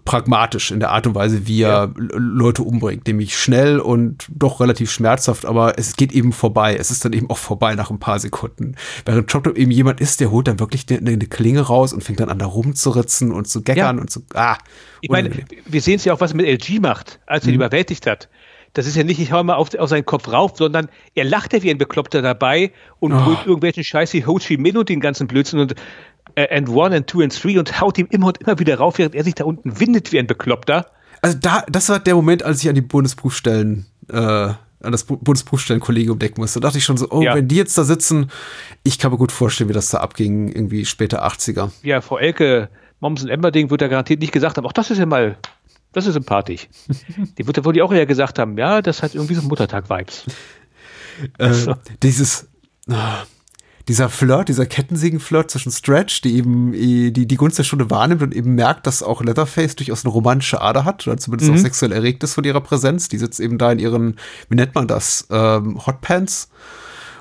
pragmatisch 0.04 0.70
in 0.70 0.80
der 0.80 0.90
Art 0.92 1.06
und 1.06 1.14
Weise, 1.14 1.46
wie 1.46 1.60
er 1.62 1.92
L- 1.98 2.10
Leute 2.16 2.62
umbringt, 2.62 3.06
nämlich 3.06 3.36
schnell 3.38 3.78
und 3.80 4.26
doch 4.30 4.60
relativ 4.60 4.90
schmerzhaft, 4.90 5.44
aber 5.44 5.78
es 5.78 5.96
geht 5.96 6.12
eben 6.12 6.32
vorbei. 6.32 6.76
Es 6.76 6.90
ist 6.90 7.04
dann 7.04 7.12
eben 7.12 7.28
auch 7.28 7.36
vorbei 7.38 7.74
nach 7.74 7.90
ein 7.90 7.98
paar 7.98 8.18
Sekunden. 8.18 8.76
Während 9.04 9.30
Chop 9.30 9.44
Top 9.44 9.58
eben 9.58 9.70
jemand 9.70 10.00
ist, 10.00 10.20
der 10.20 10.30
holt 10.30 10.48
dann 10.48 10.58
wirklich 10.58 10.86
eine, 10.88 11.10
eine 11.10 11.26
Klinge 11.26 11.60
raus 11.60 11.92
und 11.92 12.02
fängt 12.02 12.20
dann 12.20 12.30
an 12.30 12.38
da 12.38 12.46
rumzuritzen 12.46 13.30
und 13.30 13.46
zu 13.46 13.62
geckern 13.62 13.96
Ja. 13.96 14.00
und 14.00 14.08
zu, 14.10 14.22
ah. 14.34 14.56
Ich 15.02 15.10
meine, 15.10 15.30
wir 15.66 15.80
sehen 15.82 15.96
es 15.96 16.04
ja 16.06 16.14
auch, 16.14 16.20
was 16.20 16.30
er 16.32 16.36
mit 16.38 16.46
LG 16.46 16.80
macht, 16.80 17.20
als 17.26 17.44
er 17.44 17.50
ihn 17.50 17.56
überwältigt 17.56 18.06
hat. 18.06 18.30
Das 18.74 18.86
ist 18.86 18.96
ja 18.96 19.04
nicht, 19.04 19.20
ich 19.20 19.32
hau 19.32 19.42
mal 19.42 19.54
auf, 19.54 19.74
auf 19.76 19.88
seinen 19.88 20.04
Kopf 20.04 20.28
rauf, 20.30 20.52
sondern 20.56 20.88
er 21.14 21.24
lacht 21.24 21.52
ja 21.52 21.62
wie 21.62 21.70
ein 21.70 21.78
Bekloppter 21.78 22.20
dabei 22.22 22.72
und 23.00 23.12
Oh. 23.12 23.18
brüllt 23.24 23.46
irgendwelchen 23.46 23.84
Scheiß 23.84 24.12
wie 24.12 24.26
Ho 24.26 24.38
Chi 24.38 24.56
Minh 24.56 24.76
und 24.76 24.88
den 24.88 25.00
ganzen 25.00 25.26
Blödsinn 25.26 25.60
und 25.60 25.74
äh, 26.34 26.54
and 26.56 26.68
one 26.68 26.94
and 26.94 27.06
two 27.06 27.20
and 27.22 27.32
three 27.34 27.58
und 27.58 27.80
haut 27.80 27.96
ihm 27.98 28.08
immer 28.10 28.26
und 28.28 28.38
immer 28.38 28.58
wieder 28.58 28.76
rauf, 28.78 28.98
während 28.98 29.14
er 29.14 29.24
sich 29.24 29.34
da 29.36 29.44
unten 29.44 29.78
windet 29.80 30.12
wie 30.12 30.18
ein 30.18 30.26
Bekloppter. 30.26 30.86
Also 31.22 31.38
da, 31.40 31.64
das 31.70 31.88
war 31.88 32.00
der 32.00 32.14
Moment, 32.16 32.42
als 32.42 32.62
ich 32.62 32.68
an 32.68 32.74
die 32.74 32.80
Bundesprüfstellen, 32.82 33.86
äh, 34.10 34.16
an 34.16 34.56
das 34.92 35.04
Bu- 35.04 35.16
Bundesprüfstellenkollegium 35.18 36.18
denken 36.18 36.40
musste. 36.40 36.60
Da 36.60 36.68
dachte 36.68 36.78
ich 36.78 36.84
schon 36.84 36.96
so, 36.96 37.06
oh, 37.10 37.22
Ja. 37.22 37.34
wenn 37.34 37.48
die 37.48 37.56
jetzt 37.56 37.78
da 37.78 37.84
sitzen, 37.84 38.30
ich 38.82 38.98
kann 38.98 39.12
mir 39.12 39.16
gut 39.18 39.32
vorstellen, 39.32 39.70
wie 39.70 39.74
das 39.74 39.88
da 39.90 39.98
abging, 39.98 40.48
irgendwie 40.48 40.84
später 40.84 41.24
80er. 41.24 41.70
Ja, 41.82 42.00
Frau 42.00 42.18
Elke, 42.18 42.68
Mommsen 43.00 43.28
Emberding 43.30 43.70
wird 43.70 43.80
da 43.80 43.88
garantiert 43.88 44.20
nicht 44.20 44.32
gesagt 44.32 44.56
haben, 44.58 44.66
ach, 44.66 44.72
das 44.72 44.90
ist 44.90 44.98
ja 44.98 45.06
mal, 45.06 45.36
das 45.94 46.06
ist 46.06 46.14
sympathisch. 46.14 46.68
die 47.38 47.46
wird 47.46 47.56
ja 47.56 47.64
wohl 47.64 47.80
auch 47.80 47.92
eher 47.92 48.06
gesagt 48.06 48.38
haben, 48.38 48.58
ja, 48.58 48.82
das 48.82 49.02
hat 49.02 49.14
irgendwie 49.14 49.34
so 49.34 49.42
Muttertag-Vibes. 49.42 50.26
Äh, 51.38 51.74
dieses, 52.02 52.48
ah, 52.90 53.22
dieser 53.88 54.08
Flirt, 54.08 54.48
dieser 54.48 54.66
Kettensägen-Flirt 54.66 55.50
zwischen 55.50 55.70
Stretch, 55.70 56.22
die 56.22 56.36
eben 56.36 56.72
eh 56.74 57.10
die, 57.10 57.26
die 57.26 57.36
Gunst 57.36 57.58
der 57.58 57.64
Stunde 57.64 57.90
wahrnimmt 57.90 58.22
und 58.22 58.34
eben 58.34 58.54
merkt, 58.54 58.86
dass 58.86 59.02
auch 59.02 59.22
Leatherface 59.22 59.76
durchaus 59.76 60.04
eine 60.04 60.12
romantische 60.12 60.60
Ader 60.60 60.84
hat 60.84 61.06
oder 61.06 61.18
zumindest 61.18 61.50
auch 61.50 61.56
sexuell 61.56 61.92
erregt 61.92 62.22
ist 62.24 62.34
von 62.34 62.44
ihrer 62.44 62.60
Präsenz. 62.60 63.08
Die 63.08 63.18
sitzt 63.18 63.40
eben 63.40 63.58
da 63.58 63.72
in 63.72 63.78
ihren, 63.78 64.16
wie 64.48 64.56
nennt 64.56 64.74
man 64.74 64.88
das, 64.88 65.26
ähm, 65.30 65.84
Hotpants. 65.86 66.48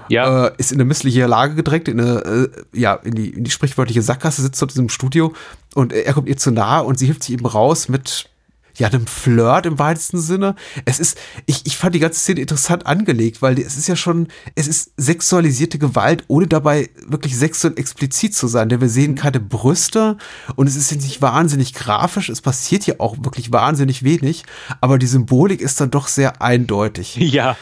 Ja, 0.09 0.47
äh, 0.47 0.51
ist 0.57 0.71
in 0.71 0.77
eine 0.77 0.85
missliche 0.85 1.25
Lage 1.27 1.55
gedrängt, 1.55 1.87
in 1.87 1.99
eine, 1.99 2.19
äh, 2.19 2.49
ja, 2.73 2.95
in 2.95 3.15
die, 3.15 3.29
in 3.29 3.43
die 3.43 3.51
sprichwörtliche 3.51 4.01
Sackgasse, 4.01 4.41
sitzt 4.41 4.61
dort 4.61 4.71
in 4.71 4.75
diesem 4.75 4.89
Studio 4.89 5.33
und 5.75 5.93
er 5.93 6.13
kommt 6.13 6.27
ihr 6.27 6.37
zu 6.37 6.51
nahe 6.51 6.83
und 6.83 6.99
sie 6.99 7.05
hilft 7.05 7.23
sich 7.23 7.33
eben 7.33 7.45
raus 7.45 7.87
mit, 7.87 8.29
ja, 8.77 8.87
einem 8.87 9.05
Flirt 9.07 9.65
im 9.65 9.77
weitesten 9.79 10.19
Sinne. 10.19 10.55
Es 10.85 10.99
ist, 10.99 11.17
ich, 11.45 11.65
ich 11.65 11.77
fand 11.77 11.93
die 11.95 11.99
ganze 11.99 12.19
Szene 12.19 12.41
interessant 12.41 12.85
angelegt, 12.87 13.41
weil 13.41 13.59
es 13.59 13.77
ist 13.77 13.87
ja 13.87 13.95
schon, 13.95 14.27
es 14.55 14.67
ist 14.67 14.91
sexualisierte 14.97 15.77
Gewalt, 15.79 16.23
ohne 16.27 16.47
dabei 16.47 16.89
wirklich 17.07 17.37
sexuell 17.37 17.73
explizit 17.77 18.33
zu 18.35 18.47
sein, 18.47 18.69
denn 18.69 18.81
wir 18.81 18.89
sehen 18.89 19.15
keine 19.15 19.39
Brüste 19.39 20.17
und 20.55 20.67
es 20.67 20.75
ist 20.75 20.91
jetzt 20.91 21.03
nicht 21.03 21.21
wahnsinnig 21.21 21.73
grafisch, 21.73 22.29
es 22.29 22.41
passiert 22.41 22.87
ja 22.87 22.95
auch 22.99 23.17
wirklich 23.23 23.51
wahnsinnig 23.51 24.03
wenig, 24.03 24.43
aber 24.81 24.97
die 24.97 25.07
Symbolik 25.07 25.61
ist 25.61 25.79
dann 25.79 25.91
doch 25.91 26.07
sehr 26.07 26.41
eindeutig. 26.41 27.15
Ja, 27.33 27.57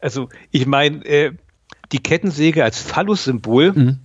also 0.00 0.28
ich 0.50 0.66
meine, 0.66 1.04
äh, 1.04 1.32
die 1.92 1.98
Kettensäge 2.02 2.64
als 2.64 2.78
Phallus-Symbol 2.80 3.72
Mhm. 3.72 3.98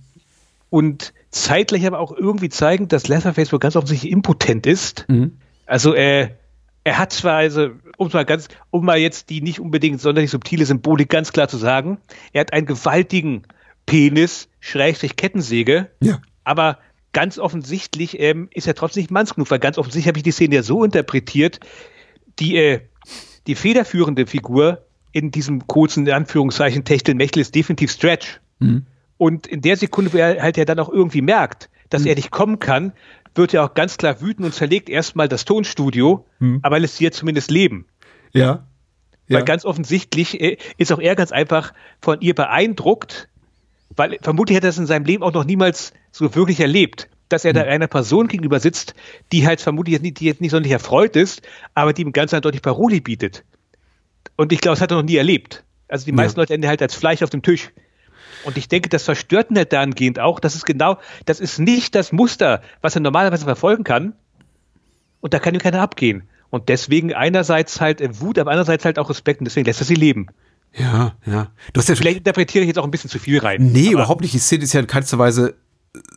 und 0.70 1.12
zeitgleich 1.30 1.86
aber 1.86 1.98
auch 1.98 2.12
irgendwie 2.12 2.48
zeigen, 2.48 2.88
dass 2.88 3.08
Leatherface 3.08 3.52
wohl 3.52 3.58
ganz 3.58 3.76
offensichtlich 3.76 4.10
impotent 4.12 4.66
ist. 4.66 5.04
Mhm. 5.08 5.38
Also 5.66 5.94
äh, 5.94 6.30
er 6.84 6.98
hat 6.98 7.12
zwar, 7.12 7.34
also, 7.36 7.70
um 7.96 8.10
mal 8.12 8.24
ganz, 8.24 8.48
um 8.70 8.84
mal 8.84 8.98
jetzt 8.98 9.28
die 9.30 9.40
nicht 9.40 9.60
unbedingt 9.60 10.00
sonderlich 10.00 10.30
subtile 10.30 10.64
Symbolik 10.64 11.08
ganz 11.08 11.32
klar 11.32 11.48
zu 11.48 11.56
sagen, 11.56 11.98
er 12.32 12.40
hat 12.42 12.52
einen 12.52 12.66
gewaltigen 12.66 13.42
Penis, 13.86 14.48
Schrägstrich 14.60 15.16
Kettensäge, 15.16 15.90
Ja. 16.00 16.20
aber 16.44 16.78
ganz 17.12 17.38
offensichtlich 17.38 18.20
ähm, 18.20 18.48
ist 18.52 18.66
er 18.66 18.74
trotzdem 18.74 19.02
nicht 19.02 19.10
manns 19.10 19.34
genug, 19.34 19.50
weil 19.50 19.58
ganz 19.58 19.78
offensichtlich 19.78 20.08
habe 20.08 20.18
ich 20.18 20.22
die 20.22 20.32
Szene 20.32 20.56
ja 20.56 20.62
so 20.62 20.84
interpretiert, 20.84 21.60
die, 22.38 22.56
äh, 22.56 22.80
die 23.46 23.54
federführende 23.54 24.26
Figur 24.26 24.84
in 25.12 25.30
diesem 25.30 25.66
kurzen 25.66 26.06
in 26.06 26.12
Anführungszeichen 26.12 26.84
Techtelmechtel 26.84 27.40
ist 27.40 27.54
definitiv 27.54 27.90
Stretch. 27.90 28.40
Und 29.18 29.46
in 29.46 29.62
der 29.62 29.76
Sekunde, 29.76 30.12
wo 30.12 30.18
er 30.18 30.42
halt 30.42 30.56
ja 30.56 30.64
dann 30.64 30.78
auch 30.78 30.90
irgendwie 30.90 31.22
merkt, 31.22 31.70
dass 31.88 32.04
er 32.04 32.14
nicht 32.16 32.30
kommen 32.30 32.58
kann, 32.58 32.92
wird 33.36 33.54
er 33.54 33.64
auch 33.64 33.74
ganz 33.74 33.96
klar 33.96 34.20
wütend 34.20 34.46
und 34.46 34.52
zerlegt 34.52 34.88
erstmal 34.88 35.28
das 35.28 35.44
Tonstudio, 35.44 36.26
aber 36.62 36.78
lässt 36.78 36.96
sie 36.96 37.04
ja 37.04 37.10
zumindest 37.10 37.50
leben. 37.50 37.86
Ja. 38.32 38.66
Weil 39.28 39.44
ganz 39.44 39.64
offensichtlich 39.64 40.40
äh, 40.40 40.56
ist 40.76 40.92
auch 40.92 41.00
er 41.00 41.16
ganz 41.16 41.32
einfach 41.32 41.72
von 42.00 42.20
ihr 42.20 42.34
beeindruckt, 42.34 43.28
weil 43.96 44.18
vermutlich 44.22 44.56
hat 44.56 44.64
er 44.64 44.68
das 44.68 44.78
in 44.78 44.86
seinem 44.86 45.04
Leben 45.04 45.22
auch 45.22 45.32
noch 45.32 45.44
niemals 45.44 45.92
so 46.12 46.34
wirklich 46.34 46.60
erlebt, 46.60 47.08
dass 47.28 47.44
er 47.44 47.52
da 47.52 47.62
einer 47.62 47.88
Person 47.88 48.28
gegenüber 48.28 48.60
sitzt, 48.60 48.94
die 49.32 49.46
halt 49.46 49.60
vermutlich 49.60 49.94
jetzt 49.94 50.02
nicht, 50.02 50.20
die 50.20 50.26
jetzt 50.26 50.40
nicht 50.40 50.52
sonderlich 50.52 50.72
erfreut 50.72 51.16
ist, 51.16 51.42
aber 51.74 51.92
die 51.92 52.02
ihm 52.02 52.12
ganz 52.12 52.32
eindeutig 52.34 52.62
Paroli 52.62 53.00
bietet. 53.00 53.44
Und 54.36 54.52
ich 54.52 54.60
glaube, 54.60 54.74
das 54.74 54.80
hat 54.80 54.92
er 54.92 54.98
noch 54.98 55.02
nie 55.02 55.16
erlebt. 55.16 55.64
Also 55.88 56.04
die 56.04 56.12
meisten 56.12 56.38
Leute 56.38 56.54
enden 56.54 56.68
halt 56.68 56.82
als 56.82 56.94
Fleisch 56.94 57.22
auf 57.22 57.30
dem 57.30 57.42
Tisch. 57.42 57.70
Und 58.44 58.56
ich 58.56 58.68
denke, 58.68 58.88
das 58.88 59.04
verstört 59.04 59.50
ihn 59.50 59.64
dahingehend 59.68 60.18
auch. 60.18 60.40
Das 60.40 60.54
ist 60.54 60.66
genau, 60.66 60.98
das 61.24 61.40
ist 61.40 61.58
nicht 61.58 61.94
das 61.94 62.12
Muster, 62.12 62.62
was 62.80 62.94
er 62.94 63.00
normalerweise 63.00 63.44
verfolgen 63.44 63.84
kann. 63.84 64.14
Und 65.20 65.34
da 65.34 65.38
kann 65.38 65.54
ihm 65.54 65.60
keiner 65.60 65.80
abgehen. 65.80 66.24
Und 66.50 66.68
deswegen 66.68 67.12
einerseits 67.12 67.80
halt 67.80 68.00
Wut, 68.20 68.38
aber 68.38 68.50
andererseits 68.52 68.84
halt 68.84 68.98
auch 68.98 69.10
Respekt 69.10 69.40
und 69.40 69.46
deswegen 69.46 69.66
lässt 69.66 69.80
er 69.80 69.86
sie 69.86 69.94
leben. 69.94 70.28
Ja, 70.72 71.16
ja. 71.24 71.50
Du 71.72 71.80
hast 71.80 71.88
ja 71.88 71.94
Vielleicht 71.94 72.18
interpretiere 72.18 72.62
ich 72.62 72.68
jetzt 72.68 72.78
auch 72.78 72.84
ein 72.84 72.90
bisschen 72.90 73.10
zu 73.10 73.18
viel 73.18 73.38
rein. 73.38 73.72
Nee, 73.72 73.90
überhaupt 73.90 74.20
nicht. 74.20 74.34
Die 74.34 74.38
Szene 74.38 74.64
ist 74.64 74.72
ja 74.72 74.80
in 74.80 74.86
keinster 74.86 75.18
Weise 75.18 75.54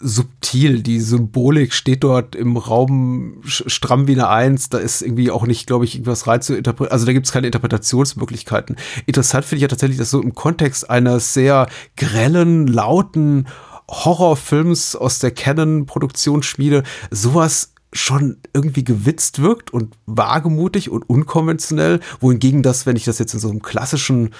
subtil. 0.01 0.81
Die 0.81 0.99
Symbolik 0.99 1.73
steht 1.73 2.03
dort 2.03 2.35
im 2.35 2.57
Raum 2.57 3.41
stramm 3.45 4.07
wie 4.07 4.13
eine 4.13 4.29
Eins. 4.29 4.69
Da 4.69 4.77
ist 4.77 5.01
irgendwie 5.01 5.31
auch 5.31 5.45
nicht, 5.45 5.67
glaube 5.67 5.85
ich, 5.85 5.95
irgendwas 5.95 6.27
rein 6.27 6.41
zu 6.41 6.55
interpretieren. 6.55 6.93
Also 6.93 7.05
da 7.05 7.13
gibt 7.13 7.25
es 7.25 7.31
keine 7.31 7.47
Interpretationsmöglichkeiten. 7.47 8.75
Interessant 9.05 9.45
finde 9.45 9.57
ich 9.57 9.61
ja 9.63 9.67
tatsächlich, 9.67 9.97
dass 9.97 10.11
so 10.11 10.21
im 10.21 10.35
Kontext 10.35 10.89
eines 10.89 11.33
sehr 11.33 11.67
grellen, 11.97 12.67
lauten 12.67 13.47
Horrorfilms 13.89 14.95
aus 14.95 15.19
der 15.19 15.31
Canon-Produktionsschmiede 15.31 16.83
sowas 17.09 17.73
schon 17.91 18.37
irgendwie 18.53 18.83
gewitzt 18.83 19.41
wirkt 19.41 19.73
und 19.73 19.95
wagemutig 20.05 20.91
und 20.91 21.09
unkonventionell, 21.09 21.99
wohingegen 22.19 22.61
das, 22.61 22.85
wenn 22.85 22.95
ich 22.95 23.05
das 23.05 23.17
jetzt 23.17 23.33
in 23.33 23.39
so 23.39 23.49
einem 23.49 23.61
klassischen 23.61 24.31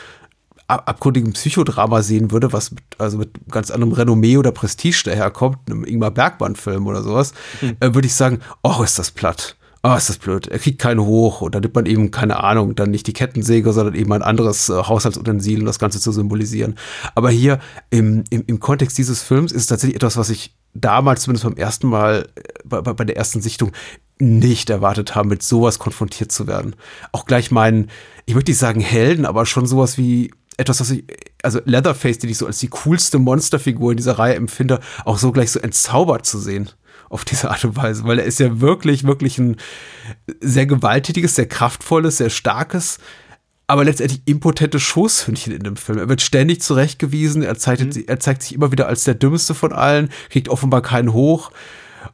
ab 0.69 0.83
abgründigen 0.87 1.33
Psychodrama 1.33 2.01
sehen 2.01 2.31
würde, 2.31 2.53
was 2.53 2.71
mit, 2.71 2.83
also 2.97 3.17
mit 3.17 3.31
ganz 3.49 3.71
anderem 3.71 3.93
Renommee 3.93 4.37
oder 4.37 4.51
Prestige 4.51 5.01
daherkommt, 5.05 5.57
einem 5.67 5.83
Ingmar 5.83 6.11
Bergmann-Film 6.11 6.87
oder 6.87 7.03
sowas, 7.03 7.33
äh, 7.61 7.93
würde 7.93 8.05
ich 8.05 8.13
sagen, 8.13 8.39
oh, 8.63 8.83
ist 8.83 8.99
das 8.99 9.11
platt. 9.11 9.55
Oh, 9.81 9.95
ist 9.95 10.09
das 10.09 10.17
blöd. 10.17 10.47
Er 10.47 10.59
kriegt 10.59 10.79
keinen 10.79 10.99
hoch 10.99 11.39
und 11.39 11.55
da 11.55 11.61
nimmt 11.61 11.73
man 11.73 11.85
eben, 11.85 12.11
keine 12.11 12.43
Ahnung, 12.43 12.75
dann 12.75 12.91
nicht 12.91 13.07
die 13.07 13.13
Kettensäge, 13.13 13.71
sondern 13.71 13.95
eben 13.95 14.11
ein 14.11 14.21
anderes 14.21 14.67
äh, 14.67 14.73
Haushaltsutensil, 14.73 15.61
um 15.61 15.65
das 15.65 15.79
Ganze 15.79 16.01
zu 16.01 16.11
symbolisieren. 16.11 16.75
Aber 17.15 17.29
hier 17.29 17.59
im, 17.89 18.25
im, 18.29 18.43
im 18.45 18.59
Kontext 18.59 18.97
dieses 18.97 19.23
Films 19.23 19.53
ist 19.53 19.61
es 19.61 19.67
tatsächlich 19.67 19.95
etwas, 19.95 20.17
was 20.17 20.29
ich 20.29 20.53
damals 20.73 21.21
zumindest 21.21 21.45
beim 21.45 21.55
ersten 21.55 21.87
Mal, 21.87 22.27
äh, 22.35 22.41
bei, 22.65 22.81
bei 22.81 22.93
bei 22.93 23.05
der 23.05 23.15
ersten 23.15 23.41
Sichtung, 23.41 23.71
nicht 24.19 24.69
erwartet 24.69 25.15
habe, 25.15 25.29
mit 25.29 25.43
sowas 25.43 25.79
konfrontiert 25.79 26.33
zu 26.33 26.45
werden. 26.45 26.75
Auch 27.13 27.25
gleich 27.25 27.49
meinen, 27.51 27.89
ich 28.25 28.35
möchte 28.35 28.51
nicht 28.51 28.59
sagen 28.59 28.81
Helden, 28.81 29.25
aber 29.25 29.45
schon 29.45 29.65
sowas 29.65 29.97
wie 29.97 30.31
etwas, 30.59 30.81
was 30.81 30.91
ich, 30.91 31.05
also 31.41 31.59
Leatherface, 31.65 32.19
den 32.19 32.29
ich 32.29 32.37
so 32.37 32.45
als 32.45 32.59
die 32.59 32.67
coolste 32.67 33.17
Monsterfigur 33.17 33.91
in 33.91 33.97
dieser 33.97 34.19
Reihe 34.19 34.35
empfinde, 34.35 34.79
auch 35.05 35.17
so 35.17 35.31
gleich 35.31 35.51
so 35.51 35.59
entzaubert 35.59 36.25
zu 36.25 36.39
sehen. 36.39 36.69
Auf 37.09 37.25
diese 37.25 37.49
Art 37.49 37.65
und 37.65 37.75
Weise, 37.75 38.03
weil 38.03 38.19
er 38.19 38.25
ist 38.25 38.39
ja 38.39 38.61
wirklich, 38.61 39.03
wirklich 39.03 39.39
ein 39.39 39.57
sehr 40.41 40.67
gewalttätiges, 40.67 41.33
sehr 41.33 41.47
kraftvolles, 41.47 42.17
sehr 42.17 42.29
starkes, 42.29 42.99
aber 43.65 43.83
letztendlich 43.83 44.21
impotente 44.25 44.79
Schoßhündchen 44.79 45.53
in 45.53 45.63
dem 45.63 45.75
Film. 45.75 45.97
Er 45.97 46.07
wird 46.07 46.21
ständig 46.21 46.61
zurechtgewiesen, 46.61 47.41
er 47.41 47.57
zeigt, 47.57 47.97
er 47.97 48.19
zeigt 48.19 48.43
sich 48.43 48.53
immer 48.53 48.71
wieder 48.71 48.85
als 48.85 49.05
der 49.05 49.15
dümmste 49.15 49.55
von 49.55 49.73
allen, 49.73 50.09
kriegt 50.29 50.49
offenbar 50.49 50.83
keinen 50.83 51.11
hoch 51.11 51.51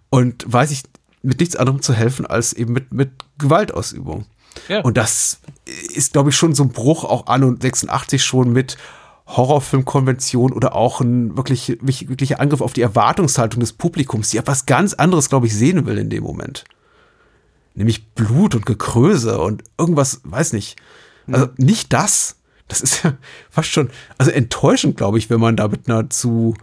und 0.09 0.45
weiß 0.47 0.71
ich 0.71 0.83
mit 1.23 1.41
nichts 1.41 1.57
anderem 1.57 1.81
zu 1.81 1.93
helfen 1.93 2.25
als 2.25 2.53
eben 2.53 2.71
mit, 2.71 2.93
mit 2.93 3.11
Gewaltausübung. 3.37 4.25
Ja. 4.67 4.81
Und 4.81 4.97
das 4.97 5.39
ist, 5.93 6.13
glaube 6.13 6.29
ich, 6.29 6.35
schon 6.35 6.55
so 6.55 6.63
ein 6.63 6.69
Bruch 6.69 7.03
auch 7.03 7.27
an 7.27 7.43
und 7.43 7.61
86 7.61 8.23
schon 8.23 8.51
mit 8.51 8.77
Horrorfilmkonvention 9.27 10.53
oder 10.53 10.75
auch 10.75 11.01
ein 11.01 11.35
wirklich, 11.35 11.77
wirklicher 11.81 12.39
Angriff 12.39 12.61
auf 12.61 12.73
die 12.73 12.81
Erwartungshaltung 12.81 13.59
des 13.59 13.73
Publikums, 13.73 14.29
die 14.29 14.37
etwas 14.37 14.65
ganz 14.65 14.93
anderes, 14.93 15.29
glaube 15.29 15.47
ich, 15.47 15.55
sehen 15.55 15.85
will 15.85 15.97
in 15.97 16.09
dem 16.09 16.23
Moment. 16.23 16.63
Nämlich 17.73 18.07
Blut 18.09 18.55
und 18.55 18.65
Gekröse 18.65 19.39
und 19.39 19.63
irgendwas, 19.77 20.21
weiß 20.23 20.53
nicht. 20.53 20.77
Also 21.27 21.47
nicht 21.57 21.91
das. 21.91 22.37
Das 22.67 22.81
ist 22.81 23.03
ja 23.03 23.13
fast 23.49 23.69
schon, 23.69 23.89
also 24.17 24.31
enttäuschend, 24.31 24.97
glaube 24.97 25.17
ich, 25.17 25.29
wenn 25.29 25.39
man 25.39 25.55
da 25.55 25.67
mit 25.67 25.89
einer 25.89 26.09
zu, 26.09 26.55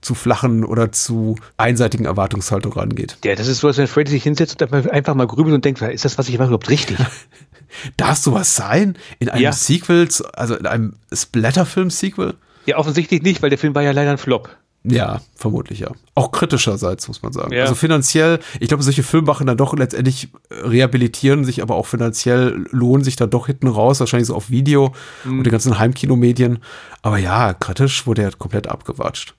zu 0.00 0.14
flachen 0.14 0.64
oder 0.64 0.92
zu 0.92 1.36
einseitigen 1.56 2.04
Erwartungshaltung 2.06 2.72
rangeht. 2.72 3.18
Ja, 3.24 3.34
das 3.34 3.46
ist 3.48 3.60
so, 3.60 3.68
als 3.68 3.76
wenn 3.78 3.86
Freddy 3.86 4.10
sich 4.10 4.22
hinsetzt 4.22 4.60
und 4.62 4.72
einfach 4.90 5.14
mal 5.14 5.26
grübelt 5.26 5.54
und 5.54 5.64
denkt, 5.64 5.82
ist 5.82 6.04
das, 6.04 6.18
was 6.18 6.28
ich 6.28 6.38
mache, 6.38 6.48
überhaupt 6.48 6.70
richtig? 6.70 6.98
Darf 7.96 8.18
sowas 8.18 8.56
sein? 8.56 8.96
In 9.18 9.28
einem 9.28 9.42
Ja. 9.42 9.52
Sequel, 9.52 10.08
also 10.34 10.56
in 10.56 10.66
einem 10.66 10.94
Splatter-Film-Sequel? 11.12 12.34
Ja, 12.66 12.76
offensichtlich 12.78 13.22
nicht, 13.22 13.42
weil 13.42 13.50
der 13.50 13.58
Film 13.58 13.74
war 13.74 13.82
ja 13.82 13.92
leider 13.92 14.10
ein 14.10 14.18
Flop. 14.18 14.56
Ja, 14.82 15.20
vermutlich 15.36 15.80
ja. 15.80 15.90
Auch 16.14 16.32
kritischerseits, 16.32 17.06
muss 17.06 17.22
man 17.22 17.32
sagen. 17.32 17.52
Ja. 17.52 17.62
Also 17.62 17.74
finanziell, 17.74 18.38
ich 18.60 18.68
glaube, 18.68 18.82
solche 18.82 19.02
Filmmacher 19.02 19.44
dann 19.44 19.58
doch 19.58 19.74
letztendlich 19.76 20.28
rehabilitieren 20.50 21.44
sich, 21.44 21.62
aber 21.62 21.74
auch 21.74 21.86
finanziell 21.86 22.64
lohnen 22.70 23.04
sich 23.04 23.16
dann 23.16 23.28
doch 23.28 23.46
hinten 23.46 23.66
raus, 23.68 24.00
wahrscheinlich 24.00 24.28
so 24.28 24.34
auf 24.34 24.48
Video 24.48 24.94
und 25.26 25.44
die 25.44 25.50
ganzen 25.50 25.78
Heimkinomedien. 25.78 26.60
Aber 27.02 27.18
ja, 27.18 27.52
kritisch 27.52 28.06
wurde 28.06 28.22
er 28.22 28.32
komplett 28.32 28.68
abgewatscht. 28.68 29.34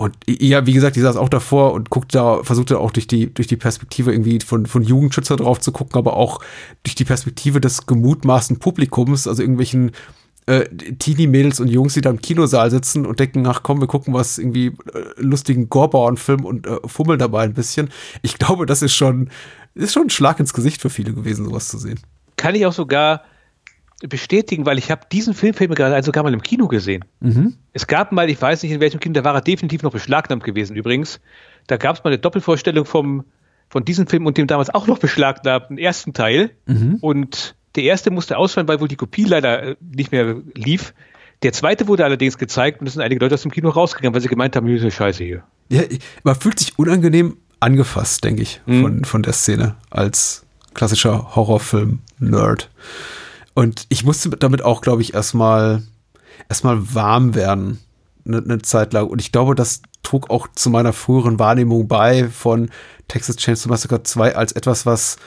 Und 0.00 0.16
ja, 0.26 0.64
wie 0.64 0.72
gesagt, 0.72 0.96
ich 0.96 1.02
saß 1.02 1.16
auch 1.16 1.28
davor 1.28 1.74
und 1.74 1.90
guckte 1.90 2.16
da, 2.16 2.42
versuchte 2.42 2.78
auch 2.78 2.90
durch 2.90 3.06
die, 3.06 3.34
durch 3.34 3.48
die 3.48 3.58
Perspektive 3.58 4.12
irgendwie 4.12 4.40
von, 4.40 4.64
von 4.64 4.82
Jugendschützer 4.82 5.36
drauf 5.36 5.60
zu 5.60 5.72
gucken, 5.72 5.98
aber 5.98 6.16
auch 6.16 6.40
durch 6.84 6.94
die 6.94 7.04
Perspektive 7.04 7.60
des 7.60 7.84
gemutmaßten 7.84 8.58
Publikums, 8.60 9.28
also 9.28 9.42
irgendwelchen 9.42 9.90
äh, 10.46 10.64
Teenie-Mädels 10.70 11.60
und 11.60 11.68
Jungs, 11.68 11.92
die 11.92 12.00
da 12.00 12.08
im 12.08 12.22
Kinosaal 12.22 12.70
sitzen 12.70 13.04
und 13.04 13.20
denken, 13.20 13.46
ach 13.46 13.62
komm, 13.62 13.82
wir 13.82 13.88
gucken 13.88 14.14
was 14.14 14.38
irgendwie 14.38 14.68
äh, 14.68 14.72
lustigen 15.18 15.68
Gorbauern-Film 15.68 16.46
und 16.46 16.66
äh, 16.66 16.78
fummeln 16.86 17.18
dabei 17.18 17.42
ein 17.42 17.52
bisschen. 17.52 17.90
Ich 18.22 18.38
glaube, 18.38 18.64
das 18.64 18.80
ist 18.80 18.94
schon, 18.94 19.28
ist 19.74 19.92
schon 19.92 20.04
ein 20.04 20.10
Schlag 20.10 20.40
ins 20.40 20.54
Gesicht 20.54 20.80
für 20.80 20.88
viele 20.88 21.12
gewesen, 21.12 21.44
sowas 21.44 21.68
zu 21.68 21.76
sehen. 21.76 22.00
Kann 22.36 22.54
ich 22.54 22.64
auch 22.64 22.72
sogar 22.72 23.24
bestätigen, 24.08 24.66
weil 24.66 24.78
ich 24.78 24.90
habe 24.90 25.02
diesen 25.12 25.34
Film 25.34 25.54
fällt 25.54 25.70
mir 25.70 25.76
gerade 25.76 25.94
ein, 25.94 26.02
sogar 26.02 26.22
mal 26.22 26.32
im 26.32 26.42
Kino 26.42 26.68
gesehen. 26.68 27.04
Es 27.72 27.86
gab 27.86 28.12
mal, 28.12 28.28
ich 28.30 28.40
weiß 28.40 28.62
nicht 28.62 28.72
in 28.72 28.80
welchem 28.80 29.00
Kino, 29.00 29.12
da 29.12 29.24
war 29.24 29.34
er 29.34 29.40
definitiv 29.40 29.82
noch 29.82 29.92
beschlagnahmt 29.92 30.42
gewesen 30.42 30.74
übrigens. 30.76 31.20
Da 31.66 31.76
gab 31.76 31.96
es 31.96 32.04
mal 32.04 32.10
eine 32.10 32.18
Doppelvorstellung 32.18 32.86
vom, 32.86 33.24
von 33.68 33.84
diesem 33.84 34.06
Film 34.06 34.26
und 34.26 34.38
dem 34.38 34.46
damals 34.46 34.70
auch 34.70 34.86
noch 34.86 34.98
beschlagnahmten 34.98 35.78
ersten 35.78 36.14
Teil. 36.14 36.50
Und 37.00 37.54
der 37.76 37.84
erste 37.84 38.10
musste 38.10 38.36
ausfallen, 38.38 38.66
weil 38.68 38.80
wohl 38.80 38.88
die 38.88 38.96
Kopie 38.96 39.24
leider 39.24 39.62
äh, 39.62 39.76
nicht 39.80 40.12
mehr 40.12 40.36
lief. 40.54 40.94
Der 41.42 41.52
zweite 41.52 41.86
wurde 41.86 42.04
allerdings 42.04 42.36
gezeigt 42.36 42.80
und 42.80 42.86
es 42.86 42.94
sind 42.94 43.02
einige 43.02 43.20
Leute 43.24 43.34
aus 43.34 43.42
dem 43.42 43.50
Kino 43.50 43.68
rausgegangen, 43.70 44.14
weil 44.14 44.20
sie 44.20 44.28
gemeint 44.28 44.56
haben, 44.56 44.66
diese 44.66 44.90
Scheiße 44.90 45.24
hier. 45.24 45.42
Ja, 45.68 45.82
man 46.22 46.34
fühlt 46.34 46.58
sich 46.58 46.78
unangenehm 46.78 47.36
angefasst, 47.60 48.24
denke 48.24 48.42
ich, 48.42 48.60
von, 48.66 49.04
von 49.04 49.22
der 49.22 49.32
Szene 49.32 49.76
als 49.90 50.44
klassischer 50.74 51.34
Horrorfilm-Nerd. 51.36 52.70
Und 53.60 53.84
ich 53.90 54.04
musste 54.04 54.30
damit 54.30 54.62
auch, 54.62 54.80
glaube 54.80 55.02
ich, 55.02 55.12
erstmal 55.12 55.82
erstmal 56.48 56.94
warm 56.94 57.34
werden, 57.34 57.78
eine, 58.24 58.38
eine 58.38 58.62
Zeit 58.62 58.94
lang. 58.94 59.06
Und 59.08 59.20
ich 59.20 59.32
glaube, 59.32 59.54
das 59.54 59.82
trug 60.02 60.30
auch 60.30 60.48
zu 60.54 60.70
meiner 60.70 60.94
früheren 60.94 61.38
Wahrnehmung 61.38 61.86
bei 61.86 62.30
von 62.30 62.70
Texas 63.06 63.36
Chainsaw 63.36 63.68
Massacre 63.68 64.02
2 64.02 64.34
als 64.34 64.52
etwas, 64.52 64.86
was 64.86 65.18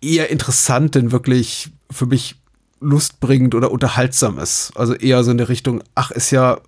eher 0.00 0.30
interessant 0.30 0.94
denn 0.94 1.12
wirklich 1.12 1.72
für 1.90 2.06
mich 2.06 2.36
lustbringend 2.80 3.54
oder 3.54 3.70
unterhaltsam 3.70 4.38
ist. 4.38 4.72
Also 4.74 4.94
eher 4.94 5.22
so 5.22 5.30
in 5.30 5.36
der 5.36 5.50
Richtung, 5.50 5.84
ach, 5.94 6.10
ist 6.12 6.30
ja 6.30 6.62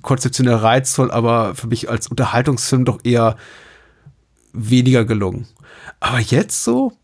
konzeptionell 0.00 0.54
reizvoll, 0.54 1.10
aber 1.10 1.54
für 1.54 1.66
mich 1.66 1.90
als 1.90 2.06
Unterhaltungsfilm 2.06 2.86
doch 2.86 3.00
eher 3.04 3.36
weniger 4.54 5.04
gelungen. 5.04 5.46
Aber 6.00 6.20
jetzt 6.20 6.64
so, 6.64 6.94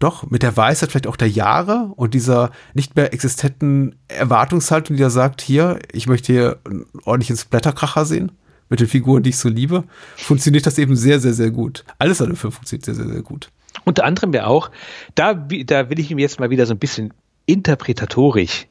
doch, 0.00 0.28
mit 0.28 0.42
der 0.42 0.56
Weisheit 0.56 0.90
vielleicht 0.90 1.06
auch 1.06 1.16
der 1.16 1.28
Jahre 1.28 1.92
und 1.94 2.14
dieser 2.14 2.50
nicht 2.74 2.96
mehr 2.96 3.12
existenten 3.12 3.94
Erwartungshaltung, 4.08 4.96
die 4.96 5.02
da 5.02 5.10
sagt, 5.10 5.40
hier, 5.40 5.78
ich 5.92 6.08
möchte 6.08 6.32
hier 6.32 6.58
einen 6.64 6.86
ordentlichen 7.04 7.36
Splatterkracher 7.36 8.04
sehen, 8.04 8.32
mit 8.68 8.80
den 8.80 8.88
Figuren, 8.88 9.22
die 9.22 9.30
ich 9.30 9.38
so 9.38 9.48
liebe, 9.48 9.84
funktioniert 10.16 10.66
das 10.66 10.78
eben 10.78 10.96
sehr, 10.96 11.20
sehr, 11.20 11.34
sehr 11.34 11.50
gut. 11.50 11.84
Alles 11.98 12.20
an 12.22 12.28
dem 12.28 12.36
Film 12.36 12.52
funktioniert 12.52 12.84
sehr, 12.84 12.94
sehr, 12.94 13.08
sehr 13.08 13.22
gut. 13.22 13.50
Unter 13.84 14.04
anderem 14.04 14.32
ja 14.32 14.46
auch, 14.46 14.70
da, 15.14 15.34
da 15.34 15.90
will 15.90 15.98
ich 15.98 16.10
ihm 16.10 16.18
jetzt 16.18 16.40
mal 16.40 16.50
wieder 16.50 16.66
so 16.66 16.74
ein 16.74 16.78
bisschen 16.78 17.12
interpretatorisch 17.46 18.66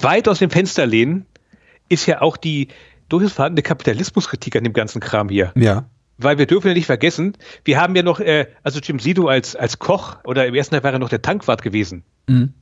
weit 0.00 0.28
aus 0.28 0.38
dem 0.38 0.50
Fenster 0.50 0.86
lehnen, 0.86 1.26
ist 1.88 2.06
ja 2.06 2.20
auch 2.20 2.36
die 2.36 2.68
durchaus 3.08 3.32
vorhandene 3.32 3.62
Kapitalismuskritik 3.62 4.56
an 4.56 4.64
dem 4.64 4.72
ganzen 4.72 5.00
Kram 5.00 5.28
hier. 5.28 5.52
Ja. 5.54 5.86
Weil 6.18 6.36
wir 6.38 6.46
dürfen 6.46 6.68
ja 6.68 6.74
nicht 6.74 6.86
vergessen, 6.86 7.36
wir 7.64 7.80
haben 7.80 7.94
ja 7.94 8.02
noch, 8.02 8.20
äh, 8.20 8.46
also 8.62 8.80
Jim 8.80 8.98
Sido 8.98 9.28
als, 9.28 9.54
als 9.54 9.78
Koch 9.78 10.16
oder 10.24 10.46
im 10.46 10.54
ersten 10.54 10.74
Teil 10.74 10.82
war 10.82 10.92
er 10.92 10.98
noch 10.98 11.08
der 11.08 11.22
Tankwart 11.22 11.62
gewesen. 11.62 12.02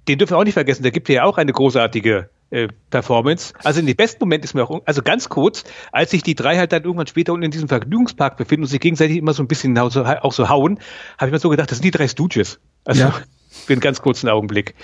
Den 0.09 0.19
dürfen 0.19 0.35
wir 0.35 0.39
auch 0.39 0.45
nicht 0.45 0.55
vergessen, 0.55 0.83
da 0.83 0.91
gibt 0.91 1.09
ja 1.09 1.25
auch 1.25 1.39
eine 1.39 1.53
großartige 1.53 2.29
äh, 2.51 2.69
Performance. 2.91 3.55
Also 3.65 3.81
in 3.81 3.87
dem 3.87 3.97
besten 3.97 4.19
Moment 4.21 4.45
ist 4.45 4.55
mir 4.55 4.63
auch, 4.63 4.83
also 4.85 5.03
ganz 5.03 5.29
kurz, 5.29 5.65
als 5.91 6.11
sich 6.11 6.23
die 6.23 6.35
drei 6.35 6.57
halt 6.59 6.71
dann 6.73 6.85
irgendwann 6.85 7.07
später 7.07 7.33
unten 7.33 7.45
in 7.45 7.51
diesem 7.51 7.69
Vergnügungspark 7.69 8.37
befinden 8.37 8.65
und 8.65 8.69
sich 8.69 8.79
gegenseitig 8.79 9.17
immer 9.17 9.33
so 9.33 9.43
ein 9.43 9.49
bisschen 9.49 9.77
auch 9.79 9.91
so, 9.91 10.05
auch 10.05 10.33
so 10.33 10.49
hauen, 10.49 10.79
habe 11.19 11.29
ich 11.29 11.33
mir 11.33 11.39
so 11.39 11.49
gedacht, 11.49 11.71
das 11.71 11.79
sind 11.79 11.85
die 11.85 11.91
drei 11.91 12.09
Stooges. 12.09 12.61
Also 12.85 13.03
Ja. 13.03 13.15
für 13.49 13.73
einen 13.73 13.81
ganz 13.81 14.03
kurzen 14.03 14.29
Augenblick. 14.29 14.75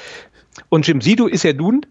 Und 0.68 0.86
Jim 0.86 1.00
Sido 1.00 1.26
ist 1.26 1.44
ja 1.44 1.52
nun, 1.52 1.86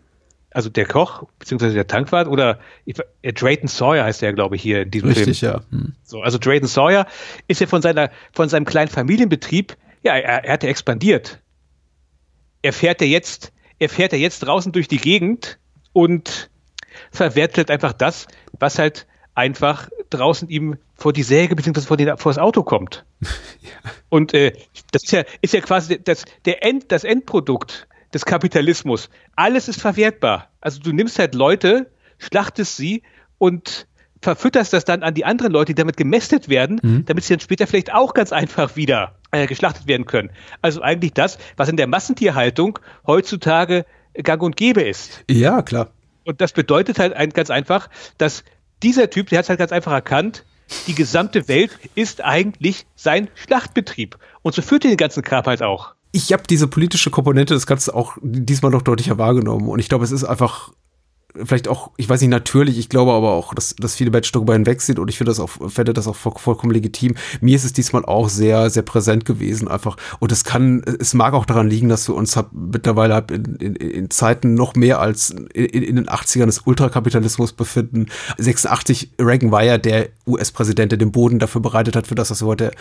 also 0.52 0.70
der 0.70 0.86
Koch, 0.86 1.24
beziehungsweise 1.40 1.74
der 1.74 1.88
Tankwart, 1.88 2.28
oder 2.28 2.60
äh, 2.86 3.34
Drayton 3.34 3.68
Sawyer 3.68 4.04
heißt 4.04 4.22
er, 4.22 4.34
glaube 4.34 4.56
ich, 4.56 4.62
hier 4.62 4.84
in 4.84 4.92
diesem 4.92 5.12
Film. 5.12 5.26
Richtig, 5.26 5.42
ja. 5.42 5.62
Hm. 5.70 5.94
So, 6.04 6.22
also 6.22 6.38
Drayton 6.38 6.68
Sawyer 6.68 7.08
ist 7.48 7.62
ja 7.62 7.68
von 7.68 7.82
seiner, 7.82 8.12
von 8.34 8.50
seinem 8.50 8.66
kleinen 8.66 8.90
Familienbetrieb, 8.90 9.78
ja, 10.04 10.16
er, 10.16 10.46
er 10.46 10.54
hat 10.54 10.64
ja 10.64 10.70
expandiert. 10.70 11.40
Er 12.62 12.74
fährt 12.74 13.02
ja 13.02 13.08
jetzt, 13.08 13.54
er 13.80 13.90
fährt 13.90 14.12
ja 14.12 14.18
jetzt 14.18 14.40
draußen 14.42 14.72
durch 14.72 14.88
die 14.88 14.98
Gegend 14.98 15.58
und 15.94 16.50
verwertet 17.12 17.72
einfach 17.72 17.94
das, 17.94 18.28
was 18.60 18.78
halt 18.78 19.08
einfach 19.34 19.90
draußen 20.10 20.50
ihm 20.50 20.78
vor 20.96 21.14
die 21.14 21.24
Säge 21.24 21.56
bzw. 21.56 21.82
vor, 21.82 21.98
den, 21.98 22.18
vor 22.18 22.32
das 22.32 22.38
Auto 22.38 22.64
kommt. 22.64 23.06
Und 24.10 24.34
äh, 24.34 24.52
das 24.92 25.04
ist 25.04 25.12
ja, 25.12 25.24
ist 25.42 25.54
ja 25.54 25.62
quasi 25.62 25.98
das, 26.04 26.26
der 26.46 26.66
End, 26.66 26.92
das 26.92 27.06
Endprodukt 27.06 27.88
des 28.14 28.26
Kapitalismus. 28.26 29.10
Alles 29.36 29.68
ist 29.68 29.82
verwertbar. 29.82 30.50
Also 30.60 30.80
du 30.80 30.92
nimmst 30.92 31.20
halt 31.20 31.36
Leute, 31.36 31.92
schlachtest 32.20 32.78
sie 32.78 33.04
und 33.38 33.88
verfütterst 34.22 34.74
das 34.74 34.86
dann 34.86 35.04
an 35.04 35.14
die 35.14 35.26
anderen 35.26 35.52
Leute, 35.52 35.74
die 35.74 35.76
damit 35.76 35.98
gemästet 35.98 36.48
werden, 36.48 37.04
damit 37.06 37.24
sie 37.24 37.34
dann 37.34 37.40
später 37.40 37.66
vielleicht 37.68 37.94
auch 37.94 38.14
ganz 38.14 38.32
einfach 38.32 38.76
wieder 38.76 39.16
äh, 39.32 39.48
geschlachtet 39.48 39.88
werden 39.88 40.06
können. 40.06 40.30
Also 40.62 40.82
eigentlich 40.82 41.14
das, 41.14 41.38
was 41.58 41.70
in 41.70 41.78
der 41.78 41.88
Massentierhaltung 41.88 42.78
heutzutage 43.08 43.86
gang 44.14 44.42
und 44.44 44.56
gäbe 44.56 44.82
ist. 44.82 45.24
Ja, 45.30 45.62
klar. 45.62 45.92
Und 46.24 46.40
das 46.42 46.52
bedeutet 46.52 47.00
halt 47.00 47.14
ein, 47.14 47.32
ganz 47.32 47.50
einfach, 47.50 47.90
dass 48.18 48.44
dieser 48.84 49.10
Typ, 49.10 49.30
der 49.30 49.40
hat 49.40 49.46
es 49.46 49.50
halt 49.50 49.60
ganz 49.60 49.72
einfach 49.72 49.92
erkannt, 49.92 50.46
die 50.88 50.96
gesamte 50.96 51.48
Welt 51.48 51.72
ist 51.96 52.24
eigentlich 52.24 52.86
sein 52.96 53.28
Schlachtbetrieb. 53.36 54.18
Und 54.42 54.56
so 54.56 54.62
führt 54.62 54.86
er 54.86 54.92
den 54.92 54.98
ganzen 54.98 55.24
Kram 55.24 55.46
halt 55.46 55.64
auch. 55.64 55.96
Ich 56.12 56.34
habe 56.34 56.44
diese 56.50 56.68
politische 56.68 57.10
Komponente 57.10 57.54
des 57.54 57.66
Ganzen 57.66 57.92
auch 57.92 58.18
diesmal 58.22 58.72
noch 58.72 58.82
deutlicher 58.82 59.18
wahrgenommen. 59.18 59.70
Und 59.70 59.80
ich 59.80 59.90
glaube, 59.90 60.04
es 60.04 60.12
ist 60.12 60.24
einfach 60.24 60.72
vielleicht 61.36 61.68
auch, 61.68 61.92
ich 61.98 62.10
weiß 62.10 62.22
nicht, 62.22 62.30
natürlich, 62.30 62.78
ich 62.78 62.90
glaube 62.90 63.12
aber 63.12 63.32
auch, 63.32 63.54
dass, 63.54 63.76
dass 63.76 63.96
viele 63.96 64.12
Menschen 64.12 64.34
darüber 64.34 64.54
hinwegsehen 64.54 65.00
und 65.00 65.10
ich 65.10 65.18
finde 65.18 65.32
das 65.32 65.40
auch, 65.40 65.50
finde 65.70 65.94
das 65.94 66.08
auch 66.08 66.16
voll, 66.16 66.34
vollkommen 66.38 66.74
legitim. 66.74 67.16
Mir 67.40 67.56
ist 67.56 67.64
es 67.64 67.74
diesmal 67.74 68.06
auch 68.06 68.30
sehr, 68.30 68.70
sehr 68.70 68.84
präsent 68.84 69.26
gewesen 69.26 69.68
einfach. 69.68 69.98
Und 70.20 70.32
es 70.32 70.44
kann, 70.44 70.84
es 71.00 71.14
mag 71.14 71.34
auch 71.34 71.46
daran 71.46 71.70
liegen, 71.70 71.90
dass 71.90 72.08
wir 72.08 72.16
uns 72.16 72.36
hab, 72.36 72.52
mittlerweile 72.54 73.16
hab 73.16 73.32
in, 73.32 73.56
in, 73.56 73.76
in 73.76 74.10
Zeiten 74.10 74.54
noch 74.54 74.76
mehr 74.76 75.00
als 75.00 75.30
in, 75.30 75.66
in 75.66 75.96
den 75.96 76.08
80ern 76.08 76.46
des 76.46 76.60
Ultrakapitalismus 76.66 77.54
befinden. 77.54 78.08
86, 78.38 79.12
Reagan 79.20 79.52
war 79.52 79.64
ja 79.64 79.78
der 79.78 80.10
US-Präsident, 80.28 80.92
der 80.92 81.00
den 81.00 81.12
Boden 81.12 81.40
dafür 81.40 81.62
bereitet 81.62 81.96
hat, 81.96 82.08
für 82.08 82.16
das, 82.16 82.32
was 82.32 82.42
wir 82.42 82.48
heute 82.48 82.72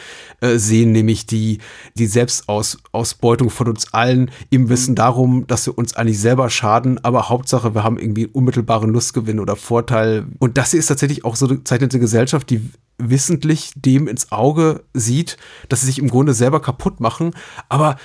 äh, 0.41 0.57
sehen, 0.57 0.93
nämlich 0.93 1.27
die, 1.27 1.59
die 1.97 2.07
Selbstausbeutung 2.07 3.51
von 3.51 3.69
uns 3.69 3.93
allen 3.93 4.31
im 4.51 4.69
Wissen 4.69 4.95
darum, 4.95 5.47
dass 5.47 5.67
wir 5.67 5.77
uns 5.77 5.95
eigentlich 5.95 6.21
selber 6.21 6.51
schaden, 6.51 7.03
aber 7.05 7.29
Hauptsache, 7.29 7.75
wir 7.75 7.85
haben 7.85 7.99
irgendwie 7.99 8.29
unmittelbaren 8.41 8.91
Lustgewinn 8.91 9.39
oder 9.39 9.55
Vorteil. 9.57 10.27
Und 10.39 10.57
das 10.59 10.73
hier 10.73 10.81
ist 10.81 10.87
tatsächlich 10.87 11.25
auch 11.25 11.37
so 11.37 11.47
eine 11.47 11.63
zeichnete 11.65 11.99
Gesellschaft, 12.01 12.51
die 12.51 12.71
wissentlich 12.99 13.73
dem 13.77 14.09
ins 14.09 14.33
Auge 14.33 14.83
sieht, 14.95 15.37
dass 15.69 15.81
sie 15.81 15.87
sich 15.87 15.99
im 15.99 16.09
Grunde 16.09 16.35
selber 16.35 16.61
kaputt 16.61 17.01
machen, 17.01 17.33
aber 17.69 17.97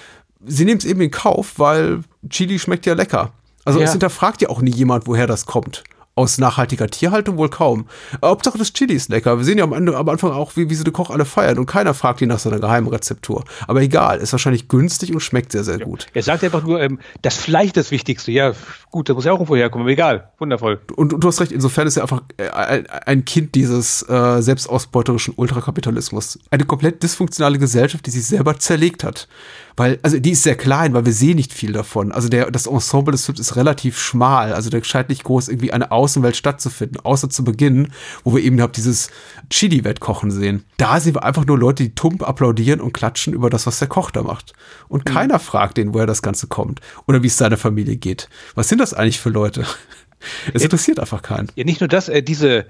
sie 0.46 0.66
nehmen 0.66 0.78
es 0.78 0.86
eben 0.86 1.02
in 1.02 1.12
Kauf, 1.12 1.58
weil 1.58 2.02
Chili 2.30 2.60
schmeckt 2.60 2.86
ja 2.86 2.94
lecker. 2.94 3.32
Also 3.66 3.80
Ja. 3.80 3.86
es 3.86 3.92
hinterfragt 3.92 4.42
ja 4.42 4.50
auch 4.50 4.62
nie 4.62 4.72
jemand, 4.74 5.08
woher 5.08 5.28
das 5.28 5.46
kommt. 5.46 5.84
Aus 6.18 6.38
nachhaltiger 6.38 6.88
Tierhaltung 6.88 7.36
wohl 7.36 7.50
kaum. 7.50 7.88
Hauptsache 8.24 8.58
das 8.58 8.72
Chili 8.72 8.94
ist 8.94 9.10
lecker. 9.10 9.38
Wir 9.38 9.44
sehen 9.44 9.58
ja 9.58 9.66
am, 9.66 9.74
Ende, 9.74 9.98
am 9.98 10.08
Anfang 10.08 10.32
auch, 10.32 10.56
wie, 10.56 10.70
wie 10.70 10.76
sie 10.76 10.86
den 10.86 10.94
Koch 10.94 11.10
alle 11.10 11.26
feiern 11.26 11.60
und 11.60 11.66
keiner 11.66 11.94
fragt 11.94 12.22
ihn 12.22 12.30
nach 12.30 12.40
seiner 12.40 12.60
geheimen 12.60 12.88
Rezeptur. 12.88 13.44
Aber 13.68 13.82
egal, 13.82 14.20
ist 14.20 14.32
wahrscheinlich 14.32 14.70
günstig 14.70 15.14
und 15.14 15.20
schmeckt 15.20 15.52
sehr, 15.52 15.66
sehr 15.66 15.78
gut. 15.78 16.08
Er 16.14 16.24
sagt 16.24 16.46
einfach 16.46 16.64
nur, 16.64 16.80
ähm, 16.80 17.00
das 17.22 17.36
Fleisch 17.36 17.74
das 17.74 17.92
Wichtigste. 17.92 18.32
Ja, 18.32 18.54
gut, 18.92 19.10
das 19.10 19.16
muss 19.16 19.26
ja 19.26 19.34
auch 19.34 19.40
irgendwo 19.40 19.58
herkommen, 19.58 19.84
aber 19.84 19.92
egal. 19.92 20.32
Wundervoll. 20.38 20.80
Und, 20.96 21.14
und, 21.14 21.22
du 21.22 21.28
hast 21.28 21.42
recht, 21.42 21.52
insofern 21.52 21.86
ist 21.86 21.98
er 21.98 22.04
einfach 22.04 22.22
äh, 22.38 22.84
ein 23.06 23.26
Kind 23.26 23.54
dieses 23.54 24.08
äh, 24.08 24.42
selbstausbeuterischen 24.42 25.34
Ultrakapitalismus. 25.36 26.40
Eine 26.50 26.64
komplett 26.64 27.04
dysfunktionale 27.04 27.60
Gesellschaft, 27.60 28.06
die 28.06 28.12
sich 28.12 28.26
selber 28.26 28.58
zerlegt 28.58 29.04
hat. 29.04 29.28
Weil, 29.78 30.00
also 30.04 30.20
die 30.20 30.32
ist 30.32 30.44
sehr 30.44 30.56
klein, 30.56 30.94
weil 30.94 31.06
wir 31.06 31.12
sehen 31.12 31.36
nicht 31.36 31.54
viel 31.54 31.74
davon. 31.74 32.14
Also 32.14 32.30
der, 32.30 32.50
das 32.50 32.66
Ensemble 32.66 33.12
des 33.12 33.26
Films 33.26 33.42
ist 33.42 33.58
relativ 33.58 34.00
schmal. 34.00 34.54
Also 34.54 34.70
der 34.70 34.82
scheint 34.84 35.10
nicht 35.10 35.26
groß 35.26 35.50
irgendwie 35.50 35.74
eine 35.74 35.92
Außenwelt 35.92 36.38
stattzufinden, 36.38 37.02
außer 37.02 37.30
zu 37.30 37.44
Beginn, 37.44 37.90
wo 38.24 38.34
wir 38.34 38.42
eben 38.42 38.60
halt 38.62 38.78
dieses 38.78 39.10
Chili-Wettkochen 39.50 40.32
sehen. 40.32 40.64
Da 40.78 41.00
sehen 41.00 41.16
wir 41.16 41.24
einfach 41.24 41.46
nur 41.46 41.58
Leute, 41.58 41.84
die 41.84 41.96
tump 41.96 42.26
applaudieren 42.28 42.80
und 42.80 42.94
klatschen 42.94 43.34
über 43.34 43.50
das, 43.50 43.68
was 43.68 43.80
der 43.80 43.90
Koch 43.90 44.12
da 44.12 44.24
macht. 44.24 44.54
Und 44.88 45.10
mhm. 45.10 45.14
keiner 45.14 45.40
fragt 45.40 45.76
den, 45.78 45.94
woher 45.94 46.08
das 46.08 46.22
Ganze 46.22 46.48
kommt. 46.48 46.80
Oder 47.06 47.22
wie 47.22 47.28
es 47.28 47.38
seiner 47.38 47.58
Familie 47.58 47.98
geht. 47.98 48.30
Was 48.56 48.70
sind 48.70 48.80
das 48.80 48.94
eigentlich 48.94 49.20
für 49.20 49.30
Leute? 49.30 49.66
Es 50.54 50.64
interessiert 50.64 51.00
einfach 51.00 51.22
keinen. 51.22 51.50
Ja, 51.56 51.66
nicht 51.66 51.82
nur 51.82 51.88
das, 51.90 52.10
äh, 52.10 52.24
diese 52.24 52.66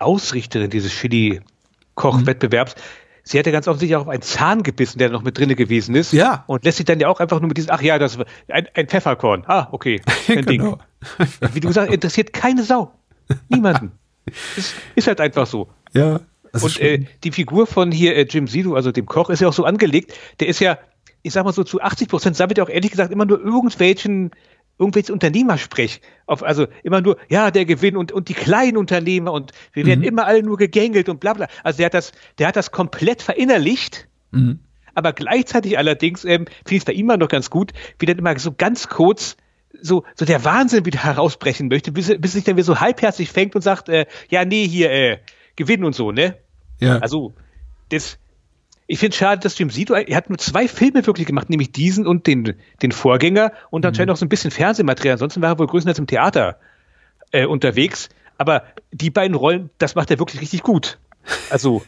Ausrichterin 0.00 0.68
dieses 0.68 0.92
Chili-Koch-Wettbewerbs, 0.92 2.74
mhm 2.74 2.80
sie 3.22 3.38
hätte 3.38 3.52
ganz 3.52 3.68
offensichtlich 3.68 3.96
auch 3.96 4.02
auf 4.02 4.08
einen 4.08 4.22
Zahn 4.22 4.62
gebissen, 4.62 4.98
der 4.98 5.10
noch 5.10 5.22
mit 5.22 5.38
drinne 5.38 5.54
gewesen 5.54 5.94
ist. 5.94 6.12
Ja. 6.12 6.44
Und 6.46 6.64
lässt 6.64 6.78
sich 6.78 6.86
dann 6.86 7.00
ja 7.00 7.08
auch 7.08 7.20
einfach 7.20 7.40
nur 7.40 7.48
mit 7.48 7.56
diesem, 7.56 7.70
ach 7.72 7.82
ja, 7.82 7.98
das 7.98 8.18
ein, 8.48 8.68
ein 8.74 8.86
Pfefferkorn. 8.88 9.44
Ah, 9.46 9.68
okay. 9.72 10.00
Kein 10.26 10.44
genau. 10.44 10.78
Ding. 11.18 11.28
Wie 11.52 11.60
du 11.60 11.68
gesagt 11.68 11.92
interessiert 11.92 12.32
keine 12.32 12.62
Sau. 12.62 12.92
Niemanden. 13.48 13.92
ist, 14.56 14.74
ist 14.94 15.06
halt 15.06 15.20
einfach 15.20 15.46
so. 15.46 15.68
Ja. 15.92 16.20
Und 16.52 16.80
äh, 16.80 17.04
die 17.22 17.30
Figur 17.30 17.66
von 17.66 17.92
hier 17.92 18.16
äh, 18.16 18.26
Jim 18.28 18.48
Sido, 18.48 18.74
also 18.74 18.92
dem 18.92 19.06
Koch, 19.06 19.30
ist 19.30 19.40
ja 19.40 19.48
auch 19.48 19.52
so 19.52 19.64
angelegt. 19.64 20.14
Der 20.40 20.48
ist 20.48 20.60
ja, 20.60 20.78
ich 21.22 21.32
sag 21.32 21.44
mal 21.44 21.52
so, 21.52 21.64
zu 21.64 21.80
80 21.80 22.08
Prozent 22.08 22.36
sammelt 22.36 22.58
er 22.58 22.64
auch 22.64 22.68
ehrlich 22.68 22.90
gesagt 22.90 23.12
immer 23.12 23.24
nur 23.24 23.40
irgendwelchen 23.40 24.32
irgendwelches 24.80 25.10
Unternehmersprech. 25.10 26.00
Auf, 26.26 26.42
also 26.42 26.66
immer 26.82 27.00
nur, 27.00 27.18
ja, 27.28 27.50
der 27.50 27.66
Gewinn 27.66 27.96
und, 27.96 28.10
und 28.10 28.28
die 28.28 28.34
kleinen 28.34 28.76
Unternehmer 28.76 29.32
und 29.32 29.52
wir 29.72 29.86
werden 29.86 30.00
mhm. 30.00 30.06
immer 30.06 30.26
alle 30.26 30.42
nur 30.42 30.56
gegängelt 30.56 31.08
und 31.08 31.20
bla 31.20 31.34
bla. 31.34 31.46
Also 31.62 31.76
der 31.76 31.86
hat 31.86 31.94
das, 31.94 32.12
der 32.38 32.48
hat 32.48 32.56
das 32.56 32.72
komplett 32.72 33.22
verinnerlicht. 33.22 34.08
Mhm. 34.32 34.60
Aber 34.94 35.12
gleichzeitig 35.12 35.78
allerdings 35.78 36.24
ähm, 36.24 36.46
finde 36.46 36.74
ich 36.74 36.78
es 36.78 36.84
bei 36.84 36.92
ihm 36.92 37.06
immer 37.06 37.16
noch 37.16 37.28
ganz 37.28 37.50
gut, 37.50 37.72
wie 37.98 38.06
dann 38.06 38.18
immer 38.18 38.36
so 38.38 38.52
ganz 38.52 38.88
kurz 38.88 39.36
so, 39.82 40.04
so 40.14 40.24
der 40.24 40.44
Wahnsinn 40.44 40.84
wieder 40.84 41.04
herausbrechen 41.04 41.68
möchte, 41.68 41.92
bis, 41.92 42.12
bis 42.18 42.32
sich 42.32 42.44
dann 42.44 42.56
wieder 42.56 42.64
so 42.64 42.80
halbherzig 42.80 43.30
fängt 43.30 43.54
und 43.54 43.62
sagt, 43.62 43.88
äh, 43.88 44.06
ja, 44.28 44.44
nee, 44.44 44.66
hier, 44.66 44.90
äh, 44.90 45.18
Gewinn 45.56 45.84
und 45.84 45.94
so, 45.94 46.10
ne? 46.10 46.36
Ja. 46.80 46.98
Also, 46.98 47.34
das, 47.90 48.18
ich 48.90 48.98
finde 48.98 49.12
es 49.12 49.18
schade, 49.18 49.40
dass 49.40 49.56
Jim 49.56 49.70
Sito, 49.70 49.94
er 49.94 50.16
hat 50.16 50.30
nur 50.30 50.38
zwei 50.38 50.66
Filme 50.66 51.06
wirklich 51.06 51.24
gemacht, 51.24 51.48
nämlich 51.48 51.70
diesen 51.70 52.08
und 52.08 52.26
den, 52.26 52.54
den 52.82 52.90
Vorgänger 52.90 53.52
und 53.70 53.86
anscheinend 53.86 54.08
mhm. 54.08 54.12
noch 54.14 54.16
so 54.16 54.26
ein 54.26 54.28
bisschen 54.28 54.50
Fernsehmaterial. 54.50 55.12
Ansonsten 55.12 55.40
war 55.42 55.50
er 55.50 55.58
wohl 55.60 55.68
größtenteils 55.68 56.00
im 56.00 56.08
Theater 56.08 56.58
äh, 57.30 57.46
unterwegs. 57.46 58.08
Aber 58.36 58.64
die 58.90 59.10
beiden 59.10 59.36
Rollen, 59.36 59.70
das 59.78 59.94
macht 59.94 60.10
er 60.10 60.18
wirklich 60.18 60.40
richtig 60.40 60.64
gut. 60.64 60.98
Also, 61.50 61.84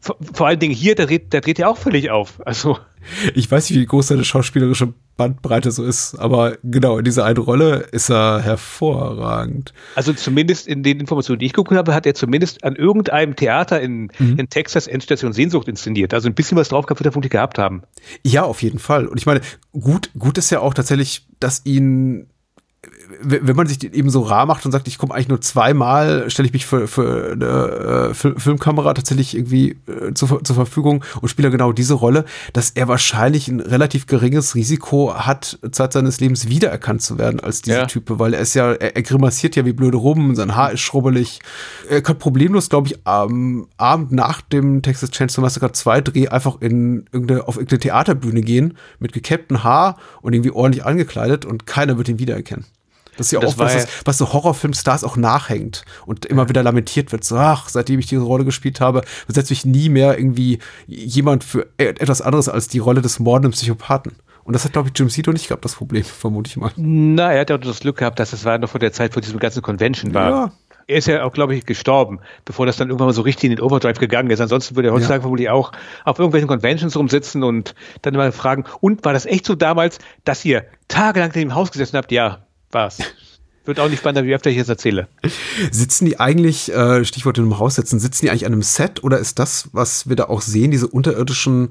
vor, 0.00 0.16
vor 0.32 0.46
allen 0.46 0.58
Dingen 0.58 0.72
hier, 0.72 0.94
da 0.94 1.04
dreht, 1.04 1.34
da 1.34 1.40
dreht 1.40 1.58
er 1.58 1.68
auch 1.68 1.76
völlig 1.76 2.10
auf. 2.10 2.40
Also. 2.46 2.78
Ich 3.34 3.50
weiß 3.50 3.68
nicht, 3.68 3.78
wie 3.78 3.84
groß 3.84 4.06
seine 4.06 4.24
schauspielerische 4.24 4.94
Bandbreite 5.20 5.70
so 5.70 5.84
ist, 5.84 6.14
aber 6.14 6.56
genau, 6.64 6.96
in 6.96 7.04
dieser 7.04 7.26
einen 7.26 7.36
Rolle 7.36 7.86
ist 7.92 8.08
er 8.08 8.40
hervorragend. 8.40 9.74
Also 9.94 10.14
zumindest 10.14 10.66
in 10.66 10.82
den 10.82 10.98
Informationen, 10.98 11.38
die 11.38 11.44
ich 11.44 11.52
geguckt 11.52 11.76
habe, 11.76 11.92
hat 11.92 12.06
er 12.06 12.14
zumindest 12.14 12.64
an 12.64 12.74
irgendeinem 12.74 13.36
Theater 13.36 13.82
in, 13.82 14.10
mhm. 14.18 14.38
in 14.38 14.48
Texas 14.48 14.86
Endstation 14.86 15.34
Sehnsucht 15.34 15.68
inszeniert. 15.68 16.14
Also 16.14 16.26
ein 16.26 16.34
bisschen 16.34 16.56
was 16.56 16.70
drauf 16.70 16.86
gehabt, 16.86 17.04
er 17.04 17.12
vermutlich 17.12 17.32
gehabt 17.32 17.58
haben. 17.58 17.82
Ja, 18.24 18.44
auf 18.44 18.62
jeden 18.62 18.78
Fall. 18.78 19.06
Und 19.08 19.18
ich 19.18 19.26
meine, 19.26 19.42
gut, 19.78 20.10
gut 20.18 20.38
ist 20.38 20.48
ja 20.48 20.60
auch 20.60 20.72
tatsächlich, 20.72 21.26
dass 21.38 21.66
ihn 21.66 22.30
wenn 23.22 23.56
man 23.56 23.66
sich 23.66 23.82
eben 23.82 24.10
so 24.10 24.22
rar 24.22 24.46
macht 24.46 24.64
und 24.64 24.72
sagt, 24.72 24.88
ich 24.88 24.98
komme 24.98 25.14
eigentlich 25.14 25.28
nur 25.28 25.40
zweimal, 25.40 26.30
stelle 26.30 26.46
ich 26.46 26.52
mich 26.52 26.66
für, 26.66 26.86
für 26.86 27.32
eine 27.32 28.10
äh, 28.10 28.14
Filmkamera 28.14 28.94
tatsächlich 28.94 29.36
irgendwie 29.36 29.76
äh, 29.86 30.14
zur, 30.14 30.42
zur 30.44 30.56
Verfügung 30.56 31.04
und 31.20 31.28
spiele 31.28 31.50
genau 31.50 31.72
diese 31.72 31.94
Rolle, 31.94 32.24
dass 32.52 32.70
er 32.70 32.88
wahrscheinlich 32.88 33.48
ein 33.48 33.60
relativ 33.60 34.06
geringes 34.06 34.54
Risiko 34.54 35.14
hat, 35.14 35.58
Zeit 35.72 35.92
seines 35.92 36.20
Lebens 36.20 36.48
wiedererkannt 36.48 37.02
zu 37.02 37.18
werden 37.18 37.40
als 37.40 37.62
dieser 37.62 37.80
ja. 37.80 37.86
Typ, 37.86 38.04
weil 38.06 38.34
er 38.34 38.40
ist 38.40 38.54
ja, 38.54 38.72
er, 38.72 38.96
er, 38.96 39.02
grimassiert 39.02 39.56
ja 39.56 39.64
wie 39.64 39.72
blöde 39.72 39.96
rum, 39.96 40.34
sein 40.34 40.56
Haar 40.56 40.72
ist 40.72 40.80
schrubbelig. 40.80 41.40
Er 41.88 42.02
kann 42.02 42.18
problemlos, 42.18 42.68
glaube 42.68 42.88
ich, 42.88 43.06
am 43.06 43.66
Abend 43.76 44.12
nach 44.12 44.40
dem 44.40 44.82
Texas 44.82 45.10
Chainsaw 45.10 45.42
Massacre 45.42 45.72
2 45.72 46.00
Dreh 46.02 46.28
einfach 46.28 46.60
in 46.60 47.06
irgendeine, 47.12 47.46
auf 47.46 47.56
irgendeine 47.56 47.80
Theaterbühne 47.80 48.40
gehen 48.42 48.76
mit 48.98 49.12
gekäpptem 49.12 49.64
Haar 49.64 49.96
und 50.22 50.32
irgendwie 50.32 50.52
ordentlich 50.52 50.84
angekleidet 50.84 51.44
und 51.44 51.66
keiner 51.66 51.96
wird 51.96 52.08
ihn 52.08 52.18
wiedererkennen. 52.18 52.64
Das 53.20 53.26
ist 53.26 53.32
ja 53.32 53.40
das 53.40 53.54
auch 53.54 53.58
was, 53.58 53.86
was 54.06 54.16
so 54.16 54.32
Horrorfilmstars 54.32 55.04
auch 55.04 55.18
nachhängt 55.18 55.84
und 56.06 56.24
immer 56.24 56.48
wieder 56.48 56.62
lamentiert 56.62 57.12
wird. 57.12 57.22
So, 57.22 57.36
ach, 57.36 57.68
seitdem 57.68 58.00
ich 58.00 58.06
diese 58.06 58.22
Rolle 58.22 58.46
gespielt 58.46 58.80
habe, 58.80 59.02
besetzt 59.26 59.50
mich 59.50 59.66
nie 59.66 59.90
mehr 59.90 60.18
irgendwie 60.18 60.58
jemand 60.86 61.44
für 61.44 61.66
e-, 61.76 61.84
etwas 61.84 62.22
anderes 62.22 62.48
als 62.48 62.68
die 62.68 62.78
Rolle 62.78 63.02
des 63.02 63.18
mordenden 63.18 63.52
Psychopathen. 63.52 64.12
Und 64.44 64.54
das 64.54 64.64
hat, 64.64 64.72
glaube 64.72 64.88
ich, 64.88 64.98
Jim 64.98 65.10
Cito 65.10 65.32
nicht 65.32 65.48
gehabt, 65.48 65.66
das 65.66 65.74
Problem, 65.74 66.02
vermute 66.04 66.48
ich 66.48 66.56
mal. 66.56 66.72
Na, 66.76 67.30
er 67.30 67.40
hat 67.42 67.50
ja 67.50 67.58
das 67.58 67.80
Glück 67.80 67.98
gehabt, 67.98 68.18
dass 68.18 68.32
es 68.32 68.46
war 68.46 68.56
noch 68.56 68.70
vor 68.70 68.80
der 68.80 68.92
Zeit, 68.92 69.14
wo 69.14 69.20
diesem 69.20 69.38
ganzen 69.38 69.60
Convention 69.60 70.14
war. 70.14 70.30
Ja. 70.30 70.52
Er 70.86 70.96
ist 70.96 71.06
ja 71.06 71.22
auch, 71.24 71.32
glaube 71.34 71.54
ich, 71.54 71.66
gestorben, 71.66 72.20
bevor 72.46 72.64
das 72.64 72.78
dann 72.78 72.88
irgendwann 72.88 73.08
mal 73.08 73.12
so 73.12 73.20
richtig 73.20 73.50
in 73.50 73.56
den 73.56 73.62
Overdrive 73.62 73.98
gegangen 73.98 74.30
ist. 74.30 74.40
Ansonsten 74.40 74.76
würde 74.76 74.88
er 74.88 74.94
heutzutage 74.94 75.18
ja. 75.18 75.20
vermutlich 75.20 75.50
auch 75.50 75.72
auf 76.06 76.18
irgendwelchen 76.18 76.48
Conventions 76.48 76.96
rumsitzen 76.96 77.42
und 77.42 77.74
dann 78.00 78.14
mal 78.14 78.32
fragen, 78.32 78.64
und 78.80 79.04
war 79.04 79.12
das 79.12 79.26
echt 79.26 79.44
so 79.44 79.54
damals, 79.54 79.98
dass 80.24 80.42
ihr 80.44 80.64
tagelang 80.88 81.32
in 81.32 81.40
dem 81.40 81.54
Haus 81.54 81.70
gesessen 81.70 81.98
habt? 81.98 82.10
Ja, 82.10 82.46
war's. 82.72 82.98
Wird 83.64 83.78
auch 83.78 83.88
nicht 83.88 84.00
spannender, 84.00 84.26
wie 84.26 84.34
öfter 84.34 84.50
ich 84.50 84.56
jetzt 84.56 84.70
erzähle. 84.70 85.08
Sitzen 85.70 86.06
die 86.06 86.18
eigentlich, 86.18 86.72
äh, 86.72 87.04
Stichwort 87.04 87.36
in 87.36 87.44
einem 87.44 87.58
Haus 87.58 87.74
sitzen, 87.74 88.00
sitzen 88.00 88.24
die 88.24 88.30
eigentlich 88.30 88.46
an 88.46 88.52
einem 88.52 88.62
Set 88.62 89.04
oder 89.04 89.18
ist 89.18 89.38
das, 89.38 89.68
was 89.72 90.08
wir 90.08 90.16
da 90.16 90.24
auch 90.24 90.40
sehen, 90.40 90.70
diese 90.70 90.88
unterirdischen 90.88 91.70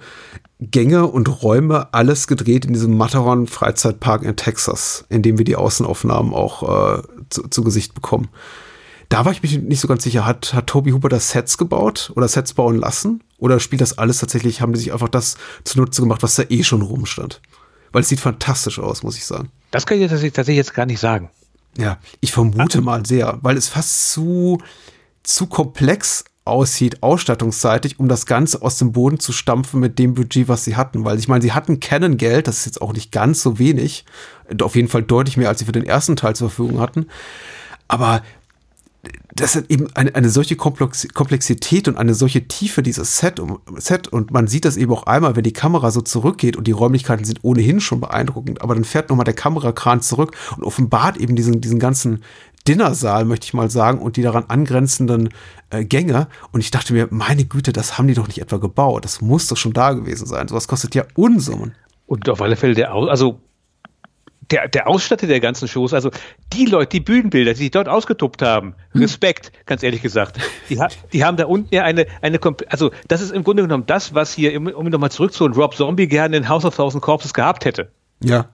Gänge 0.60 1.08
und 1.08 1.42
Räume, 1.42 1.94
alles 1.94 2.28
gedreht 2.28 2.66
in 2.66 2.74
diesem 2.74 2.96
Matterhorn 2.96 3.48
Freizeitpark 3.48 4.24
in 4.24 4.36
Texas, 4.36 5.06
in 5.10 5.24
dem 5.24 5.40
wir 5.40 5.46
die 5.46 5.56
Außenaufnahmen 5.56 6.34
auch 6.34 7.00
äh, 7.00 7.02
zu, 7.30 7.48
zu 7.48 7.64
Gesicht 7.64 7.96
bekommen? 7.96 8.30
Da 9.10 9.26
war 9.26 9.32
ich 9.32 9.42
mich 9.42 9.60
nicht 9.60 9.80
so 9.80 9.88
ganz 9.88 10.04
sicher. 10.04 10.26
Hat, 10.26 10.54
hat 10.54 10.68
Toby 10.68 10.92
Hooper 10.92 11.10
das 11.10 11.32
Sets 11.32 11.58
gebaut 11.58 12.12
oder 12.16 12.28
Sets 12.28 12.54
bauen 12.54 12.76
lassen? 12.76 13.24
Oder 13.40 13.60
spielt 13.60 13.82
das 13.82 13.98
alles 13.98 14.20
tatsächlich, 14.20 14.62
haben 14.62 14.74
die 14.74 14.80
sich 14.80 14.94
einfach 14.94 15.10
das 15.10 15.38
zunutze 15.64 16.02
gemacht, 16.02 16.22
was 16.22 16.36
da 16.36 16.44
eh 16.48 16.64
schon 16.64 16.84
rumstand? 16.84 17.42
Weil 17.92 18.02
es 18.02 18.10
sieht 18.10 18.20
fantastisch 18.20 18.80
aus, 18.80 19.04
muss 19.04 19.18
ich 19.18 19.26
sagen. 19.26 19.52
Das 19.72 19.86
kann 19.86 20.02
ich 20.02 20.10
tatsächlich 20.10 20.58
jetzt 20.58 20.74
gar 20.74 20.86
nicht 20.86 21.00
sagen. 21.00 21.30
Ja, 21.78 21.98
ich 22.20 22.32
vermute 22.32 22.82
mal 22.82 23.06
sehr, 23.06 23.38
weil 23.42 23.56
es 23.56 23.68
fast 23.68 24.12
zu, 24.12 24.60
zu 25.24 25.48
komplex 25.48 26.26
aussieht, 26.46 27.04
ausstattungsseitig, 27.04 28.00
um 28.00 28.08
das 28.08 28.26
Ganze 28.26 28.62
aus 28.62 28.78
dem 28.78 28.92
Boden 28.92 29.20
zu 29.20 29.32
stampfen 29.32 29.80
mit 29.80 30.00
dem 30.00 30.16
Budget, 30.16 30.48
was 30.48 30.64
sie 30.64 30.76
hatten. 30.76 31.06
Weil 31.06 31.20
ich 31.20 31.28
meine, 31.28 31.42
sie 31.42 31.54
hatten 31.54 31.80
Canon-Geld, 31.80 32.48
das 32.48 32.60
ist 32.60 32.66
jetzt 32.66 32.82
auch 32.82 32.94
nicht 32.94 33.12
ganz 33.12 33.42
so 33.42 33.60
wenig, 33.60 34.06
auf 34.62 34.76
jeden 34.76 34.88
Fall 34.88 35.04
deutlich 35.04 35.38
mehr, 35.38 35.48
als 35.48 35.60
sie 35.60 35.66
für 35.66 35.72
den 35.72 35.86
ersten 35.86 36.16
Teil 36.16 36.36
zur 36.36 36.50
Verfügung 36.50 36.80
hatten. 36.80 37.06
Aber 37.88 38.24
das 39.40 39.56
hat 39.56 39.66
eben 39.70 39.88
eine, 39.96 40.14
eine 40.16 40.30
solche 40.30 40.56
Komplexität 40.56 41.88
und 41.88 41.98
eine 41.98 42.14
solche 42.14 42.48
Tiefe 42.48 42.84
dieses 42.84 43.18
Set, 43.18 43.42
Set 43.78 44.08
und 44.08 44.32
man 44.32 44.48
sieht 44.48 44.66
das 44.66 44.78
eben 44.78 44.92
auch 44.92 45.04
einmal, 45.04 45.36
wenn 45.36 45.44
die 45.44 45.54
Kamera 45.54 45.92
so 45.92 46.02
zurückgeht 46.02 46.58
und 46.58 46.68
die 46.68 46.72
Räumlichkeiten 46.72 47.26
sind 47.26 47.40
ohnehin 47.44 47.80
schon 47.80 48.00
beeindruckend, 48.00 48.62
aber 48.62 48.76
dann 48.76 48.84
fährt 48.84 49.10
nochmal 49.10 49.26
der 49.26 49.34
Kamerakran 49.34 50.02
zurück 50.02 50.36
und 50.58 50.64
offenbart 50.64 51.18
eben 51.18 51.36
diesen, 51.36 51.62
diesen 51.62 51.80
ganzen 51.80 52.24
Dinnersaal, 52.68 53.26
möchte 53.26 53.46
ich 53.46 53.54
mal 53.54 53.70
sagen, 53.72 54.00
und 54.00 54.18
die 54.18 54.22
daran 54.22 54.46
angrenzenden 54.48 55.30
äh, 55.70 55.86
Gänge. 55.86 56.28
Und 56.52 56.60
ich 56.60 56.72
dachte 56.72 56.94
mir, 56.94 57.08
meine 57.10 57.46
Güte, 57.46 57.74
das 57.74 57.98
haben 57.98 58.08
die 58.08 58.14
doch 58.14 58.28
nicht 58.28 58.42
etwa 58.42 58.58
gebaut. 58.58 59.06
Das 59.06 59.22
muss 59.22 59.48
doch 59.48 59.58
schon 59.58 59.74
da 59.74 59.94
gewesen 59.94 60.28
sein. 60.28 60.48
Sowas 60.48 60.68
kostet 60.68 60.94
ja 60.94 61.06
Unsummen. 61.16 61.74
Und 62.06 62.30
auf 62.30 62.42
alle 62.42 62.56
Fälle 62.56 62.74
der, 62.74 62.92
also 62.92 63.40
der, 64.52 64.68
der 64.68 64.88
Ausstatter 64.88 65.28
der 65.28 65.40
ganzen 65.40 65.68
Shows, 65.68 65.94
also 65.94 66.12
die 66.54 66.66
Leute, 66.66 66.90
die 66.90 67.00
Bühnenbilder, 67.00 67.54
die 67.54 67.60
sich 67.60 67.72
dort 67.72 67.88
ausgetobt 67.88 68.42
haben, 68.42 68.76
hm. 68.92 69.02
Respekt, 69.02 69.52
ganz 69.66 69.84
ehrlich 69.84 70.02
gesagt. 70.02 70.40
Die, 70.70 70.80
die 71.14 71.24
haben 71.24 71.38
da 71.38 71.46
unten 71.46 71.74
ja 71.74 71.84
eine, 71.84 72.06
eine, 72.22 72.40
also 72.70 72.92
das 73.08 73.22
ist 73.22 73.32
im 73.32 73.44
Grunde 73.44 73.64
genommen 73.64 73.86
das, 73.86 74.14
was 74.14 74.34
hier, 74.34 74.56
um 74.58 74.68
ihn 74.68 74.92
nochmal 74.92 75.12
zurückzuholen, 75.12 75.54
Rob 75.56 75.76
Zombie 75.76 76.08
gerne 76.08 76.38
in 76.38 76.50
House 76.50 76.66
of 76.66 76.76
Thousand 76.76 77.02
Corpses 77.02 77.34
gehabt 77.34 77.66
hätte. 77.66 77.92
Ja. 78.24 78.50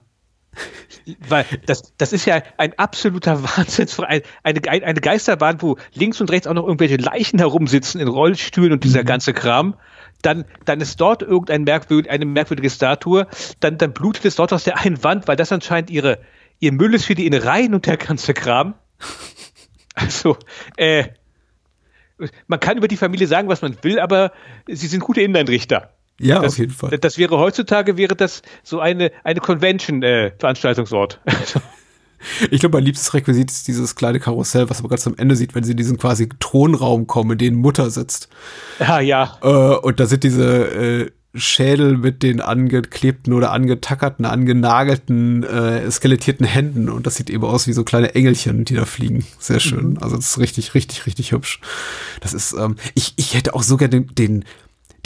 Weil 1.28 1.44
das, 1.66 1.92
das 1.98 2.12
ist 2.12 2.24
ja 2.24 2.42
ein 2.56 2.78
absoluter 2.78 3.42
Wahnsinn, 3.56 3.88
eine, 3.98 4.22
eine, 4.42 4.86
eine 4.86 5.00
Geisterbahn, 5.00 5.60
wo 5.60 5.76
links 5.94 6.20
und 6.20 6.30
rechts 6.30 6.46
auch 6.46 6.54
noch 6.54 6.64
irgendwelche 6.64 6.96
Leichen 6.96 7.38
herumsitzen 7.38 8.00
in 8.00 8.08
Rollstühlen 8.08 8.72
und 8.72 8.84
dieser 8.84 9.02
mhm. 9.02 9.06
ganze 9.06 9.32
Kram 9.32 9.74
dann, 10.22 10.44
dann 10.64 10.80
ist 10.80 11.00
dort 11.00 11.22
irgendein 11.22 11.64
merkwürdig, 11.64 12.10
eine 12.10 12.24
merkwürdige 12.24 12.70
Statue, 12.70 13.26
dann, 13.60 13.78
dann 13.78 13.92
blutet 13.92 14.24
es 14.24 14.36
dort 14.36 14.52
aus 14.52 14.64
der 14.64 14.78
einen 14.78 15.02
Wand, 15.04 15.28
weil 15.28 15.36
das 15.36 15.52
anscheinend 15.52 15.90
ihre, 15.90 16.18
ihr 16.58 16.72
Müll 16.72 16.94
ist 16.94 17.04
für 17.04 17.14
die 17.14 17.26
Innereien 17.26 17.74
und 17.74 17.86
der 17.86 17.96
ganze 17.96 18.34
Kram. 18.34 18.74
Also, 19.98 20.36
äh, 20.76 21.04
man 22.48 22.60
kann 22.60 22.76
über 22.76 22.86
die 22.86 22.98
Familie 22.98 23.26
sagen, 23.26 23.48
was 23.48 23.62
man 23.62 23.78
will, 23.80 23.98
aber 23.98 24.30
sie 24.66 24.88
sind 24.88 25.00
gute 25.00 25.22
Innenrichter. 25.22 25.94
Ja, 26.20 26.40
das, 26.40 26.52
auf 26.52 26.58
jeden 26.58 26.72
Fall. 26.72 26.98
Das 26.98 27.16
wäre 27.16 27.38
heutzutage 27.38 27.96
wäre 27.96 28.14
das 28.14 28.42
so 28.62 28.80
eine 28.80 29.10
eine 29.22 29.40
Convention-Veranstaltungsort. 29.40 31.20
Äh, 31.24 31.32
ich 32.50 32.60
glaube, 32.60 32.78
mein 32.78 32.84
liebstes 32.84 33.14
Requisit 33.14 33.50
ist 33.50 33.68
dieses 33.68 33.94
kleine 33.94 34.20
Karussell, 34.20 34.68
was 34.70 34.82
man 34.82 34.90
ganz 34.90 35.06
am 35.06 35.14
Ende 35.16 35.36
sieht, 35.36 35.54
wenn 35.54 35.64
sie 35.64 35.72
in 35.72 35.76
diesen 35.76 35.98
quasi 35.98 36.28
Thronraum 36.40 37.06
kommen, 37.06 37.32
in 37.32 37.38
dem 37.38 37.54
Mutter 37.56 37.90
sitzt. 37.90 38.28
Ja, 38.78 39.00
ja. 39.00 39.38
Äh, 39.42 39.76
und 39.76 40.00
da 40.00 40.06
sind 40.06 40.24
diese 40.24 40.66
äh, 40.66 41.10
Schädel 41.38 41.98
mit 41.98 42.22
den 42.22 42.40
angeklebten 42.40 43.32
oder 43.32 43.52
angetackerten, 43.52 44.24
angenagelten, 44.24 45.42
äh, 45.44 45.90
skelettierten 45.90 46.46
Händen. 46.46 46.88
Und 46.88 47.06
das 47.06 47.16
sieht 47.16 47.30
eben 47.30 47.44
aus 47.44 47.66
wie 47.66 47.72
so 47.72 47.84
kleine 47.84 48.14
Engelchen, 48.14 48.64
die 48.64 48.74
da 48.74 48.84
fliegen. 48.84 49.24
Sehr 49.38 49.60
schön. 49.60 49.90
Mhm. 49.90 49.98
Also 50.00 50.16
das 50.16 50.30
ist 50.30 50.38
richtig, 50.38 50.74
richtig, 50.74 51.06
richtig 51.06 51.32
hübsch. 51.32 51.60
Das 52.20 52.32
ist, 52.32 52.54
ähm, 52.54 52.76
ich, 52.94 53.14
ich 53.16 53.34
hätte 53.34 53.54
auch 53.54 53.62
sogar 53.62 53.88
den, 53.88 54.08
den 54.14 54.44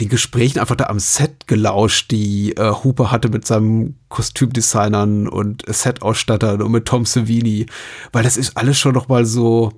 den 0.00 0.08
Gesprächen 0.08 0.58
einfach 0.58 0.76
da 0.76 0.86
am 0.86 0.98
Set 0.98 1.46
gelauscht, 1.46 2.10
die 2.10 2.56
äh, 2.56 2.72
Hooper 2.72 3.10
hatte 3.10 3.28
mit 3.28 3.46
seinem 3.46 3.96
Kostümdesignern 4.08 5.28
und 5.28 5.62
Set-Ausstattern 5.66 6.62
und 6.62 6.72
mit 6.72 6.86
Tom 6.86 7.04
Savini, 7.04 7.66
weil 8.12 8.22
das 8.22 8.36
ist 8.36 8.56
alles 8.56 8.78
schon 8.78 8.94
noch 8.94 9.08
mal 9.08 9.26
so, 9.26 9.72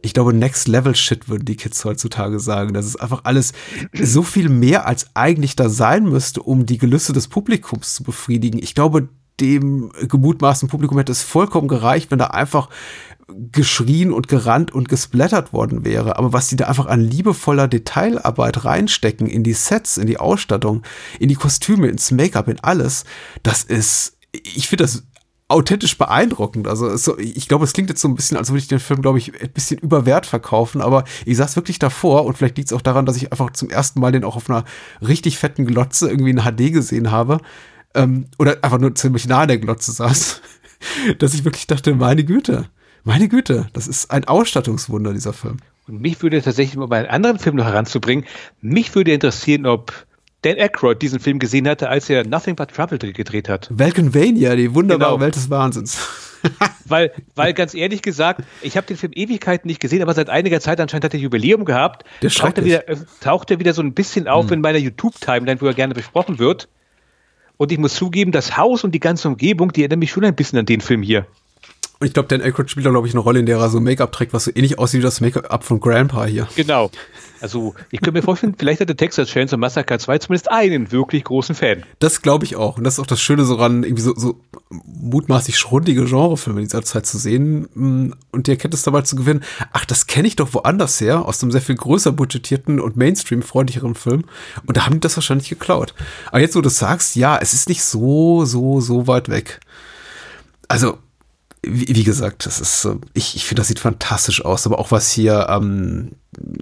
ich 0.00 0.14
glaube, 0.14 0.32
Next 0.32 0.68
Level 0.68 0.94
Shit 0.94 1.28
würden 1.28 1.44
die 1.44 1.56
Kids 1.56 1.84
heutzutage 1.84 2.38
sagen. 2.38 2.74
Das 2.74 2.86
ist 2.86 2.96
einfach 2.96 3.22
alles 3.24 3.52
so 3.92 4.22
viel 4.22 4.48
mehr, 4.48 4.86
als 4.86 5.08
eigentlich 5.14 5.56
da 5.56 5.68
sein 5.68 6.04
müsste, 6.04 6.42
um 6.42 6.66
die 6.66 6.78
Gelüste 6.78 7.12
des 7.12 7.28
Publikums 7.28 7.94
zu 7.94 8.04
befriedigen. 8.04 8.58
Ich 8.62 8.74
glaube, 8.74 9.08
dem 9.40 9.90
gemutmaßten 10.08 10.68
Publikum 10.68 10.98
hätte 10.98 11.12
es 11.12 11.22
vollkommen 11.22 11.68
gereicht, 11.68 12.10
wenn 12.10 12.18
da 12.18 12.26
einfach 12.28 12.68
geschrien 13.28 14.12
und 14.12 14.28
gerannt 14.28 14.72
und 14.72 14.88
gesplattert 14.88 15.52
worden 15.52 15.84
wäre. 15.84 16.18
Aber 16.18 16.32
was 16.32 16.48
die 16.48 16.56
da 16.56 16.66
einfach 16.66 16.86
an 16.86 17.00
liebevoller 17.00 17.68
Detailarbeit 17.68 18.64
reinstecken 18.64 19.26
in 19.26 19.42
die 19.42 19.54
Sets, 19.54 19.96
in 19.96 20.06
die 20.06 20.18
Ausstattung, 20.18 20.82
in 21.18 21.28
die 21.28 21.34
Kostüme, 21.34 21.88
ins 21.88 22.10
Make-up, 22.10 22.48
in 22.48 22.60
alles, 22.60 23.04
das 23.42 23.64
ist, 23.64 24.18
ich 24.32 24.68
finde 24.68 24.84
das 24.84 25.04
authentisch 25.48 25.96
beeindruckend. 25.98 26.66
Also 26.66 26.96
so, 26.96 27.18
ich 27.18 27.48
glaube, 27.48 27.64
es 27.64 27.72
klingt 27.72 27.90
jetzt 27.90 28.00
so 28.00 28.08
ein 28.08 28.14
bisschen, 28.14 28.36
als 28.36 28.50
würde 28.50 28.58
ich 28.58 28.68
den 28.68 28.80
Film, 28.80 29.02
glaube 29.02 29.18
ich, 29.18 29.40
ein 29.40 29.52
bisschen 29.52 29.78
über 29.78 30.06
Wert 30.06 30.26
verkaufen, 30.26 30.80
aber 30.80 31.04
ich 31.24 31.36
saß 31.36 31.56
wirklich 31.56 31.78
davor 31.78 32.24
und 32.24 32.36
vielleicht 32.36 32.56
liegt 32.56 32.70
es 32.70 32.72
auch 32.72 32.82
daran, 32.82 33.06
dass 33.06 33.16
ich 33.16 33.30
einfach 33.30 33.52
zum 33.52 33.70
ersten 33.70 34.00
Mal 34.00 34.12
den 34.12 34.24
auch 34.24 34.36
auf 34.36 34.50
einer 34.50 34.64
richtig 35.00 35.38
fetten 35.38 35.66
Glotze 35.66 36.08
irgendwie 36.10 36.30
in 36.30 36.42
HD 36.42 36.72
gesehen 36.72 37.10
habe 37.10 37.40
ähm, 37.94 38.26
oder 38.38 38.58
einfach 38.62 38.78
nur 38.78 38.94
ziemlich 38.94 39.26
nah 39.26 39.42
an 39.42 39.48
der 39.48 39.58
Glotze 39.58 39.92
saß, 39.92 40.40
dass 41.18 41.34
ich 41.34 41.44
wirklich 41.44 41.66
dachte, 41.66 41.94
meine 41.94 42.24
Güte, 42.24 42.68
meine 43.04 43.28
Güte, 43.28 43.68
das 43.72 43.86
ist 43.86 44.10
ein 44.10 44.24
Ausstattungswunder, 44.24 45.12
dieser 45.12 45.32
Film. 45.32 45.58
Und 45.86 46.00
mich 46.00 46.22
würde 46.22 46.40
tatsächlich, 46.40 46.78
um 46.78 46.90
einen 46.90 47.08
anderen 47.08 47.38
Film 47.38 47.56
noch 47.56 47.66
heranzubringen, 47.66 48.24
mich 48.60 48.94
würde 48.94 49.12
interessieren, 49.12 49.66
ob 49.66 49.92
Dan 50.42 50.58
Aykroyd 50.58 51.00
diesen 51.00 51.20
Film 51.20 51.38
gesehen 51.38 51.68
hatte, 51.68 51.88
als 51.88 52.08
er 52.10 52.26
Nothing 52.26 52.56
But 52.56 52.74
Trouble 52.74 52.98
gedreht 52.98 53.48
hat. 53.48 53.68
Valkenvania, 53.70 54.56
die 54.56 54.74
wunderbare 54.74 55.12
genau. 55.12 55.20
Welt 55.20 55.36
des 55.36 55.50
Wahnsinns. 55.50 55.98
weil, 56.86 57.12
weil 57.34 57.54
ganz 57.54 57.74
ehrlich 57.74 58.02
gesagt, 58.02 58.42
ich 58.60 58.76
habe 58.76 58.86
den 58.86 58.96
Film 58.96 59.12
Ewigkeiten 59.14 59.66
nicht 59.66 59.80
gesehen, 59.80 60.02
aber 60.02 60.12
seit 60.12 60.28
einiger 60.28 60.60
Zeit 60.60 60.80
anscheinend 60.80 61.04
hat 61.04 61.14
er 61.14 61.20
Jubiläum 61.20 61.64
gehabt. 61.64 62.04
Der 62.20 62.30
taucht 62.30 62.58
er 62.58 62.64
wieder, 62.64 62.88
äh, 62.88 62.96
taucht 63.20 63.50
er 63.50 63.58
wieder 63.58 63.72
so 63.72 63.82
ein 63.82 63.94
bisschen 63.94 64.28
auf 64.28 64.46
hm. 64.46 64.54
in 64.54 64.60
meiner 64.60 64.78
YouTube-Timeline, 64.78 65.60
wo 65.60 65.66
er 65.66 65.74
gerne 65.74 65.94
besprochen 65.94 66.38
wird. 66.38 66.68
Und 67.56 67.72
ich 67.72 67.78
muss 67.78 67.94
zugeben, 67.94 68.32
das 68.32 68.56
Haus 68.56 68.84
und 68.84 68.92
die 68.92 69.00
ganze 69.00 69.28
Umgebung, 69.28 69.72
die 69.72 69.82
erinnern 69.82 70.00
mich 70.00 70.10
schon 70.10 70.24
ein 70.24 70.34
bisschen 70.34 70.58
an 70.58 70.66
den 70.66 70.80
Film 70.80 71.02
hier. 71.02 71.26
Und 72.00 72.08
ich 72.08 72.12
glaube, 72.12 72.28
Dan 72.28 72.42
Aykroyd 72.42 72.70
spielt 72.70 72.84
da, 72.86 72.90
glaube 72.90 73.06
ich, 73.06 73.14
eine 73.14 73.20
Rolle, 73.20 73.38
in 73.38 73.46
der 73.46 73.58
er 73.58 73.68
so 73.68 73.80
Make-up 73.80 74.12
trägt, 74.12 74.32
was 74.32 74.44
so 74.44 74.50
ähnlich 74.54 74.78
aussieht 74.78 75.00
wie 75.00 75.04
das 75.04 75.20
Make-up 75.20 75.64
von 75.64 75.80
Grandpa 75.80 76.26
hier. 76.26 76.48
Genau. 76.56 76.90
Also, 77.40 77.74
ich 77.90 78.00
könnte 78.00 78.18
mir 78.18 78.22
vorstellen, 78.22 78.54
vielleicht 78.58 78.80
hatte 78.80 78.96
Texas 78.96 79.28
Chainsaw 79.28 79.58
Massacre 79.58 79.98
2 79.98 80.18
zumindest 80.18 80.50
einen 80.50 80.92
wirklich 80.92 81.24
großen 81.24 81.54
Fan. 81.54 81.82
Das 81.98 82.22
glaube 82.22 82.44
ich 82.44 82.56
auch. 82.56 82.78
Und 82.78 82.84
das 82.84 82.94
ist 82.94 83.00
auch 83.00 83.06
das 83.06 83.20
Schöne 83.20 83.44
so 83.44 83.54
ran, 83.56 83.82
irgendwie 83.82 84.02
so, 84.02 84.14
so 84.16 84.40
mutmaßlich 84.70 85.58
schrundige 85.58 86.04
Genrefilme 86.04 86.60
in 86.60 86.66
dieser 86.66 86.82
Zeit 86.82 87.06
zu 87.06 87.18
sehen 87.18 87.68
mm, 87.74 88.12
und 88.30 88.46
die 88.46 88.52
Erkenntnis 88.52 88.82
dabei 88.82 89.02
zu 89.02 89.16
gewinnen, 89.16 89.44
ach, 89.72 89.84
das 89.84 90.06
kenne 90.06 90.28
ich 90.28 90.36
doch 90.36 90.54
woanders 90.54 91.00
her, 91.00 91.26
aus 91.26 91.42
einem 91.42 91.52
sehr 91.52 91.60
viel 91.60 91.74
größer 91.74 92.12
budgetierten 92.12 92.80
und 92.80 92.96
Mainstream-freundlicheren 92.96 93.94
Film. 93.94 94.24
Und 94.66 94.76
da 94.76 94.86
haben 94.86 94.94
die 94.94 95.00
das 95.00 95.16
wahrscheinlich 95.16 95.48
geklaut. 95.48 95.94
Aber 96.28 96.40
jetzt, 96.40 96.56
wo 96.56 96.60
du 96.60 96.70
sagst, 96.70 97.16
ja, 97.16 97.36
es 97.38 97.52
ist 97.52 97.68
nicht 97.68 97.82
so, 97.82 98.44
so, 98.44 98.80
so 98.80 99.06
weit 99.06 99.28
weg. 99.28 99.60
Also, 100.68 100.98
wie, 101.66 101.94
wie 101.94 102.04
gesagt, 102.04 102.46
das 102.46 102.60
ist, 102.60 102.88
ich, 103.12 103.36
ich 103.36 103.44
finde, 103.44 103.60
das 103.60 103.68
sieht 103.68 103.78
fantastisch 103.78 104.44
aus. 104.44 104.66
Aber 104.66 104.78
auch 104.78 104.90
was 104.90 105.10
hier, 105.10 105.46
ähm, 105.48 106.12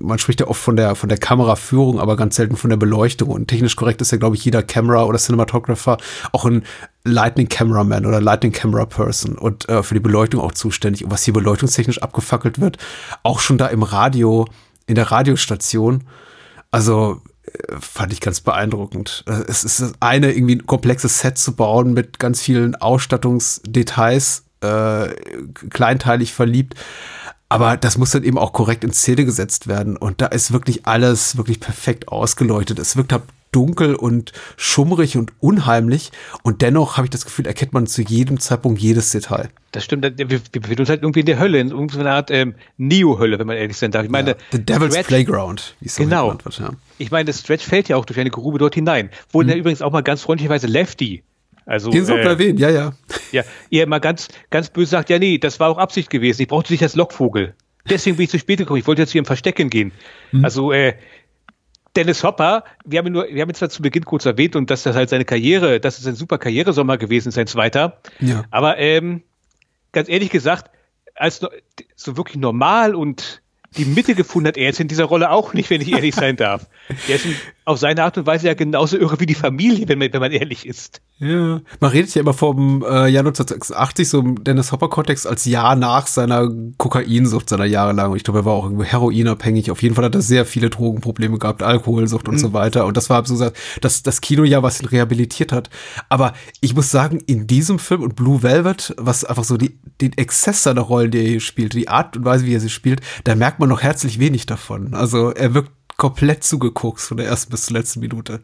man 0.00 0.18
spricht 0.18 0.40
ja 0.40 0.48
oft 0.48 0.60
von 0.60 0.76
der, 0.76 0.94
von 0.94 1.08
der 1.08 1.18
Kameraführung, 1.18 2.00
aber 2.00 2.16
ganz 2.16 2.36
selten 2.36 2.56
von 2.56 2.70
der 2.70 2.76
Beleuchtung. 2.76 3.28
Und 3.30 3.48
technisch 3.48 3.76
korrekt 3.76 4.00
ist 4.00 4.12
ja, 4.12 4.18
glaube 4.18 4.36
ich, 4.36 4.44
jeder 4.44 4.62
Camera 4.62 5.04
oder 5.04 5.18
Cinematographer 5.18 5.98
auch 6.32 6.44
ein 6.44 6.64
Lightning 7.04 7.48
Cameraman 7.48 8.06
oder 8.06 8.20
Lightning 8.20 8.52
Camera 8.52 8.86
Person 8.86 9.36
und 9.36 9.68
äh, 9.68 9.82
für 9.82 9.94
die 9.94 10.00
Beleuchtung 10.00 10.40
auch 10.40 10.52
zuständig. 10.52 11.04
Und 11.04 11.10
was 11.10 11.24
hier 11.24 11.34
beleuchtungstechnisch 11.34 12.02
abgefackelt 12.02 12.60
wird, 12.60 12.78
auch 13.22 13.40
schon 13.40 13.58
da 13.58 13.66
im 13.68 13.82
Radio, 13.82 14.46
in 14.86 14.94
der 14.94 15.10
Radiostation. 15.10 16.04
Also 16.70 17.20
äh, 17.44 17.76
fand 17.80 18.12
ich 18.12 18.20
ganz 18.20 18.40
beeindruckend. 18.40 19.24
Äh, 19.26 19.44
es 19.48 19.64
ist 19.64 19.80
das 19.80 19.92
eine, 20.00 20.32
irgendwie 20.32 20.56
ein 20.56 20.66
komplexes 20.66 21.18
Set 21.20 21.38
zu 21.38 21.54
bauen 21.54 21.92
mit 21.92 22.18
ganz 22.18 22.40
vielen 22.40 22.74
Ausstattungsdetails 22.76 24.44
äh, 24.62 25.08
kleinteilig 25.70 26.32
verliebt. 26.32 26.74
Aber 27.48 27.76
das 27.76 27.98
muss 27.98 28.12
dann 28.12 28.24
eben 28.24 28.38
auch 28.38 28.54
korrekt 28.54 28.82
in 28.82 28.92
Szene 28.92 29.26
gesetzt 29.26 29.66
werden. 29.66 29.98
Und 29.98 30.22
da 30.22 30.26
ist 30.26 30.52
wirklich 30.52 30.86
alles 30.86 31.36
wirklich 31.36 31.60
perfekt 31.60 32.08
ausgeleuchtet. 32.08 32.78
Es 32.78 32.96
wirkt 32.96 33.12
halt 33.12 33.24
dunkel 33.52 33.94
und 33.94 34.32
schummrig 34.56 35.16
und 35.16 35.32
unheimlich. 35.40 36.10
Und 36.42 36.62
dennoch 36.62 36.96
habe 36.96 37.06
ich 37.06 37.10
das 37.10 37.24
Gefühl, 37.24 37.46
erkennt 37.46 37.74
man 37.74 37.86
zu 37.86 38.02
jedem 38.02 38.40
Zeitpunkt 38.40 38.80
jedes 38.80 39.12
Detail. 39.12 39.50
Das 39.72 39.84
stimmt. 39.84 40.02
Wir, 40.18 40.30
wir 40.30 40.40
befinden 40.50 40.80
uns 40.80 40.88
halt 40.88 41.02
irgendwie 41.02 41.20
in 41.20 41.26
der 41.26 41.38
Hölle, 41.38 41.60
in 41.60 41.68
irgendeiner 41.68 42.12
Art 42.12 42.30
ähm, 42.30 42.54
Neo-Hölle, 42.78 43.38
wenn 43.38 43.46
man 43.46 43.56
ehrlich 43.56 43.76
sein 43.76 43.90
darf. 43.90 44.04
Ich 44.04 44.10
meine, 44.10 44.30
ja, 44.30 44.36
The 44.52 44.64
Devil's 44.64 44.94
Stretch, 44.94 45.08
Playground, 45.08 45.76
wie 45.80 45.86
es 45.86 45.94
so 45.94 46.04
genau. 46.04 46.30
wird. 46.30 46.58
Ja. 46.58 46.70
Ich 46.98 47.10
meine, 47.10 47.26
das 47.26 47.40
Stretch 47.40 47.64
fällt 47.64 47.88
ja 47.88 47.96
auch 47.96 48.06
durch 48.06 48.18
eine 48.18 48.30
Grube 48.30 48.58
dort 48.58 48.74
hinein. 48.74 49.10
Wo 49.30 49.42
mhm. 49.42 49.50
er 49.50 49.56
übrigens 49.56 49.82
auch 49.82 49.92
mal 49.92 50.02
ganz 50.02 50.22
freundlicherweise 50.22 50.66
Lefty 50.66 51.22
also, 51.66 51.90
Den 51.90 52.04
soll 52.04 52.20
äh, 52.20 52.24
erwähnen, 52.24 52.58
ja, 52.58 52.70
ja. 52.70 52.92
Ja, 53.30 53.42
ihr 53.70 53.84
immer 53.84 54.00
ganz, 54.00 54.28
ganz 54.50 54.70
böse 54.70 54.90
sagt, 54.90 55.10
ja, 55.10 55.18
nee, 55.18 55.38
das 55.38 55.60
war 55.60 55.70
auch 55.70 55.78
Absicht 55.78 56.10
gewesen. 56.10 56.42
Ich 56.42 56.48
brauchte 56.48 56.72
dich 56.72 56.82
als 56.82 56.94
Lockvogel. 56.94 57.54
Deswegen 57.88 58.16
bin 58.16 58.24
ich 58.24 58.30
zu 58.30 58.38
spät 58.38 58.58
gekommen. 58.58 58.78
Ich 58.78 58.86
wollte 58.86 59.02
jetzt 59.02 59.12
hier 59.12 59.20
im 59.20 59.24
Verstecken 59.24 59.70
gehen. 59.70 59.92
Hm. 60.30 60.44
Also, 60.44 60.72
äh, 60.72 60.94
Dennis 61.96 62.24
Hopper, 62.24 62.64
wir 62.84 62.98
haben 62.98 63.06
ihn 63.06 63.12
nur, 63.12 63.26
wir 63.28 63.42
haben 63.42 63.50
ihn 63.50 63.54
zwar 63.54 63.68
zu 63.68 63.82
Beginn 63.82 64.04
kurz 64.04 64.24
erwähnt 64.24 64.56
und 64.56 64.70
dass 64.70 64.82
das 64.82 64.96
halt 64.96 65.10
seine 65.10 65.24
Karriere, 65.24 65.78
dass 65.78 65.98
es 65.98 66.06
ein 66.06 66.14
super 66.14 66.38
Karrieresommer 66.38 66.96
gewesen 66.96 67.28
ist, 67.28 67.34
sein 67.34 67.46
zweiter. 67.46 68.00
Ja. 68.18 68.44
Aber 68.50 68.78
ähm, 68.78 69.22
ganz 69.92 70.08
ehrlich 70.08 70.30
gesagt, 70.30 70.70
als 71.14 71.40
so 71.96 72.16
wirklich 72.16 72.36
normal 72.36 72.94
und 72.94 73.42
die 73.76 73.84
Mitte 73.84 74.14
gefunden 74.14 74.48
hat 74.48 74.56
er 74.56 74.64
jetzt 74.64 74.80
in 74.80 74.88
dieser 74.88 75.04
Rolle 75.04 75.30
auch 75.30 75.54
nicht, 75.54 75.70
wenn 75.70 75.80
ich 75.80 75.92
ehrlich 75.92 76.14
sein 76.14 76.36
darf. 76.36 76.66
Er 77.08 77.16
ist 77.16 77.26
auf 77.64 77.78
seine 77.78 78.02
Art 78.02 78.18
und 78.18 78.26
Weise 78.26 78.48
ja 78.48 78.54
genauso 78.54 78.98
irre 78.98 79.20
wie 79.20 79.26
die 79.26 79.34
Familie, 79.34 79.88
wenn 79.88 79.98
man, 79.98 80.12
wenn 80.12 80.20
man 80.20 80.32
ehrlich 80.32 80.66
ist. 80.66 81.00
Ja, 81.18 81.60
man 81.78 81.90
redet 81.90 82.12
ja 82.14 82.22
immer 82.22 82.34
vom 82.34 82.82
äh, 82.82 83.06
Jahr 83.08 83.20
1986, 83.20 84.08
so 84.08 84.18
im 84.18 84.42
Dennis 84.42 84.72
Hopper-Kontext, 84.72 85.26
als 85.26 85.44
Jahr 85.44 85.76
nach 85.76 86.08
seiner 86.08 86.50
Kokainsucht 86.78 87.48
seiner 87.48 87.64
Jahre 87.64 87.92
lang. 87.92 88.10
Und 88.10 88.16
ich 88.16 88.24
glaube, 88.24 88.40
er 88.40 88.44
war 88.44 88.54
auch 88.54 88.64
irgendwie 88.64 88.86
heroinabhängig. 88.86 89.70
Auf 89.70 89.82
jeden 89.82 89.94
Fall 89.94 90.04
hat 90.04 90.16
er 90.16 90.22
sehr 90.22 90.44
viele 90.44 90.70
Drogenprobleme 90.70 91.38
gehabt, 91.38 91.62
Alkoholsucht 91.62 92.26
und 92.26 92.34
mhm. 92.34 92.40
so 92.40 92.52
weiter. 92.52 92.86
Und 92.86 92.96
das 92.96 93.08
war 93.08 93.24
so 93.24 93.50
das, 93.80 94.02
das 94.02 94.20
Kinojahr, 94.20 94.64
was 94.64 94.80
ihn 94.80 94.88
rehabilitiert 94.88 95.52
hat. 95.52 95.70
Aber 96.08 96.32
ich 96.60 96.74
muss 96.74 96.90
sagen, 96.90 97.20
in 97.26 97.46
diesem 97.46 97.78
Film 97.78 98.02
und 98.02 98.16
Blue 98.16 98.42
Velvet, 98.42 98.92
was 98.98 99.24
einfach 99.24 99.44
so 99.44 99.56
die, 99.56 99.78
den 100.00 100.12
Exzess 100.14 100.64
seiner 100.64 100.80
Rollen, 100.80 101.12
die 101.12 101.18
er 101.18 101.28
hier 101.28 101.40
spielt, 101.40 101.74
die 101.74 101.88
Art 101.88 102.16
und 102.16 102.24
Weise, 102.24 102.46
wie 102.46 102.54
er 102.54 102.60
sie 102.60 102.70
spielt, 102.70 103.00
da 103.22 103.36
merkt 103.36 103.60
man 103.60 103.68
noch 103.68 103.82
herzlich 103.82 104.18
wenig 104.18 104.46
davon. 104.46 104.94
Also 104.94 105.30
er 105.30 105.54
wirkt 105.54 105.70
komplett 105.96 106.44
zugeguckt 106.44 107.00
von 107.00 107.16
der 107.16 107.26
ersten 107.26 107.50
bis 107.50 107.66
zur 107.66 107.76
letzten 107.76 108.00
Minute. 108.00 108.42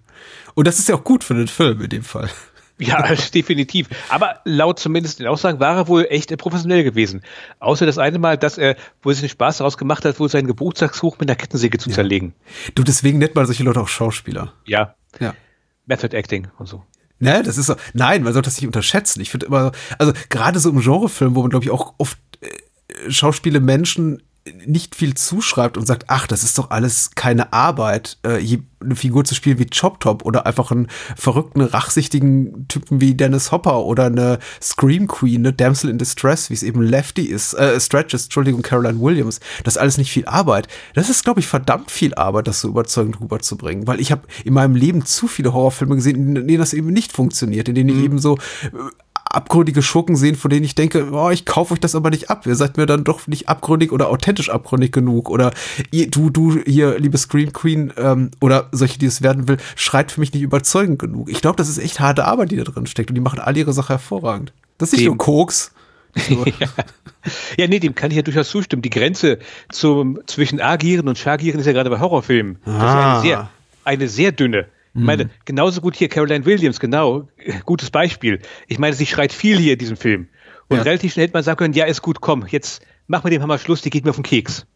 Und 0.55 0.67
das 0.67 0.79
ist 0.79 0.89
ja 0.89 0.95
auch 0.95 1.05
gut 1.05 1.25
für 1.25 1.35
den 1.35 1.49
Film 1.49 1.81
in 1.81 1.91
dem 1.91 2.05
Fall. 2.05 2.31
Ja, 2.79 3.03
definitiv. 3.35 3.89
Aber 4.09 4.41
laut 4.45 4.79
zumindest 4.79 5.19
den 5.19 5.27
Aussagen 5.27 5.61
war 5.61 5.77
er 5.77 5.89
wohl 5.89 6.07
echt 6.11 6.37
professionell 6.39 6.85
gewesen. 6.85 7.23
Außer 7.59 7.87
das 7.87 7.99
eine 7.99 8.19
Mal, 8.19 8.39
dass 8.39 8.59
er, 8.59 8.77
wo 9.03 9.11
er 9.11 9.15
sich 9.15 9.23
den 9.23 9.31
Spaß 9.31 9.59
daraus 9.59 9.77
gemacht 9.77 10.05
hat, 10.05 10.21
wohl 10.21 10.29
seinen 10.29 10.47
Geburtstagsbuch 10.47 11.19
mit 11.19 11.29
einer 11.29 11.37
Kettensäge 11.37 11.79
zu 11.79 11.91
ja. 11.91 11.97
zerlegen. 11.97 12.35
Du, 12.75 12.85
deswegen 12.85 13.19
nennt 13.19 13.35
man 13.35 13.47
solche 13.47 13.65
Leute 13.65 13.81
auch 13.81 13.89
Schauspieler. 13.89 14.53
Ja. 14.65 14.95
Ja. 15.19 15.35
Method 15.87 16.17
Acting 16.17 16.49
und 16.59 16.67
so. 16.67 16.85
Ne, 17.21 17.43
das 17.43 17.59
ist 17.59 17.67
so, 17.67 17.75
nein, 17.95 18.23
man 18.23 18.33
sollte 18.33 18.47
das 18.47 18.59
nicht 18.59 18.67
unterschätzen. 18.67 19.21
Ich 19.21 19.31
finde 19.31 19.47
immer, 19.47 19.73
also 19.99 20.13
gerade 20.29 20.61
so 20.61 20.71
im 20.71 20.81
Genrefilm, 20.81 21.35
wo 21.35 21.41
man, 21.41 21.51
glaube 21.51 21.65
ich, 21.65 21.71
auch 21.73 21.95
oft 21.99 22.19
äh, 22.41 23.11
Schauspiele 23.11 23.59
Menschen 23.59 24.23
nicht 24.67 24.95
viel 24.95 25.15
zuschreibt 25.15 25.77
und 25.77 25.87
sagt, 25.87 26.05
ach, 26.09 26.27
das 26.27 26.43
ist 26.43 26.59
doch 26.59 26.71
alles 26.71 27.11
keine 27.15 27.53
Arbeit, 27.53 28.19
äh, 28.23 28.41
eine 28.81 28.97
Figur 28.97 29.25
zu 29.25 29.35
spielen 29.35 29.59
wie 29.59 29.67
Chop 29.67 30.01
Top 30.01 30.25
oder 30.25 30.47
einfach 30.47 30.71
einen 30.71 30.89
verrückten, 31.17 31.63
rachsichtigen 31.63 32.67
Typen 32.69 33.01
wie 33.01 33.15
Dennis 33.15 33.51
Hopper 33.51 33.85
oder 33.85 34.07
eine 34.07 34.39
Scream 34.63 35.09
Queen, 35.09 35.41
eine 35.41 35.53
Damsel 35.53 35.91
in 35.91 35.99
Distress, 35.99 36.51
wie 36.51 36.55
es 36.55 36.63
eben 36.63 36.83
Lefty 36.83 37.23
ist, 37.23 37.55
äh, 37.55 37.81
Stretch 37.81 38.15
ist, 38.15 38.25
Entschuldigung, 38.25 38.63
Caroline 38.63 39.01
Williams. 39.01 39.41
Das 39.65 39.75
ist 39.75 39.81
alles 39.81 39.99
nicht 39.99 40.13
viel 40.13 40.27
Arbeit. 40.27 40.69
Das 40.95 41.11
ist, 41.11 41.25
glaube 41.25 41.41
ich, 41.41 41.49
verdammt 41.49 41.91
viel 41.91 42.15
Arbeit, 42.15 42.47
das 42.47 42.61
so 42.61 42.69
überzeugend 42.69 43.21
rüberzubringen, 43.21 43.87
weil 43.87 44.01
ich 44.01 44.13
habe 44.13 44.23
in 44.45 44.55
meinem 44.55 44.77
Leben 44.77 45.05
zu 45.05 45.27
viele 45.27 45.53
Horrorfilme 45.53 45.97
gesehen, 45.97 46.37
in 46.37 46.47
denen 46.47 46.59
das 46.59 46.73
eben 46.73 46.89
nicht 46.89 47.13
funktioniert, 47.13 47.69
in 47.69 47.75
denen 47.75 47.91
ich 47.91 47.97
mhm. 47.97 48.05
eben 48.05 48.19
so 48.19 48.37
äh, 48.37 48.79
abgründige 49.31 49.83
Schurken 49.83 50.17
sehen, 50.17 50.37
von 50.37 50.51
denen 50.51 50.65
ich 50.65 50.75
denke, 50.75 51.11
oh, 51.13 51.31
ich 51.31 51.45
kaufe 51.45 51.75
euch 51.75 51.81
das 51.81 51.95
aber 51.95 52.11
nicht 52.11 52.31
ab. 52.31 52.47
Ihr 52.47 52.55
seid 52.55 52.77
mir 52.77 52.87
dann 52.87 53.05
doch 53.05 53.27
nicht 53.27 53.49
abgründig 53.49 53.93
oder 53.93 54.09
authentisch 54.09 54.51
abgründig 54.51 54.93
genug. 54.93 55.29
Oder 55.29 55.53
ihr, 55.91 56.11
du, 56.11 56.31
du 56.31 56.59
hier, 56.65 56.99
liebe 56.99 57.19
Scream 57.19 57.53
Queen, 57.53 57.93
ähm, 57.97 58.31
oder 58.41 58.69
solche, 58.73 58.99
die 58.99 59.07
es 59.07 59.23
werden 59.23 59.49
will, 59.49 59.59
schreit 59.77 60.13
für 60.13 60.21
mich 60.21 60.33
nicht 60.33 60.43
überzeugend 60.43 60.99
genug. 60.99 61.29
Ich 61.31 61.41
glaube, 61.41 61.57
das 61.57 61.69
ist 61.69 61.79
echt 61.79 62.01
harte 62.01 62.25
Arbeit, 62.25 62.51
die 62.51 62.57
da 62.57 62.65
drin 62.65 62.87
steckt. 62.87 63.11
Und 63.11 63.15
die 63.15 63.21
machen 63.21 63.41
alle 63.41 63.59
ihre 63.59 63.73
Sache 63.73 63.95
hervorragend. 63.95 64.53
Das 64.79 64.89
ist 64.89 64.99
nicht 64.99 65.07
dem, 65.07 65.13
nur 65.13 65.19
Koks. 65.19 65.73
ja. 66.29 66.69
ja, 67.59 67.67
nee, 67.69 67.79
dem 67.79 67.95
kann 67.95 68.11
ich 68.11 68.17
ja 68.17 68.23
durchaus 68.23 68.49
zustimmen. 68.49 68.83
Die 68.83 68.91
Grenze 68.91 69.39
zum, 69.71 70.21
zwischen 70.27 70.61
Agieren 70.61 71.09
und 71.09 71.19
Schagieren 71.19 71.61
ist 71.61 71.67
ja 71.67 71.73
gerade 71.73 71.91
bei 71.91 72.01
Horrorfilmen. 72.01 72.59
Ah. 72.65 72.71
Das 72.71 72.79
ist 72.79 72.97
eine 72.97 73.21
sehr, 73.21 73.51
eine 73.85 74.09
sehr 74.09 74.33
dünne. 74.33 74.67
Ich 74.95 75.03
meine, 75.03 75.25
mhm. 75.25 75.31
genauso 75.45 75.81
gut 75.81 75.97
hier 75.97 76.09
Caroline 76.09 76.45
Williams, 76.45 76.81
genau, 76.81 77.29
gutes 77.65 77.91
Beispiel. 77.91 78.41
Ich 78.67 78.79
meine, 78.79 78.95
sie 78.95 79.07
schreit 79.07 79.33
viel 79.33 79.59
hier 79.59 79.75
in 79.75 79.79
diesem 79.79 79.97
Film. 79.97 80.29
Und 80.69 80.79
ja. 80.79 80.83
relativ 80.83 81.13
schnell 81.13 81.25
hätte 81.25 81.35
man 81.35 81.43
sagen 81.43 81.59
können, 81.59 81.75
ja, 81.75 81.85
ist 81.87 82.03
gut, 82.03 82.21
komm, 82.21 82.47
jetzt 82.49 82.83
mach 83.07 83.25
mit 83.25 83.33
dem 83.33 83.43
Hammer 83.43 83.59
Schluss, 83.59 83.83
die 83.83 83.91
geht 83.91 84.05
mir 84.05 84.11
auf 84.11 84.17
den 84.17 84.25
Keks. 84.25 84.67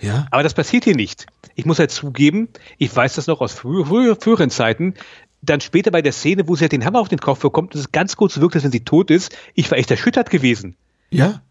Ja. 0.00 0.26
Aber 0.30 0.42
das 0.42 0.54
passiert 0.54 0.84
hier 0.84 0.96
nicht. 0.96 1.26
Ich 1.54 1.64
muss 1.64 1.78
halt 1.78 1.90
zugeben, 1.90 2.48
ich 2.78 2.94
weiß 2.94 3.14
das 3.14 3.26
noch 3.26 3.40
aus 3.40 3.52
frü 3.52 3.84
frü 3.84 4.14
früheren 4.18 4.50
Zeiten, 4.50 4.94
dann 5.42 5.60
später 5.60 5.90
bei 5.90 6.02
der 6.02 6.12
Szene, 6.12 6.48
wo 6.48 6.56
sie 6.56 6.62
halt 6.62 6.72
den 6.72 6.84
Hammer 6.84 7.00
auf 7.00 7.08
den 7.08 7.18
Kopf 7.18 7.40
bekommt, 7.40 7.74
und 7.74 7.80
es 7.80 7.92
ganz 7.92 8.16
kurz 8.16 8.40
wirkt, 8.40 8.54
als 8.54 8.64
wenn 8.64 8.72
sie 8.72 8.84
tot 8.84 9.10
ist, 9.10 9.36
ich 9.54 9.70
war 9.70 9.78
echt 9.78 9.90
erschüttert 9.90 10.30
gewesen. 10.30 10.76
Ja. 11.10 11.42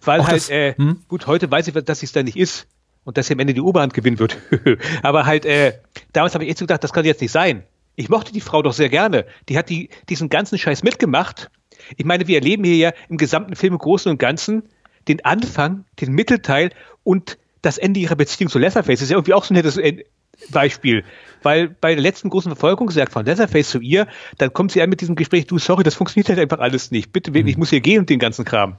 Weil 0.00 0.20
Auch 0.20 0.26
halt, 0.26 0.36
das, 0.36 0.50
äh, 0.50 0.74
hm? 0.74 1.00
gut, 1.08 1.26
heute 1.26 1.50
weiß 1.50 1.68
ich, 1.68 1.74
dass 1.74 2.00
sie 2.00 2.06
es 2.06 2.12
da 2.12 2.22
nicht 2.22 2.36
ist 2.36 2.66
und 3.04 3.16
dass 3.16 3.26
sie 3.26 3.34
am 3.34 3.40
Ende 3.40 3.54
die 3.54 3.60
Oberhand 3.60 3.94
gewinnen 3.94 4.18
wird. 4.18 4.38
Aber 5.02 5.26
halt, 5.26 5.44
äh, 5.44 5.74
damals 6.12 6.34
habe 6.34 6.44
ich 6.44 6.50
echt 6.50 6.58
so 6.58 6.64
gedacht, 6.64 6.84
das 6.84 6.92
kann 6.92 7.04
jetzt 7.04 7.20
nicht 7.20 7.32
sein. 7.32 7.64
Ich 7.96 8.08
mochte 8.08 8.32
die 8.32 8.40
Frau 8.40 8.62
doch 8.62 8.72
sehr 8.72 8.88
gerne. 8.88 9.26
Die 9.48 9.58
hat 9.58 9.68
die, 9.68 9.90
diesen 10.08 10.28
ganzen 10.28 10.58
Scheiß 10.58 10.82
mitgemacht. 10.82 11.50
Ich 11.96 12.04
meine, 12.04 12.26
wir 12.26 12.36
erleben 12.36 12.64
hier 12.64 12.76
ja 12.76 12.92
im 13.08 13.18
gesamten 13.18 13.56
Film 13.56 13.74
im 13.74 13.78
Großen 13.78 14.10
und 14.10 14.18
Ganzen 14.18 14.62
den 15.08 15.24
Anfang, 15.24 15.84
den 16.00 16.12
Mittelteil 16.12 16.70
und 17.02 17.38
das 17.60 17.78
Ende 17.78 18.00
ihrer 18.00 18.16
Beziehung 18.16 18.50
zu 18.50 18.58
Leatherface. 18.58 19.00
Das 19.00 19.02
ist 19.02 19.10
ja 19.10 19.16
irgendwie 19.16 19.34
auch 19.34 19.44
so 19.44 19.52
ein 19.52 19.56
nettes 19.56 19.76
äh, 19.76 20.04
Beispiel. 20.50 21.04
Weil 21.42 21.68
bei 21.68 21.94
der 21.94 22.02
letzten 22.02 22.30
großen 22.30 22.50
Verfolgung 22.50 22.90
sagt 22.90 23.12
von 23.12 23.26
Leatherface 23.26 23.68
zu 23.68 23.80
ihr, 23.80 24.06
dann 24.38 24.52
kommt 24.52 24.72
sie 24.72 24.80
an 24.82 24.90
mit 24.90 25.00
diesem 25.00 25.16
Gespräch, 25.16 25.46
du, 25.46 25.58
sorry, 25.58 25.82
das 25.82 25.94
funktioniert 25.94 26.28
halt 26.28 26.38
einfach 26.38 26.60
alles 26.60 26.90
nicht. 26.90 27.12
Bitte, 27.12 27.36
ich 27.36 27.56
muss 27.56 27.70
hier 27.70 27.80
gehen 27.80 28.00
und 28.00 28.10
den 28.10 28.18
ganzen 28.18 28.44
Kram. 28.44 28.76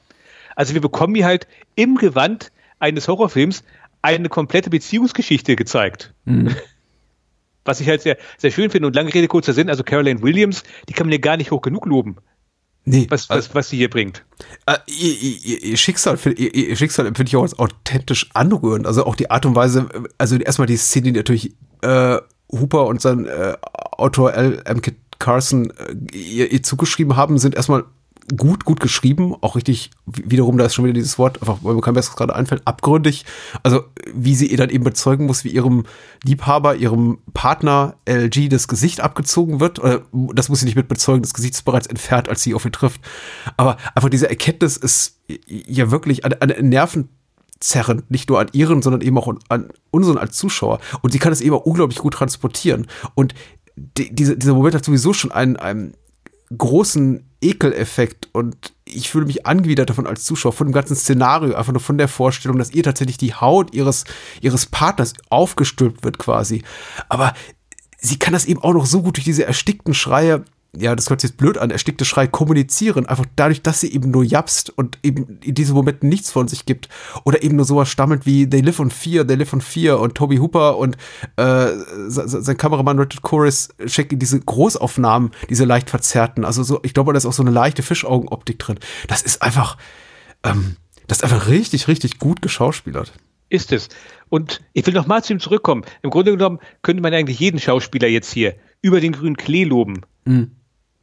Also 0.56 0.74
wir 0.74 0.82
bekommen 0.82 1.16
hier 1.16 1.26
halt 1.26 1.48
im 1.76 1.96
Gewand 1.96 2.52
eines 2.80 3.08
Horrorfilms 3.08 3.64
eine 4.04 4.30
komplette 4.30 4.70
Beziehungsgeschichte 4.70 5.56
gezeigt. 5.56 6.14
Mhm. 6.26 6.56
Was 7.66 7.80
ich 7.80 7.88
halt 7.88 8.02
sehr, 8.02 8.18
sehr 8.38 8.52
schön 8.52 8.70
finde 8.70 8.88
und 8.88 8.96
lange 8.96 9.14
Rede, 9.14 9.28
kurzer 9.28 9.54
Sinn, 9.54 9.70
also 9.70 9.84
Caroline 9.84 10.22
Williams, 10.22 10.64
die 10.90 10.94
kann 10.94 11.08
man 11.08 11.14
ja 11.14 11.18
gar 11.18 11.38
nicht 11.38 11.50
hoch 11.50 11.62
genug 11.62 11.86
loben. 11.86 12.18
Nee. 12.86 13.08
Was, 13.10 13.30
was, 13.30 13.36
also, 13.36 13.56
was 13.56 13.70
sie 13.70 13.78
hier 13.78 13.90
bringt. 13.90 14.26
Äh, 14.66 14.78
ihr, 14.88 15.40
ihr, 15.46 15.64
ihr, 15.64 15.78
Schicksal, 15.78 16.20
ihr, 16.36 16.54
ihr 16.54 16.76
Schicksal 16.76 17.08
empfinde 17.08 17.30
ich 17.30 17.36
auch 17.38 17.44
als 17.44 17.58
authentisch 17.58 18.30
anrührend. 18.34 18.86
Also 18.86 19.06
auch 19.06 19.16
die 19.16 19.32
Art 19.32 19.46
und 19.46 19.56
Weise, 19.56 19.88
also 20.18 20.36
erstmal 20.36 20.68
die 20.68 20.76
Szene, 20.76 21.06
die 21.06 21.12
natürlich 21.14 21.56
äh, 21.82 22.18
Hooper 22.52 22.88
und 22.88 23.02
sein 23.02 23.26
äh, 23.26 23.56
Autor 23.64 24.34
L. 24.34 24.62
M. 24.66 24.82
Carson 25.20 25.72
äh, 25.72 26.18
ihr, 26.18 26.52
ihr 26.52 26.64
zugeschrieben 26.64 27.16
haben, 27.16 27.38
sind 27.38 27.56
erstmal 27.56 27.86
gut, 28.38 28.66
gut 28.66 28.80
geschrieben, 28.80 29.36
auch 29.42 29.56
richtig, 29.56 29.92
wiederum, 30.06 30.58
da 30.58 30.66
ist 30.66 30.76
schon 30.76 30.86
wieder 30.86 30.94
dieses 30.94 31.18
Wort, 31.18 31.42
einfach, 31.42 31.60
weil 31.62 31.76
mir 31.76 31.82
kein 31.82 31.94
besseres 31.94 32.16
gerade 32.16 32.36
einfällt, 32.36 32.62
abgründig. 32.66 33.26
Also, 33.64 33.84
wie 34.14 34.36
sie 34.36 34.48
ihr 34.48 34.58
dann 34.58 34.70
eben 34.70 34.84
bezeugen 34.84 35.26
muss, 35.26 35.44
wie 35.44 35.50
ihrem 35.50 35.84
Liebhaber, 36.24 36.76
ihrem 36.76 37.20
Partner 37.34 37.96
LG 38.06 38.50
das 38.50 38.68
Gesicht 38.68 39.02
abgezogen 39.02 39.60
wird. 39.60 39.80
Oder 39.80 40.04
das 40.34 40.50
muss 40.50 40.60
sie 40.60 40.66
nicht 40.66 40.76
mit 40.76 40.88
bezeugen, 40.88 41.22
das 41.22 41.34
Gesicht 41.34 41.56
ist 41.56 41.64
bereits 41.64 41.88
entfernt, 41.88 42.30
als 42.30 42.42
sie 42.44 42.54
auf 42.54 42.66
ihn 42.66 42.72
trifft. 42.72 43.02
Aber 43.58 43.78
einfach 43.96 44.10
diese 44.10 44.30
Erkenntnis 44.30 44.78
ist 44.78 45.20
ja 45.48 45.92
wirklich 45.92 46.26
an, 46.26 46.34
an 46.34 46.70
Nerven 46.70 47.10
zerrend, 47.60 48.10
nicht 48.12 48.30
nur 48.30 48.40
an 48.40 48.48
ihren, 48.52 48.82
sondern 48.82 49.02
eben 49.02 49.18
auch 49.18 49.34
an 49.50 49.70
unseren 49.92 50.18
als 50.18 50.38
Zuschauer. 50.38 50.80
Und 51.02 51.12
sie 51.12 51.20
kann 51.20 51.34
es 51.34 51.42
eben 51.42 51.56
auch 51.56 51.66
unglaublich 51.66 52.00
gut 52.00 52.14
transportieren. 52.14 52.88
Und 53.16 53.34
die, 53.76 54.14
diese, 54.14 54.38
dieser 54.38 54.54
Moment 54.54 54.76
hat 54.76 54.86
sowieso 54.86 55.14
schon 55.14 55.32
einen, 55.32 55.56
einen 55.56 55.94
großen 56.58 57.30
Ekeleffekt 57.42 58.30
und 58.32 58.74
ich 58.86 59.10
fühle 59.10 59.26
mich 59.26 59.46
angewidert 59.46 59.90
davon 59.90 60.08
als 60.08 60.24
Zuschauer, 60.24 60.54
von 60.54 60.68
dem 60.68 60.74
ganzen 60.74 60.96
Szenario, 60.96 61.56
einfach 61.56 61.74
nur 61.74 61.82
von 61.82 61.98
der 61.98 62.08
Vorstellung, 62.08 62.58
dass 62.58 62.72
ihr 62.72 62.84
tatsächlich 62.84 63.18
die 63.18 63.34
Haut 63.34 63.74
ihres, 63.74 64.06
ihres 64.42 64.66
Partners 64.66 65.14
aufgestülpt 65.30 66.04
wird 66.04 66.18
quasi. 66.18 66.64
Aber 67.10 67.34
sie 67.98 68.20
kann 68.20 68.34
das 68.34 68.46
eben 68.46 68.62
auch 68.62 68.74
noch 68.74 68.86
so 68.86 69.02
gut 69.02 69.18
durch 69.18 69.26
diese 69.26 69.46
erstickten 69.46 69.94
Schreie 69.94 70.44
ja, 70.76 70.96
das 70.96 71.10
hört 71.10 71.22
sich 71.22 71.32
jetzt 71.32 71.38
blöd 71.38 71.60
an, 71.60 71.70
erstickte 71.70 72.04
Schrei 72.04 72.26
kommunizieren, 72.26 73.06
einfach 73.06 73.28
dadurch, 73.36 73.62
dass 73.62 73.82
sie 73.82 73.94
eben 73.94 74.10
nur 74.10 74.24
japst 74.24 74.72
und 74.72 74.98
eben 75.04 75.40
in 75.44 75.54
diesem 75.54 75.76
Moment 75.76 76.02
nichts 76.02 76.32
von 76.32 76.48
sich 76.48 76.66
gibt. 76.66 76.90
Oder 77.26 77.44
eben 77.44 77.58
nur 77.58 77.66
sowas 77.66 77.90
stammelt 77.90 78.26
wie 78.26 78.50
They 78.50 78.62
Live 78.62 78.80
on 78.80 78.90
Fear, 78.90 79.28
They 79.28 79.36
Live 79.36 79.54
on 79.54 79.62
Fear 79.62 80.00
und 80.00 80.16
Toby 80.16 80.38
Hooper 80.38 80.78
und 80.78 80.98
äh, 81.38 81.68
sein 82.08 82.58
Kameramann 82.58 82.98
Richard 82.98 83.22
Chorus 83.22 83.70
schicken 83.86 84.18
diese 84.18 84.40
Großaufnahmen, 84.40 85.32
diese 85.50 85.66
leicht 85.66 85.92
verzerrten. 85.92 86.44
Also 86.44 86.64
so, 86.64 86.80
ich 86.82 86.96
glaube, 86.96 87.14
da 87.14 87.18
ist 87.18 87.28
auch 87.28 87.34
so 87.34 87.44
eine 87.44 87.52
leichte 87.52 87.84
Fischaugenoptik 87.84 88.58
drin. 88.58 88.80
Das 89.08 89.22
ist 89.22 89.44
einfach, 89.44 89.78
ähm, 90.44 90.78
das 91.06 91.20
ist 91.20 91.24
einfach 91.24 91.50
richtig, 91.50 91.88
richtig 91.88 92.18
gut 92.18 92.42
geschauspielert 92.42 93.14
ist 93.50 93.72
es. 93.72 93.90
Und 94.30 94.62
ich 94.74 94.84
will 94.88 94.96
noch 94.96 95.06
mal 95.06 95.24
zu 95.24 95.34
ihm 95.34 95.40
zurückkommen. 95.40 95.84
Im 96.02 96.10
Grunde 96.10 96.32
genommen 96.32 96.58
könnte 96.82 97.04
man 97.04 97.14
eigentlich 97.14 97.40
jeden 97.40 97.60
Schauspieler 97.60 98.08
jetzt 98.08 98.34
hier 98.34 98.56
über 98.82 99.00
den 99.00 99.12
grünen 99.12 99.38
Klee 99.38 99.64
loben. 99.64 100.02
Mhm. 100.26 100.52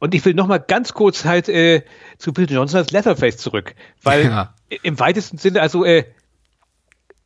Und 0.01 0.15
ich 0.15 0.25
will 0.25 0.33
noch 0.33 0.47
mal 0.47 0.57
ganz 0.57 0.93
kurz 0.93 1.25
halt 1.25 1.47
äh, 1.47 1.83
zu 2.17 2.33
Bill 2.33 2.49
Johnson 2.49 2.79
als 2.79 2.89
Leatherface 2.89 3.37
zurück, 3.37 3.75
weil 4.01 4.25
ja. 4.25 4.55
im 4.81 4.99
weitesten 4.99 5.37
Sinne, 5.37 5.61
also 5.61 5.85
äh, 5.85 6.05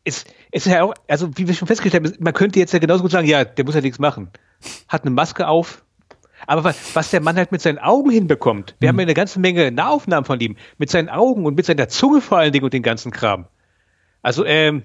es, 0.04 0.26
es 0.52 0.66
ist 0.66 0.74
ja 0.74 0.84
auch, 0.84 0.94
also 1.08 1.38
wie 1.38 1.48
wir 1.48 1.54
schon 1.54 1.70
festgestellt 1.70 2.06
haben, 2.06 2.18
man 2.20 2.34
könnte 2.34 2.60
jetzt 2.60 2.74
ja 2.74 2.80
genauso 2.80 3.02
gut 3.02 3.12
sagen, 3.12 3.28
ja, 3.28 3.46
der 3.46 3.64
muss 3.64 3.76
ja 3.76 3.82
nichts 3.82 3.98
machen. 3.98 4.30
Hat 4.90 5.04
eine 5.04 5.12
Maske 5.12 5.48
auf. 5.48 5.86
Aber 6.48 6.66
was, 6.66 6.78
was 6.98 7.12
der 7.12 7.22
Mann 7.22 7.38
halt 7.38 7.54
mit 7.54 7.62
seinen 7.62 7.80
Augen 7.80 8.10
hinbekommt, 8.10 8.76
wir 8.80 8.88
mhm. 8.88 8.90
haben 8.90 9.00
ja 9.00 9.04
eine 9.04 9.14
ganze 9.14 9.40
Menge 9.40 9.72
Nahaufnahmen 9.72 10.26
von 10.26 10.42
ihm, 10.42 10.58
mit 10.78 10.90
seinen 10.90 11.08
Augen 11.08 11.46
und 11.46 11.56
mit 11.56 11.66
seiner 11.66 11.88
Zunge 11.88 12.20
vor 12.20 12.40
allen 12.40 12.52
Dingen 12.52 12.66
und 12.66 12.74
den 12.74 12.84
ganzen 12.84 13.14
Kram. 13.14 13.48
Also, 14.22 14.44
ähm, 14.44 14.84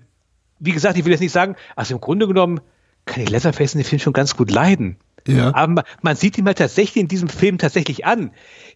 wie 0.60 0.70
gesagt, 0.70 0.96
ich 0.96 1.04
will 1.04 1.10
jetzt 1.10 1.22
nicht 1.22 1.32
sagen, 1.32 1.56
also 1.74 1.94
im 1.94 2.00
Grunde 2.00 2.28
genommen 2.28 2.60
kann 3.04 3.20
ich 3.20 3.30
Leatherface 3.30 3.74
in 3.74 3.80
dem 3.80 3.86
Film 3.86 3.98
schon 3.98 4.12
ganz 4.12 4.36
gut 4.36 4.52
leiden. 4.52 4.96
Ja. 5.26 5.54
Aber 5.54 5.84
man 6.02 6.16
sieht 6.16 6.38
ihn 6.38 6.44
mal 6.44 6.54
tatsächlich 6.54 7.02
in 7.02 7.08
diesem 7.08 7.28
Film 7.28 7.58
tatsächlich 7.58 8.04
an, 8.04 8.30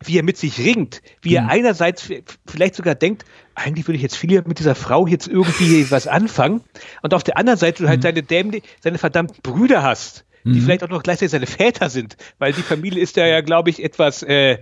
wie 0.05 0.19
er 0.19 0.23
mit 0.23 0.37
sich 0.37 0.59
ringt, 0.59 1.03
wie 1.23 1.35
er 1.35 1.43
mhm. 1.43 1.51
einerseits 1.51 2.09
vielleicht 2.47 2.75
sogar 2.75 2.95
denkt, 2.95 3.25
eigentlich 3.55 3.87
würde 3.87 3.97
ich 3.97 4.03
jetzt 4.03 4.17
viel 4.17 4.43
mit 4.47 4.59
dieser 4.59 4.75
Frau 4.75 5.07
jetzt 5.07 5.29
irgendwie 5.29 5.87
was 5.91 6.07
anfangen, 6.07 6.63
und 7.03 7.15
auf 7.15 7.23
der 7.23 7.37
anderen 7.37 7.59
Seite 7.59 7.83
du 7.83 7.89
halt 7.89 8.01
mhm. 8.01 8.03
seine 8.03 8.23
dämlich, 8.23 8.65
seine 8.81 8.99
verdammten 8.99 9.41
Brüder 9.43 9.83
hast, 9.83 10.25
die 10.45 10.51
mhm. 10.51 10.63
vielleicht 10.63 10.85
auch 10.85 10.89
noch 10.89 11.03
gleichzeitig 11.03 11.33
seine 11.33 11.47
Väter 11.47 11.89
sind, 11.89 12.17
weil 12.39 12.53
die 12.53 12.63
Familie 12.63 13.03
ist 13.03 13.17
ja, 13.17 13.27
ja 13.27 13.41
glaube 13.41 13.71
ich, 13.71 13.83
etwas 13.83 14.23
äh, 14.23 14.59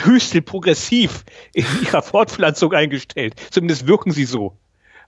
höchst 0.00 0.44
progressiv 0.44 1.24
in 1.52 1.66
ihrer 1.82 2.02
Fortpflanzung 2.02 2.72
eingestellt. 2.72 3.34
Zumindest 3.50 3.86
wirken 3.86 4.10
sie 4.10 4.24
so. 4.24 4.56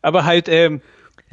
Aber 0.02 0.24
halt, 0.24 0.48
ähm, 0.48 0.82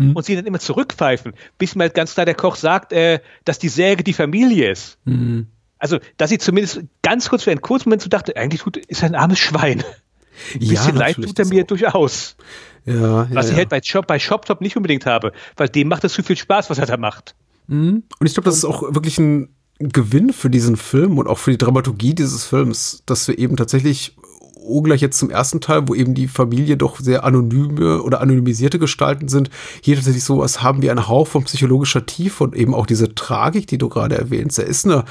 mhm. 0.09 0.15
und 0.15 0.25
sie 0.25 0.35
dann 0.35 0.45
immer 0.45 0.59
zurückpfeifen, 0.59 1.33
bis 1.57 1.75
mal 1.75 1.89
ganz 1.89 2.13
klar 2.13 2.25
der 2.25 2.35
Koch 2.35 2.55
sagt, 2.55 2.93
äh, 2.93 3.19
dass 3.45 3.59
die 3.59 3.69
Säge 3.69 4.03
die 4.03 4.13
Familie 4.13 4.71
ist. 4.71 4.97
Mhm. 5.05 5.47
Also, 5.77 5.99
dass 6.17 6.29
sie 6.29 6.37
zumindest 6.37 6.81
ganz 7.01 7.29
kurz 7.29 7.43
für 7.43 7.51
einen 7.51 7.61
kurzen 7.61 7.89
Moment 7.89 8.01
so 8.01 8.09
dachte, 8.09 8.37
eigentlich 8.37 8.61
tut, 8.61 8.77
ist 8.77 9.03
ein 9.03 9.15
armes 9.15 9.39
Schwein. 9.39 9.83
Ein 10.55 10.59
bisschen 10.59 10.95
ja, 10.95 10.99
leid 10.99 11.15
tut 11.15 11.37
er 11.37 11.45
mir 11.45 11.63
durchaus. 11.63 12.35
Ja, 12.85 13.27
was 13.31 13.47
ja, 13.47 13.51
ich 13.51 13.57
halt 13.57 13.69
bei 13.69 13.81
Shop, 13.83 14.07
bei 14.07 14.17
ShopTop 14.17 14.61
nicht 14.61 14.75
unbedingt 14.75 15.05
habe, 15.05 15.31
weil 15.55 15.69
dem 15.69 15.87
macht 15.87 16.03
es 16.03 16.13
zu 16.13 16.23
viel 16.23 16.35
Spaß, 16.35 16.71
was 16.71 16.79
er 16.79 16.87
da 16.87 16.97
macht. 16.97 17.35
Mhm. 17.67 18.03
Und 18.19 18.27
ich 18.27 18.33
glaube, 18.33 18.45
das 18.45 18.57
ist 18.57 18.65
auch 18.65 18.81
wirklich 18.81 19.19
ein 19.19 19.49
Gewinn 19.79 20.33
für 20.33 20.49
diesen 20.49 20.75
Film 20.75 21.17
und 21.17 21.27
auch 21.27 21.37
für 21.37 21.51
die 21.51 21.57
Dramaturgie 21.57 22.13
dieses 22.13 22.45
Films, 22.45 23.03
dass 23.05 23.27
wir 23.27 23.37
eben 23.37 23.55
tatsächlich 23.57 24.15
gleich 24.83 25.01
jetzt 25.01 25.19
zum 25.19 25.29
ersten 25.29 25.61
Teil, 25.61 25.87
wo 25.87 25.95
eben 25.95 26.13
die 26.13 26.27
Familie 26.27 26.77
doch 26.77 26.99
sehr 26.99 27.23
anonyme 27.23 28.01
oder 28.01 28.21
anonymisierte 28.21 28.79
Gestalten 28.79 29.27
sind, 29.27 29.49
hier 29.81 29.95
tatsächlich 29.95 30.23
sowas 30.23 30.61
haben 30.61 30.81
wie 30.81 30.89
einen 30.89 31.07
Hauch 31.07 31.27
von 31.27 31.43
psychologischer 31.43 32.05
Tiefe 32.05 32.43
und 32.43 32.55
eben 32.55 32.73
auch 32.73 32.85
diese 32.85 33.15
Tragik, 33.15 33.67
die 33.67 33.77
du 33.77 33.89
gerade 33.89 34.17
erwähnst. 34.17 34.59
Er 34.59 34.65
ist 34.65 34.85
eine 34.85 35.05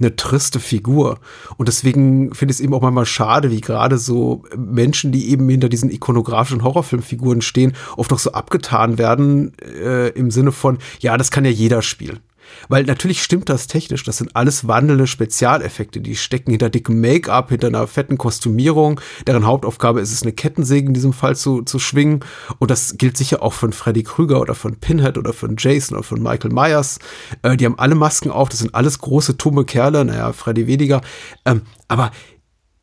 eine 0.00 0.16
triste 0.16 0.60
Figur. 0.60 1.18
Und 1.56 1.68
deswegen 1.68 2.34
finde 2.34 2.52
ich 2.52 2.58
es 2.58 2.60
eben 2.60 2.74
auch 2.74 2.80
manchmal 2.80 3.06
schade, 3.06 3.50
wie 3.50 3.60
gerade 3.60 3.98
so 3.98 4.42
Menschen, 4.56 5.12
die 5.12 5.30
eben 5.30 5.48
hinter 5.48 5.68
diesen 5.68 5.90
ikonografischen 5.90 6.64
Horrorfilmfiguren 6.64 7.42
stehen, 7.42 7.74
oft 7.96 8.10
noch 8.10 8.18
so 8.18 8.32
abgetan 8.32 8.98
werden 8.98 9.52
äh, 9.60 10.08
im 10.10 10.30
Sinne 10.30 10.52
von, 10.52 10.78
ja, 11.00 11.16
das 11.16 11.30
kann 11.30 11.44
ja 11.44 11.50
jeder 11.50 11.82
spielen. 11.82 12.20
Weil 12.68 12.84
natürlich 12.84 13.22
stimmt 13.22 13.48
das 13.48 13.66
technisch. 13.66 14.04
Das 14.04 14.18
sind 14.18 14.36
alles 14.36 14.66
wandelnde 14.66 15.06
Spezialeffekte. 15.06 16.00
Die 16.00 16.16
stecken 16.16 16.50
hinter 16.50 16.70
dickem 16.70 17.00
Make-up, 17.00 17.50
hinter 17.50 17.68
einer 17.68 17.86
fetten 17.86 18.18
Kostümierung. 18.18 19.00
Deren 19.26 19.46
Hauptaufgabe 19.46 20.00
ist 20.00 20.12
es, 20.12 20.22
eine 20.22 20.32
Kettensäge 20.32 20.88
in 20.88 20.94
diesem 20.94 21.12
Fall 21.12 21.36
zu, 21.36 21.62
zu 21.62 21.78
schwingen. 21.78 22.20
Und 22.58 22.70
das 22.70 22.96
gilt 22.98 23.16
sicher 23.16 23.42
auch 23.42 23.52
von 23.52 23.72
Freddy 23.72 24.02
Krüger 24.02 24.40
oder 24.40 24.54
von 24.54 24.76
Pinhead 24.76 25.18
oder 25.18 25.32
von 25.32 25.56
Jason 25.58 25.96
oder 25.96 26.04
von 26.04 26.22
Michael 26.22 26.52
Myers. 26.52 26.98
Äh, 27.42 27.56
die 27.56 27.66
haben 27.66 27.78
alle 27.78 27.94
Masken 27.94 28.30
auf. 28.30 28.48
Das 28.48 28.60
sind 28.60 28.74
alles 28.74 28.98
große, 28.98 29.36
tumme 29.36 29.64
Kerle. 29.64 30.04
Naja, 30.04 30.32
Freddy 30.32 30.66
weniger. 30.66 31.00
Ähm, 31.44 31.62
aber 31.88 32.12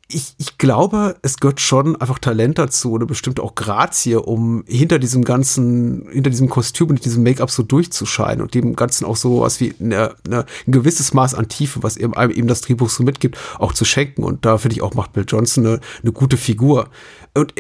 ich, 0.09 0.35
ich 0.37 0.57
glaube, 0.57 1.17
es 1.21 1.37
gehört 1.37 1.59
schon 1.59 1.99
einfach 1.99 2.19
Talent 2.19 2.57
dazu 2.57 2.91
oder 2.91 3.05
bestimmt 3.05 3.41
auch 3.41 3.55
Grazie, 3.55 4.15
um 4.15 4.63
hinter 4.65 4.99
diesem 4.99 5.25
ganzen, 5.25 6.07
hinter 6.09 6.29
diesem 6.29 6.47
Kostüm 6.47 6.89
und 6.89 7.03
diesem 7.03 7.23
Make-up 7.23 7.51
so 7.51 7.61
durchzuscheinen 7.61 8.41
und 8.41 8.53
dem 8.53 8.75
Ganzen 8.75 9.05
auch 9.05 9.17
so 9.17 9.41
was 9.41 9.59
wie 9.59 9.75
eine, 9.81 10.15
eine, 10.25 10.45
ein 10.65 10.71
gewisses 10.71 11.13
Maß 11.13 11.35
an 11.35 11.49
Tiefe, 11.49 11.83
was 11.83 11.97
eben, 11.97 12.13
eben 12.31 12.47
das 12.47 12.61
Drehbuch 12.61 12.89
so 12.89 13.03
mitgibt, 13.03 13.37
auch 13.59 13.73
zu 13.73 13.83
schenken. 13.83 14.23
Und 14.23 14.45
da 14.45 14.57
finde 14.57 14.75
ich 14.75 14.81
auch 14.81 14.93
macht 14.93 15.11
Bill 15.11 15.25
Johnson 15.27 15.65
eine, 15.65 15.79
eine 16.01 16.11
gute 16.13 16.37
Figur. 16.37 16.89
Und 17.33 17.53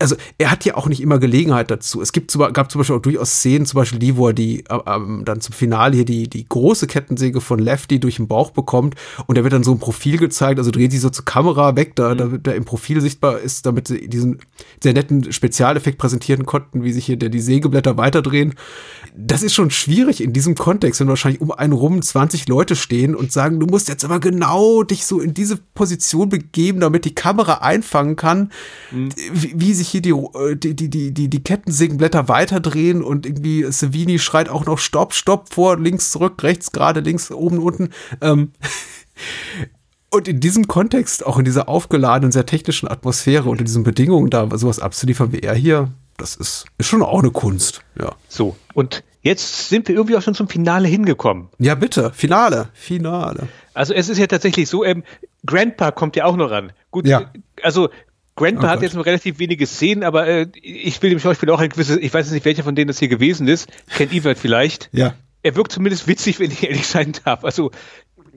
also 0.00 0.16
er 0.38 0.50
hat 0.50 0.64
ja 0.64 0.76
auch 0.76 0.88
nicht 0.88 1.00
immer 1.00 1.18
Gelegenheit 1.18 1.70
dazu. 1.70 2.00
Es 2.00 2.12
gibt, 2.12 2.36
gab 2.52 2.70
zum 2.70 2.80
Beispiel 2.80 2.96
auch 2.96 3.02
durchaus 3.02 3.30
Szenen, 3.30 3.66
zum 3.66 3.78
Beispiel 3.78 3.98
die, 3.98 4.16
wo 4.16 4.28
er 4.28 4.32
die 4.32 4.64
äh, 4.68 4.78
ähm, 4.86 5.22
dann 5.24 5.40
zum 5.40 5.54
Finale 5.54 5.94
hier 5.96 6.04
die, 6.04 6.28
die 6.28 6.48
große 6.48 6.86
Kettensäge 6.86 7.40
von 7.40 7.58
Lefty 7.58 8.00
durch 8.00 8.16
den 8.16 8.26
Bauch 8.26 8.50
bekommt 8.50 8.94
und 9.26 9.36
er 9.36 9.44
wird 9.44 9.52
dann 9.52 9.64
so 9.64 9.72
ein 9.72 9.78
Profil 9.78 10.16
gezeigt, 10.18 10.58
also 10.58 10.70
dreht 10.70 10.92
sie 10.92 10.98
so 10.98 11.10
zur 11.10 11.24
Kamera 11.24 11.76
weg, 11.76 11.94
da, 11.96 12.14
mhm. 12.14 12.18
damit 12.18 12.46
er 12.46 12.54
im 12.54 12.64
Profil 12.64 13.00
sichtbar 13.00 13.38
ist, 13.38 13.66
damit 13.66 13.88
sie 13.88 14.08
diesen 14.08 14.40
sehr 14.82 14.94
netten 14.94 15.32
Spezialeffekt 15.32 15.98
präsentieren 15.98 16.46
konnten, 16.46 16.82
wie 16.82 16.92
sich 16.92 17.04
hier 17.04 17.16
der, 17.16 17.28
die 17.28 17.40
Sägeblätter 17.40 17.96
weiterdrehen. 17.96 18.54
Das 19.16 19.42
ist 19.42 19.54
schon 19.54 19.70
schwierig 19.70 20.22
in 20.22 20.32
diesem 20.32 20.54
Kontext, 20.54 21.00
wenn 21.00 21.08
wahrscheinlich 21.08 21.40
um 21.40 21.50
einen 21.50 21.72
rum 21.72 22.00
20 22.00 22.48
Leute 22.48 22.76
stehen 22.76 23.14
und 23.14 23.32
sagen, 23.32 23.58
du 23.58 23.66
musst 23.66 23.88
jetzt 23.88 24.04
aber 24.04 24.20
genau 24.20 24.82
dich 24.82 25.04
so 25.04 25.20
in 25.20 25.34
diese 25.34 25.56
Position 25.56 26.28
begeben, 26.28 26.80
damit 26.80 27.04
die 27.04 27.14
Kamera 27.14 27.54
einfangen 27.54 28.16
kann, 28.16 28.52
mhm. 28.90 29.10
wie, 29.32 29.52
wie 29.56 29.74
sich 29.74 29.88
hier 29.88 30.02
äh, 30.04 30.56
die, 30.56 30.74
die, 30.74 30.88
die, 30.88 31.12
die, 31.12 31.28
die 31.28 31.42
Kettensägenblätter 31.42 32.28
weiterdrehen 32.28 33.02
und 33.02 33.26
irgendwie 33.26 33.64
Savini 33.70 34.18
schreit 34.18 34.48
auch 34.48 34.64
noch 34.64 34.78
Stopp, 34.78 35.12
Stopp, 35.12 35.52
vor, 35.52 35.78
links, 35.78 36.10
zurück, 36.10 36.42
rechts, 36.42 36.72
gerade, 36.72 37.00
links, 37.00 37.30
oben, 37.30 37.58
unten. 37.58 37.90
Ähm, 38.20 38.52
und 40.10 40.28
in 40.28 40.40
diesem 40.40 40.68
Kontext, 40.68 41.26
auch 41.26 41.38
in 41.38 41.44
dieser 41.44 41.68
aufgeladenen, 41.68 42.32
sehr 42.32 42.46
technischen 42.46 42.88
Atmosphäre, 42.88 43.48
unter 43.48 43.64
diesen 43.64 43.82
Bedingungen 43.82 44.30
da 44.30 44.48
sowas 44.56 44.78
abzuliefern 44.78 45.32
wie 45.32 45.40
er 45.40 45.54
hier, 45.54 45.90
das 46.20 46.36
ist, 46.36 46.66
ist 46.78 46.88
schon 46.88 47.02
auch 47.02 47.20
eine 47.20 47.30
Kunst, 47.30 47.82
ja. 47.98 48.12
So, 48.28 48.56
und 48.74 49.02
jetzt 49.22 49.68
sind 49.68 49.88
wir 49.88 49.94
irgendwie 49.94 50.16
auch 50.16 50.22
schon 50.22 50.34
zum 50.34 50.48
Finale 50.48 50.88
hingekommen. 50.88 51.48
Ja, 51.58 51.74
bitte, 51.74 52.12
Finale, 52.12 52.68
Finale. 52.74 53.48
Also 53.74 53.94
es 53.94 54.08
ist 54.08 54.18
ja 54.18 54.26
tatsächlich 54.26 54.68
so, 54.68 54.84
ähm, 54.84 55.02
Grandpa 55.46 55.90
kommt 55.90 56.16
ja 56.16 56.24
auch 56.24 56.36
noch 56.36 56.50
ran. 56.50 56.72
Gut, 56.90 57.06
ja. 57.06 57.30
also 57.62 57.88
Grandpa 58.36 58.66
oh 58.66 58.70
hat 58.70 58.82
jetzt 58.82 58.94
nur 58.94 59.04
relativ 59.04 59.38
wenige 59.38 59.66
Szenen, 59.66 60.02
aber 60.02 60.26
äh, 60.26 60.46
ich 60.62 61.02
will 61.02 61.10
dem 61.10 61.20
Schauspieler 61.20 61.54
auch 61.54 61.60
ein 61.60 61.68
gewisses, 61.68 61.98
ich 61.98 62.12
weiß 62.12 62.30
nicht, 62.30 62.44
welcher 62.44 62.62
von 62.62 62.74
denen 62.74 62.88
das 62.88 62.98
hier 62.98 63.08
gewesen 63.08 63.48
ist, 63.48 63.68
Ken 63.94 64.10
Evert 64.10 64.38
vielleicht. 64.38 64.88
Ja. 64.92 65.14
Er 65.42 65.56
wirkt 65.56 65.72
zumindest 65.72 66.06
witzig, 66.06 66.40
wenn 66.40 66.50
ich 66.50 66.62
ehrlich 66.62 66.86
sein 66.86 67.12
darf. 67.24 67.44
Also 67.44 67.70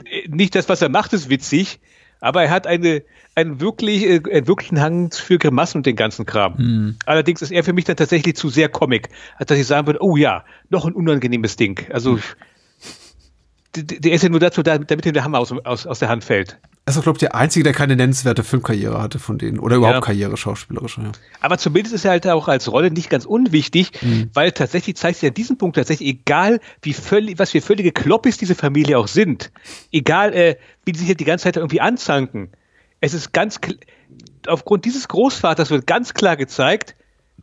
äh, 0.05 0.27
nicht 0.27 0.55
das, 0.55 0.69
was 0.69 0.81
er 0.81 0.89
macht, 0.89 1.13
ist 1.13 1.29
witzig, 1.29 1.79
aber 2.23 2.43
er 2.43 2.51
hat 2.51 2.67
eine, 2.67 3.03
einen, 3.35 3.59
wirklich, 3.59 4.05
äh, 4.05 4.21
einen 4.31 4.47
wirklichen 4.47 4.79
Hang 4.79 5.11
für 5.11 5.37
Grimassen 5.37 5.79
und 5.79 5.85
den 5.85 5.97
ganzen 5.97 6.25
Kram. 6.25 6.55
Mhm. 6.57 6.95
Allerdings 7.05 7.41
ist 7.41 7.51
er 7.51 7.65
für 7.65 7.73
mich 7.73 7.83
dann 7.83 7.97
tatsächlich 7.97 8.37
zu 8.37 8.47
sehr 8.47 8.69
Comic, 8.69 9.09
als 9.35 9.49
dass 9.49 9.59
ich 9.59 9.67
sagen 9.67 9.87
würde, 9.87 10.01
oh 10.01 10.15
ja, 10.15 10.45
noch 10.69 10.85
ein 10.85 10.93
unangenehmes 10.93 11.57
Ding. 11.57 11.85
Also 11.91 12.13
mhm. 12.13 12.21
der 13.75 14.13
ist 14.13 14.23
ja 14.23 14.29
nur 14.29 14.39
dazu 14.39 14.63
da, 14.63 14.77
damit 14.77 15.05
ihm 15.05 15.13
der 15.13 15.25
Hammer 15.25 15.39
aus, 15.39 15.51
aus, 15.51 15.85
aus 15.85 15.99
der 15.99 16.07
Hand 16.07 16.23
fällt. 16.23 16.59
Er 16.85 16.89
ist 16.89 16.97
auch, 16.97 17.03
glaube 17.03 17.15
ich, 17.15 17.21
der 17.21 17.33
Einzige, 17.33 17.63
der 17.63 17.71
keine 17.71 17.95
nennenswerte 17.95 18.43
Filmkarriere 18.43 19.01
hatte 19.01 19.17
von 19.17 19.37
denen. 19.37 19.57
Oder 19.57 19.77
überhaupt 19.77 19.95
ja. 19.95 20.01
Karriere 20.01 20.35
schauspielerische. 20.35 21.01
Ja. 21.01 21.11
Aber 21.39 21.57
zumindest 21.57 21.95
ist 21.95 22.03
er 22.03 22.11
halt 22.11 22.27
auch 22.27 22.49
als 22.49 22.69
Rolle 22.69 22.91
nicht 22.91 23.09
ganz 23.09 23.23
unwichtig, 23.25 23.91
mhm. 24.01 24.29
weil 24.33 24.51
tatsächlich 24.51 24.97
zeigt 24.97 25.19
sich 25.19 25.29
an 25.29 25.33
diesem 25.33 25.57
Punkt 25.57 25.77
tatsächlich, 25.77 26.09
egal 26.09 26.59
wie 26.81 26.91
völlig, 26.91 27.39
was 27.39 27.51
für 27.51 27.61
völlige 27.61 27.93
Kloppis 27.93 28.37
diese 28.37 28.53
Familie 28.53 28.97
auch 28.97 29.07
sind, 29.07 29.51
egal 29.93 30.33
äh, 30.33 30.57
wie 30.83 30.91
die 30.91 30.99
sich 30.99 31.07
halt 31.07 31.21
die 31.21 31.25
ganze 31.25 31.43
Zeit 31.43 31.55
irgendwie 31.55 31.79
anzanken, 31.79 32.49
es 32.99 33.13
ist 33.13 33.31
ganz, 33.31 33.61
aufgrund 34.47 34.83
dieses 34.83 35.07
Großvaters 35.07 35.69
wird 35.69 35.87
ganz 35.87 36.13
klar 36.13 36.35
gezeigt, 36.35 36.95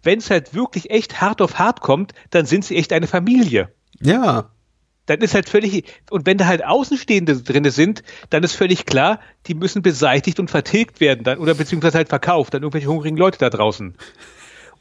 wenn 0.02 0.18
es 0.18 0.28
halt 0.28 0.52
wirklich 0.52 0.90
echt 0.90 1.22
hart 1.22 1.40
auf 1.40 1.58
hart 1.58 1.80
kommt, 1.80 2.12
dann 2.28 2.44
sind 2.44 2.66
sie 2.66 2.76
echt 2.76 2.92
eine 2.92 3.06
Familie. 3.06 3.72
Ja 4.00 4.50
dann 5.10 5.20
ist 5.22 5.34
halt 5.34 5.48
völlig, 5.48 5.84
und 6.10 6.24
wenn 6.24 6.38
da 6.38 6.46
halt 6.46 6.64
Außenstehende 6.64 7.42
drin 7.42 7.68
sind, 7.70 8.04
dann 8.30 8.44
ist 8.44 8.54
völlig 8.54 8.86
klar, 8.86 9.18
die 9.48 9.54
müssen 9.54 9.82
beseitigt 9.82 10.38
und 10.38 10.50
vertilgt 10.50 11.00
werden, 11.00 11.24
dann, 11.24 11.38
oder 11.38 11.54
beziehungsweise 11.54 11.98
halt 11.98 12.08
verkauft, 12.08 12.54
dann 12.54 12.62
irgendwelche 12.62 12.86
hungrigen 12.86 13.16
Leute 13.16 13.38
da 13.38 13.50
draußen. 13.50 13.96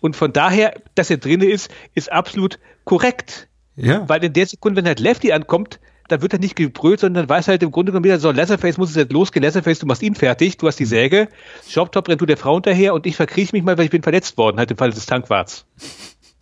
Und 0.01 0.15
von 0.15 0.31
daher, 0.31 0.75
dass 0.93 1.09
er 1.09 1.17
drin 1.17 1.41
ist, 1.41 1.71
ist 1.95 2.11
absolut 2.11 2.59
korrekt. 2.83 3.47
Ja. 3.75 4.07
Weil 4.07 4.23
in 4.23 4.33
der 4.33 4.45
Sekunde, 4.45 4.77
wenn 4.77 4.87
halt 4.87 4.99
Lefty 4.99 5.31
ankommt, 5.31 5.79
da 6.09 6.21
wird 6.21 6.33
er 6.33 6.39
nicht 6.39 6.55
gebrüllt, 6.55 6.99
sondern 6.99 7.27
weiß 7.27 7.47
halt 7.47 7.63
im 7.63 7.71
Grunde 7.71 7.91
genommen 7.91 8.05
wieder 8.05 8.19
so, 8.19 8.29
Leatherface 8.29 8.77
muss 8.77 8.91
es 8.91 8.95
jetzt 8.97 9.11
losgehen, 9.11 9.43
Leatherface, 9.43 9.79
du 9.79 9.87
machst 9.87 10.03
ihn 10.03 10.13
fertig, 10.13 10.57
du 10.57 10.67
hast 10.67 10.77
die 10.77 10.85
Säge, 10.85 11.27
Shoptop 11.67 12.07
rennt 12.07 12.21
du 12.21 12.27
der 12.27 12.37
Frau 12.37 12.53
hinterher 12.53 12.93
und 12.93 13.07
ich 13.07 13.15
verkriech 13.15 13.51
mich 13.51 13.63
mal, 13.63 13.79
weil 13.79 13.85
ich 13.85 13.91
bin 13.91 14.03
verletzt 14.03 14.37
worden, 14.37 14.57
halt 14.57 14.69
im 14.69 14.77
Fall 14.77 14.91
des 14.91 15.07
Tankwarts. 15.07 15.65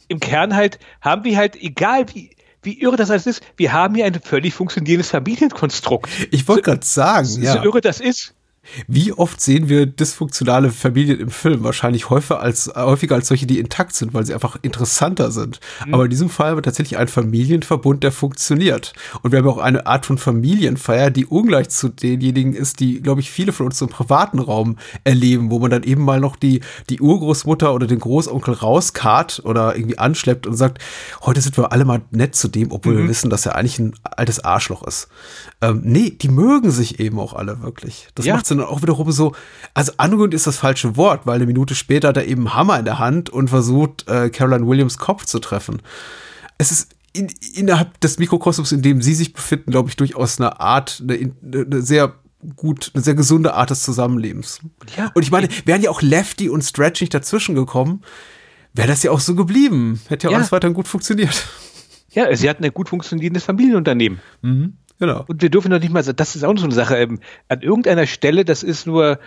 Im 0.10 0.22
Kern 0.22 0.56
halt 0.56 0.80
haben 1.02 1.26
wir 1.26 1.36
halt, 1.36 1.62
egal 1.62 2.06
wie, 2.14 2.37
wie 2.68 2.80
irre 2.80 2.98
das 2.98 3.10
alles 3.10 3.26
ist. 3.26 3.42
Wir 3.56 3.72
haben 3.72 3.96
hier 3.96 4.06
ein 4.06 4.14
völlig 4.22 4.54
funktionierendes 4.54 5.10
Familienkonstrukt. 5.10 6.10
Ich 6.32 6.48
wollte 6.48 6.64
gerade 6.64 6.86
sagen, 6.86 7.26
so, 7.26 7.40
ja. 7.40 7.54
so 7.54 7.64
irre 7.64 7.82
das 7.82 8.00
ist. 8.02 8.36
Wie 8.88 9.14
oft 9.14 9.42
sehen 9.42 9.70
wir 9.70 9.86
dysfunktionale 9.86 10.72
Familien 10.72 11.20
im 11.20 11.30
Film? 11.30 11.64
Wahrscheinlich 11.64 12.10
häufiger 12.10 12.40
als, 12.40 12.72
häufiger 12.76 13.16
als 13.16 13.28
solche, 13.28 13.46
die 13.46 13.60
intakt 13.60 13.96
sind, 13.96 14.14
weil 14.14 14.26
sie 14.26 14.34
einfach 14.34 14.58
interessanter 14.62 15.32
sind. 15.32 15.60
Mhm. 15.86 15.94
Aber 15.94 16.04
in 16.06 16.10
diesem 16.10 16.30
Fall 16.30 16.56
wird 16.56 16.66
tatsächlich 16.66 16.98
ein 16.98 17.08
Familienverbund, 17.08 18.04
der 18.04 18.12
funktioniert. 18.12 18.94
Und 19.22 19.32
wir 19.32 19.40
haben 19.40 19.48
auch 19.48 19.58
eine 19.58 19.88
Art 19.88 20.06
von 20.06 20.18
Familienfeier, 20.18 21.12
die 21.12 21.26
ungleich 21.26 21.70
zu 21.70 21.90
denjenigen 21.90 22.54
ist, 22.54 22.80
die, 22.80 23.02
glaube 23.02 23.22
ich, 23.22 23.32
viele 23.32 23.52
von 23.52 23.68
uns 23.68 23.82
im 23.82 23.90
privaten 23.90 24.40
Raum 24.40 24.78
erleben, 25.04 25.50
wo 25.52 25.60
man 25.60 25.72
dann 25.72 25.84
eben 25.84 26.04
mal 26.04 26.20
noch 26.20 26.36
die, 26.36 26.62
die 26.90 27.02
Urgroßmutter 27.02 27.74
oder 27.74 27.88
den 27.88 28.00
Großonkel 28.00 28.54
rauskarrt 28.54 29.42
oder 29.44 29.76
irgendwie 29.76 29.98
anschleppt 29.98 30.48
und 30.48 30.56
sagt, 30.56 30.82
heute 31.22 31.42
sind 31.42 31.58
wir 31.58 31.72
alle 31.72 31.86
mal 31.86 32.02
nett 32.12 32.36
zu 32.36 32.48
dem, 32.48 32.72
obwohl 32.72 32.94
mhm. 32.94 32.98
wir 33.00 33.10
wissen, 33.10 33.30
dass 33.30 33.46
er 33.46 33.56
eigentlich 33.56 33.80
ein 33.80 33.96
altes 34.04 34.44
Arschloch 34.44 34.84
ist. 34.84 35.08
Ähm, 35.62 35.82
nee, 35.84 36.12
die 36.12 36.30
mögen 36.30 36.72
sich 36.72 37.00
eben 37.00 37.20
auch 37.20 37.34
alle 37.34 37.62
wirklich. 37.62 38.08
Das 38.16 38.26
ja. 38.26 38.36
macht 38.36 38.46
dann 38.58 38.68
auch 38.68 38.82
wiederum 38.82 39.12
so, 39.12 39.34
also 39.74 39.92
angerührt 39.98 40.34
ist 40.34 40.48
das 40.48 40.58
falsche 40.58 40.96
Wort, 40.96 41.26
weil 41.26 41.36
eine 41.36 41.46
Minute 41.46 41.76
später 41.76 42.10
hat 42.10 42.18
er 42.18 42.26
eben 42.26 42.48
einen 42.48 42.56
Hammer 42.56 42.80
in 42.80 42.86
der 42.86 43.00
Hand 43.00 43.30
und 43.30 43.50
versucht, 43.50 44.08
äh, 44.08 44.30
Caroline 44.30 44.68
Williams 44.68 44.98
Kopf 44.98 45.26
zu 45.26 45.40
treffen. 45.40 45.82
Es 46.58 46.72
ist 46.72 46.90
in, 47.14 47.30
innerhalb 47.56 48.00
des 48.02 48.20
Mikrokosmos, 48.20 48.72
in 48.72 48.82
dem 48.82 49.02
sie 49.02 49.14
sich 49.14 49.34
befinden, 49.34 49.72
glaube 49.72 49.90
ich, 49.90 49.96
durchaus 49.96 50.40
eine 50.40 50.60
Art, 50.60 51.02
eine, 51.02 51.34
eine 51.44 51.82
sehr 51.82 52.14
gut, 52.56 52.92
eine 52.94 53.04
sehr 53.04 53.16
gesunde 53.16 53.54
Art 53.54 53.70
des 53.70 53.84
Zusammenlebens. 53.84 54.60
Ja. 54.96 55.12
Und 55.14 55.24
ich 55.24 55.32
meine, 55.32 55.48
wären 55.66 55.82
ja 55.82 55.90
auch 55.90 56.02
Lefty 56.02 56.50
und 56.50 56.64
Stretch 56.64 57.02
nicht 57.02 57.14
dazwischen 57.14 57.56
gekommen, 57.56 58.04
wäre 58.74 58.88
das 58.88 59.04
ja 59.04 59.12
auch 59.12 59.20
so 59.20 59.36
geblieben. 59.36 60.00
Hätte 60.08 60.28
ja, 60.28 60.32
ja. 60.32 60.38
alles 60.38 60.52
weiterhin 60.52 60.76
gut 60.76 60.88
funktioniert. 60.88 61.48
Ja, 62.12 62.34
sie 62.36 62.50
hatten 62.50 62.64
ein 62.64 62.74
gut 62.74 62.90
funktionierendes 62.90 63.44
Familienunternehmen. 63.44 64.20
Mhm. 64.42 64.78
Genau. 65.00 65.26
Und 65.28 65.42
wir 65.42 65.50
dürfen 65.50 65.72
doch 65.72 65.80
nicht 65.80 65.92
mal, 65.92 66.04
das 66.04 66.36
ist 66.36 66.44
auch 66.44 66.58
so 66.58 66.66
eine 66.66 66.74
Sache, 66.74 66.98
ähm, 66.98 67.20
an 67.50 67.62
irgendeiner 67.62 68.08
Stelle, 68.08 68.46
das 68.46 68.64
ist 68.64 68.88
nur, 68.88 69.20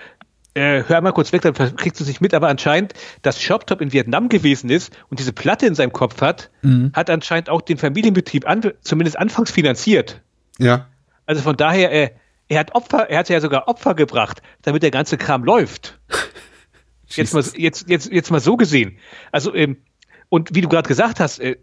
äh, 0.54 0.82
hör 0.86 1.00
mal 1.00 1.12
kurz 1.12 1.32
weg, 1.32 1.42
dann 1.42 1.54
kriegst 1.54 2.00
du 2.00 2.04
es 2.04 2.08
nicht 2.08 2.20
mit, 2.20 2.34
aber 2.34 2.48
anscheinend, 2.48 2.94
dass 3.22 3.40
Shoptop 3.40 3.80
in 3.80 3.92
Vietnam 3.92 4.28
gewesen 4.28 4.68
ist 4.68 4.92
und 5.08 5.20
diese 5.20 5.32
Platte 5.32 5.66
in 5.66 5.74
seinem 5.74 5.92
Kopf 5.92 6.20
hat, 6.20 6.50
mhm. 6.62 6.90
hat 6.92 7.08
anscheinend 7.08 7.50
auch 7.50 7.60
den 7.60 7.78
Familienbetrieb 7.78 8.48
an, 8.48 8.72
zumindest 8.80 9.18
anfangs 9.18 9.50
finanziert. 9.50 10.22
Ja. 10.58 10.88
Also 11.26 11.42
von 11.42 11.56
daher, 11.56 11.92
äh, 11.92 12.10
er 12.48 12.58
hat 12.58 12.74
Opfer, 12.74 13.08
er 13.08 13.20
hat 13.20 13.28
ja 13.28 13.40
sogar 13.40 13.68
Opfer 13.68 13.94
gebracht, 13.94 14.42
damit 14.62 14.82
der 14.82 14.90
ganze 14.90 15.16
Kram 15.16 15.44
läuft. 15.44 16.00
jetzt 17.06 17.32
mal, 17.32 17.44
jetzt, 17.56 17.88
jetzt, 17.88 18.10
jetzt 18.10 18.30
mal 18.32 18.40
so 18.40 18.56
gesehen. 18.56 18.98
Also, 19.30 19.54
ähm, 19.54 19.76
und 20.28 20.54
wie 20.54 20.60
du 20.60 20.68
gerade 20.68 20.88
gesagt 20.88 21.20
hast, 21.20 21.38
äh, 21.38 21.56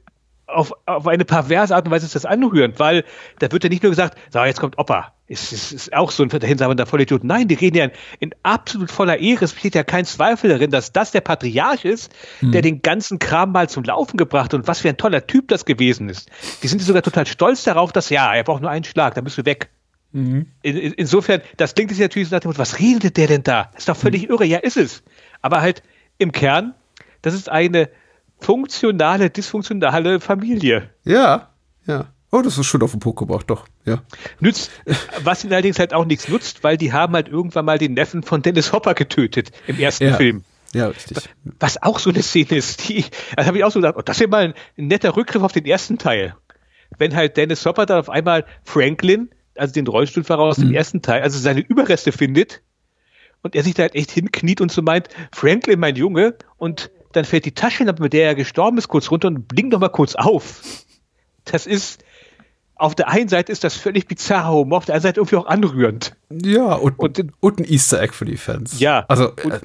auf, 0.48 0.72
auf 0.86 1.08
eine 1.08 1.26
perverse 1.26 1.76
Art 1.76 1.86
und 1.86 1.92
Weise 1.92 2.06
ist 2.06 2.16
das 2.16 2.26
anrührend, 2.26 2.80
weil 2.80 3.04
da 3.40 3.52
wird 3.52 3.64
ja 3.64 3.70
nicht 3.70 3.84
nur 3.84 3.92
gesagt, 3.92 4.18
so, 4.32 4.44
jetzt 4.44 4.60
kommt 4.60 4.78
Opa. 4.78 5.14
Ist, 5.30 5.52
ist, 5.52 5.74
ist 5.74 5.94
auch 5.94 6.12
so 6.12 6.24
ein 6.24 6.30
dahinsabender 6.30 6.86
Vollidiot. 6.86 7.26
Nein, 7.26 7.50
die 7.50 7.56
reden 7.56 7.76
ja 7.76 7.84
in, 7.84 7.92
in, 8.20 8.36
absolut 8.44 8.90
voller 8.90 9.18
Ehre. 9.18 9.44
Es 9.44 9.52
besteht 9.52 9.76
ja 9.76 9.84
kein 9.84 10.06
Zweifel 10.06 10.50
darin, 10.50 10.72
dass 10.72 10.94
das 10.94 11.12
der 11.12 11.20
Patriarch 11.20 11.84
ist, 11.84 12.14
mhm. 12.40 12.54
der 12.54 12.62
den 12.62 12.82
ganzen 12.82 13.20
Kram 13.20 13.52
mal 13.52 13.68
zum 13.68 13.84
Laufen 13.84 14.16
gebracht 14.16 14.46
hat 14.46 14.54
und 14.54 14.68
was 14.70 14.80
für 14.80 14.88
ein 14.88 14.96
toller 14.96 15.28
Typ 15.28 15.50
das 15.50 15.66
gewesen 15.66 16.08
ist. 16.08 16.30
Die 16.64 16.70
sind 16.70 16.82
sogar 16.82 17.02
total 17.02 17.28
stolz 17.28 17.66
darauf, 17.66 17.92
dass, 17.92 18.10
ja, 18.10 18.34
er 18.34 18.46
braucht 18.46 18.62
nur 18.62 18.72
einen 18.72 18.86
Schlag, 18.86 19.16
dann 19.16 19.26
bist 19.26 19.38
du 19.38 19.44
weg. 19.44 19.70
Mhm. 20.14 20.48
In, 20.62 20.78
in, 20.78 20.94
insofern, 20.94 21.42
das 21.58 21.76
klingt 21.76 21.92
jetzt 21.92 22.00
natürlich 22.00 22.30
so 22.30 22.36
nach 22.36 22.40
dem 22.40 22.48
Motto, 22.48 22.60
was 22.60 22.80
redet 22.80 23.18
der 23.18 23.28
denn 23.28 23.44
da? 23.44 23.70
Das 23.74 23.80
ist 23.80 23.90
doch 23.90 23.98
völlig 23.98 24.24
mhm. 24.24 24.30
irre. 24.30 24.46
Ja, 24.46 24.60
ist 24.60 24.78
es. 24.78 25.04
Aber 25.42 25.60
halt 25.60 25.84
im 26.18 26.32
Kern, 26.32 26.74
das 27.22 27.34
ist 27.34 27.50
eine 27.50 27.90
funktionale, 28.40 29.30
dysfunktionale 29.30 30.20
Familie. 30.20 30.90
Ja, 31.04 31.50
ja. 31.86 32.08
Oh, 32.30 32.42
das 32.42 32.58
ist 32.58 32.66
schon 32.66 32.84
auf 32.84 32.92
den 32.92 33.00
Punkt 33.00 33.20
gebracht, 33.20 33.50
doch, 33.50 33.68
ja. 33.86 34.02
Nützt, 34.42 34.70
was 35.24 35.44
ihnen 35.44 35.54
allerdings 35.54 35.80
halt 35.80 35.94
auch 35.94 36.04
nichts 36.04 36.28
nutzt, 36.28 36.64
weil 36.64 36.76
die 36.78 36.92
haben 36.92 37.14
halt 37.14 37.30
irgendwann 37.30 37.64
mal 37.64 37.78
den 37.78 37.94
Neffen 37.94 38.22
von 38.22 38.42
Dennis 38.42 38.74
Hopper 38.74 38.96
getötet 38.96 39.52
im 39.66 39.80
ersten 39.80 40.08
ja. 40.08 40.16
Film. 40.16 40.44
Ja, 40.74 40.88
richtig. 40.88 41.18
Was 41.60 41.82
auch 41.82 42.00
so 42.00 42.10
eine 42.10 42.22
Szene 42.22 42.58
ist, 42.58 42.90
die, 42.90 43.06
da 43.36 43.46
habe 43.46 43.58
ich 43.58 43.64
auch 43.64 43.72
so 43.72 43.80
gedacht, 43.80 43.96
oh, 43.98 44.02
das 44.02 44.20
ist 44.20 44.30
mal 44.30 44.48
ein, 44.48 44.54
ein, 44.78 44.88
netter 44.88 45.16
Rückgriff 45.16 45.42
auf 45.42 45.54
den 45.54 45.66
ersten 45.66 45.98
Teil. 45.98 46.36
Wenn 46.98 47.16
halt 47.16 47.38
Dennis 47.38 47.66
Hopper 47.66 47.86
dann 47.86 48.00
auf 48.00 48.10
einmal 48.10 48.46
Franklin, 48.64 49.30
also 49.56 49.74
den 49.74 49.88
Rollstuhlfahrer 49.88 50.44
aus 50.44 50.58
dem 50.58 50.74
ersten 50.74 51.02
Teil, 51.02 51.22
also 51.22 51.40
seine 51.40 51.62
Überreste 51.62 52.12
findet 52.12 52.62
und 53.42 53.56
er 53.56 53.64
sich 53.64 53.74
da 53.74 53.84
halt 53.84 53.96
echt 53.96 54.12
hinkniet 54.12 54.62
und 54.62 54.72
so 54.72 54.82
meint, 54.82 55.08
Franklin, 55.32 55.80
mein 55.80 55.96
Junge, 55.96 56.36
und 56.58 56.92
dann 57.18 57.26
fällt 57.26 57.46
die 57.46 57.54
Taschenlampe, 57.54 58.02
mit 58.02 58.14
der 58.14 58.28
er 58.28 58.36
gestorben 58.36 58.78
ist, 58.78 58.88
kurz 58.88 59.12
runter 59.12 59.28
und 59.28 59.48
blinkt 59.48 59.74
nochmal 59.74 59.92
kurz 59.92 60.16
auf. 60.16 60.62
Das 61.46 61.66
ist, 61.66 62.04
auf 62.76 62.96
der 62.96 63.10
einen 63.10 63.30
Seite 63.30 63.52
ist 63.52 63.64
das 63.64 63.76
völlig 63.76 64.08
bizarrer 64.08 64.54
Humor, 64.54 64.78
auf 64.78 64.86
der 64.86 64.96
anderen 64.96 65.10
Seite 65.10 65.20
irgendwie 65.20 65.36
auch 65.38 65.48
anrührend. 65.48 66.16
Ja, 66.30 66.74
und, 66.74 67.00
und, 67.00 67.34
und 67.40 67.60
ein 67.60 67.66
Easter 67.66 68.02
Egg 68.02 68.14
für 68.14 68.26
die 68.26 68.38
Fans. 68.38 68.80
Ja. 68.80 69.06
Also, 69.08 69.36
äh, 69.36 69.60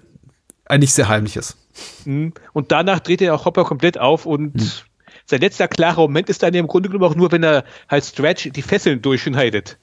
eigentlich 0.64 0.94
sehr 0.94 1.08
heimliches. 1.08 1.56
Mhm. 2.04 2.32
Und 2.52 2.72
danach 2.72 3.00
dreht 3.00 3.20
er 3.20 3.34
auch 3.34 3.44
Hopper 3.44 3.64
komplett 3.64 3.98
auf 3.98 4.26
und 4.26 4.60
hm. 4.60 4.70
sein 5.26 5.40
letzter 5.40 5.68
klarer 5.68 6.02
Moment 6.02 6.28
ist 6.28 6.42
dann 6.42 6.54
im 6.54 6.66
Grunde 6.66 6.88
genommen 6.88 7.10
auch 7.10 7.16
nur, 7.16 7.32
wenn 7.32 7.42
er 7.42 7.64
halt 7.88 8.04
Stretch 8.04 8.50
die 8.52 8.62
Fesseln 8.62 9.02
durchschneidet. 9.02 9.78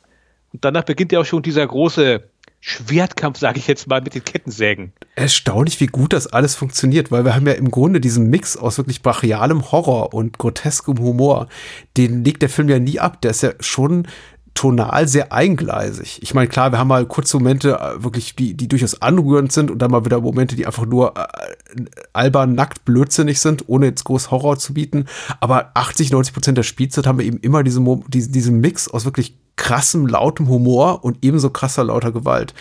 Und 0.51 0.65
danach 0.65 0.83
beginnt 0.83 1.11
ja 1.11 1.19
auch 1.19 1.25
schon 1.25 1.43
dieser 1.43 1.65
große 1.67 2.23
Schwertkampf, 2.61 3.40
sage 3.40 3.60
ich 3.60 3.68
jetzt 3.68 3.88
mal, 3.88 4.02
mit 4.02 4.15
den 4.15 4.23
Kettensägen. 4.23 4.91
Erstaunlich, 5.15 5.80
wie 5.80 5.88
gut 5.88 6.14
das 6.14 6.27
alles 6.27 6.56
funktioniert, 6.56 7.11
weil 7.11 7.23
wir 7.23 7.36
haben 7.36 7.48
ja 7.48 7.53
im 7.53 7.72
Grunde 7.72 8.02
diesen 8.02 8.30
Mix 8.30 8.57
aus 8.57 8.77
wirklich 8.77 9.02
brachialem 9.02 9.72
Horror 9.72 10.14
und 10.14 10.38
groteskem 10.38 10.99
Humor. 10.99 11.48
Den 11.95 12.23
legt 12.23 12.41
der 12.41 12.49
Film 12.49 12.69
ja 12.69 12.80
nie 12.80 12.99
ab. 12.99 13.22
Der 13.22 13.31
ist 13.31 13.44
ja 13.44 13.52
schon 13.60 14.07
tonal 14.53 15.07
sehr 15.07 15.31
eingleisig. 15.31 16.19
Ich 16.22 16.34
meine, 16.34 16.49
klar, 16.49 16.73
wir 16.73 16.80
haben 16.80 16.90
mal 16.90 17.06
kurze 17.06 17.38
Momente, 17.38 17.80
äh, 17.80 18.03
wirklich, 18.03 18.36
die, 18.36 18.56
die 18.56 18.68
durchaus 18.68 19.02
anrührend 19.02 19.53
sind 19.53 19.72
und 19.72 19.80
dann 19.80 19.91
mal 19.91 20.03
wieder 20.03 20.19
Momente, 20.19 20.57
die 20.57 20.65
einfach 20.65 20.86
nur 20.86 21.15
äh, 21.18 21.86
albern, 22.11 22.56
nackt, 22.56 22.84
blödsinnig 22.84 23.40
sind, 23.40 23.69
ohne 23.69 23.86
jetzt 23.86 24.03
groß 24.03 24.31
Horror 24.31 24.57
zu 24.57 24.73
bieten. 24.73 25.06
Aber 25.40 25.72
80, 25.76 26.11
90 26.11 26.34
Prozent 26.34 26.57
der 26.57 26.64
Spielzeit 26.64 27.07
haben 27.07 27.19
wir 27.19 27.26
eben 27.26 27.38
immer 27.38 27.64
diese, 27.64 27.81
diese, 28.10 28.31
diesen 28.31 28.60
Mix 28.60 28.90
aus 28.90 29.06
wirklich 29.06 29.38
krassem, 29.60 30.07
lautem 30.07 30.48
Humor 30.48 31.03
und 31.03 31.19
ebenso 31.22 31.52
krasser, 31.52 31.84
lauter 31.84 32.11
Gewalt. 32.11 32.56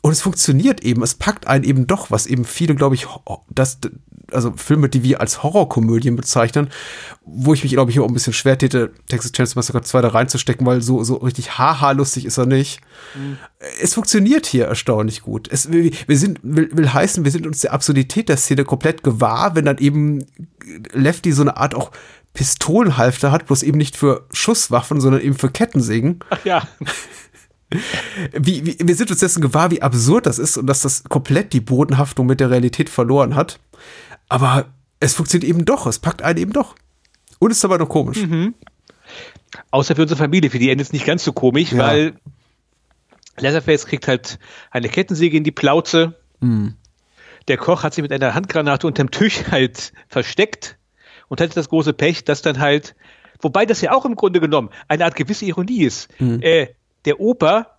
Und 0.00 0.12
es 0.12 0.20
funktioniert 0.20 0.84
eben, 0.84 1.02
es 1.02 1.14
packt 1.14 1.48
einen 1.48 1.64
eben 1.64 1.88
doch, 1.88 2.12
was 2.12 2.26
eben 2.26 2.44
viele, 2.44 2.76
glaube 2.76 2.94
ich, 2.94 3.08
das, 3.50 3.78
also 4.30 4.52
Filme, 4.56 4.88
die 4.88 5.02
wir 5.02 5.20
als 5.20 5.42
Horrorkomödien 5.42 6.14
bezeichnen, 6.14 6.70
wo 7.24 7.54
ich 7.54 7.64
mich, 7.64 7.72
glaube 7.72 7.90
ich, 7.90 7.98
auch 7.98 8.06
ein 8.06 8.14
bisschen 8.14 8.32
schwer 8.32 8.56
täte, 8.56 8.92
Texas 9.08 9.32
Chainsaw 9.32 9.58
Massacre 9.58 9.82
2 9.82 10.02
da 10.02 10.08
reinzustecken, 10.08 10.64
weil 10.64 10.80
so, 10.80 11.02
so 11.02 11.16
richtig 11.16 11.58
haha 11.58 11.90
lustig 11.90 12.24
ist 12.24 12.38
er 12.38 12.46
nicht. 12.46 12.80
Mhm. 13.16 13.38
Es 13.82 13.94
funktioniert 13.94 14.46
hier 14.46 14.66
erstaunlich 14.66 15.22
gut. 15.22 15.48
Es, 15.50 15.72
wir, 15.72 15.90
wir 16.06 16.18
sind, 16.18 16.38
will, 16.44 16.70
will 16.72 16.92
heißen, 16.92 17.24
wir 17.24 17.32
sind 17.32 17.44
uns 17.44 17.62
der 17.62 17.72
Absurdität 17.72 18.28
der 18.28 18.36
Szene 18.36 18.64
komplett 18.64 19.02
gewahr, 19.02 19.56
wenn 19.56 19.64
dann 19.64 19.78
eben 19.78 20.24
Lefty 20.92 21.32
so 21.32 21.42
eine 21.42 21.56
Art 21.56 21.74
auch 21.74 21.90
Pistolenhalfter 22.36 23.32
hat, 23.32 23.46
bloß 23.46 23.62
eben 23.62 23.78
nicht 23.78 23.96
für 23.96 24.26
Schusswaffen, 24.30 25.00
sondern 25.00 25.22
eben 25.22 25.34
für 25.34 25.50
Kettensägen. 25.50 26.20
Ach 26.30 26.44
ja. 26.44 26.68
Wie, 28.32 28.64
wie, 28.64 28.76
wir 28.80 28.94
sind 28.94 29.10
uns 29.10 29.18
dessen 29.18 29.42
gewahr, 29.42 29.72
wie 29.72 29.82
absurd 29.82 30.26
das 30.26 30.38
ist 30.38 30.56
und 30.56 30.68
dass 30.68 30.82
das 30.82 31.02
komplett 31.02 31.52
die 31.52 31.60
Bodenhaftung 31.60 32.24
mit 32.26 32.38
der 32.38 32.48
Realität 32.48 32.88
verloren 32.88 33.34
hat. 33.34 33.58
Aber 34.28 34.66
es 35.00 35.14
funktioniert 35.14 35.50
eben 35.50 35.64
doch, 35.64 35.84
es 35.88 35.98
packt 35.98 36.22
einen 36.22 36.38
eben 36.38 36.52
doch. 36.52 36.76
Und 37.40 37.50
ist 37.50 37.64
aber 37.64 37.78
noch 37.78 37.88
komisch. 37.88 38.18
Mhm. 38.18 38.54
Außer 39.72 39.96
für 39.96 40.02
unsere 40.02 40.16
Familie, 40.16 40.48
für 40.48 40.60
die 40.60 40.70
endet 40.70 40.86
es 40.86 40.92
nicht 40.92 41.06
ganz 41.06 41.24
so 41.24 41.32
komisch, 41.32 41.72
ja. 41.72 41.78
weil 41.78 42.14
Leatherface 43.36 43.86
kriegt 43.86 44.06
halt 44.06 44.38
eine 44.70 44.88
Kettensäge 44.88 45.36
in 45.36 45.42
die 45.42 45.50
Plauze. 45.50 46.14
Mhm. 46.38 46.76
Der 47.48 47.56
Koch 47.56 47.82
hat 47.82 47.94
sie 47.94 48.02
mit 48.02 48.12
einer 48.12 48.32
Handgranate 48.32 48.86
unterm 48.86 49.10
Tisch 49.10 49.42
halt 49.50 49.92
versteckt 50.06 50.78
und 51.28 51.40
hatte 51.40 51.54
das 51.54 51.68
große 51.68 51.92
Pech, 51.92 52.24
dass 52.24 52.42
dann 52.42 52.58
halt, 52.60 52.94
wobei 53.40 53.66
das 53.66 53.80
ja 53.80 53.92
auch 53.92 54.04
im 54.04 54.16
Grunde 54.16 54.40
genommen 54.40 54.70
eine 54.88 55.04
Art 55.04 55.16
gewisse 55.16 55.44
Ironie 55.44 55.84
ist. 55.84 56.08
Mhm. 56.20 56.42
Äh, 56.42 56.68
der 57.04 57.20
Opa, 57.20 57.76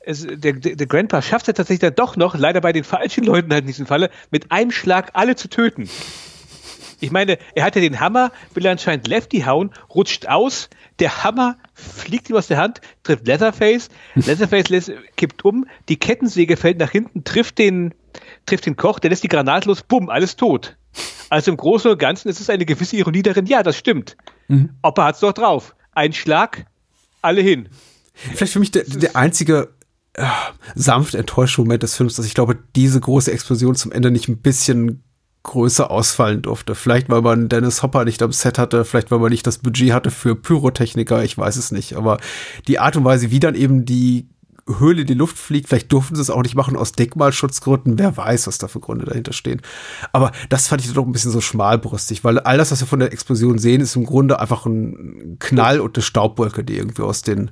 es, 0.00 0.26
der, 0.28 0.54
der, 0.54 0.86
Grandpa 0.86 1.20
schafft 1.22 1.48
es 1.48 1.54
tatsächlich 1.54 1.80
dann 1.80 1.94
doch 1.94 2.16
noch, 2.16 2.36
leider 2.36 2.60
bei 2.60 2.72
den 2.72 2.84
falschen 2.84 3.24
Leuten 3.24 3.52
halt 3.52 3.62
in 3.62 3.66
diesem 3.66 3.86
Falle, 3.86 4.10
mit 4.30 4.50
einem 4.52 4.70
Schlag 4.70 5.10
alle 5.14 5.36
zu 5.36 5.48
töten. 5.48 5.88
Ich 7.00 7.10
meine, 7.12 7.38
er 7.54 7.64
hatte 7.64 7.80
den 7.80 8.00
Hammer, 8.00 8.32
will 8.54 8.66
anscheinend 8.66 9.06
Lefty 9.06 9.40
hauen, 9.40 9.70
rutscht 9.94 10.26
aus, 10.26 10.68
der 10.98 11.22
Hammer 11.22 11.56
fliegt 11.74 12.28
ihm 12.28 12.36
aus 12.36 12.48
der 12.48 12.56
Hand, 12.56 12.80
trifft 13.04 13.26
Leatherface, 13.26 13.88
Leatherface 14.14 14.68
lässt, 14.68 14.92
kippt 15.16 15.44
um, 15.44 15.66
die 15.88 15.98
Kettensäge 15.98 16.56
fällt 16.56 16.78
nach 16.78 16.90
hinten, 16.90 17.22
trifft 17.22 17.58
den, 17.58 17.94
trifft 18.46 18.66
den 18.66 18.76
Koch, 18.76 18.98
der 18.98 19.10
lässt 19.10 19.22
die 19.22 19.28
Granate 19.28 19.68
los, 19.68 19.82
bumm, 19.82 20.08
alles 20.08 20.36
tot. 20.36 20.76
Also 21.30 21.50
im 21.50 21.56
Großen 21.56 21.90
und 21.90 21.98
Ganzen 21.98 22.28
ist 22.28 22.40
es 22.40 22.50
eine 22.50 22.64
gewisse 22.64 22.96
Ironie 22.96 23.22
darin, 23.22 23.46
ja, 23.46 23.62
das 23.62 23.76
stimmt. 23.76 24.16
Mhm. 24.48 24.70
Opa 24.82 25.06
hat's 25.06 25.20
doch 25.20 25.32
drauf. 25.32 25.74
Ein 25.92 26.12
Schlag, 26.12 26.66
alle 27.22 27.42
hin. 27.42 27.68
Vielleicht 28.14 28.52
für 28.52 28.60
mich 28.60 28.70
der, 28.70 28.84
der 28.84 29.14
einzige 29.14 29.74
äh, 30.14 30.24
sanft 30.74 31.14
enttäuschte 31.14 31.60
Moment 31.60 31.82
des 31.82 31.96
Films, 31.96 32.16
dass 32.16 32.26
ich 32.26 32.34
glaube, 32.34 32.58
diese 32.74 33.00
große 33.00 33.30
Explosion 33.30 33.74
zum 33.76 33.92
Ende 33.92 34.10
nicht 34.10 34.28
ein 34.28 34.38
bisschen 34.38 35.02
größer 35.44 35.90
ausfallen 35.90 36.42
durfte. 36.42 36.74
Vielleicht, 36.74 37.08
weil 37.08 37.22
man 37.22 37.48
Dennis 37.48 37.82
Hopper 37.82 38.04
nicht 38.04 38.22
am 38.22 38.32
Set 38.32 38.58
hatte, 38.58 38.84
vielleicht, 38.84 39.10
weil 39.10 39.18
man 39.18 39.30
nicht 39.30 39.46
das 39.46 39.58
Budget 39.58 39.92
hatte 39.92 40.10
für 40.10 40.34
Pyrotechniker, 40.34 41.22
ich 41.22 41.38
weiß 41.38 41.56
es 41.56 41.70
nicht. 41.70 41.94
Aber 41.94 42.18
die 42.66 42.78
Art 42.78 42.96
und 42.96 43.04
Weise, 43.04 43.30
wie 43.30 43.40
dann 43.40 43.54
eben 43.54 43.84
die 43.84 44.28
Höhle 44.78 45.02
in 45.02 45.06
die 45.06 45.14
Luft 45.14 45.38
fliegt. 45.38 45.68
Vielleicht 45.68 45.92
durften 45.92 46.14
sie 46.14 46.22
es 46.22 46.30
auch 46.30 46.42
nicht 46.42 46.54
machen 46.54 46.76
aus 46.76 46.92
Denkmalschutzgründen. 46.92 47.98
Wer 47.98 48.16
weiß, 48.16 48.46
was 48.46 48.58
da 48.58 48.68
für 48.68 48.80
Gründe 48.80 49.06
dahinter 49.06 49.32
stehen. 49.32 49.62
Aber 50.12 50.32
das 50.48 50.68
fand 50.68 50.84
ich 50.84 50.92
doch 50.92 51.06
ein 51.06 51.12
bisschen 51.12 51.30
so 51.30 51.40
schmalbrüstig, 51.40 52.24
weil 52.24 52.38
all 52.40 52.58
das, 52.58 52.70
was 52.70 52.80
wir 52.80 52.86
von 52.86 53.00
der 53.00 53.12
Explosion 53.12 53.58
sehen, 53.58 53.80
ist 53.80 53.96
im 53.96 54.04
Grunde 54.04 54.40
einfach 54.40 54.66
ein 54.66 55.36
Knall 55.38 55.80
und 55.80 55.96
eine 55.96 56.02
Staubwolke, 56.02 56.64
die 56.64 56.76
irgendwie 56.76 57.02
aus 57.02 57.22
den 57.22 57.50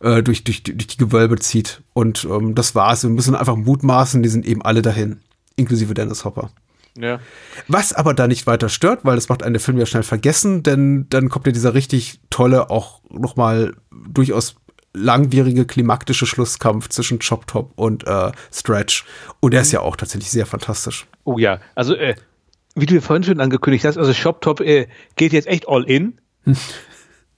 äh, 0.00 0.22
durch, 0.22 0.44
durch, 0.44 0.62
durch 0.62 0.86
die 0.86 0.96
Gewölbe 0.96 1.38
zieht. 1.38 1.82
Und 1.92 2.26
ähm, 2.30 2.54
das 2.54 2.74
war's. 2.74 3.02
Wir 3.02 3.10
müssen 3.10 3.34
einfach 3.34 3.56
mutmaßen, 3.56 4.22
die 4.22 4.28
sind 4.28 4.46
eben 4.46 4.62
alle 4.62 4.82
dahin, 4.82 5.20
inklusive 5.56 5.94
Dennis 5.94 6.24
Hopper. 6.24 6.50
Ja. 6.98 7.20
Was 7.68 7.92
aber 7.92 8.14
da 8.14 8.26
nicht 8.26 8.46
weiter 8.46 8.68
stört, 8.68 9.04
weil 9.04 9.16
das 9.16 9.28
macht 9.28 9.42
einen 9.42 9.60
Film 9.60 9.78
ja 9.78 9.86
schnell 9.86 10.02
vergessen, 10.02 10.62
denn 10.62 11.06
dann 11.10 11.28
kommt 11.28 11.46
ja 11.46 11.52
dieser 11.52 11.74
richtig 11.74 12.20
tolle, 12.30 12.70
auch 12.70 13.00
nochmal 13.10 13.74
durchaus 13.90 14.56
langwierige 14.96 15.66
klimaktische 15.66 16.26
Schlusskampf 16.26 16.88
zwischen 16.88 17.18
Chop 17.18 17.46
Top 17.46 17.72
und 17.76 18.06
äh, 18.06 18.32
Stretch. 18.52 19.04
Und 19.40 19.52
der 19.52 19.60
ist 19.60 19.72
ja 19.72 19.80
auch 19.80 19.96
tatsächlich 19.96 20.30
sehr 20.30 20.46
fantastisch. 20.46 21.06
Oh 21.24 21.38
ja, 21.38 21.60
also 21.74 21.94
äh, 21.94 22.16
wie 22.74 22.86
du 22.86 23.00
vorhin 23.00 23.24
schon 23.24 23.40
angekündigt 23.40 23.84
hast, 23.84 23.98
also 23.98 24.12
Chop 24.12 24.40
Top 24.40 24.60
äh, 24.60 24.88
geht 25.16 25.32
jetzt 25.32 25.48
echt 25.48 25.68
all 25.68 25.84
in 25.84 26.18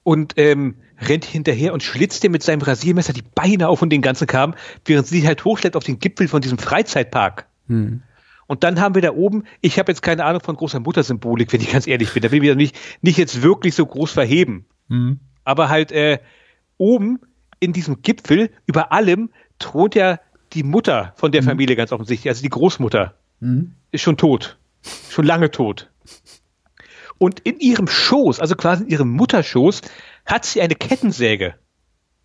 und 0.03 0.35
ähm, 0.37 0.77
rennt 1.01 1.25
hinterher 1.25 1.73
und 1.73 1.83
schlitzt 1.83 2.23
dir 2.23 2.31
mit 2.31 2.43
seinem 2.43 2.63
Rasiermesser 2.63 3.13
die 3.13 3.23
Beine 3.23 3.69
auf 3.69 3.83
und 3.83 3.91
den 3.91 4.03
ganzen 4.03 4.27
Kram, 4.27 4.55
während 4.85 5.07
sie 5.07 5.27
halt 5.27 5.45
hochschlägt 5.45 5.77
auf 5.77 5.85
den 5.85 5.99
Gipfel 5.99 6.29
von 6.29 6.41
diesem 6.41 6.59
Freizeitpark. 6.59 7.47
Hm. 7.69 8.03
Und 8.47 8.65
dann 8.65 8.81
haben 8.81 8.95
wir 8.95 9.03
da 9.03 9.13
oben, 9.13 9.45
ich 9.61 9.79
habe 9.79 9.93
jetzt 9.93 10.01
keine 10.03 10.25
Ahnung 10.25 10.41
von 10.43 10.57
großer 10.57 10.81
Muttersymbolik, 10.81 11.53
wenn 11.53 11.61
ich 11.61 11.71
ganz 11.71 11.87
ehrlich 11.87 12.13
bin. 12.15 12.23
Da 12.23 12.31
will 12.31 12.43
ich 12.43 12.49
mich 12.49 12.57
nicht, 12.57 12.77
nicht 13.03 13.19
jetzt 13.19 13.43
wirklich 13.43 13.75
so 13.75 13.85
groß 13.85 14.11
verheben. 14.11 14.65
Hm. 14.89 15.21
Aber 15.45 15.69
halt 15.69 15.93
äh, 15.93 16.19
oben 16.79 17.21
in 17.61 17.73
diesem 17.73 18.03
Gipfel 18.03 18.51
über 18.67 18.93
allem 18.93 19.31
thront 19.59 19.95
ja 19.95 20.21
die 20.53 20.63
Mutter 20.63 21.13
von 21.17 21.33
der 21.33 21.43
mhm. 21.43 21.47
Familie 21.47 21.77
ganz 21.77 21.93
offensichtlich, 21.93 22.31
also 22.31 22.43
die 22.43 22.49
Großmutter, 22.49 23.15
mhm. 23.41 23.75
ist 23.91 24.03
schon 24.03 24.17
tot. 24.17 24.59
Schon 25.11 25.27
lange 25.27 25.51
tot. 25.51 25.91
Und 27.19 27.41
in 27.41 27.59
ihrem 27.59 27.89
Schoß, 27.89 28.41
also 28.41 28.55
quasi 28.55 28.85
in 28.85 28.91
ihrem 28.91 29.11
Mutterschoß, 29.11 29.83
hat 30.25 30.45
sie 30.45 30.63
eine 30.63 30.77
Kettensäge. 30.77 31.55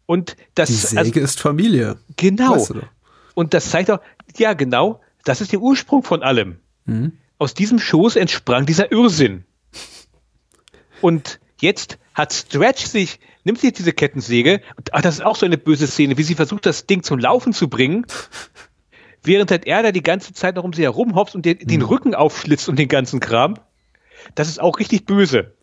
Und 0.05 0.35
das 0.55 0.69
die 0.69 0.75
Säge 0.75 0.99
also, 0.99 1.19
ist 1.19 1.39
Familie. 1.41 1.97
Genau. 2.15 2.55
Weißt 2.55 2.69
du 2.71 2.81
Und 3.33 3.53
das 3.53 3.69
zeigt 3.69 3.89
auch, 3.89 3.99
ja, 4.37 4.53
genau, 4.53 5.01
das 5.23 5.41
ist 5.41 5.51
der 5.51 5.61
Ursprung 5.61 6.03
von 6.03 6.21
allem. 6.21 6.59
Mhm. 6.85 7.13
Aus 7.39 7.53
diesem 7.53 7.79
Schoß 7.79 8.15
entsprang 8.15 8.65
dieser 8.65 8.91
Irrsinn. 8.91 9.45
Und 11.01 11.39
jetzt 11.59 11.97
hat 12.13 12.33
Stretch 12.33 12.85
sich 12.85 13.19
nimmt 13.43 13.59
sie 13.59 13.67
jetzt 13.67 13.79
diese 13.79 13.93
Kettensäge, 13.93 14.61
und, 14.77 14.93
ach, 14.93 15.01
das 15.01 15.15
ist 15.15 15.25
auch 15.25 15.35
so 15.35 15.45
eine 15.45 15.57
böse 15.57 15.87
Szene, 15.87 16.17
wie 16.17 16.23
sie 16.23 16.35
versucht, 16.35 16.65
das 16.65 16.85
Ding 16.85 17.03
zum 17.03 17.19
Laufen 17.19 17.53
zu 17.53 17.67
bringen, 17.67 18.05
während 19.23 19.51
halt 19.51 19.65
er 19.65 19.83
da 19.83 19.91
die 19.91 20.03
ganze 20.03 20.33
Zeit 20.33 20.55
noch 20.55 20.63
um 20.63 20.73
sie 20.73 20.83
herumhopst 20.83 21.35
und 21.35 21.45
den, 21.45 21.59
den 21.59 21.81
mhm. 21.81 21.87
Rücken 21.87 22.15
aufschlitzt 22.15 22.69
und 22.69 22.77
den 22.77 22.87
ganzen 22.87 23.19
Kram. 23.19 23.55
Das 24.35 24.47
ist 24.47 24.61
auch 24.61 24.79
richtig 24.79 25.05
böse. 25.05 25.53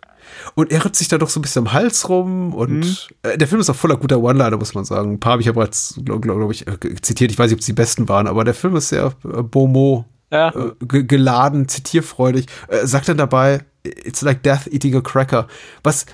Und 0.55 0.71
er 0.73 0.85
ritzt 0.85 0.99
sich 0.99 1.09
da 1.09 1.19
doch 1.19 1.29
so 1.29 1.41
ein 1.41 1.43
bisschen 1.43 1.67
am 1.67 1.73
Hals 1.73 2.09
rum 2.09 2.55
und 2.55 2.81
mhm. 2.81 2.97
äh, 3.23 3.37
der 3.37 3.49
Film 3.49 3.61
ist 3.61 3.71
auch 3.71 3.77
voller 3.77 3.97
guter 3.97 4.21
One-Liner, 4.21 4.57
muss 4.57 4.75
man 4.75 4.85
sagen. 4.85 5.15
Ein 5.15 5.21
paar 5.21 5.33
habe 5.33 5.43
ich 5.43 5.49
aber 5.49 5.65
jetzt, 5.65 6.05
glaube 6.05 6.21
glaub 6.21 6.51
ich, 6.51 6.67
äh, 6.67 6.79
zitiert. 7.03 7.31
Ich 7.31 7.39
weiß 7.39 7.51
nicht, 7.51 7.57
ob 7.57 7.61
es 7.61 7.67
die 7.67 7.73
besten 7.73 8.09
waren, 8.09 8.27
aber 8.27 8.45
der 8.45 8.55
Film 8.55 8.77
ist 8.77 8.91
sehr 8.91 9.13
äh, 9.25 9.43
Bomo 9.43 10.07
ja. 10.31 10.53
äh, 10.55 11.03
geladen, 11.05 11.69
zitierfreudig. 11.69 12.47
Äh, 12.69 12.87
sagt 12.87 13.09
dann 13.09 13.19
dabei, 13.19 13.65
it's 13.83 14.23
like 14.23 14.43
death 14.43 14.67
eating 14.71 14.95
a 14.95 15.01
cracker. 15.01 15.49
Was 15.83 16.07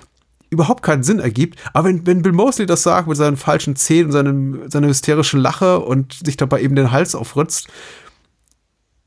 überhaupt 0.50 0.82
keinen 0.82 1.02
Sinn 1.02 1.18
ergibt. 1.18 1.58
Aber 1.72 1.88
wenn, 1.88 2.06
wenn 2.06 2.22
Bill 2.22 2.32
Mosley 2.32 2.66
das 2.66 2.82
sagt 2.82 3.08
mit 3.08 3.16
seinen 3.16 3.36
falschen 3.36 3.76
Zähnen 3.76 4.06
und 4.06 4.12
seinem, 4.12 4.70
seiner 4.70 4.88
hysterischen 4.88 5.40
Lache 5.40 5.80
und 5.80 6.14
sich 6.24 6.36
dabei 6.36 6.62
eben 6.62 6.76
den 6.76 6.92
Hals 6.92 7.14
aufritzt, 7.14 7.68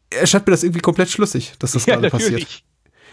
erscheint 0.10 0.48
mir 0.48 0.52
das 0.52 0.64
irgendwie 0.64 0.82
komplett 0.82 1.10
schlüssig, 1.10 1.54
dass 1.60 1.74
das 1.74 1.86
ja, 1.86 1.96
gerade 1.96 2.08
natürlich. 2.08 2.46
passiert. 2.46 2.64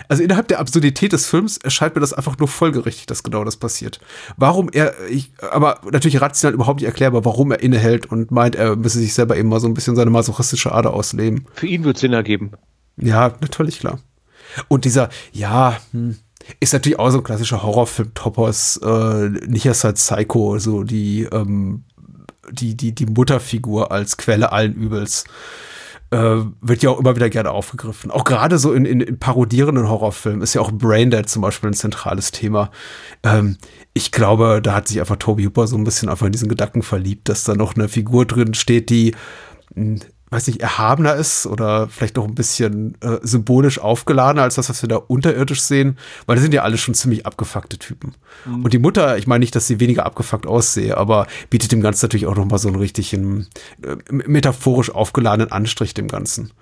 Also 0.08 0.22
innerhalb 0.22 0.48
der 0.48 0.60
Absurdität 0.60 1.12
des 1.12 1.26
Films 1.26 1.56
erscheint 1.56 1.94
mir 1.94 2.00
das 2.00 2.12
einfach 2.12 2.38
nur 2.38 2.48
folgerichtig, 2.48 3.06
dass 3.06 3.22
genau 3.22 3.44
das 3.44 3.56
passiert. 3.56 3.98
Warum 4.36 4.68
er, 4.70 4.94
ich, 5.08 5.32
aber 5.40 5.80
natürlich 5.90 6.20
rational 6.20 6.54
überhaupt 6.54 6.80
nicht 6.80 6.86
erklärbar, 6.86 7.24
warum 7.24 7.50
er 7.50 7.60
innehält 7.60 8.06
und 8.06 8.30
meint, 8.30 8.56
er 8.56 8.76
müsse 8.76 8.98
sich 8.98 9.14
selber 9.14 9.36
eben 9.36 9.48
mal 9.48 9.60
so 9.60 9.66
ein 9.66 9.74
bisschen 9.74 9.96
seine 9.96 10.10
masochistische 10.10 10.72
Ader 10.72 10.92
ausleben. 10.92 11.46
Für 11.54 11.66
ihn 11.66 11.84
wird 11.84 11.98
Sinn 11.98 12.12
ergeben. 12.12 12.52
Ja, 12.98 13.34
natürlich, 13.40 13.80
klar. 13.80 13.98
Und 14.68 14.84
dieser, 14.84 15.08
ja, 15.32 15.78
hm, 15.92 16.16
ist 16.60 16.72
natürlich 16.72 16.98
auch 16.98 17.10
so 17.10 17.18
ein 17.18 17.24
klassischer 17.24 17.62
Horrorfilm-Topos, 17.62 18.78
äh, 18.78 19.28
nicht 19.46 19.66
erst 19.66 19.84
als 19.84 20.04
Psycho, 20.06 20.58
so 20.58 20.82
die, 20.82 21.24
ähm, 21.24 21.84
die, 22.50 22.76
die, 22.76 22.94
die 22.94 23.06
Mutterfigur 23.06 23.92
als 23.92 24.16
Quelle 24.16 24.52
allen 24.52 24.74
Übels. 24.74 25.24
Äh, 26.10 26.44
wird 26.60 26.84
ja 26.84 26.90
auch 26.90 27.00
immer 27.00 27.16
wieder 27.16 27.28
gerne 27.30 27.50
aufgegriffen. 27.50 28.12
Auch 28.12 28.22
gerade 28.22 28.58
so 28.58 28.72
in, 28.72 28.84
in, 28.84 29.00
in 29.00 29.18
parodierenden 29.18 29.88
Horrorfilmen 29.88 30.40
ist 30.40 30.54
ja 30.54 30.60
auch 30.60 30.70
Braindead 30.70 31.28
zum 31.28 31.42
Beispiel 31.42 31.70
ein 31.70 31.74
zentrales 31.74 32.30
Thema. 32.30 32.70
Ähm, 33.24 33.56
ich 33.92 34.12
glaube, 34.12 34.60
da 34.62 34.74
hat 34.74 34.86
sich 34.86 35.00
einfach 35.00 35.16
Toby 35.16 35.44
Hooper 35.44 35.66
so 35.66 35.76
ein 35.76 35.82
bisschen 35.82 36.08
einfach 36.08 36.26
in 36.26 36.32
diesen 36.32 36.48
Gedanken 36.48 36.82
verliebt, 36.82 37.28
dass 37.28 37.42
da 37.42 37.54
noch 37.54 37.74
eine 37.74 37.88
Figur 37.88 38.24
drin 38.24 38.54
steht, 38.54 38.88
die 38.88 39.16
hm, 39.74 39.98
weiß 40.30 40.48
nicht, 40.48 40.60
erhabener 40.60 41.14
ist 41.14 41.46
oder 41.46 41.88
vielleicht 41.88 42.16
noch 42.16 42.26
ein 42.26 42.34
bisschen 42.34 43.00
äh, 43.00 43.18
symbolisch 43.22 43.78
aufgeladener 43.78 44.42
als 44.42 44.56
das, 44.56 44.68
was 44.68 44.82
wir 44.82 44.88
da 44.88 44.96
unterirdisch 44.96 45.60
sehen, 45.60 45.98
weil 46.26 46.36
das 46.36 46.42
sind 46.42 46.52
ja 46.52 46.62
alle 46.62 46.78
schon 46.78 46.94
ziemlich 46.94 47.26
abgefuckte 47.26 47.78
Typen. 47.78 48.14
Mhm. 48.44 48.64
Und 48.64 48.72
die 48.72 48.78
Mutter, 48.78 49.18
ich 49.18 49.26
meine 49.28 49.40
nicht, 49.40 49.54
dass 49.54 49.68
sie 49.68 49.78
weniger 49.78 50.04
abgefuckt 50.04 50.46
aussehe, 50.46 50.96
aber 50.96 51.26
bietet 51.48 51.70
dem 51.70 51.80
Ganzen 51.80 52.06
natürlich 52.06 52.26
auch 52.26 52.34
noch 52.34 52.44
mal 52.44 52.58
so 52.58 52.68
einen 52.68 52.78
richtigen, 52.78 53.46
äh, 53.82 53.96
metaphorisch 54.10 54.90
aufgeladenen 54.90 55.52
Anstrich 55.52 55.94
dem 55.94 56.08
Ganzen. 56.08 56.52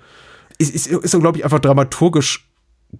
Ist, 0.59 0.75
ist, 0.75 0.87
ist 0.87 1.19
glaube 1.19 1.39
ich, 1.39 1.45
einfach 1.45 1.61
dramaturgisch 1.61 2.49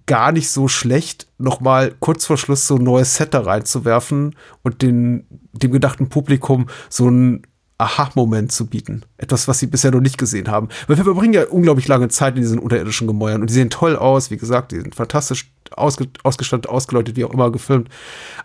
gar 0.07 0.31
nicht 0.31 0.49
so 0.49 0.67
schlecht, 0.67 1.27
noch 1.37 1.61
mal 1.61 1.93
kurz 1.99 2.25
vor 2.25 2.37
Schluss 2.37 2.67
so 2.67 2.75
ein 2.75 2.83
neues 2.83 3.15
Set 3.15 3.33
da 3.33 3.41
reinzuwerfen 3.41 4.35
und 4.63 4.81
den, 4.81 5.25
dem 5.53 5.71
gedachten 5.71 6.09
Publikum 6.09 6.67
so 6.89 7.09
ein 7.09 7.43
Aha-Moment 7.77 8.51
zu 8.51 8.67
bieten. 8.67 9.03
Etwas, 9.17 9.47
was 9.47 9.59
sie 9.59 9.67
bisher 9.67 9.91
noch 9.91 9.99
nicht 9.99 10.17
gesehen 10.17 10.49
haben. 10.49 10.69
Weil 10.87 10.97
wir 10.97 11.03
verbringen 11.03 11.33
ja 11.33 11.45
unglaublich 11.45 11.87
lange 11.87 12.07
Zeit 12.07 12.35
in 12.35 12.41
diesen 12.41 12.59
unterirdischen 12.59 13.07
Gemäuern 13.07 13.41
und 13.41 13.49
die 13.49 13.53
sehen 13.53 13.69
toll 13.69 13.95
aus, 13.97 14.31
wie 14.31 14.37
gesagt, 14.37 14.71
die 14.71 14.79
sind 14.79 14.95
fantastisch 14.95 15.51
ausge 15.71 16.07
ausgestattet, 16.23 16.69
ausgeläutet, 16.69 17.15
wie 17.15 17.25
auch 17.25 17.33
immer 17.33 17.51
gefilmt. 17.51 17.89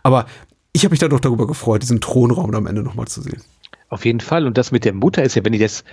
Aber 0.02 0.26
ich 0.72 0.84
habe 0.84 0.92
mich 0.92 1.00
dann 1.00 1.10
doch 1.10 1.20
darüber 1.20 1.46
gefreut, 1.46 1.82
diesen 1.82 2.00
Thronraum 2.00 2.54
am 2.54 2.66
Ende 2.66 2.82
nochmal 2.82 3.06
zu 3.06 3.22
sehen. 3.22 3.42
Auf 3.88 4.04
jeden 4.04 4.20
Fall. 4.20 4.46
Und 4.46 4.58
das 4.58 4.72
mit 4.72 4.84
der 4.84 4.94
Mutter 4.94 5.22
ist 5.22 5.34
ja, 5.34 5.44
wenn 5.44 5.52
ich 5.52 5.60
das, 5.60 5.84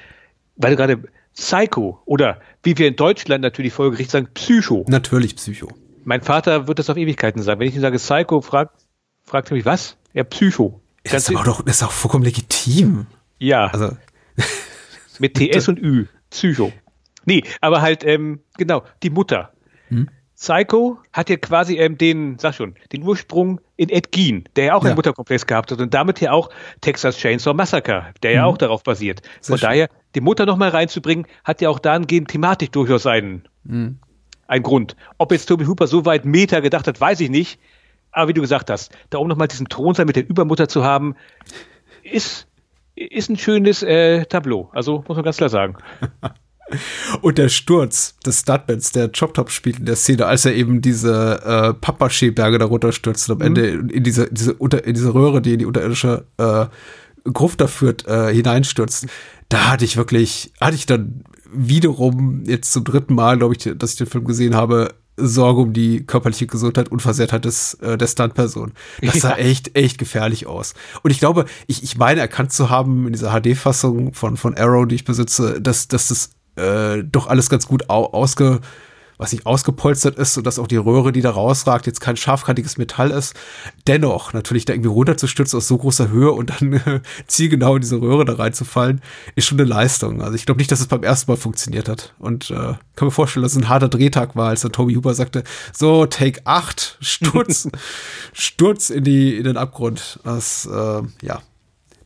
weil 0.56 0.72
du 0.72 0.78
gerade 0.78 1.04
Psycho 1.36 2.00
oder 2.06 2.42
wie 2.64 2.78
wir 2.78 2.88
in 2.88 2.96
Deutschland 2.96 3.44
natürlich 3.44 3.74
folgerichtig 3.74 4.12
sagen, 4.12 4.28
Psycho. 4.34 4.86
Natürlich 4.88 5.36
Psycho. 5.36 5.68
Mein 6.06 6.22
Vater 6.22 6.68
wird 6.68 6.80
das 6.80 6.90
auf 6.90 6.98
Ewigkeiten 6.98 7.42
sagen. 7.44 7.60
Wenn 7.60 7.68
ich 7.68 7.76
ihm 7.76 7.82
sage 7.82 7.98
Psycho, 7.98 8.42
fragt, 8.42 8.76
fragt 9.24 9.52
er 9.52 9.58
mich, 9.58 9.66
was? 9.66 9.98
Ja, 10.14 10.24
Psycho. 10.24 10.82
Das 11.04 11.30
ist, 11.30 11.36
aber 11.36 11.46
doch, 11.46 11.62
das 11.62 11.78
ist 11.78 11.84
auch 11.84 11.92
vollkommen 11.92 12.24
legitim. 12.24 13.08
Ja. 13.40 13.68
Also. 13.68 13.98
Mit 15.20 15.36
TS 15.36 15.68
und 15.68 15.80
Ü. 15.80 16.06
Psycho. 16.30 16.72
Nee, 17.26 17.44
aber 17.62 17.82
halt, 17.82 18.04
ähm, 18.06 18.42
genau, 18.58 18.84
die 19.04 19.10
Mutter. 19.10 19.52
Hm? 19.90 20.10
Psycho 20.38 21.00
hat 21.12 21.30
ja 21.32 21.38
quasi 21.38 21.78
ähm, 21.78 21.98
den, 21.98 22.38
sag 22.38 22.54
schon, 22.54 22.76
den 22.92 23.02
Ursprung 23.02 23.60
in 23.76 23.90
Ed 23.90 24.12
Gein, 24.12 24.48
der 24.56 24.66
ja 24.66 24.76
auch 24.76 24.84
ja. 24.84 24.90
einen 24.90 24.96
Mutterkomplex 24.96 25.48
gehabt 25.48 25.72
hat 25.72 25.82
und 25.82 25.94
damit 25.96 26.22
ja 26.22 26.32
auch 26.32 26.52
Texas 26.80 27.18
Chainsaw 27.18 27.56
Massacre, 27.56 28.14
der 28.22 28.32
ja 28.32 28.44
mhm. 28.44 28.50
auch 28.50 28.58
darauf 28.58 28.84
basiert. 28.84 29.24
Sehr 29.42 29.54
Von 29.54 29.58
schön. 29.58 29.70
daher, 29.70 29.90
die 30.14 30.22
Mutter 30.22 30.46
nochmal 30.46 30.70
reinzubringen, 30.70 31.26
hat 31.44 31.60
ja 31.62 31.70
auch 31.70 31.80
dahingehend 31.80 32.28
thematisch 32.28 32.70
durchaus 32.70 33.08
einen, 33.08 33.48
mhm. 33.64 33.98
einen 34.48 34.64
Grund. 34.64 34.96
Ob 35.18 35.32
jetzt 35.32 35.48
Toby 35.48 35.66
Hooper 35.66 35.88
so 35.88 36.06
weit 36.06 36.24
Meta 36.24 36.60
gedacht 36.60 36.88
hat, 36.88 37.02
weiß 37.02 37.20
ich 37.22 37.32
nicht. 37.32 37.60
Aber 38.12 38.30
wie 38.30 38.34
du 38.34 38.42
gesagt 38.42 38.70
hast, 38.70 38.96
da 39.10 39.18
oben 39.18 39.30
nochmal 39.30 39.48
diesen 39.48 39.68
Thronsaal 39.68 40.06
mit 40.06 40.16
der 40.16 40.30
Übermutter 40.30 40.70
zu 40.70 40.84
haben, 40.84 41.16
ist 42.04 42.47
ist 42.98 43.30
ein 43.30 43.38
schönes 43.38 43.84
äh, 43.84 44.26
Tableau. 44.26 44.70
Also 44.74 45.04
muss 45.08 45.16
man 45.16 45.24
ganz 45.24 45.38
klar 45.38 45.50
sagen. 45.50 45.78
Und 47.22 47.38
der 47.38 47.48
Sturz 47.48 48.18
des 48.26 48.42
Stuntmans, 48.42 48.92
der 48.92 49.10
Chop 49.18 49.34
Top 49.34 49.52
spielt 49.52 49.80
in 49.80 49.86
der 49.86 49.96
Szene, 49.96 50.26
als 50.26 50.46
er 50.46 50.54
eben 50.54 50.82
diese 50.82 51.42
äh, 51.42 51.74
Pappmaché-Berge 51.80 52.58
darunter 52.58 52.92
stürzt 52.92 53.30
und 53.30 53.42
am 53.42 53.52
mhm. 53.52 53.58
Ende 53.58 53.94
in 53.94 54.04
diese, 54.04 54.28
diese, 54.30 54.54
unter, 54.54 54.84
in 54.84 54.94
diese 54.94 55.14
Röhre, 55.14 55.42
die 55.42 55.54
in 55.54 55.60
die 55.60 55.66
unterirdische 55.66 56.26
äh, 56.38 56.66
Gruft 57.32 57.62
da 57.62 57.68
führt, 57.68 58.06
äh, 58.08 58.34
hineinstürzt. 58.34 59.08
Da 59.48 59.72
hatte 59.72 59.86
ich 59.86 59.96
wirklich, 59.96 60.52
hatte 60.60 60.76
ich 60.76 60.86
dann 60.86 61.24
wiederum 61.50 62.44
jetzt 62.46 62.74
zum 62.74 62.84
dritten 62.84 63.16
Mal, 63.16 63.38
glaube 63.38 63.56
ich, 63.56 63.70
dass 63.78 63.92
ich 63.92 63.98
den 63.98 64.08
Film 64.08 64.26
gesehen 64.26 64.56
habe, 64.56 64.94
Sorge 65.18 65.62
um 65.62 65.74
die 65.74 66.06
körperliche 66.06 66.46
Gesundheit, 66.48 66.90
Unversehrtheit 66.90 67.44
des, 67.46 67.74
äh, 67.76 67.98
der 67.98 68.08
Stuntperson. 68.08 68.74
Das 69.02 69.20
sah 69.20 69.32
ja. 69.32 69.38
echt, 69.38 69.76
echt 69.76 69.98
gefährlich 69.98 70.46
aus. 70.46 70.76
Und 71.02 71.12
ich 71.12 71.20
glaube, 71.20 71.46
ich, 71.66 71.84
ich 71.84 71.98
meine 71.98 72.22
erkannt 72.22 72.54
zu 72.54 72.70
haben 72.70 73.08
in 73.08 73.14
dieser 73.14 73.32
HD-Fassung 73.32 74.14
von, 74.14 74.38
von 74.38 74.56
Arrow, 74.56 74.88
die 74.88 74.96
ich 74.96 75.06
besitze, 75.06 75.60
dass, 75.60 75.88
dass 75.88 76.08
das 76.10 76.30
äh, 76.56 77.04
doch 77.04 77.28
alles 77.28 77.50
ganz 77.50 77.68
gut 77.68 77.90
au 77.90 78.06
ausge, 78.14 78.62
was 79.18 79.32
nicht 79.32 79.46
ausgepolstert 79.46 80.18
ist 80.18 80.38
und 80.38 80.46
dass 80.46 80.60
auch 80.60 80.68
die 80.68 80.78
Röhre, 80.78 81.12
die 81.12 81.22
da 81.22 81.32
rausragt, 81.32 81.88
jetzt 81.88 82.02
kein 82.02 82.18
scharfkantiges 82.18 82.78
Metall 82.78 83.12
ist. 83.12 83.34
Dennoch, 83.88 84.34
natürlich 84.34 84.66
da 84.66 84.74
irgendwie 84.74 84.90
runterzustürzen 84.90 85.58
aus 85.58 85.68
so 85.68 85.78
großer 85.78 86.10
Höhe 86.10 86.32
und 86.32 86.50
dann 86.50 86.74
äh, 86.74 87.02
zielgenau 87.28 87.76
in 87.76 87.82
diese 87.82 88.00
Röhre 88.00 88.26
da 88.26 88.34
reinzufallen, 88.34 89.02
ist 89.36 89.46
schon 89.46 89.60
eine 89.60 89.68
Leistung. 89.68 90.22
Also 90.22 90.36
ich 90.36 90.46
glaube 90.46 90.60
nicht, 90.60 90.72
dass 90.72 90.80
es 90.80 90.88
beim 90.88 91.04
ersten 91.04 91.32
Mal 91.32 91.38
funktioniert 91.38 91.90
hat. 91.90 92.14
Und 92.20 92.52
äh, 92.52 92.76
kann 92.96 93.08
mir 93.08 93.12
vorstellen, 93.12 93.44
dass 93.44 93.54
es 93.54 93.58
ein 93.58 93.70
harter 93.70 93.90
Drehtag 93.90 94.36
war, 94.36 94.50
als 94.50 94.62
dann 94.62 94.72
Toby 94.72 94.94
Huber 94.94 95.14
sagte, 95.14 95.44
so, 95.74 96.06
Take 96.06 96.42
8, 96.46 96.98
Sturz, 97.02 97.68
Sturz 98.34 98.90
in 98.90 99.04
die, 99.04 99.38
in 99.38 99.44
den 99.44 99.58
Abgrund. 99.58 100.20
Das, 100.24 100.68
äh, 100.72 101.02
ja. 101.22 101.42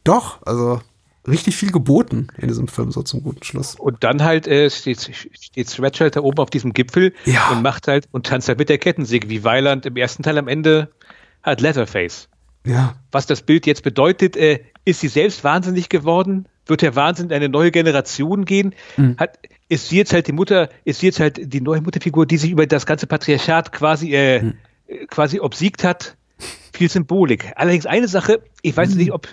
Doch, 0.03 0.39
also 0.45 0.81
richtig 1.27 1.55
viel 1.55 1.71
geboten 1.71 2.27
in 2.37 2.47
diesem 2.47 2.67
Film, 2.67 2.91
so 2.91 3.03
zum 3.03 3.23
guten 3.23 3.43
Schluss. 3.43 3.75
Und 3.75 4.03
dann 4.03 4.23
halt 4.23 4.47
äh, 4.47 4.69
steht, 4.69 5.11
steht 5.39 5.69
Sweatshirt 5.69 6.15
da 6.15 6.21
oben 6.21 6.39
auf 6.39 6.49
diesem 6.49 6.73
Gipfel 6.73 7.13
ja. 7.25 7.49
und 7.51 7.61
macht 7.61 7.87
halt 7.87 8.07
und 8.11 8.25
tanzt 8.25 8.47
halt 8.47 8.59
mit 8.59 8.69
der 8.69 8.77
Kettensäge, 8.77 9.29
wie 9.29 9.43
Weiland 9.43 9.85
im 9.85 9.95
ersten 9.97 10.23
Teil 10.23 10.37
am 10.37 10.47
Ende 10.47 10.91
hat 11.43 11.61
Leatherface. 11.61 12.27
Ja. 12.65 12.95
Was 13.11 13.25
das 13.25 13.41
Bild 13.41 13.65
jetzt 13.65 13.83
bedeutet, 13.83 14.35
äh, 14.35 14.59
ist 14.85 14.99
sie 14.99 15.07
selbst 15.07 15.43
wahnsinnig 15.43 15.89
geworden? 15.89 16.47
Wird 16.65 16.81
der 16.81 16.95
Wahnsinn 16.95 17.27
in 17.27 17.33
eine 17.33 17.49
neue 17.49 17.71
Generation 17.71 18.45
gehen? 18.45 18.73
Mhm. 18.97 19.17
Hat, 19.17 19.39
ist 19.67 19.89
sie 19.89 19.97
jetzt 19.97 20.13
halt 20.13 20.27
die 20.27 20.31
Mutter, 20.31 20.69
ist 20.85 20.99
sie 20.99 21.07
jetzt 21.07 21.19
halt 21.19 21.53
die 21.53 21.61
neue 21.61 21.81
Mutterfigur, 21.81 22.25
die 22.25 22.37
sich 22.37 22.51
über 22.51 22.67
das 22.67 22.85
ganze 22.85 23.07
Patriarchat 23.07 23.71
quasi, 23.71 24.13
äh, 24.13 24.43
mhm. 24.43 24.53
quasi 25.09 25.39
obsiegt 25.39 25.83
hat? 25.83 26.15
Viel 26.73 26.89
Symbolik. 26.89 27.51
Allerdings 27.55 27.85
eine 27.85 28.07
Sache, 28.07 28.41
ich 28.61 28.75
weiß 28.75 28.91
mhm. 28.91 28.97
nicht, 28.97 29.11
ob 29.11 29.27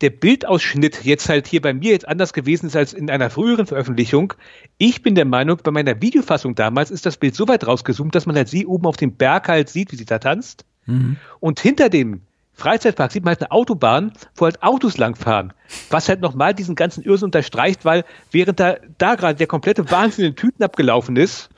der 0.00 0.10
Bildausschnitt 0.10 1.04
jetzt 1.04 1.28
halt 1.28 1.46
hier 1.46 1.60
bei 1.60 1.74
mir 1.74 1.92
jetzt 1.92 2.06
anders 2.06 2.32
gewesen 2.32 2.66
ist 2.66 2.76
als 2.76 2.92
in 2.92 3.10
einer 3.10 3.30
früheren 3.30 3.66
Veröffentlichung. 3.66 4.34
Ich 4.78 5.02
bin 5.02 5.14
der 5.14 5.24
Meinung, 5.24 5.58
bei 5.62 5.70
meiner 5.70 6.00
Videofassung 6.00 6.54
damals 6.54 6.90
ist 6.90 7.06
das 7.06 7.16
Bild 7.16 7.34
so 7.34 7.48
weit 7.48 7.66
rausgezoomt, 7.66 8.14
dass 8.14 8.26
man 8.26 8.36
halt 8.36 8.48
sie 8.48 8.66
oben 8.66 8.86
auf 8.86 8.96
dem 8.96 9.14
Berg 9.14 9.48
halt 9.48 9.68
sieht, 9.68 9.92
wie 9.92 9.96
sie 9.96 10.04
da 10.04 10.18
tanzt. 10.18 10.64
Mhm. 10.86 11.16
Und 11.40 11.60
hinter 11.60 11.88
dem 11.88 12.22
Freizeitpark 12.58 13.12
sieht 13.12 13.24
man 13.24 13.30
halt 13.30 13.42
eine 13.42 13.52
Autobahn, 13.52 14.12
wo 14.34 14.44
halt 14.44 14.62
Autos 14.62 14.98
langfahren. 14.98 15.52
Was 15.90 16.08
halt 16.08 16.20
nochmal 16.20 16.54
diesen 16.54 16.74
ganzen 16.74 17.04
Irrsinn 17.04 17.26
unterstreicht, 17.26 17.84
weil 17.84 18.04
während 18.32 18.58
da, 18.58 18.76
da 18.98 19.14
gerade 19.14 19.36
der 19.36 19.46
komplette 19.46 19.90
Wahnsinn 19.90 20.24
in 20.26 20.36
Tüten 20.36 20.64
abgelaufen 20.64 21.16
ist, 21.16 21.50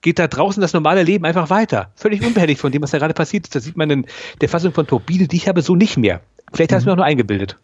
geht 0.00 0.18
da 0.18 0.26
draußen 0.26 0.60
das 0.60 0.72
normale 0.72 1.02
Leben 1.02 1.24
einfach 1.24 1.50
weiter. 1.50 1.92
Völlig 1.94 2.24
unbehelligt 2.24 2.60
von 2.60 2.72
dem, 2.72 2.82
was 2.82 2.90
da 2.90 2.98
gerade 2.98 3.14
passiert 3.14 3.46
ist. 3.46 3.54
Das 3.54 3.64
sieht 3.64 3.76
man 3.76 3.90
in 3.90 4.06
der 4.40 4.48
Fassung 4.48 4.72
von 4.72 4.86
Turbine, 4.86 5.28
die 5.28 5.36
ich 5.36 5.48
habe, 5.48 5.62
so 5.62 5.76
nicht 5.76 5.96
mehr. 5.96 6.20
Vielleicht 6.52 6.72
hast 6.72 6.84
du 6.84 6.88
mir 6.88 6.92
auch 6.92 6.96
nur 6.96 7.04
eingebildet. 7.04 7.58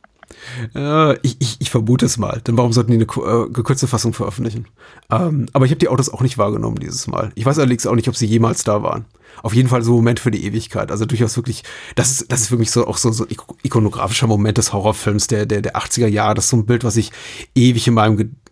Äh, 0.74 1.18
ich, 1.20 1.36
ich, 1.40 1.60
ich 1.60 1.70
vermute 1.70 2.06
es 2.06 2.18
mal. 2.18 2.40
Denn 2.46 2.56
warum 2.56 2.72
sollten 2.72 2.90
die 2.90 2.96
eine 2.96 3.04
äh, 3.04 3.50
gekürzte 3.50 3.86
Fassung 3.86 4.12
veröffentlichen? 4.12 4.66
Ähm, 5.10 5.46
aber 5.52 5.64
ich 5.64 5.70
habe 5.70 5.78
die 5.78 5.88
Autos 5.88 6.12
auch 6.12 6.20
nicht 6.20 6.38
wahrgenommen 6.38 6.76
dieses 6.76 7.06
Mal. 7.06 7.30
Ich 7.34 7.46
weiß 7.46 7.58
allerdings 7.58 7.86
auch 7.86 7.94
nicht, 7.94 8.08
ob 8.08 8.16
sie 8.16 8.26
jemals 8.26 8.64
da 8.64 8.82
waren. 8.82 9.04
Auf 9.42 9.54
jeden 9.54 9.68
Fall 9.68 9.82
so 9.82 9.92
ein 9.92 9.96
Moment 9.96 10.20
für 10.20 10.30
die 10.30 10.44
Ewigkeit. 10.44 10.90
Also 10.90 11.06
durchaus 11.06 11.36
wirklich, 11.36 11.64
das 11.96 12.10
ist, 12.10 12.32
das 12.32 12.42
ist 12.42 12.48
für 12.48 12.56
mich 12.56 12.70
so 12.70 12.86
auch 12.86 12.96
so, 12.96 13.10
so 13.10 13.26
ikonografischer 13.62 14.26
Moment 14.26 14.58
des 14.58 14.72
Horrorfilms 14.72 15.26
der, 15.26 15.46
der, 15.46 15.60
der 15.60 15.76
80er 15.76 16.06
Jahre. 16.06 16.34
Das 16.34 16.44
ist 16.44 16.50
so 16.50 16.56
ein 16.56 16.66
Bild, 16.66 16.84
was 16.84 16.96
ich 16.96 17.10
ewig 17.54 17.86
in 17.88 17.94
meinem 17.94 18.16
Gedächtnis, 18.16 18.43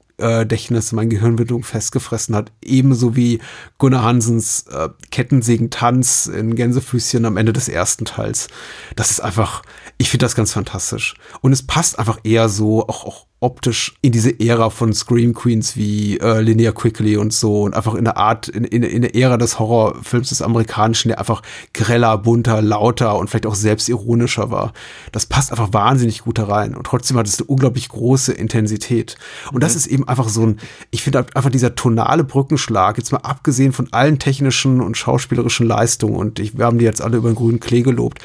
mein 0.93 1.11
Gehirnbildung 1.11 1.65
festgefressen 1.65 2.35
hat. 2.35 2.53
Ebenso 2.63 3.17
wie 3.17 3.41
Gunnar 3.79 4.05
Hansens 4.05 4.67
äh, 4.71 4.89
Kettensägen-Tanz 5.11 6.27
in 6.27 6.55
Gänsefüßchen 6.55 7.25
am 7.25 7.37
Ende 7.37 7.53
des 7.53 7.69
ersten 7.69 8.05
Teils. 8.05 8.49
Das 8.97 9.11
ist 9.11 9.21
einfach, 9.21 9.63
ich 9.99 10.11
finde 10.11 10.25
das 10.25 10.35
ganz 10.35 10.53
fantastisch. 10.53 11.15
Und 11.41 11.53
es 11.53 11.67
passt 11.67 11.99
einfach 11.99 12.21
eher 12.25 12.49
so, 12.49 12.87
auch, 12.89 13.05
auch 13.05 13.27
optisch 13.43 13.95
in 14.03 14.13
diese 14.13 14.39
Ära 14.39 14.71
von 14.71 14.93
Scream 14.93 15.35
Queens 15.35 15.77
wie 15.77 16.19
äh, 16.19 16.41
Linnea 16.41 16.73
Quickly 16.73 17.17
und 17.17 17.33
so 17.33 17.63
und 17.63 17.75
einfach 17.75 17.95
in 17.95 18.05
der 18.05 18.17
Art, 18.17 18.49
in, 18.49 18.65
in, 18.65 18.83
in 18.85 19.03
der 19.03 19.17
Ära 19.17 19.37
des 19.37 19.59
Horrorfilms 19.59 20.29
des 20.29 20.43
Amerikanischen, 20.43 21.09
der 21.09 21.19
einfach 21.19 21.43
greller, 21.75 22.17
bunter, 22.19 22.63
lauter 22.63 23.19
und 23.19 23.29
vielleicht 23.29 23.47
auch 23.47 23.57
selbstironischer 23.57 24.51
war. 24.51 24.73
Das 25.11 25.27
passt 25.27 25.51
einfach 25.51 25.73
wahnsinnig 25.73 26.23
gut 26.23 26.39
da 26.39 26.45
rein 26.45 26.77
und 26.77 26.87
trotzdem 26.87 27.17
hat 27.17 27.27
es 27.27 27.41
eine 27.41 27.49
unglaublich 27.49 27.89
große 27.89 28.33
Intensität. 28.33 29.17
Und 29.53 29.63
das 29.63 29.73
mhm. 29.73 29.79
ist 29.79 29.87
eben 29.89 30.09
einfach 30.09 30.29
so 30.29 30.47
ein, 30.47 30.61
ich 30.91 31.03
finde 31.03 31.27
einfach 31.35 31.51
dieser 31.51 31.75
tonale 31.75 32.23
Brückenschlag, 32.23 32.97
jetzt 32.97 33.11
mal 33.11 33.19
abgesehen 33.19 33.73
von 33.73 33.93
allen 33.93 34.21
technischen 34.21 34.81
und 34.81 34.97
schauspielerischen 34.97 35.67
Leistungen 35.67 36.15
und 36.15 36.39
ich, 36.39 36.57
wir 36.57 36.65
haben 36.65 36.79
die 36.79 36.85
jetzt 36.85 37.03
alle 37.03 37.17
über 37.17 37.31
den 37.31 37.37
grünen 37.37 37.61
Klee 37.61 37.83
gelobt, 37.83 38.21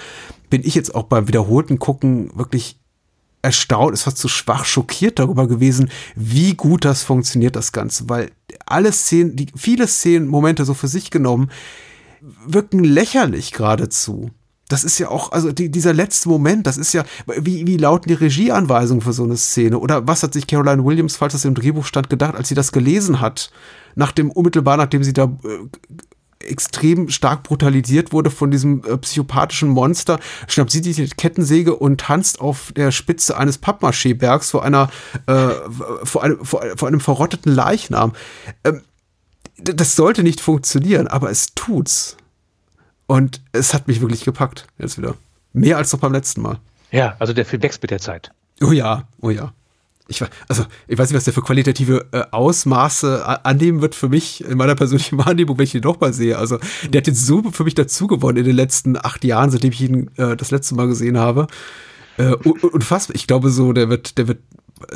bin 0.49 0.61
ich 0.63 0.75
jetzt 0.75 0.95
auch 0.95 1.03
beim 1.03 1.27
wiederholten 1.27 1.79
Gucken 1.79 2.29
wirklich 2.35 2.76
erstaunt, 3.47 3.93
ist 3.93 4.03
fast 4.03 4.17
zu 4.17 4.27
schwach 4.27 4.65
schockiert 4.65 5.19
darüber 5.19 5.47
gewesen, 5.47 5.89
wie 6.15 6.53
gut 6.53 6.83
das 6.83 7.03
funktioniert, 7.03 7.55
das 7.55 7.71
Ganze, 7.71 8.09
weil 8.09 8.31
alle 8.65 8.91
Szenen, 8.91 9.35
die, 9.37 9.47
viele 9.55 9.87
Szenen, 9.87 10.27
Momente 10.27 10.65
so 10.65 10.73
für 10.73 10.89
sich 10.89 11.11
genommen, 11.11 11.49
wirken 12.45 12.83
lächerlich 12.83 13.53
geradezu. 13.53 14.31
Das 14.67 14.83
ist 14.83 14.99
ja 14.99 15.07
auch, 15.07 15.31
also 15.31 15.53
die, 15.53 15.71
dieser 15.71 15.93
letzte 15.93 16.27
Moment, 16.27 16.67
das 16.67 16.75
ist 16.77 16.91
ja, 16.91 17.05
wie, 17.39 17.65
wie 17.65 17.77
lauten 17.77 18.09
die 18.09 18.15
Regieanweisungen 18.15 19.01
für 19.01 19.13
so 19.13 19.23
eine 19.23 19.37
Szene? 19.37 19.79
Oder 19.79 20.05
was 20.07 20.23
hat 20.23 20.33
sich 20.33 20.45
Caroline 20.45 20.83
Williams, 20.83 21.15
falls 21.15 21.31
das 21.31 21.45
im 21.45 21.55
Drehbuch 21.55 21.85
stand, 21.85 22.09
gedacht, 22.09 22.35
als 22.35 22.49
sie 22.49 22.55
das 22.55 22.73
gelesen 22.73 23.21
hat? 23.21 23.49
Nach 23.95 24.11
dem, 24.11 24.29
unmittelbar 24.29 24.75
nachdem 24.75 25.05
sie 25.05 25.13
da 25.13 25.23
äh, 25.23 25.69
extrem 26.39 27.09
stark 27.09 27.43
brutalisiert 27.43 28.11
wurde 28.11 28.29
von 28.29 28.51
diesem 28.51 28.83
äh, 28.83 28.97
psychopathischen 28.97 29.69
Monster, 29.69 30.19
schnappt 30.47 30.71
sie 30.71 30.81
die 30.81 30.93
Kettensäge 31.09 31.75
und 31.75 32.01
tanzt 32.01 32.39
auf 32.39 32.71
der 32.75 32.91
Spitze 32.91 33.37
eines 33.37 33.57
Pappmaché-Bergs 33.57 34.51
vor 34.51 34.63
einer, 34.63 34.89
äh, 35.25 35.49
vor, 36.03 36.23
einem, 36.23 36.43
vor, 36.43 36.63
vor, 36.75 36.87
einem 36.87 36.99
verrotteten 36.99 37.53
Leichnam. 37.53 38.13
Ähm, 38.63 38.81
das 39.57 39.95
sollte 39.95 40.23
nicht 40.23 40.39
funktionieren, 40.39 41.07
aber 41.07 41.31
es 41.31 41.53
tut's. 41.55 42.17
Und 43.07 43.41
es 43.53 43.73
hat 43.73 43.87
mich 43.87 44.01
wirklich 44.01 44.23
gepackt, 44.23 44.67
jetzt 44.77 44.97
wieder. 44.97 45.15
Mehr 45.53 45.77
als 45.77 45.91
noch 45.93 45.99
beim 45.99 46.11
letzten 46.11 46.41
Mal. 46.41 46.59
Ja, 46.91 47.15
also 47.19 47.33
der 47.33 47.45
Film 47.45 47.63
wächst 47.63 47.81
mit 47.81 47.89
der 47.89 47.99
Zeit. 47.99 48.31
Oh 48.61 48.71
ja, 48.71 49.07
oh 49.21 49.29
ja 49.29 49.53
ich, 50.07 50.21
also, 50.47 50.65
ich 50.87 50.97
weiß 50.97 51.09
nicht, 51.09 51.17
was 51.17 51.25
der 51.25 51.33
für 51.33 51.41
qualitative 51.41 52.05
äh, 52.11 52.23
Ausmaße 52.31 53.45
annehmen 53.45 53.81
wird 53.81 53.95
für 53.95 54.09
mich 54.09 54.43
in 54.43 54.57
meiner 54.57 54.75
persönlichen 54.75 55.17
Wahrnehmung, 55.25 55.57
wenn 55.57 55.65
ich 55.65 55.75
ihn 55.75 55.81
doch 55.81 55.99
mal 55.99 56.13
sehe. 56.13 56.37
Also, 56.37 56.57
der 56.89 56.99
hat 57.01 57.07
jetzt 57.07 57.25
so 57.25 57.43
für 57.51 57.63
mich 57.63 57.75
dazu 57.75 58.07
gewonnen 58.07 58.37
in 58.37 58.45
den 58.45 58.55
letzten 58.55 58.97
acht 58.97 59.23
Jahren, 59.23 59.51
seitdem 59.51 59.71
ich 59.71 59.81
ihn 59.81 60.09
äh, 60.17 60.35
das 60.35 60.51
letzte 60.51 60.75
Mal 60.75 60.87
gesehen 60.87 61.17
habe. 61.17 61.47
Äh, 62.17 62.33
unfassbar. 62.33 63.15
Ich 63.15 63.27
glaube 63.27 63.49
so, 63.49 63.73
der 63.73 63.89
wird, 63.89 64.17
der 64.17 64.27
wird 64.27 64.39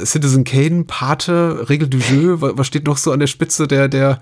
Citizen 0.04 0.44
Kane, 0.44 0.86
Pate, 0.86 1.70
Regel 1.70 1.88
du 1.88 1.98
Jeu, 1.98 2.38
was 2.40 2.68
steht 2.68 2.86
noch 2.86 2.98
so 2.98 3.12
an 3.12 3.20
der 3.20 3.28
Spitze 3.28 3.68
der, 3.68 3.88
der, 3.88 4.20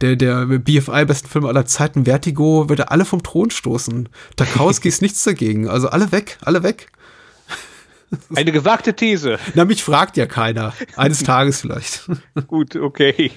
der, 0.00 0.16
der 0.16 0.46
BFI-besten 0.46 1.28
Filme 1.28 1.48
aller 1.48 1.66
Zeiten, 1.66 2.04
Vertigo, 2.04 2.68
wird 2.68 2.80
er 2.80 2.92
alle 2.92 3.04
vom 3.04 3.22
Thron 3.22 3.50
stoßen. 3.50 4.08
Tarkowski 4.36 4.88
ist 4.88 5.02
nichts 5.02 5.22
dagegen. 5.24 5.68
Also 5.68 5.88
alle 5.88 6.12
weg, 6.12 6.38
alle 6.42 6.62
weg. 6.62 6.88
Eine 8.34 8.52
gewagte 8.52 8.94
These. 8.94 9.38
Na, 9.54 9.64
mich 9.64 9.82
fragt 9.82 10.16
ja 10.16 10.26
keiner. 10.26 10.72
Eines 10.96 11.22
Tages 11.22 11.60
vielleicht. 11.60 12.08
Gut, 12.46 12.76
okay. 12.76 13.32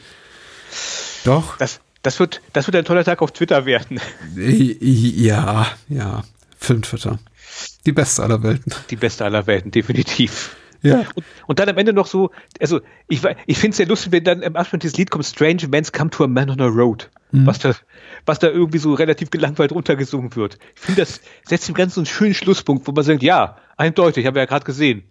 Doch. 1.24 1.58
Das, 1.58 1.80
das, 2.02 2.20
wird, 2.20 2.41
das 2.54 2.68
wird 2.68 2.76
ein 2.76 2.86
toller 2.86 3.04
Tag 3.04 3.22
auf 3.22 3.32
Twitter 3.32 3.66
werden. 3.66 4.00
Ja, 4.36 5.68
ja. 5.88 6.24
Film-Twitter. 6.58 7.20
Die 7.86 7.91
beste 7.91 8.24
aller 8.24 8.44
Welten. 8.44 8.74
Die 8.90 8.96
beste 8.96 9.26
aller 9.26 9.48
Welten, 9.48 9.72
definitiv. 9.72 10.56
Ja. 10.82 11.00
Und, 11.16 11.26
und, 11.48 11.60
dann 11.60 11.68
am 11.70 11.78
Ende 11.78 11.94
noch 11.94 12.08
so, 12.08 12.32
also 12.60 12.80
ich, 13.08 13.22
ich 13.48 13.58
finde 13.58 13.72
es 13.72 13.78
sehr 13.78 13.88
lustig, 13.88 14.12
wenn 14.12 14.24
dann 14.24 14.41
im 14.41 14.56
Abschnitt 14.56 14.84
dieses 14.84 14.98
Lied 14.98 15.12
kommt, 15.12 15.26
Strange 15.26 15.64
Events 15.64 15.91
Come 15.91 16.10
to 16.10 16.24
a 16.24 16.28
Man 16.28 16.50
on 16.50 16.62
a 16.62 16.68
Road. 16.68 17.10
Mhm. 17.32 17.46
Was, 17.46 17.60
da, 17.60 17.76
was 18.26 18.40
da 18.40 18.48
irgendwie 18.48 18.78
so 18.78 18.94
relativ 18.94 19.30
gelangweilt 19.30 19.72
runtergesungen 19.72 20.36
wird. 20.36 20.58
Ich 20.76 20.82
finde, 20.82 21.02
das 21.02 21.22
setzt 21.46 21.68
dem 21.68 21.76
Ganzen 21.76 22.00
einen 22.00 22.06
schönen 22.06 22.34
Schlusspunkt, 22.34 22.88
wo 22.88 22.91
man 22.91 23.04
sagt, 23.04 23.24
ja, 23.24 23.58
eindeutig, 23.80 24.26
habe 24.26 24.39
ja 24.39 24.45
gerade 24.45 24.65
gesehen. 24.65 25.03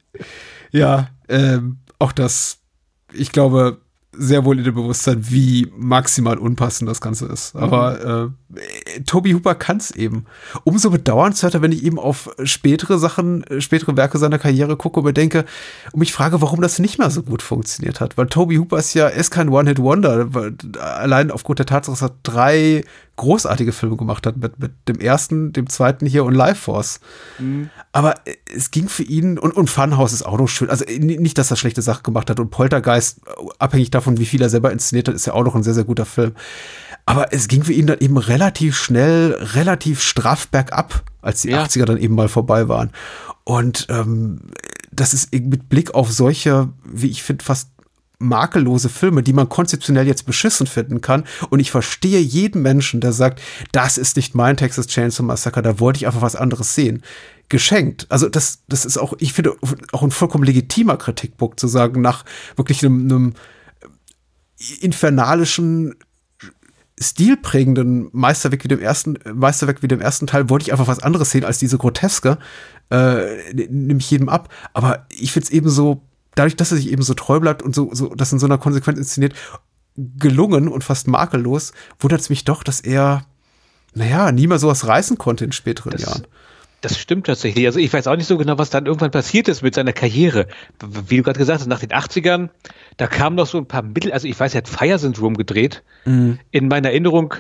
Ja, 0.71 1.09
ähm, 1.29 1.79
auch 1.99 2.13
das, 2.13 2.59
ich 3.13 3.33
glaube, 3.33 3.81
sehr 4.13 4.45
wohl 4.45 4.59
in 4.59 4.65
dem 4.65 4.75
Bewusstsein, 4.75 5.31
wie 5.31 5.71
maximal 5.77 6.39
unpassend 6.39 6.89
das 6.89 7.01
Ganze 7.01 7.27
ist. 7.27 7.55
Mhm. 7.55 7.63
Aber 7.63 8.35
äh, 8.55 8.61
Toby 9.07 9.33
Hooper 9.33 9.55
kann 9.55 9.79
es 9.79 9.91
eben. 9.91 10.27
Umso 10.65 10.91
bedauernswerter, 10.91 11.63
wenn 11.63 11.73
ich 11.73 11.85
eben 11.85 11.99
auf 11.99 12.31
spätere 12.43 12.99
Sachen, 12.99 13.45
spätere 13.59 13.97
Werke 13.97 14.19
seiner 14.19 14.39
Karriere 14.39 14.77
gucke 14.77 15.01
und 15.01 15.07
mir 15.07 15.13
denke 15.13 15.45
und 15.93 16.01
mich 16.01 16.13
frage, 16.13 16.41
warum 16.41 16.61
das 16.61 16.79
nicht 16.79 16.99
mehr 16.99 17.11
so 17.11 17.23
gut 17.23 17.43
funktioniert 17.43 18.01
hat. 18.01 18.17
Weil 18.19 18.27
Toby 18.27 18.57
Hooper 18.57 18.79
ist 18.79 18.95
ja, 18.95 19.09
ist 19.09 19.31
kein 19.31 19.49
One-Hit-Wonder. 19.49 20.29
Allein 20.81 21.31
aufgrund 21.31 21.59
der 21.59 21.67
Tatsache, 21.67 21.93
dass 21.93 22.03
er 22.03 22.15
drei 22.23 22.85
großartige 23.19 23.73
Filme 23.73 23.97
gemacht 23.97 24.27
hat 24.27 24.37
mit, 24.39 24.59
mit 24.59 24.73
dem 24.89 25.01
ersten, 25.01 25.53
dem 25.53 25.69
zweiten 25.69 26.07
hier 26.07 26.25
und 26.25 26.35
Life 26.35 26.63
Force. 26.63 27.01
Mhm. 27.39 27.69
Aber 27.93 28.15
es 28.55 28.71
ging 28.71 28.89
für 28.89 29.03
ihn 29.03 29.39
und, 29.39 29.55
und 29.57 29.69
Funhouse 29.69 30.13
ist 30.13 30.25
auch 30.25 30.39
noch 30.39 30.47
schön. 30.47 30.71
Also 30.71 30.85
nicht, 30.89 31.37
dass 31.37 31.51
er 31.51 31.57
schlechte 31.57 31.83
Sachen 31.83 32.05
gemacht 32.05 32.31
hat 32.31 32.41
und 32.41 32.51
Poltergeist, 32.51 33.21
abhängig 33.59 33.91
davon, 33.91 34.19
wie 34.19 34.27
viel 34.27 34.41
er 34.41 34.49
selber 34.49 34.73
inszeniert 34.73 35.09
hat, 35.09 35.15
ist 35.15 35.27
ja 35.27 35.35
auch 35.35 35.45
noch 35.45 35.55
ein 35.55 35.65
sehr, 35.65 35.75
sehr 35.75 35.85
guter 35.85 36.07
Film. 36.07 36.33
Aber 37.09 37.33
es 37.33 37.49
ging 37.49 37.65
für 37.65 37.73
ihn 37.73 37.87
dann 37.87 38.01
eben 38.01 38.19
relativ 38.19 38.77
schnell, 38.77 39.33
relativ 39.33 40.03
straff 40.03 40.49
bergab, 40.49 41.05
als 41.23 41.41
die 41.41 41.49
ja. 41.49 41.65
80er 41.65 41.87
dann 41.87 41.97
eben 41.97 42.15
mal 42.15 42.29
vorbei 42.29 42.69
waren. 42.69 42.91
Und 43.45 43.87
ähm, 43.89 44.41
das 44.93 45.15
ist 45.15 45.33
mit 45.33 45.71
Blick 45.71 45.95
auf 45.95 46.13
solche, 46.13 46.69
wie 46.85 47.09
ich 47.09 47.23
finde, 47.23 47.43
fast 47.47 47.71
makellose 48.19 48.91
Filme, 48.91 49.23
die 49.23 49.33
man 49.33 49.49
konzeptionell 49.49 50.07
jetzt 50.07 50.27
beschissen 50.27 50.67
finden 50.67 51.01
kann. 51.01 51.25
Und 51.49 51.61
ich 51.61 51.71
verstehe 51.71 52.21
jeden 52.21 52.61
Menschen, 52.61 53.01
der 53.01 53.13
sagt, 53.13 53.41
das 53.73 53.97
ist 53.97 54.17
nicht 54.17 54.35
mein 54.35 54.59
Texas 54.59 54.87
Chainsaw 54.89 55.23
Massacre, 55.25 55.63
da 55.63 55.81
wollte 55.81 55.99
ich 55.99 56.07
einfach 56.07 56.21
was 56.21 56.37
anderes 56.37 56.75
sehen. 56.75 57.03
Geschenkt. 57.49 58.05
Also 58.11 58.29
das, 58.29 58.65
das 58.69 58.85
ist 58.85 58.99
auch, 58.99 59.15
ich 59.19 59.33
finde, 59.33 59.57
auch 59.93 60.03
ein 60.03 60.11
vollkommen 60.11 60.45
legitimer 60.45 60.99
Kritikpunkt 60.99 61.59
zu 61.59 61.69
sagen, 61.69 62.03
nach 62.03 62.27
wirklich 62.57 62.85
einem, 62.85 63.01
einem 63.01 63.35
infernalischen 64.81 65.95
stilprägenden 67.01 68.09
Meisterwerk 68.13 68.65
wie 68.65 68.69
dem 68.69 68.81
ersten 68.81 69.19
Meisterwerk 69.33 69.83
wie 69.83 69.89
dem 69.89 70.01
ersten 70.01 70.27
Teil 70.27 70.51
wollte 70.51 70.65
ich 70.65 70.73
einfach 70.73 70.89
was 70.89 71.01
anderes 71.01 71.31
sehen 71.31 71.45
als 71.45 71.59
diese 71.59 71.79
groteske 71.79 72.39
äh, 72.91 73.53
nehme 73.55 74.01
ich 74.01 74.11
jedem 74.11 74.29
ab 74.29 74.49
aber 74.73 75.07
ich 75.11 75.33
finde 75.33 75.47
es 75.47 75.53
eben 75.53 75.69
so 75.69 76.03
dadurch, 76.39 76.57
dass 76.57 76.71
er 76.71 76.77
sich 76.77 76.91
eben 76.91 77.03
so 77.03 77.15
treu 77.15 77.41
bleibt 77.41 77.63
und 77.63 77.75
so, 77.75 77.91
so 77.93 78.15
das 78.15 78.33
in 78.33 78.39
so 78.39 78.47
einer 78.47 78.59
Konsequenz 78.59 78.99
inszeniert, 78.99 79.35
gelungen 79.97 80.69
und 80.69 80.85
fast 80.85 81.09
makellos, 81.09 81.73
wundert 81.99 82.21
es 82.21 82.31
mich 82.31 82.45
doch, 82.45 82.63
dass 82.63 82.81
er, 82.81 83.25
naja, 83.95 84.31
nie 84.31 84.47
mehr 84.47 84.59
sowas 84.59 84.87
reißen 84.87 85.19
konnte 85.19 85.45
in 85.45 85.53
späteren 85.53 85.91
das, 85.91 86.03
Jahren. 86.03 86.27
Das 86.81 86.97
stimmt 86.97 87.27
tatsächlich. 87.27 87.67
Also 87.67 87.81
ich 87.81 87.93
weiß 87.93 88.07
auch 88.07 88.17
nicht 88.17 88.27
so 88.27 88.39
genau, 88.39 88.57
was 88.57 88.71
dann 88.71 88.87
irgendwann 88.87 89.11
passiert 89.11 89.49
ist 89.49 89.63
mit 89.63 89.75
seiner 89.75 89.93
Karriere. 89.93 90.47
Wie 90.81 91.17
du 91.17 91.23
gerade 91.25 91.39
gesagt 91.39 91.61
hast, 91.61 91.67
nach 91.67 91.81
den 91.81 91.91
80ern, 91.91 92.51
da 92.97 93.07
kamen 93.09 93.37
noch 93.37 93.47
so 93.47 93.59
ein 93.59 93.67
paar 93.67 93.83
Mittel, 93.83 94.13
also 94.13 94.29
ich 94.29 94.39
weiß, 94.39 94.55
er 94.55 94.59
hat 94.59 94.69
Fire 94.69 94.99
Syndrome 94.99 95.37
gedreht. 95.37 95.83
Mhm. 96.05 96.39
In 96.53 96.69
meiner 96.69 96.91
Erinnerung 96.91 97.35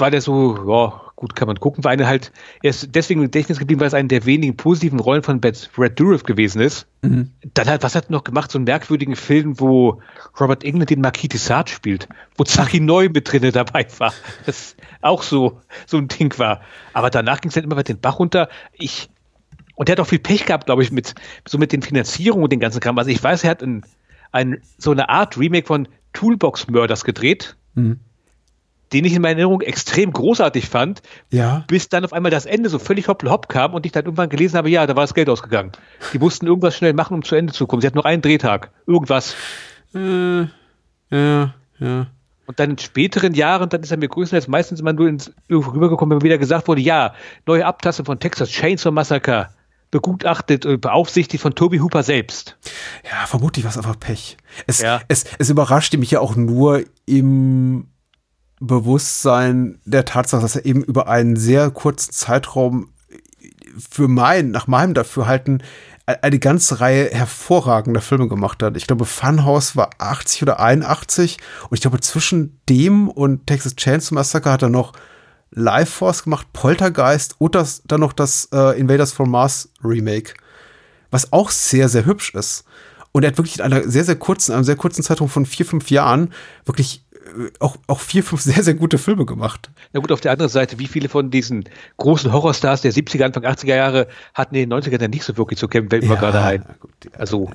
war 0.00 0.10
der 0.10 0.20
so, 0.20 0.56
ja, 0.68 1.00
gut, 1.16 1.34
kann 1.34 1.48
man 1.48 1.58
gucken, 1.58 1.82
war 1.82 1.90
eine 1.90 2.06
halt, 2.06 2.32
er 2.62 2.70
ist 2.70 2.94
deswegen 2.94 3.20
im 3.20 3.26
Gedächtnis 3.26 3.58
geblieben, 3.58 3.80
weil 3.80 3.88
es 3.88 3.94
eine 3.94 4.08
der 4.08 4.24
wenigen 4.24 4.56
positiven 4.56 5.00
Rollen 5.00 5.22
von 5.22 5.40
Brad 5.40 5.98
Dourif 5.98 6.22
gewesen 6.22 6.60
ist. 6.60 6.86
Mhm. 7.02 7.32
Dann 7.54 7.66
halt, 7.66 7.82
was 7.82 7.94
hat 7.94 8.06
er 8.08 8.12
noch 8.12 8.24
gemacht? 8.24 8.50
So 8.50 8.58
einen 8.58 8.64
merkwürdigen 8.64 9.16
Film, 9.16 9.58
wo 9.58 10.00
Robert 10.38 10.62
England 10.62 10.90
den 10.90 11.00
Marquis 11.00 11.28
de 11.28 11.38
Sade 11.38 11.70
spielt, 11.70 12.08
wo 12.36 12.44
Zachi 12.44 12.80
Neu 12.80 13.08
mit 13.08 13.30
drinne 13.32 13.50
dabei 13.50 13.86
war. 13.98 14.12
Das 14.46 14.76
auch 15.00 15.22
so, 15.22 15.60
so 15.86 15.98
ein 15.98 16.08
Ding 16.08 16.38
war. 16.38 16.60
Aber 16.92 17.10
danach 17.10 17.40
ging 17.40 17.50
es 17.50 17.56
halt 17.56 17.66
immer 17.66 17.76
weiter 17.76 17.94
den 17.94 18.00
Bach 18.00 18.18
runter. 18.18 18.48
Ich, 18.72 19.10
und 19.74 19.88
der 19.88 19.94
hat 19.94 20.00
auch 20.00 20.08
viel 20.08 20.20
Pech 20.20 20.46
gehabt, 20.46 20.66
glaube 20.66 20.82
ich, 20.82 20.92
mit, 20.92 21.14
so 21.46 21.58
mit 21.58 21.72
den 21.72 21.82
Finanzierungen 21.82 22.44
und 22.44 22.52
den 22.52 22.60
ganzen 22.60 22.80
Kram. 22.80 22.98
Also 22.98 23.10
ich 23.10 23.22
weiß, 23.22 23.44
er 23.44 23.50
hat 23.50 23.62
ein, 23.62 23.84
ein, 24.30 24.60
so 24.76 24.92
eine 24.92 25.08
Art 25.08 25.36
Remake 25.36 25.66
von 25.66 25.88
Toolbox 26.12 26.68
Murders 26.68 27.04
gedreht. 27.04 27.56
Mhm 27.74 28.00
den 28.92 29.04
ich 29.04 29.14
in 29.14 29.22
meiner 29.22 29.40
Erinnerung 29.40 29.60
extrem 29.60 30.12
großartig 30.12 30.68
fand, 30.68 31.02
ja. 31.30 31.64
bis 31.68 31.88
dann 31.88 32.04
auf 32.04 32.12
einmal 32.12 32.30
das 32.30 32.46
Ende 32.46 32.68
so 32.68 32.78
völlig 32.78 33.08
hopp 33.08 33.22
hopp 33.24 33.48
kam 33.48 33.74
und 33.74 33.86
ich 33.86 33.92
dann 33.92 34.04
irgendwann 34.04 34.28
gelesen 34.28 34.56
habe, 34.56 34.70
ja, 34.70 34.86
da 34.86 34.96
war 34.96 35.04
das 35.04 35.14
Geld 35.14 35.28
ausgegangen. 35.28 35.72
Die 36.12 36.18
mussten 36.18 36.46
irgendwas 36.46 36.76
schnell 36.76 36.92
machen, 36.92 37.14
um 37.14 37.22
zu 37.22 37.34
Ende 37.34 37.52
zu 37.52 37.66
kommen. 37.66 37.80
Sie 37.80 37.86
hatten 37.86 37.98
noch 37.98 38.04
einen 38.04 38.22
Drehtag. 38.22 38.70
Irgendwas. 38.86 39.34
Äh, 39.94 40.42
ja, 41.10 41.54
ja. 41.78 42.06
Und 42.46 42.58
dann 42.58 42.70
in 42.70 42.78
späteren 42.78 43.34
Jahren, 43.34 43.68
dann 43.68 43.82
ist 43.82 43.90
er 43.90 43.98
mir 43.98 44.08
größtenteils 44.08 44.48
meistens 44.48 44.80
immer 44.80 44.94
nur 44.94 45.08
ins, 45.08 45.32
irgendwo 45.48 45.72
rübergekommen, 45.72 46.18
wenn 46.18 46.24
wieder 46.24 46.38
gesagt 46.38 46.66
wurde, 46.66 46.80
ja, 46.80 47.14
neue 47.46 47.66
Abtasse 47.66 48.04
von 48.04 48.18
Texas 48.18 48.48
Chainsaw 48.48 48.90
Massacre. 48.90 49.50
begutachtet 49.90 50.66
und 50.66 50.80
beaufsichtigt 50.80 51.42
von 51.42 51.54
Toby 51.54 51.78
Hooper 51.78 52.02
selbst. 52.02 52.56
Ja, 53.04 53.26
vermutlich 53.26 53.64
war 53.64 53.70
es 53.70 53.76
einfach 53.76 53.98
Pech. 53.98 54.36
Es, 54.66 54.80
ja. 54.80 55.00
es, 55.08 55.24
es 55.38 55.50
überraschte 55.50 55.98
mich 55.98 56.10
ja 56.10 56.20
auch 56.20 56.36
nur 56.36 56.84
im 57.06 57.86
Bewusstsein 58.60 59.80
der 59.84 60.04
Tatsache, 60.04 60.42
dass 60.42 60.56
er 60.56 60.64
eben 60.64 60.82
über 60.82 61.08
einen 61.08 61.36
sehr 61.36 61.70
kurzen 61.70 62.12
Zeitraum 62.12 62.88
für 63.78 64.08
mein, 64.08 64.50
nach 64.50 64.66
meinem 64.66 64.94
Dafürhalten 64.94 65.62
eine 66.06 66.38
ganze 66.38 66.80
Reihe 66.80 67.10
hervorragender 67.10 68.00
Filme 68.00 68.28
gemacht 68.28 68.62
hat. 68.62 68.76
Ich 68.76 68.86
glaube, 68.86 69.04
Funhouse 69.04 69.76
war 69.76 69.90
80 69.98 70.42
oder 70.42 70.58
81 70.58 71.36
und 71.68 71.74
ich 71.74 71.82
glaube, 71.82 72.00
zwischen 72.00 72.58
dem 72.68 73.08
und 73.08 73.46
Texas 73.46 73.76
Chainsaw 73.76 74.14
Massacre 74.14 74.50
hat 74.50 74.62
er 74.62 74.70
noch 74.70 74.94
Life 75.50 75.92
Force 75.92 76.24
gemacht, 76.24 76.46
Poltergeist 76.52 77.36
und 77.38 77.54
das, 77.54 77.82
dann 77.86 78.00
noch 78.00 78.14
das 78.14 78.48
äh, 78.52 78.78
Invaders 78.78 79.12
from 79.12 79.30
Mars 79.30 79.68
Remake, 79.84 80.34
was 81.10 81.32
auch 81.32 81.50
sehr, 81.50 81.88
sehr 81.90 82.06
hübsch 82.06 82.34
ist. 82.34 82.64
Und 83.12 83.24
er 83.24 83.28
hat 83.30 83.38
wirklich 83.38 83.58
in 83.58 83.64
einer 83.64 83.88
sehr, 83.88 84.04
sehr 84.04 84.16
kurzen, 84.16 84.52
einem 84.52 84.64
sehr 84.64 84.76
kurzen 84.76 85.02
Zeitraum 85.02 85.28
von 85.28 85.46
vier, 85.46 85.66
fünf 85.66 85.90
Jahren 85.90 86.32
wirklich 86.64 87.04
auch, 87.60 87.76
auch 87.86 88.00
vier, 88.00 88.22
fünf 88.22 88.40
sehr, 88.42 88.62
sehr 88.62 88.74
gute 88.74 88.98
Filme 88.98 89.26
gemacht. 89.26 89.70
Na 89.92 90.00
gut, 90.00 90.12
auf 90.12 90.20
der 90.20 90.32
anderen 90.32 90.50
Seite, 90.50 90.78
wie 90.78 90.86
viele 90.86 91.08
von 91.08 91.30
diesen 91.30 91.64
großen 91.96 92.32
Horrorstars 92.32 92.82
der 92.82 92.92
70er, 92.92 93.24
Anfang 93.24 93.44
80er 93.44 93.74
Jahre 93.74 94.08
hatten 94.34 94.54
in 94.54 94.68
den 94.68 94.78
90er 94.78 94.98
dann 94.98 95.10
nicht 95.10 95.24
so 95.24 95.36
wirklich 95.36 95.58
zu 95.58 95.68
kämpfen, 95.68 95.90
fällt 95.90 96.04
mir 96.04 96.14
ja, 96.14 96.20
gerade 96.20 96.40
ein. 96.40 96.64
Gut, 96.80 96.90
also, 97.16 97.50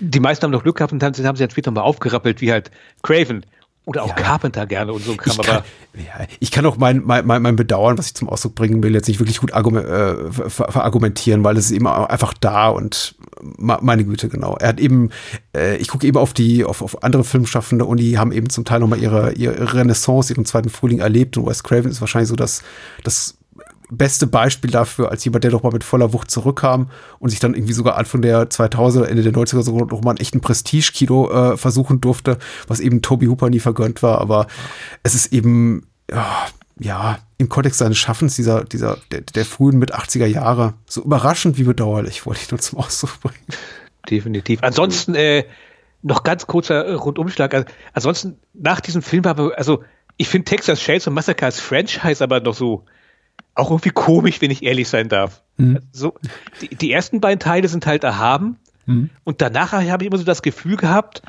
die 0.00 0.20
meisten 0.20 0.44
haben 0.44 0.52
noch 0.52 0.62
Glück 0.62 0.76
gehabt 0.76 0.92
und 0.92 1.02
haben, 1.02 1.14
haben 1.14 1.36
sie 1.36 1.42
dann 1.42 1.50
später 1.50 1.70
mal 1.70 1.82
aufgerappelt, 1.82 2.40
wie 2.40 2.52
halt 2.52 2.70
Craven. 3.02 3.44
Oder 3.90 4.04
auch 4.04 4.10
ja. 4.10 4.14
Carpenter 4.14 4.66
gerne 4.66 4.92
und 4.92 5.04
so 5.04 5.10
ein 5.10 5.16
Kram. 5.16 5.36
Ich 5.40 5.46
kann, 5.46 5.56
aber 5.56 5.64
ja, 5.96 6.26
ich 6.38 6.50
kann 6.52 6.64
auch 6.64 6.76
mein, 6.76 7.02
mein, 7.04 7.26
mein 7.26 7.56
Bedauern, 7.56 7.98
was 7.98 8.06
ich 8.06 8.14
zum 8.14 8.28
Ausdruck 8.28 8.54
bringen 8.54 8.84
will, 8.84 8.94
jetzt 8.94 9.08
nicht 9.08 9.18
wirklich 9.18 9.40
gut 9.40 9.50
äh, 9.50 10.30
verargumentieren, 10.30 11.42
weil 11.42 11.56
es 11.56 11.64
ist 11.64 11.70
eben 11.72 11.88
einfach 11.88 12.32
da 12.40 12.68
und 12.68 13.16
meine 13.58 14.04
Güte, 14.04 14.28
genau. 14.28 14.56
Er 14.60 14.68
hat 14.68 14.78
eben, 14.78 15.10
äh, 15.56 15.76
ich 15.78 15.88
gucke 15.88 16.06
eben 16.06 16.18
auf 16.18 16.32
die, 16.32 16.64
auf, 16.64 16.82
auf 16.82 17.02
andere 17.02 17.24
Filmschaffende 17.24 17.84
und 17.84 17.96
die 17.96 18.16
haben 18.16 18.30
eben 18.30 18.48
zum 18.48 18.64
Teil 18.64 18.78
nochmal 18.78 19.00
ihre, 19.00 19.32
ihre 19.32 19.74
Renaissance, 19.74 20.32
ihren 20.32 20.44
zweiten 20.44 20.70
Frühling 20.70 21.00
erlebt 21.00 21.36
und 21.36 21.46
Wes 21.46 21.64
Craven 21.64 21.90
ist 21.90 22.00
wahrscheinlich 22.00 22.28
so 22.28 22.36
das, 22.36 22.62
das 23.02 23.38
beste 23.90 24.26
Beispiel 24.26 24.70
dafür, 24.70 25.10
als 25.10 25.24
jemand, 25.24 25.44
der 25.44 25.50
doch 25.50 25.62
mal 25.62 25.72
mit 25.72 25.84
voller 25.84 26.12
Wucht 26.12 26.30
zurückkam 26.30 26.90
und 27.18 27.30
sich 27.30 27.40
dann 27.40 27.54
irgendwie 27.54 27.72
sogar 27.72 27.96
Anfang 27.96 28.22
der 28.22 28.48
2000er, 28.48 29.04
Ende 29.04 29.22
der 29.22 29.32
90er 29.32 29.62
sogar 29.62 29.86
noch 29.86 30.02
mal 30.02 30.10
einen 30.10 30.20
echten 30.20 30.40
Prestige-Kino 30.40 31.30
äh, 31.30 31.56
versuchen 31.56 32.00
durfte, 32.00 32.38
was 32.68 32.80
eben 32.80 33.02
Toby 33.02 33.26
Hooper 33.26 33.50
nie 33.50 33.60
vergönnt 33.60 34.02
war. 34.02 34.20
Aber 34.20 34.46
es 35.02 35.14
ist 35.14 35.32
eben, 35.32 35.86
ja, 36.78 37.18
im 37.38 37.48
Kontext 37.48 37.78
seines 37.78 37.98
Schaffens 37.98 38.36
dieser, 38.36 38.64
dieser, 38.64 38.98
der, 39.10 39.20
der 39.20 39.44
frühen 39.44 39.78
mit 39.78 39.94
80er 39.94 40.26
Jahre, 40.26 40.74
so 40.86 41.02
überraschend 41.02 41.58
wie 41.58 41.64
bedauerlich, 41.64 42.26
wollte 42.26 42.40
ich 42.42 42.50
nur 42.50 42.60
zum 42.60 42.78
Ausdruck 42.78 43.20
bringen. 43.20 43.46
Definitiv. 44.08 44.62
Ansonsten, 44.62 45.14
äh, 45.14 45.44
noch 46.02 46.22
ganz 46.22 46.46
kurzer 46.46 46.94
Rundumschlag. 46.94 47.52
Also, 47.52 47.66
ansonsten, 47.92 48.38
nach 48.54 48.80
diesem 48.80 49.02
Film 49.02 49.24
war, 49.24 49.38
also, 49.56 49.84
ich 50.16 50.28
finde 50.28 50.46
Texas 50.46 50.80
Chainsaw 50.80 51.10
Massacre 51.10 51.46
als 51.46 51.60
Franchise 51.60 52.22
aber 52.22 52.40
noch 52.40 52.54
so, 52.54 52.84
auch 53.54 53.70
irgendwie 53.70 53.90
komisch, 53.90 54.40
wenn 54.40 54.50
ich 54.50 54.62
ehrlich 54.62 54.88
sein 54.88 55.08
darf. 55.08 55.42
Mhm. 55.56 55.80
So, 55.92 56.14
die, 56.60 56.74
die, 56.74 56.92
ersten 56.92 57.20
beiden 57.20 57.40
Teile 57.40 57.68
sind 57.68 57.86
halt 57.86 58.04
erhaben 58.04 58.58
mhm. 58.86 59.10
und 59.24 59.40
danach 59.40 59.72
habe 59.72 60.02
ich 60.02 60.06
immer 60.06 60.18
so 60.18 60.24
das 60.24 60.42
Gefühl 60.42 60.76
gehabt, 60.76 61.22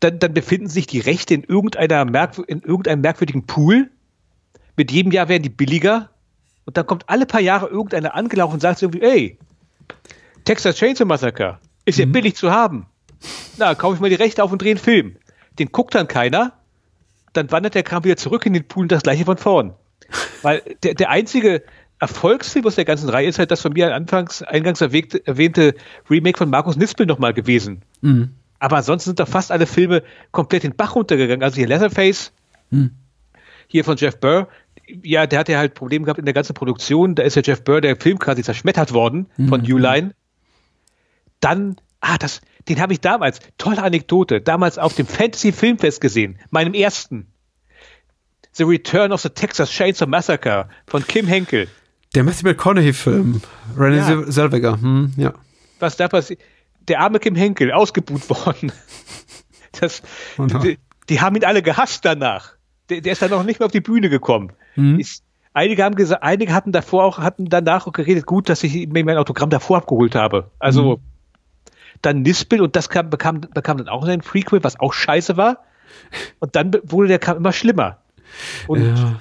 dann, 0.00 0.18
dann 0.18 0.34
befinden 0.34 0.68
sich 0.68 0.86
die 0.86 1.00
Rechte 1.00 1.34
in, 1.34 1.44
irgendeiner 1.44 2.04
Merk 2.04 2.38
in 2.46 2.60
irgendeinem 2.60 3.02
merkwürdigen 3.02 3.46
Pool. 3.46 3.90
Mit 4.76 4.90
jedem 4.90 5.12
Jahr 5.12 5.28
werden 5.28 5.42
die 5.42 5.48
billiger 5.48 6.10
und 6.64 6.76
dann 6.76 6.86
kommt 6.86 7.08
alle 7.08 7.26
paar 7.26 7.40
Jahre 7.40 7.68
irgendeiner 7.68 8.14
angelaufen 8.14 8.54
und 8.54 8.60
sagt 8.60 8.82
irgendwie, 8.82 9.02
ey, 9.02 9.38
Texas 10.44 10.76
Chainsaw 10.76 11.04
Massacre 11.04 11.58
ist 11.84 11.98
ja 11.98 12.06
mhm. 12.06 12.12
billig 12.12 12.34
zu 12.34 12.50
haben. 12.50 12.86
Na, 13.58 13.74
kaufe 13.74 13.94
ich 13.94 14.00
mal 14.00 14.10
die 14.10 14.16
Rechte 14.16 14.42
auf 14.42 14.50
und 14.50 14.60
drehe 14.60 14.72
einen 14.72 14.80
Film. 14.80 15.16
Den 15.58 15.70
guckt 15.70 15.94
dann 15.94 16.08
keiner, 16.08 16.52
dann 17.32 17.50
wandert 17.50 17.74
der 17.74 17.82
Kram 17.82 18.04
wieder 18.04 18.16
zurück 18.16 18.46
in 18.46 18.52
den 18.52 18.66
Pool 18.66 18.84
und 18.84 18.92
das 18.92 19.02
gleiche 19.02 19.24
von 19.24 19.36
vorn. 19.36 19.74
Weil 20.42 20.62
der, 20.82 20.94
der 20.94 21.10
einzige 21.10 21.62
Erfolgsfilm 21.98 22.66
aus 22.66 22.74
der 22.74 22.84
ganzen 22.84 23.08
Reihe 23.08 23.28
ist 23.28 23.38
halt 23.38 23.50
das 23.50 23.60
von 23.60 23.72
mir 23.72 23.94
anfangs 23.94 24.42
eingangs 24.42 24.80
erwähnte, 24.80 25.24
erwähnte 25.24 25.74
Remake 26.10 26.36
von 26.36 26.50
Markus 26.50 26.76
Nispel 26.76 27.06
nochmal 27.06 27.32
gewesen. 27.32 27.82
Mhm. 28.00 28.30
Aber 28.58 28.76
ansonsten 28.76 29.10
sind 29.10 29.20
doch 29.20 29.28
fast 29.28 29.52
alle 29.52 29.66
Filme 29.66 30.02
komplett 30.32 30.64
in 30.64 30.72
den 30.72 30.76
Bach 30.76 30.94
runtergegangen. 30.94 31.42
Also 31.42 31.56
hier 31.56 31.68
Leatherface, 31.68 32.32
mhm. 32.70 32.90
hier 33.68 33.84
von 33.84 33.96
Jeff 33.96 34.18
Burr, 34.18 34.48
ja, 35.02 35.26
der 35.26 35.38
hat 35.38 35.48
ja 35.48 35.58
halt 35.58 35.74
Probleme 35.74 36.04
gehabt 36.04 36.18
in 36.18 36.24
der 36.24 36.34
ganzen 36.34 36.54
Produktion. 36.54 37.14
Da 37.14 37.22
ist 37.22 37.36
ja 37.36 37.42
Jeff 37.42 37.62
Burr, 37.62 37.80
der 37.80 37.96
Film 37.96 38.18
quasi 38.18 38.42
zerschmettert 38.42 38.92
worden 38.92 39.26
mhm. 39.36 39.48
von 39.48 39.62
New 39.62 39.78
Line. 39.78 40.14
Dann, 41.40 41.76
ah, 42.00 42.18
das, 42.18 42.40
den 42.68 42.80
habe 42.80 42.92
ich 42.92 43.00
damals, 43.00 43.40
tolle 43.58 43.82
Anekdote, 43.82 44.40
damals 44.40 44.78
auf 44.78 44.94
dem 44.94 45.06
Fantasy 45.06 45.52
Filmfest 45.52 46.00
gesehen, 46.00 46.38
meinem 46.50 46.74
ersten. 46.74 47.31
The 48.54 48.64
Return 48.64 49.12
of 49.12 49.20
the 49.20 49.30
Texas 49.30 49.70
Chainsaw 49.70 50.06
Massacre 50.06 50.68
von 50.86 51.06
Kim 51.06 51.26
Henkel. 51.26 51.68
Der 52.14 52.22
Matthew 52.22 52.48
McConaughey-Film. 52.48 53.40
René 53.76 53.96
ja. 53.96 54.30
Selweger. 54.30 54.80
Hm, 54.80 55.12
ja. 55.16 55.32
Was 55.78 55.96
da 55.96 56.08
passiert? 56.08 56.40
Der 56.88 57.00
arme 57.00 57.18
Kim 57.18 57.34
Henkel, 57.34 57.72
ausgebuht 57.72 58.28
worden. 58.28 58.72
Das, 59.80 60.02
oh 60.36 60.42
no. 60.42 60.58
die, 60.58 60.78
die, 61.08 61.22
haben 61.22 61.34
ihn 61.34 61.46
alle 61.46 61.62
gehasst 61.62 62.04
danach. 62.04 62.56
Der, 62.90 63.00
der, 63.00 63.12
ist 63.12 63.22
dann 63.22 63.30
noch 63.30 63.42
nicht 63.42 63.58
mehr 63.58 63.64
auf 63.64 63.72
die 63.72 63.80
Bühne 63.80 64.10
gekommen. 64.10 64.52
Mhm. 64.76 65.00
Ist, 65.00 65.24
einige 65.54 65.82
haben 65.82 65.94
gesagt, 65.94 66.22
einige 66.22 66.52
hatten 66.52 66.72
davor 66.72 67.04
auch, 67.04 67.16
hatten 67.16 67.46
danach 67.46 67.86
auch 67.86 67.94
geredet, 67.94 68.26
gut, 68.26 68.50
dass 68.50 68.62
ich 68.64 68.86
mir 68.88 69.02
mein 69.02 69.16
Autogramm 69.16 69.48
davor 69.48 69.78
abgeholt 69.78 70.14
habe. 70.14 70.50
Also, 70.58 70.98
mhm. 70.98 71.02
dann 72.02 72.20
Nispel 72.20 72.60
und 72.60 72.76
das 72.76 72.90
kam, 72.90 73.08
bekam, 73.08 73.40
bekam 73.40 73.78
dann 73.78 73.88
auch 73.88 74.04
ein 74.04 74.20
Prequel, 74.20 74.62
was 74.62 74.78
auch 74.78 74.92
scheiße 74.92 75.38
war. 75.38 75.64
Und 76.38 76.54
dann 76.54 76.72
wurde 76.82 77.08
der 77.08 77.18
Kram 77.18 77.38
immer 77.38 77.54
schlimmer. 77.54 78.01
Und 78.66 78.96
ja. 78.96 79.20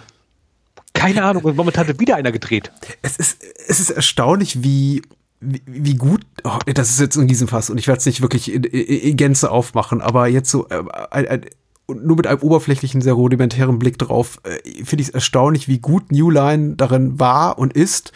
keine 0.93 1.23
Ahnung, 1.23 1.43
und 1.43 1.55
momentan 1.55 1.87
wird 1.87 1.99
wieder 1.99 2.15
einer 2.15 2.31
gedreht. 2.31 2.71
Es 3.01 3.17
ist, 3.17 3.43
es 3.67 3.79
ist 3.79 3.89
erstaunlich, 3.89 4.63
wie, 4.63 5.01
wie, 5.39 5.61
wie 5.65 5.95
gut, 5.95 6.21
oh, 6.43 6.59
das 6.65 6.89
ist 6.89 6.99
jetzt 6.99 7.15
in 7.15 7.27
diesem 7.27 7.47
Fass 7.47 7.69
und 7.69 7.77
ich 7.77 7.87
werde 7.87 7.99
es 7.99 8.05
nicht 8.05 8.21
wirklich 8.21 8.53
in, 8.53 8.63
in, 8.63 8.99
in, 8.99 9.17
Gänze 9.17 9.51
aufmachen, 9.51 10.01
aber 10.01 10.27
jetzt 10.27 10.51
so 10.51 10.67
äh, 10.69 10.83
ein, 11.11 11.27
ein, 11.27 11.45
nur 11.87 12.15
mit 12.15 12.27
einem 12.27 12.41
oberflächlichen, 12.41 13.01
sehr 13.01 13.13
rudimentären 13.13 13.79
Blick 13.79 13.97
drauf, 13.97 14.39
äh, 14.43 14.83
finde 14.83 15.01
ich 15.01 15.09
es 15.09 15.13
erstaunlich, 15.13 15.67
wie 15.67 15.79
gut 15.79 16.11
New 16.11 16.29
Line 16.29 16.75
darin 16.75 17.19
war 17.19 17.57
und 17.57 17.73
ist. 17.73 18.11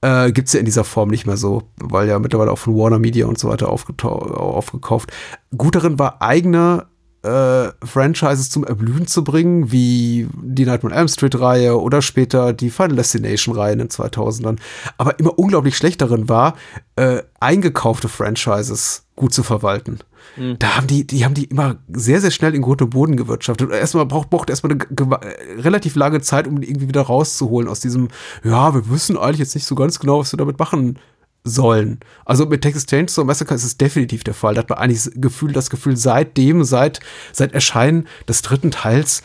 Äh, 0.00 0.30
Gibt 0.30 0.46
es 0.46 0.54
ja 0.54 0.60
in 0.60 0.66
dieser 0.66 0.84
Form 0.84 1.08
nicht 1.08 1.26
mehr 1.26 1.36
so, 1.36 1.64
weil 1.76 2.06
ja 2.06 2.18
mittlerweile 2.18 2.52
auch 2.52 2.58
von 2.58 2.76
Warner 2.76 3.00
Media 3.00 3.26
und 3.26 3.38
so 3.38 3.48
weiter 3.48 3.68
aufgekauft. 3.68 5.12
Gut 5.56 5.74
darin 5.74 5.98
war, 5.98 6.22
eigene 6.22 6.86
äh, 7.22 7.70
Franchises 7.84 8.50
zum 8.50 8.64
Erblühen 8.64 9.06
zu 9.06 9.24
bringen, 9.24 9.72
wie 9.72 10.28
die 10.40 10.64
Nightmare 10.64 10.94
on 10.94 10.98
Elm 10.98 11.08
Street 11.08 11.38
Reihe 11.40 11.80
oder 11.80 12.02
später 12.02 12.52
die 12.52 12.70
Final 12.70 12.96
Destination 12.96 13.54
Reihe 13.54 13.72
in 13.72 13.78
den 13.80 13.88
2000ern, 13.88 14.58
aber 14.98 15.18
immer 15.18 15.38
unglaublich 15.38 15.76
schlecht 15.76 16.00
darin 16.00 16.28
war, 16.28 16.56
äh, 16.96 17.22
eingekaufte 17.40 18.08
Franchises 18.08 19.04
gut 19.16 19.34
zu 19.34 19.42
verwalten. 19.42 19.98
Mhm. 20.36 20.58
Da 20.58 20.76
haben 20.76 20.86
die, 20.86 21.06
die 21.06 21.24
haben 21.24 21.34
die 21.34 21.44
immer 21.44 21.76
sehr, 21.88 22.20
sehr 22.20 22.30
schnell 22.30 22.54
in 22.54 22.62
und 22.62 22.90
Boden 22.90 23.16
gewirtschaftet. 23.16 23.70
Erstmal 23.70 24.06
braucht, 24.06 24.30
braucht 24.30 24.50
erstmal 24.50 24.72
eine 24.72 24.84
äh, 25.22 25.60
relativ 25.60 25.96
lange 25.96 26.20
Zeit, 26.20 26.46
um 26.46 26.60
die 26.60 26.68
irgendwie 26.68 26.88
wieder 26.88 27.02
rauszuholen 27.02 27.68
aus 27.68 27.80
diesem, 27.80 28.08
ja, 28.44 28.74
wir 28.74 28.88
wissen 28.90 29.16
eigentlich 29.16 29.40
jetzt 29.40 29.54
nicht 29.54 29.66
so 29.66 29.74
ganz 29.74 29.98
genau, 29.98 30.20
was 30.20 30.32
wir 30.32 30.36
damit 30.36 30.58
machen 30.58 30.98
sollen. 31.44 32.00
Also 32.24 32.46
mit 32.46 32.62
Texas 32.62 32.86
Chainsaw 32.86 33.24
Massacre 33.24 33.54
ist 33.54 33.64
es 33.64 33.78
definitiv 33.78 34.24
der 34.24 34.34
Fall. 34.34 34.54
Da 34.54 34.60
hat 34.60 34.70
man 34.70 34.78
eigentlich 34.78 35.04
das 35.04 35.12
Gefühl, 35.14 35.52
das 35.52 35.70
Gefühl 35.70 35.96
seitdem, 35.96 36.64
seit, 36.64 37.00
seit 37.32 37.52
Erscheinen 37.52 38.06
des 38.28 38.42
dritten 38.42 38.70
Teils 38.70 39.22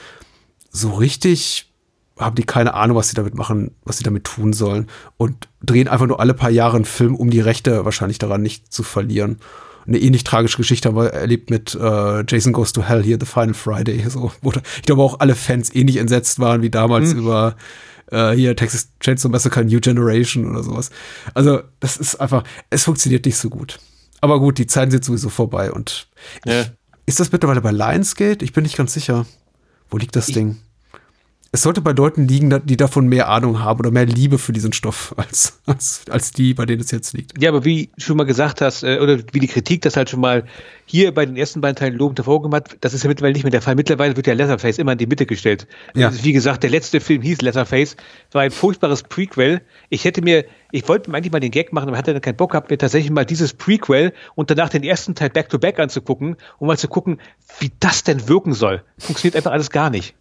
so 0.71 0.91
richtig 0.91 1.69
haben 2.19 2.35
die 2.35 2.43
keine 2.43 2.73
Ahnung, 2.75 2.97
was 2.97 3.09
sie 3.09 3.15
damit 3.15 3.35
machen, 3.35 3.71
was 3.83 3.97
sie 3.97 4.03
damit 4.03 4.23
tun 4.23 4.53
sollen 4.53 4.87
und 5.17 5.49
drehen 5.63 5.87
einfach 5.87 6.05
nur 6.05 6.19
alle 6.19 6.33
paar 6.33 6.51
Jahre 6.51 6.75
einen 6.75 6.85
Film, 6.85 7.15
um 7.15 7.29
die 7.29 7.39
Rechte 7.39 7.85
wahrscheinlich 7.85 8.19
daran 8.19 8.41
nicht 8.41 8.71
zu 8.71 8.83
verlieren. 8.83 9.39
Eine 9.85 9.97
ähnlich 9.97 10.23
tragische 10.23 10.57
Geschichte 10.57 10.89
haben 10.89 10.95
wir 10.95 11.07
erlebt 11.07 11.49
mit 11.49 11.75
äh, 11.75 12.23
Jason 12.27 12.53
Goes 12.53 12.71
to 12.71 12.83
Hell 12.83 13.03
hier, 13.03 13.17
The 13.19 13.25
Final 13.25 13.53
Friday. 13.53 14.05
So, 14.09 14.31
wo 14.41 14.51
ich 14.51 14.83
glaube 14.83 15.01
auch 15.01 15.19
alle 15.19 15.35
Fans 15.35 15.73
ähnlich 15.73 15.97
entsetzt 15.97 16.39
waren 16.39 16.61
wie 16.61 16.69
damals 16.69 17.13
mhm. 17.13 17.19
über 17.19 17.55
äh, 18.13 18.31
hier 18.31 18.55
Texas 18.55 18.89
Chainsaw 18.99 19.29
Massacre 19.29 19.65
New 19.65 19.79
Generation 19.79 20.49
oder 20.49 20.63
sowas. 20.63 20.89
Also, 21.33 21.61
das 21.79 21.97
ist 21.97 22.15
einfach, 22.15 22.43
es 22.69 22.83
funktioniert 22.83 23.25
nicht 23.25 23.37
so 23.37 23.49
gut. 23.49 23.79
Aber 24.21 24.39
gut, 24.39 24.57
die 24.57 24.67
Zeiten 24.67 24.91
sind 24.91 25.03
sowieso 25.03 25.29
vorbei 25.29 25.71
und 25.71 26.07
ja. 26.45 26.61
ich, 26.61 26.71
ist 27.05 27.19
das 27.19 27.31
mittlerweile 27.31 27.61
bei 27.61 27.71
Lionsgate? 27.71 28.45
Ich 28.45 28.53
bin 28.53 28.63
nicht 28.63 28.77
ganz 28.77 28.93
sicher. 28.93 29.25
Wo 29.89 29.97
liegt 29.97 30.15
das 30.15 30.29
ich, 30.29 30.35
Ding? 30.35 30.57
Es 31.53 31.61
sollte 31.61 31.81
bei 31.81 31.91
Leuten 31.91 32.27
liegen, 32.27 32.65
die 32.65 32.77
davon 32.77 33.05
mehr 33.05 33.29
Ahnung 33.29 33.59
haben 33.59 33.79
oder 33.79 33.91
mehr 33.91 34.07
Liebe 34.07 34.39
für 34.39 34.53
diesen 34.53 34.73
Stoff 34.73 35.13
als, 35.17 35.59
als, 35.67 36.01
als 36.09 36.31
die, 36.31 36.55
bei 36.55 36.65
denen 36.65 36.81
es 36.81 36.89
jetzt 36.89 37.13
liegt. 37.13 37.39
Ja, 37.39 37.49
aber 37.49 37.63
wie 37.63 37.91
du 37.95 38.03
schon 38.03 38.17
mal 38.17 38.23
gesagt 38.23 38.59
hast, 38.59 38.81
äh, 38.81 38.97
oder 38.99 39.19
wie 39.31 39.39
die 39.39 39.47
Kritik 39.47 39.83
das 39.83 39.95
halt 39.95 40.09
schon 40.09 40.19
mal 40.19 40.45
hier 40.85 41.13
bei 41.13 41.27
den 41.27 41.37
ersten 41.37 41.61
beiden 41.61 41.75
Teilen 41.75 41.95
lobend 41.95 42.17
hervorgehoben 42.17 42.55
hat, 42.55 42.77
das 42.81 42.95
ist 42.95 43.03
ja 43.03 43.07
mittlerweile 43.07 43.33
nicht 43.33 43.43
mehr 43.43 43.51
der 43.51 43.61
Fall. 43.61 43.75
Mittlerweile 43.75 44.15
wird 44.15 44.25
ja 44.25 44.33
Letterface 44.33 44.79
immer 44.79 44.93
in 44.93 44.97
die 44.97 45.05
Mitte 45.05 45.27
gestellt. 45.27 45.67
Ja. 45.93 46.07
Also, 46.07 46.23
wie 46.23 46.33
gesagt, 46.33 46.63
der 46.63 46.71
letzte 46.71 46.99
Film 46.99 47.21
hieß 47.21 47.41
Letterface, 47.41 47.97
war 48.31 48.41
ein 48.41 48.51
furchtbares 48.51 49.03
Prequel. 49.03 49.61
Ich 49.89 50.05
hätte 50.05 50.23
mir, 50.23 50.45
ich 50.71 50.87
wollte 50.89 51.11
mir 51.11 51.17
eigentlich 51.17 51.33
mal 51.33 51.39
den 51.39 51.51
Gag 51.51 51.71
machen, 51.71 51.87
aber 51.87 51.99
hatte 51.99 52.13
dann 52.13 52.21
keinen 52.23 52.35
Bock 52.35 52.53
gehabt, 52.53 52.71
mir 52.71 52.79
tatsächlich 52.79 53.11
mal 53.11 53.25
dieses 53.25 53.53
Prequel 53.53 54.11
und 54.33 54.49
danach 54.49 54.69
den 54.69 54.83
ersten 54.83 55.13
Teil 55.13 55.29
Back-to-Back 55.29 55.77
-back 55.77 55.83
anzugucken, 55.83 56.35
um 56.57 56.67
mal 56.67 56.79
zu 56.79 56.87
gucken, 56.87 57.19
wie 57.59 57.71
das 57.79 58.03
denn 58.03 58.27
wirken 58.27 58.53
soll. 58.53 58.81
Funktioniert 58.97 59.35
einfach 59.35 59.51
alles 59.51 59.69
gar 59.69 59.91
nicht. 59.91 60.15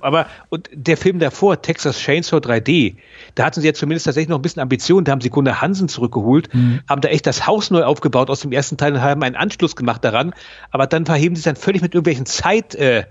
Aber 0.00 0.26
und 0.48 0.68
der 0.72 0.96
Film 0.96 1.18
davor, 1.18 1.62
Texas 1.62 1.98
Chainsaw 1.98 2.38
3D, 2.38 2.96
da 3.34 3.44
hatten 3.44 3.60
sie 3.60 3.66
ja 3.66 3.74
zumindest 3.74 4.06
tatsächlich 4.06 4.28
noch 4.28 4.38
ein 4.38 4.42
bisschen 4.42 4.62
Ambition. 4.62 5.04
Da 5.04 5.12
haben 5.12 5.20
sie 5.20 5.30
Gunnar 5.30 5.60
Hansen 5.60 5.88
zurückgeholt, 5.88 6.52
mhm. 6.54 6.80
haben 6.88 7.00
da 7.00 7.08
echt 7.08 7.26
das 7.26 7.46
Haus 7.46 7.70
neu 7.70 7.84
aufgebaut 7.84 8.30
aus 8.30 8.40
dem 8.40 8.52
ersten 8.52 8.76
Teil 8.76 8.94
und 8.94 9.02
haben 9.02 9.22
einen 9.22 9.36
Anschluss 9.36 9.76
gemacht 9.76 10.04
daran. 10.04 10.34
Aber 10.70 10.86
dann 10.86 11.06
verheben 11.06 11.36
sie 11.36 11.40
es 11.40 11.44
dann 11.44 11.56
völlig 11.56 11.82
mit 11.82 11.94
irgendwelchen 11.94 12.26
Zeitangaben 12.26 13.06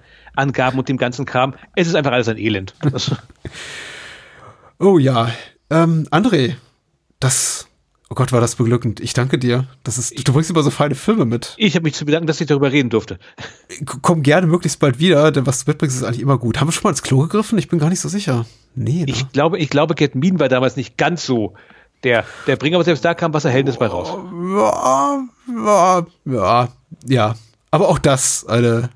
äh, 0.76 0.80
und 0.80 0.90
dem 0.90 0.98
ganzen 0.98 1.26
Kram. 1.26 1.54
Es 1.76 1.88
ist 1.88 1.96
einfach 1.96 2.12
alles 2.12 2.28
ein 2.28 2.38
Elend. 2.38 2.74
oh 4.80 4.98
ja. 4.98 5.30
Ähm, 5.70 6.08
André, 6.12 6.56
das 7.20 7.68
Oh 8.10 8.14
Gott, 8.16 8.32
war 8.32 8.40
das 8.40 8.56
beglückend. 8.56 9.00
Ich 9.00 9.14
danke 9.14 9.40
dir. 9.40 9.68
Das 9.84 9.98
ist, 9.98 10.28
du 10.28 10.32
bringst 10.32 10.52
immer 10.52 10.62
so 10.62 10.70
feine 10.70 10.94
Filme 10.94 11.26
mit. 11.26 11.56
Ich 11.58 11.76
habe 11.76 11.84
mich 11.84 11.96
zu 11.96 12.06
bedanken, 12.06 12.28
dass 12.28 12.40
ich 12.40 12.46
darüber 12.46 12.72
reden 12.72 12.92
durfte. 12.92 13.18
Komm 14.04 14.22
gerne 14.22 14.46
möglichst 14.46 14.80
bald 14.80 15.00
wieder, 15.00 15.32
denn 15.32 15.48
was 15.48 15.66
du 15.66 15.72
mitbringst, 15.72 15.98
ist 15.98 16.04
eigentlich 16.04 16.22
immer 16.22 16.38
gut. 16.38 16.60
Haben 16.60 16.68
wir 16.68 16.72
schon 16.72 16.84
mal 16.84 16.92
ins 16.92 17.02
Klo 17.02 17.22
gegriffen? 17.22 17.58
Ich 17.58 17.68
bin 17.68 17.80
gar 17.80 17.90
nicht 17.90 18.02
so 18.02 18.10
sicher. 18.10 18.46
Nee, 18.76 19.06
ne? 19.06 19.06
Ich 19.08 19.32
glaube, 19.32 19.58
ich 19.58 19.70
glaube, 19.70 19.96
Get 19.96 20.14
Mean 20.14 20.40
war 20.40 20.50
damals 20.50 20.76
nicht 20.76 20.98
ganz 20.98 21.26
so 21.26 21.56
der, 22.04 22.26
der 22.46 22.58
Bringer, 22.58 22.76
aber 22.76 22.84
selbst 22.84 23.04
da 23.04 23.16
kam 23.16 23.34
was 23.34 23.46
Erhellnis 23.46 23.78
bei 23.78 23.88
raus. 23.88 24.10
Ja, 24.56 25.24
ja, 25.66 26.06
ja, 26.26 26.70
ja. 27.08 27.36
Aber 27.72 27.90
auch 27.90 27.98
das 27.98 28.46
eine 28.46 28.92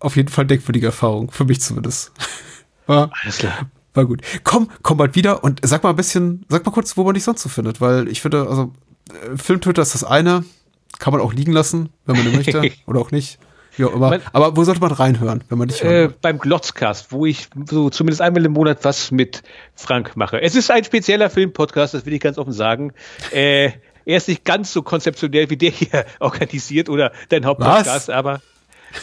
auf 0.00 0.16
jeden 0.16 0.28
Fall 0.28 0.44
denkwürdige 0.44 0.86
Erfahrung, 0.86 1.30
für 1.30 1.46
mich 1.46 1.62
zumindest. 1.62 2.12
Alles 2.86 3.38
klar. 3.38 3.70
War 3.94 4.06
gut. 4.06 4.22
Komm, 4.42 4.70
komm 4.82 4.98
bald 4.98 5.14
wieder 5.14 5.44
und 5.44 5.60
sag 5.62 5.82
mal 5.84 5.90
ein 5.90 5.96
bisschen, 5.96 6.44
sag 6.48 6.66
mal 6.66 6.72
kurz, 6.72 6.96
wo 6.96 7.04
man 7.04 7.14
dich 7.14 7.24
sonst 7.24 7.42
so 7.42 7.48
findet, 7.48 7.80
weil 7.80 8.08
ich 8.08 8.20
finde, 8.20 8.48
also 8.48 8.72
äh, 9.10 9.36
Filmtwitter 9.36 9.82
ist 9.82 9.94
das 9.94 10.04
eine, 10.04 10.44
kann 10.98 11.12
man 11.12 11.22
auch 11.22 11.32
liegen 11.32 11.52
lassen, 11.52 11.90
wenn 12.04 12.16
man 12.16 12.34
möchte 12.34 12.72
oder 12.86 13.00
auch 13.00 13.12
nicht. 13.12 13.38
Ja, 13.76 13.92
aber, 13.92 14.20
aber 14.32 14.56
wo 14.56 14.62
sollte 14.62 14.80
man 14.80 14.92
reinhören, 14.92 15.42
wenn 15.48 15.58
man 15.58 15.66
nicht 15.66 15.82
äh, 15.82 16.08
Beim 16.20 16.38
Glotzcast, 16.38 17.10
wo 17.10 17.26
ich 17.26 17.48
so 17.68 17.90
zumindest 17.90 18.20
einmal 18.20 18.44
im 18.44 18.52
Monat 18.52 18.84
was 18.84 19.10
mit 19.10 19.42
Frank 19.74 20.16
mache. 20.16 20.40
Es 20.40 20.54
ist 20.54 20.70
ein 20.70 20.84
spezieller 20.84 21.28
Filmpodcast, 21.28 21.94
das 21.94 22.06
will 22.06 22.12
ich 22.12 22.20
ganz 22.20 22.38
offen 22.38 22.52
sagen. 22.52 22.92
Äh, 23.32 23.72
er 24.04 24.16
ist 24.18 24.28
nicht 24.28 24.44
ganz 24.44 24.72
so 24.72 24.82
konzeptionell 24.82 25.50
wie 25.50 25.56
der 25.56 25.70
hier 25.70 26.04
organisiert 26.20 26.88
oder 26.88 27.12
dein 27.30 27.44
Hauptpodcast, 27.44 28.10
aber 28.10 28.40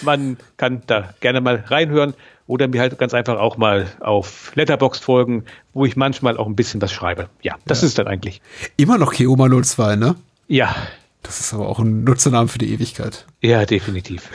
man 0.04 0.38
kann 0.56 0.84
da 0.88 1.14
gerne 1.20 1.42
mal 1.42 1.64
reinhören 1.68 2.14
oder 2.52 2.68
mir 2.68 2.82
halt 2.82 2.98
ganz 2.98 3.14
einfach 3.14 3.40
auch 3.40 3.56
mal 3.56 3.88
auf 4.02 4.52
Letterboxd 4.56 5.02
folgen, 5.02 5.46
wo 5.74 5.86
ich 5.86 5.96
manchmal 5.96 6.36
auch 6.36 6.48
ein 6.48 6.56
bisschen 6.58 6.82
was 6.82 6.92
schreibe. 6.92 7.30
Ja, 7.42 7.56
das 7.66 7.82
ja. 7.82 7.88
ist 7.88 7.98
dann 7.98 8.08
eigentlich. 8.08 8.42
Immer 8.76 8.98
noch 8.98 9.14
Keoma 9.14 9.48
02, 9.50 9.96
ne? 9.96 10.16
Ja. 10.50 10.76
Das 11.24 11.40
ist 11.40 11.54
aber 11.54 11.70
auch 11.70 11.80
ein 11.80 12.04
Nutzernamen 12.04 12.50
für 12.50 12.58
die 12.58 12.74
Ewigkeit. 12.74 13.26
Ja, 13.42 13.66
definitiv. 13.66 14.30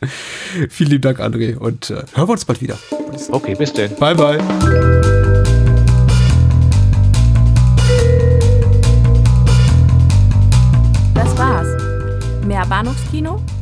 Vielen 0.68 0.90
lieben 0.90 1.02
Dank, 1.02 1.20
André, 1.20 1.56
und 1.56 1.90
äh, 1.90 2.02
hören 2.14 2.28
wir 2.28 2.30
uns 2.30 2.44
bald 2.44 2.60
wieder. 2.60 2.76
Okay, 3.30 3.54
bis 3.54 3.72
denn. 3.72 3.94
Bye, 3.94 4.16
bye. 4.16 4.38
Das 11.14 11.38
war's. 11.38 11.68
Mehr 12.44 12.66
Bahnhofskino 12.66 13.40